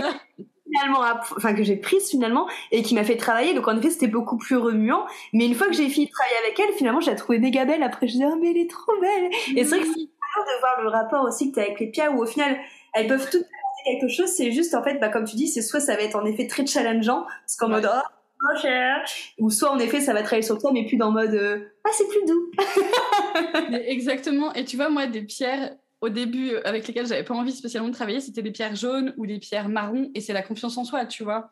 finalement 0.74 1.00
enfin 1.36 1.54
que 1.54 1.62
j'ai 1.62 1.76
prise 1.76 2.08
finalement 2.08 2.48
et 2.70 2.82
qui 2.82 2.94
m'a 2.94 3.04
fait 3.04 3.16
travailler. 3.16 3.54
Donc 3.54 3.68
en 3.68 3.76
effet 3.76 3.90
c'était 3.90 4.08
beaucoup 4.08 4.36
plus 4.36 4.56
remuant. 4.56 5.06
Mais 5.32 5.46
une 5.46 5.54
fois 5.54 5.68
que 5.68 5.74
j'ai 5.74 5.88
fini 5.88 6.06
de 6.06 6.10
travailler 6.10 6.36
avec 6.44 6.58
elle 6.60 6.74
finalement 6.74 7.00
je 7.00 7.10
la 7.10 7.16
trouvais 7.16 7.38
méga 7.38 7.64
belle. 7.64 7.82
Après 7.82 8.06
je 8.06 8.12
disais 8.12 8.26
oh 8.26 8.36
mais 8.40 8.50
elle 8.50 8.58
est 8.58 8.70
trop 8.70 8.92
belle. 9.00 9.30
Et 9.56 9.64
c'est 9.64 9.76
vrai 9.76 9.80
que 9.80 9.92
c'est 9.92 10.00
de 10.00 10.60
voir 10.60 10.82
le 10.82 10.88
rapport 10.88 11.24
aussi 11.24 11.50
que 11.50 11.54
tu 11.54 11.60
as 11.60 11.64
avec 11.64 11.80
les 11.80 11.86
pierres 11.86 12.14
où 12.14 12.22
au 12.22 12.26
final 12.26 12.56
elles 12.94 13.06
peuvent 13.06 13.28
toutes 13.30 13.46
quelque 13.84 14.08
chose, 14.08 14.28
c'est 14.28 14.50
juste 14.50 14.74
en 14.74 14.82
fait, 14.82 14.98
bah, 14.98 15.08
comme 15.08 15.24
tu 15.24 15.36
dis, 15.36 15.48
c'est 15.48 15.62
soit 15.62 15.80
ça 15.80 15.94
va 15.94 16.02
être 16.02 16.16
en 16.16 16.24
effet 16.24 16.46
très 16.46 16.66
challengeant, 16.66 17.24
parce 17.24 17.56
qu'en 17.56 17.68
mode 17.68 17.88
oh, 17.88 18.60
cher, 18.60 19.04
ou 19.38 19.50
soit 19.50 19.70
en 19.70 19.78
effet 19.78 20.00
ça 20.00 20.12
va 20.12 20.22
travailler 20.22 20.42
sur 20.42 20.58
toi, 20.58 20.70
mais 20.72 20.86
plus 20.86 20.96
dans 20.96 21.12
mode 21.12 21.34
euh, 21.34 21.68
ah 21.84 21.90
c'est 21.92 22.08
plus 22.08 22.24
doux. 22.26 22.50
Exactement. 23.86 24.52
Et 24.54 24.64
tu 24.64 24.76
vois 24.76 24.88
moi 24.88 25.06
des 25.06 25.22
pierres 25.22 25.76
au 26.00 26.08
début 26.08 26.50
euh, 26.50 26.60
avec 26.64 26.86
lesquelles 26.86 27.06
j'avais 27.06 27.24
pas 27.24 27.34
envie 27.34 27.52
spécialement 27.52 27.88
de 27.88 27.94
travailler, 27.94 28.20
c'était 28.20 28.42
des 28.42 28.52
pierres 28.52 28.76
jaunes 28.76 29.14
ou 29.16 29.26
des 29.26 29.38
pierres 29.38 29.68
marron, 29.68 30.10
et 30.14 30.20
c'est 30.20 30.32
la 30.32 30.42
confiance 30.42 30.76
en 30.76 30.84
soi, 30.84 31.06
tu 31.06 31.24
vois. 31.24 31.48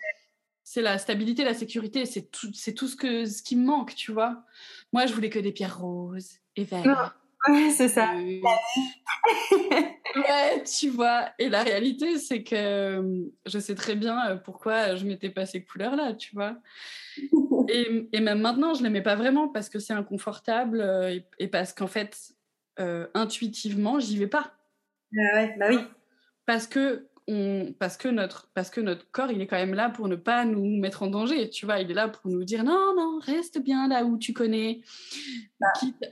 C'est 0.64 0.82
la 0.82 0.98
stabilité, 0.98 1.44
la 1.44 1.54
sécurité, 1.54 2.06
c'est 2.06 2.30
tout, 2.30 2.50
c'est 2.54 2.74
tout 2.74 2.86
ce 2.86 2.96
que 2.96 3.24
ce 3.24 3.42
qui 3.42 3.56
me 3.56 3.64
manque, 3.64 3.94
tu 3.94 4.12
vois. 4.12 4.44
Moi, 4.92 5.06
je 5.06 5.14
voulais 5.14 5.30
que 5.30 5.40
des 5.40 5.52
pierres 5.52 5.78
roses 5.78 6.38
et 6.56 6.64
vertes. 6.64 6.86
Ouais, 7.48 7.70
c'est 7.70 7.88
ça. 7.88 8.14
ouais, 10.16 10.62
tu 10.64 10.90
vois. 10.90 11.30
Et 11.38 11.48
la 11.48 11.64
réalité, 11.64 12.18
c'est 12.18 12.44
que 12.44 12.54
euh, 12.54 13.24
je 13.46 13.58
sais 13.58 13.74
très 13.74 13.96
bien 13.96 14.28
euh, 14.28 14.36
pourquoi 14.36 14.94
je 14.94 15.04
m'étais 15.04 15.30
pas 15.30 15.44
ces 15.44 15.64
couleurs-là, 15.64 16.14
tu 16.14 16.34
vois. 16.34 16.56
Et, 17.68 18.08
et, 18.12 18.20
même 18.20 18.40
maintenant, 18.40 18.74
je 18.74 18.82
l'aimais 18.82 19.02
pas 19.02 19.14
vraiment 19.14 19.48
parce 19.48 19.68
que 19.68 19.78
c'est 19.78 19.92
inconfortable 19.92 20.80
euh, 20.80 21.20
et, 21.38 21.46
parce 21.46 21.72
qu'en 21.72 21.86
fait, 21.86 22.34
intuitivement, 22.78 24.00
j'y 24.00 24.18
vais 24.18 24.26
pas. 24.26 24.54
Ah 25.14 25.36
ouais, 25.36 25.54
bah 25.58 25.66
oui. 25.70 25.78
Parce 26.46 26.66
que 26.66 27.08
parce 27.78 27.96
que 27.96 28.08
notre 28.08 28.50
parce 28.52 28.70
que 28.70 28.80
notre 28.80 29.08
corps 29.10 29.30
il 29.30 29.40
est 29.40 29.46
quand 29.46 29.56
même 29.56 29.74
là 29.74 29.90
pour 29.90 30.08
ne 30.08 30.16
pas 30.16 30.44
nous 30.44 30.64
mettre 30.78 31.04
en 31.04 31.06
danger 31.06 31.48
tu 31.50 31.66
vois 31.66 31.78
il 31.78 31.90
est 31.90 31.94
là 31.94 32.08
pour 32.08 32.30
nous 32.30 32.42
dire 32.42 32.64
non 32.64 32.94
non 32.96 33.20
reste 33.20 33.60
bien 33.60 33.86
là 33.86 34.04
où 34.04 34.18
tu 34.18 34.32
connais 34.32 34.80
bah. 35.60 35.68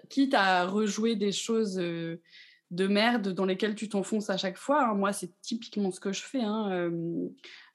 quitte, 0.09 0.35
à 0.35 0.67
rejouer 0.67 1.17
des 1.17 1.33
choses 1.33 1.81
euh, 1.81 2.21
de 2.71 2.87
merde 2.87 3.31
dans 3.31 3.45
lesquelles 3.45 3.75
tu 3.75 3.89
t'enfonces 3.89 4.31
à 4.31 4.37
chaque 4.37 4.57
fois 4.57 4.85
hein. 4.85 4.95
moi 4.95 5.13
c'est 5.13 5.33
typiquement 5.41 5.91
ce 5.91 5.99
que 5.99 6.13
je 6.13 6.23
fais 6.23 6.43
hein, 6.43 6.71
euh, 6.71 7.29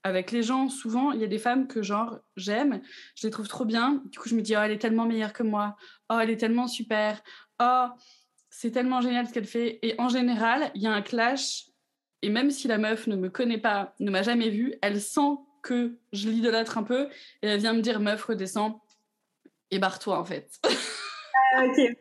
avec 0.03 0.31
les 0.31 0.41
gens 0.41 0.69
souvent 0.69 1.11
il 1.11 1.19
y 1.19 1.25
a 1.25 1.27
des 1.27 1.37
femmes 1.37 1.67
que 1.67 1.83
genre 1.83 2.19
j'aime 2.37 2.81
je 3.15 3.27
les 3.27 3.31
trouve 3.31 3.49
trop 3.49 3.65
bien 3.65 4.01
du 4.05 4.17
coup 4.17 4.29
je 4.29 4.35
me 4.35 4.41
dis 4.41 4.55
oh 4.55 4.61
elle 4.61 4.71
est 4.71 4.79
tellement 4.79 5.05
meilleure 5.05 5.33
que 5.33 5.43
moi 5.43 5.75
oh 6.09 6.17
elle 6.21 6.29
est 6.29 6.37
tellement 6.37 6.69
super 6.69 7.21
oh 7.61 7.87
c'est 8.57 8.71
tellement 8.71 9.01
génial 9.01 9.27
ce 9.27 9.33
qu'elle 9.33 9.45
fait 9.45 9.79
et 9.81 9.95
en 9.99 10.07
général 10.07 10.71
il 10.75 10.81
y 10.81 10.87
a 10.87 10.91
un 10.91 11.01
clash 11.01 11.65
et 12.21 12.29
même 12.29 12.51
si 12.51 12.67
la 12.69 12.77
meuf 12.77 13.05
ne 13.07 13.15
me 13.17 13.29
connaît 13.29 13.57
pas, 13.57 13.93
ne 13.99 14.09
m'a 14.09 14.23
jamais 14.23 14.49
vue, 14.49 14.73
elle 14.81 15.01
sent 15.01 15.37
que 15.61 15.97
je 16.13 16.29
l'idolâtre 16.29 16.77
un 16.77 16.83
peu 16.83 17.09
et 17.41 17.47
elle 17.47 17.59
vient 17.59 17.73
me 17.73 17.81
dire 17.81 17.99
meuf 17.99 18.23
redescends 18.23 18.81
et 19.71 19.79
barre-toi 19.79 20.17
en 20.17 20.23
fait. 20.23 20.49
ah, 20.63 21.65
ok. 21.65 21.95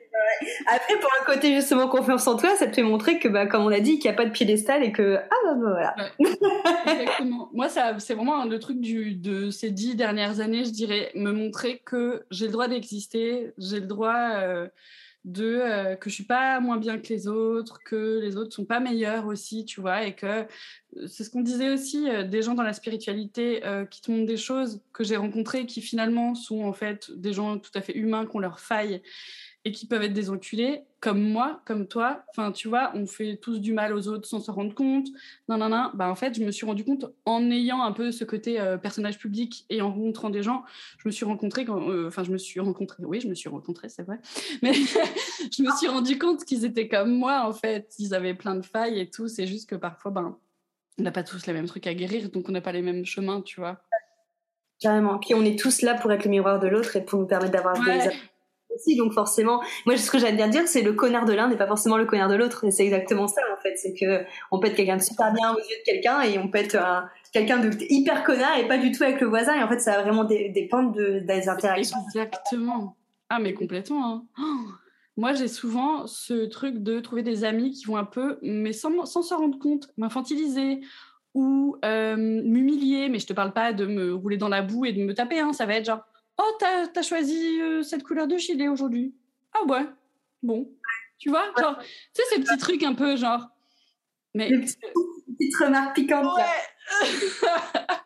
Après, 0.66 0.98
pour 0.98 1.10
un 1.20 1.24
côté 1.24 1.54
justement 1.54 1.88
confiance 1.88 2.26
en 2.28 2.36
toi, 2.36 2.54
ça 2.56 2.66
te 2.66 2.74
fait 2.74 2.82
montrer 2.82 3.18
que, 3.18 3.28
bah, 3.28 3.46
comme 3.46 3.64
on 3.64 3.72
a 3.72 3.80
dit, 3.80 3.98
qu'il 3.98 4.10
n'y 4.10 4.14
a 4.14 4.16
pas 4.16 4.24
de 4.24 4.30
piédestal 4.30 4.82
et 4.82 4.90
que 4.90 5.16
ah 5.16 5.34
bah, 5.44 5.54
bah 5.54 5.70
voilà. 5.70 5.94
Exactement. 6.86 7.50
Moi, 7.52 7.68
ça, 7.68 7.98
c'est 7.98 8.14
vraiment 8.14 8.44
le 8.44 8.58
truc 8.58 8.80
du, 8.80 9.14
de 9.14 9.50
ces 9.50 9.70
dix 9.70 9.94
dernières 9.96 10.40
années, 10.40 10.64
je 10.64 10.70
dirais, 10.70 11.12
me 11.14 11.30
montrer 11.30 11.82
que 11.84 12.24
j'ai 12.30 12.46
le 12.46 12.52
droit 12.52 12.68
d'exister, 12.68 13.52
j'ai 13.58 13.80
le 13.80 13.86
droit. 13.86 14.16
Euh, 14.34 14.68
euh, 15.26 15.96
que 15.96 16.10
je 16.10 16.14
suis 16.14 16.24
pas 16.24 16.60
moins 16.60 16.76
bien 16.76 16.98
que 16.98 17.08
les 17.08 17.26
autres, 17.28 17.80
que 17.82 18.20
les 18.22 18.36
autres 18.36 18.52
sont 18.52 18.66
pas 18.66 18.80
meilleurs 18.80 19.26
aussi, 19.26 19.64
tu 19.64 19.80
vois, 19.80 20.04
et 20.04 20.14
que 20.14 20.26
euh, 20.26 21.06
c'est 21.06 21.24
ce 21.24 21.30
qu'on 21.30 21.40
disait 21.40 21.70
aussi 21.70 22.10
euh, 22.10 22.24
des 22.24 22.42
gens 22.42 22.54
dans 22.54 22.62
la 22.62 22.74
spiritualité 22.74 23.62
qui 23.90 24.02
te 24.02 24.10
montrent 24.10 24.26
des 24.26 24.36
choses 24.36 24.82
que 24.92 25.02
j'ai 25.02 25.16
rencontrées 25.16 25.66
qui 25.66 25.80
finalement 25.80 26.34
sont 26.34 26.62
en 26.62 26.72
fait 26.72 27.10
des 27.16 27.32
gens 27.32 27.58
tout 27.58 27.70
à 27.74 27.80
fait 27.80 27.96
humains 27.96 28.26
qui 28.26 28.36
ont 28.36 28.40
leurs 28.40 28.60
failles 28.60 29.02
et 29.64 29.72
qui 29.72 29.86
peuvent 29.86 30.02
être 30.02 30.12
des 30.12 30.28
enculés, 30.28 30.82
comme 31.00 31.22
moi, 31.22 31.62
comme 31.64 31.86
toi. 31.86 32.22
Enfin, 32.30 32.52
tu 32.52 32.68
vois, 32.68 32.92
on 32.94 33.06
fait 33.06 33.36
tous 33.36 33.60
du 33.60 33.72
mal 33.72 33.94
aux 33.94 34.08
autres 34.08 34.28
sans 34.28 34.40
se 34.40 34.50
rendre 34.50 34.74
compte. 34.74 35.08
Non, 35.48 35.56
non, 35.56 35.70
non. 35.70 35.90
Bah, 35.94 36.10
en 36.10 36.14
fait, 36.14 36.34
je 36.34 36.44
me 36.44 36.50
suis 36.50 36.66
rendu 36.66 36.84
compte 36.84 37.06
en 37.24 37.50
ayant 37.50 37.82
un 37.82 37.92
peu 37.92 38.12
ce 38.12 38.24
côté 38.24 38.60
euh, 38.60 38.76
personnage 38.76 39.18
public 39.18 39.64
et 39.70 39.80
en 39.80 39.90
rencontrant 39.90 40.28
des 40.28 40.42
gens, 40.42 40.64
je 40.98 41.08
me 41.08 41.12
suis 41.12 41.24
rencontrée, 41.24 41.64
euh, 41.68 42.08
enfin, 42.08 42.24
je 42.24 42.30
me 42.30 42.38
suis 42.38 42.60
rencontrée, 42.60 43.04
oui, 43.06 43.20
je 43.20 43.28
me 43.28 43.34
suis 43.34 43.48
rencontrée, 43.48 43.88
c'est 43.88 44.02
vrai. 44.02 44.18
Mais 44.62 44.72
je 45.52 45.62
me 45.62 45.74
suis 45.76 45.88
rendu 45.88 46.18
compte 46.18 46.44
qu'ils 46.44 46.66
étaient 46.66 46.88
comme 46.88 47.14
moi, 47.14 47.46
en 47.46 47.52
fait. 47.52 47.94
Ils 47.98 48.14
avaient 48.14 48.34
plein 48.34 48.54
de 48.54 48.64
failles 48.64 49.00
et 49.00 49.08
tout. 49.08 49.28
C'est 49.28 49.46
juste 49.46 49.68
que 49.68 49.76
parfois, 49.76 50.10
ben, 50.10 50.36
on 50.98 51.02
n'a 51.02 51.10
pas 51.10 51.22
tous 51.22 51.46
les 51.46 51.54
mêmes 51.54 51.66
trucs 51.66 51.86
à 51.86 51.94
guérir, 51.94 52.30
donc 52.30 52.48
on 52.48 52.52
n'a 52.52 52.60
pas 52.60 52.72
les 52.72 52.82
mêmes 52.82 53.06
chemins, 53.06 53.40
tu 53.40 53.60
vois. 53.60 53.80
Carrément. 54.80 55.18
Puis 55.18 55.34
on 55.34 55.42
est 55.42 55.58
tous 55.58 55.80
là 55.80 55.94
pour 55.94 56.12
être 56.12 56.24
le 56.24 56.30
miroir 56.30 56.60
de 56.60 56.68
l'autre 56.68 56.96
et 56.96 57.04
pour 57.04 57.18
nous 57.18 57.26
permettre 57.26 57.52
d'avoir 57.52 57.82
des 57.82 58.10
donc 58.96 59.12
forcément, 59.12 59.60
moi 59.86 59.96
ce 59.96 60.10
que 60.10 60.18
j'aime 60.18 60.36
bien 60.36 60.48
dire, 60.48 60.66
c'est 60.66 60.82
le 60.82 60.92
connard 60.92 61.24
de 61.24 61.32
l'un 61.32 61.48
n'est 61.48 61.56
pas 61.56 61.66
forcément 61.66 61.96
le 61.96 62.06
connard 62.06 62.28
de 62.28 62.34
l'autre, 62.34 62.64
et 62.64 62.70
c'est 62.70 62.84
exactement 62.84 63.26
ça 63.26 63.40
en 63.56 63.60
fait, 63.60 63.76
c'est 63.76 63.94
que 63.94 64.24
on 64.50 64.60
être 64.62 64.74
quelqu'un 64.74 64.96
de 64.96 65.02
super 65.02 65.32
bien 65.32 65.52
aux 65.52 65.58
yeux 65.58 65.78
de 65.80 65.84
quelqu'un 65.84 66.22
et 66.22 66.38
on 66.38 66.48
peut 66.48 66.58
être 66.58 66.76
quelqu'un 67.32 67.58
de 67.58 67.70
hyper 67.88 68.24
connard 68.24 68.58
et 68.58 68.68
pas 68.68 68.78
du 68.78 68.92
tout 68.92 69.02
avec 69.02 69.20
le 69.20 69.26
voisin, 69.26 69.54
et 69.58 69.62
en 69.62 69.68
fait 69.68 69.80
ça 69.80 69.96
va 69.96 70.02
vraiment 70.02 70.24
dépendre 70.24 70.92
de, 70.92 71.20
des 71.20 71.48
interactions. 71.48 71.98
Exactement. 72.06 72.96
Ah 73.28 73.38
mais 73.38 73.54
complètement. 73.54 74.06
Hein. 74.06 74.24
Moi 75.16 75.32
j'ai 75.32 75.48
souvent 75.48 76.06
ce 76.06 76.46
truc 76.46 76.82
de 76.82 77.00
trouver 77.00 77.22
des 77.22 77.44
amis 77.44 77.70
qui 77.70 77.86
vont 77.86 77.96
un 77.96 78.04
peu, 78.04 78.38
mais 78.42 78.72
sans, 78.72 79.04
sans 79.06 79.22
se 79.22 79.34
rendre 79.34 79.58
compte, 79.58 79.88
m'infantiliser 79.96 80.80
ou 81.34 81.76
euh, 81.84 82.16
m'humilier, 82.16 83.08
mais 83.08 83.18
je 83.18 83.26
te 83.26 83.32
parle 83.32 83.52
pas 83.52 83.72
de 83.72 83.86
me 83.86 84.14
rouler 84.14 84.36
dans 84.36 84.48
la 84.48 84.62
boue 84.62 84.84
et 84.84 84.92
de 84.92 85.00
me 85.02 85.14
taper, 85.14 85.40
hein, 85.40 85.52
ça 85.52 85.66
va 85.66 85.74
être 85.74 85.86
genre 85.86 86.04
Oh, 86.38 86.56
t'as 86.58 86.86
as 86.94 87.02
choisi 87.02 87.60
euh, 87.60 87.82
cette 87.82 88.02
couleur 88.02 88.26
de 88.26 88.36
gilet 88.36 88.68
aujourd'hui. 88.68 89.14
Ah 89.52 89.64
ouais, 89.66 89.86
bon. 90.42 90.70
Tu 91.18 91.30
vois, 91.30 91.52
genre, 91.58 91.78
tu 91.78 91.86
sais, 92.14 92.22
ces 92.30 92.40
petits 92.40 92.58
trucs 92.58 92.82
un 92.82 92.94
peu 92.94 93.16
genre. 93.16 93.48
Mais. 94.34 94.50
Des 94.50 94.60
petites 94.60 95.56
remarques 95.60 95.94
piquantes. 95.94 96.36
Ouais. 96.36 97.08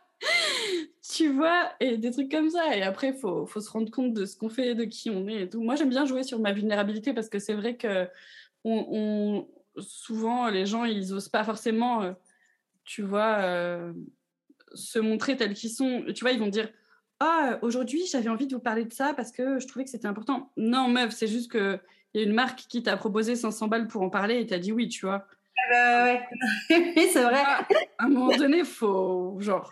tu 1.10 1.30
vois, 1.30 1.72
et 1.80 1.96
des 1.96 2.10
trucs 2.10 2.30
comme 2.30 2.50
ça. 2.50 2.76
Et 2.76 2.82
après, 2.82 3.08
il 3.08 3.14
faut, 3.14 3.46
faut, 3.46 3.60
se 3.60 3.70
rendre 3.70 3.90
compte 3.90 4.12
de 4.12 4.24
ce 4.24 4.36
qu'on 4.36 4.50
fait, 4.50 4.74
de 4.74 4.84
qui 4.84 5.10
on 5.10 5.26
est 5.26 5.42
et 5.42 5.48
tout. 5.48 5.62
Moi, 5.62 5.74
j'aime 5.76 5.88
bien 5.88 6.04
jouer 6.04 6.22
sur 6.22 6.38
ma 6.38 6.52
vulnérabilité 6.52 7.14
parce 7.14 7.28
que 7.28 7.38
c'est 7.38 7.54
vrai 7.54 7.76
que 7.76 8.06
on, 8.64 9.48
souvent, 9.78 10.48
les 10.48 10.66
gens, 10.66 10.84
ils 10.84 11.12
osent 11.12 11.28
pas 11.28 11.44
forcément, 11.44 12.02
euh, 12.02 12.12
tu 12.84 13.02
vois, 13.02 13.38
euh, 13.38 13.92
se 14.74 14.98
montrer 14.98 15.36
tels 15.36 15.54
qu'ils 15.54 15.70
sont. 15.70 16.04
Tu 16.14 16.20
vois, 16.22 16.32
ils 16.32 16.40
vont 16.40 16.48
dire 16.48 16.70
ah, 17.20 17.58
aujourd'hui, 17.62 18.06
j'avais 18.10 18.28
envie 18.28 18.46
de 18.46 18.54
vous 18.54 18.60
parler 18.60 18.84
de 18.84 18.92
ça 18.92 19.12
parce 19.14 19.32
que 19.32 19.58
je 19.58 19.66
trouvais 19.66 19.84
que 19.84 19.90
c'était 19.90 20.06
important. 20.06 20.52
Non, 20.56 20.88
meuf, 20.88 21.12
c'est 21.12 21.26
juste 21.26 21.50
qu'il 21.50 21.80
y 22.14 22.20
a 22.20 22.22
une 22.22 22.32
marque 22.32 22.60
qui 22.68 22.82
t'a 22.82 22.96
proposé 22.96 23.34
500 23.34 23.66
balles 23.68 23.88
pour 23.88 24.02
en 24.02 24.10
parler 24.10 24.40
et 24.40 24.46
t'as 24.46 24.58
dit 24.58 24.72
oui, 24.72 24.88
tu 24.88 25.06
vois. 25.06 25.26
Ah 25.56 25.70
bah 25.70 26.04
ouais, 26.04 26.22
oui, 26.96 27.08
c'est 27.12 27.22
vrai. 27.22 27.42
Ah, 27.44 27.66
à 27.98 28.04
un 28.04 28.08
moment 28.08 28.36
donné, 28.36 28.62
faut, 28.62 29.36
genre, 29.40 29.68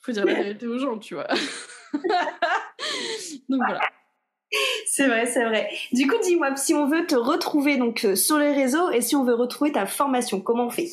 faut 0.00 0.12
dire 0.12 0.24
la 0.24 0.34
vérité 0.34 0.66
aux 0.66 0.78
gens, 0.78 0.98
tu 0.98 1.14
vois. 1.14 1.26
donc 3.48 3.60
voilà. 3.66 3.80
C'est 4.86 5.08
vrai, 5.08 5.26
c'est 5.26 5.44
vrai. 5.44 5.68
Du 5.92 6.06
coup, 6.06 6.16
dis-moi, 6.22 6.54
si 6.56 6.74
on 6.74 6.86
veut 6.86 7.06
te 7.06 7.16
retrouver 7.16 7.76
donc 7.76 8.04
euh, 8.04 8.14
sur 8.14 8.38
les 8.38 8.52
réseaux 8.52 8.90
et 8.90 9.00
si 9.00 9.16
on 9.16 9.24
veut 9.24 9.34
retrouver 9.34 9.72
ta 9.72 9.86
formation, 9.86 10.40
comment 10.40 10.66
on 10.66 10.70
fait? 10.70 10.88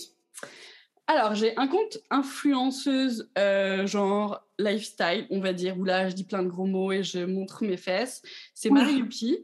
Alors, 1.12 1.36
j'ai 1.36 1.58
un 1.58 1.68
compte 1.68 1.98
influenceuse, 2.10 3.30
euh, 3.38 3.86
genre 3.86 4.48
lifestyle, 4.58 5.28
on 5.30 5.42
va 5.42 5.52
dire, 5.52 5.78
où 5.78 5.84
là, 5.84 6.08
je 6.08 6.16
dis 6.16 6.24
plein 6.24 6.42
de 6.42 6.48
gros 6.48 6.66
mots 6.66 6.94
et 6.94 7.04
je 7.04 7.20
montre 7.20 7.66
mes 7.66 7.76
fesses. 7.76 8.22
C'est 8.54 8.70
Marie 8.70 8.96
Youpi. 8.96 9.40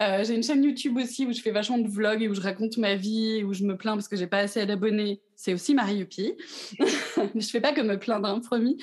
Euh, 0.00 0.24
j'ai 0.24 0.34
une 0.34 0.42
chaîne 0.42 0.64
YouTube 0.64 0.96
aussi 0.96 1.26
où 1.26 1.32
je 1.32 1.42
fais 1.42 1.50
vachement 1.50 1.76
de 1.76 1.88
vlogs 1.88 2.22
et 2.22 2.28
où 2.28 2.34
je 2.34 2.40
raconte 2.40 2.78
ma 2.78 2.94
vie, 2.94 3.44
où 3.44 3.52
je 3.52 3.64
me 3.64 3.76
plains 3.76 3.92
parce 3.92 4.08
que 4.08 4.16
j'ai 4.16 4.26
pas 4.26 4.38
assez 4.38 4.64
d'abonnés. 4.64 5.20
C'est 5.34 5.52
aussi 5.52 5.74
Marie 5.74 5.96
Youpi. 5.96 6.34
je 6.78 7.46
fais 7.46 7.60
pas 7.60 7.72
que 7.72 7.82
me 7.82 7.98
plaindre, 7.98 8.28
hein, 8.28 8.40
promis. 8.40 8.82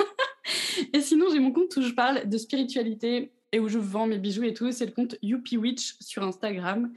et 0.94 1.02
sinon, 1.02 1.26
j'ai 1.30 1.38
mon 1.38 1.52
compte 1.52 1.76
où 1.76 1.82
je 1.82 1.92
parle 1.92 2.26
de 2.26 2.38
spiritualité 2.38 3.32
et 3.52 3.58
où 3.58 3.68
je 3.68 3.78
vends 3.78 4.06
mes 4.06 4.18
bijoux 4.18 4.44
et 4.44 4.54
tout. 4.54 4.72
C'est 4.72 4.86
le 4.86 4.92
compte 4.92 5.16
Youpi 5.20 5.58
Witch 5.58 5.96
sur 6.00 6.22
Instagram. 6.22 6.90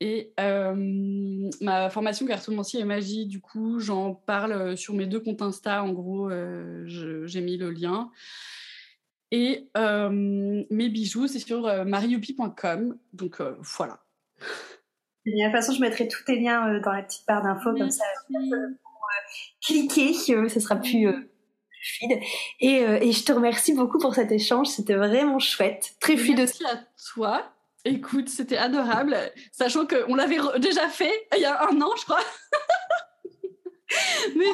Et 0.00 0.34
euh, 0.38 1.50
ma 1.62 1.88
formation 1.88 2.26
cartomancie 2.26 2.78
et 2.78 2.84
magie, 2.84 3.26
du 3.26 3.40
coup, 3.40 3.80
j'en 3.80 4.14
parle 4.14 4.52
euh, 4.52 4.76
sur 4.76 4.92
mes 4.92 5.06
deux 5.06 5.20
comptes 5.20 5.40
Insta. 5.40 5.82
En 5.82 5.92
gros, 5.92 6.30
euh, 6.30 6.82
j'ai 6.86 7.40
mis 7.40 7.56
le 7.56 7.70
lien. 7.70 8.10
Et 9.32 9.68
mes 9.74 10.88
bijoux, 10.88 11.26
c'est 11.26 11.40
sur 11.40 11.84
marioupi.com. 11.84 12.96
Donc 13.12 13.40
voilà. 13.60 13.98
De 15.26 15.32
toute 15.32 15.52
façon, 15.52 15.72
je 15.72 15.80
mettrai 15.80 16.06
tous 16.06 16.24
tes 16.24 16.38
liens 16.38 16.78
dans 16.78 16.92
la 16.92 17.02
petite 17.02 17.26
barre 17.26 17.42
d'infos, 17.42 17.74
comme 17.74 17.90
ça, 17.90 18.04
pour 18.28 19.08
cliquer, 19.66 20.12
ce 20.14 20.60
sera 20.60 20.76
plus 20.76 21.08
fluide. 21.82 22.20
Et, 22.60 22.76
et, 22.76 23.12
je 23.12 23.24
te 23.24 23.32
remercie 23.32 23.74
beaucoup 23.74 23.98
pour 23.98 24.14
cet 24.14 24.30
échange, 24.30 24.68
c'était 24.68 24.94
vraiment 24.94 25.40
chouette, 25.40 25.96
très 25.98 26.16
fluide 26.16 26.38
Merci 26.38 26.64
à 26.64 26.78
toi. 27.12 27.55
Écoute, 27.86 28.28
c'était 28.28 28.56
adorable, 28.56 29.16
sachant 29.52 29.86
qu'on 29.86 30.16
l'avait 30.16 30.38
déjà 30.58 30.88
fait 30.88 31.12
il 31.36 31.42
y 31.42 31.44
a 31.44 31.68
un 31.68 31.80
an, 31.80 31.90
je 31.96 32.04
crois. 32.04 32.18
Mais 34.36 34.44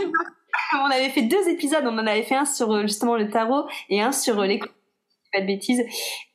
on 0.75 0.91
avait 0.91 1.09
fait 1.09 1.23
deux 1.23 1.49
épisodes, 1.49 1.83
on 1.85 1.99
en 1.99 2.07
avait 2.07 2.25
fait 2.25 2.35
un 2.35 2.45
sur 2.45 2.71
euh, 2.71 2.83
justement 2.83 3.17
le 3.17 3.31
tarot 3.31 3.67
et 3.89 4.03
un 4.03 4.13
sur 4.13 4.39
euh, 4.39 4.47
les 4.47 4.59
pas 4.59 5.41
de 5.41 5.47
bêtises. 5.47 5.83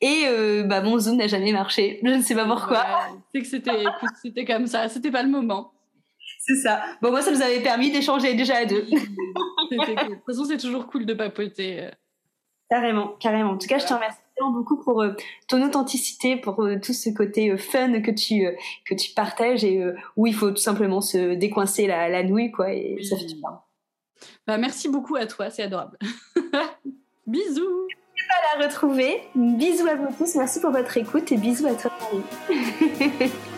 Et 0.01 0.23
euh, 0.25 0.63
bah 0.63 0.81
mon 0.81 0.97
zoom 0.97 1.17
n'a 1.17 1.27
jamais 1.27 1.51
marché. 1.51 1.99
Je 2.03 2.09
ne 2.09 2.21
sais 2.23 2.33
pas 2.33 2.45
pourquoi. 2.45 2.83
c'est 3.31 3.41
que 3.41 3.47
c'était, 3.47 3.83
c'était 4.23 4.45
comme 4.45 4.65
ça. 4.65 4.89
C'était 4.89 5.11
pas 5.11 5.21
le 5.21 5.29
moment. 5.29 5.73
C'est 6.39 6.55
ça. 6.55 6.81
Bon 7.03 7.11
moi 7.11 7.21
ça 7.21 7.29
nous 7.29 7.43
avait 7.43 7.61
permis 7.61 7.91
d'échanger 7.91 8.33
déjà 8.33 8.55
à 8.55 8.65
deux. 8.65 8.81
De 8.81 10.15
toute 10.15 10.25
façon 10.25 10.45
c'est 10.45 10.57
toujours 10.57 10.87
cool 10.87 11.05
de 11.05 11.13
papoter. 11.13 11.91
Carrément, 12.71 13.09
carrément. 13.19 13.51
En 13.51 13.57
tout 13.59 13.67
cas 13.67 13.77
je 13.77 13.85
te 13.85 13.93
remercie 13.93 14.17
beaucoup 14.45 14.77
pour 14.77 15.01
euh, 15.01 15.13
ton 15.47 15.65
authenticité, 15.65 16.35
pour 16.35 16.63
euh, 16.63 16.79
tout 16.79 16.93
ce 16.93 17.09
côté 17.09 17.51
euh, 17.51 17.57
fun 17.57 18.01
que 18.01 18.11
tu 18.11 18.47
que 18.85 18.95
tu 18.95 19.11
partages 19.13 19.63
et 19.63 19.83
où 20.15 20.27
il 20.27 20.33
faut 20.33 20.51
tout 20.51 20.57
simplement 20.57 21.01
se 21.01 21.35
décoincer 21.35 21.87
la, 21.87 22.09
la 22.09 22.23
nouille 22.23 22.51
quoi 22.51 22.71
et 22.73 22.97
ça 23.03 23.17
fait 23.17 23.25
du 23.25 23.35
bien. 23.35 23.59
Bah, 24.45 24.57
merci 24.57 24.89
beaucoup 24.89 25.15
à 25.15 25.25
toi, 25.25 25.49
c'est 25.49 25.63
adorable. 25.63 25.97
bisous. 27.27 27.87
Pas 28.27 28.59
la 28.59 28.67
retrouver. 28.67 29.21
Bisous 29.35 29.87
à 29.87 29.95
vous 29.95 30.13
tous, 30.17 30.35
merci 30.35 30.59
pour 30.59 30.71
votre 30.71 30.97
écoute 30.97 31.31
et 31.31 31.37
bisous 31.37 31.67
à 31.67 31.75
toi. 31.75 31.91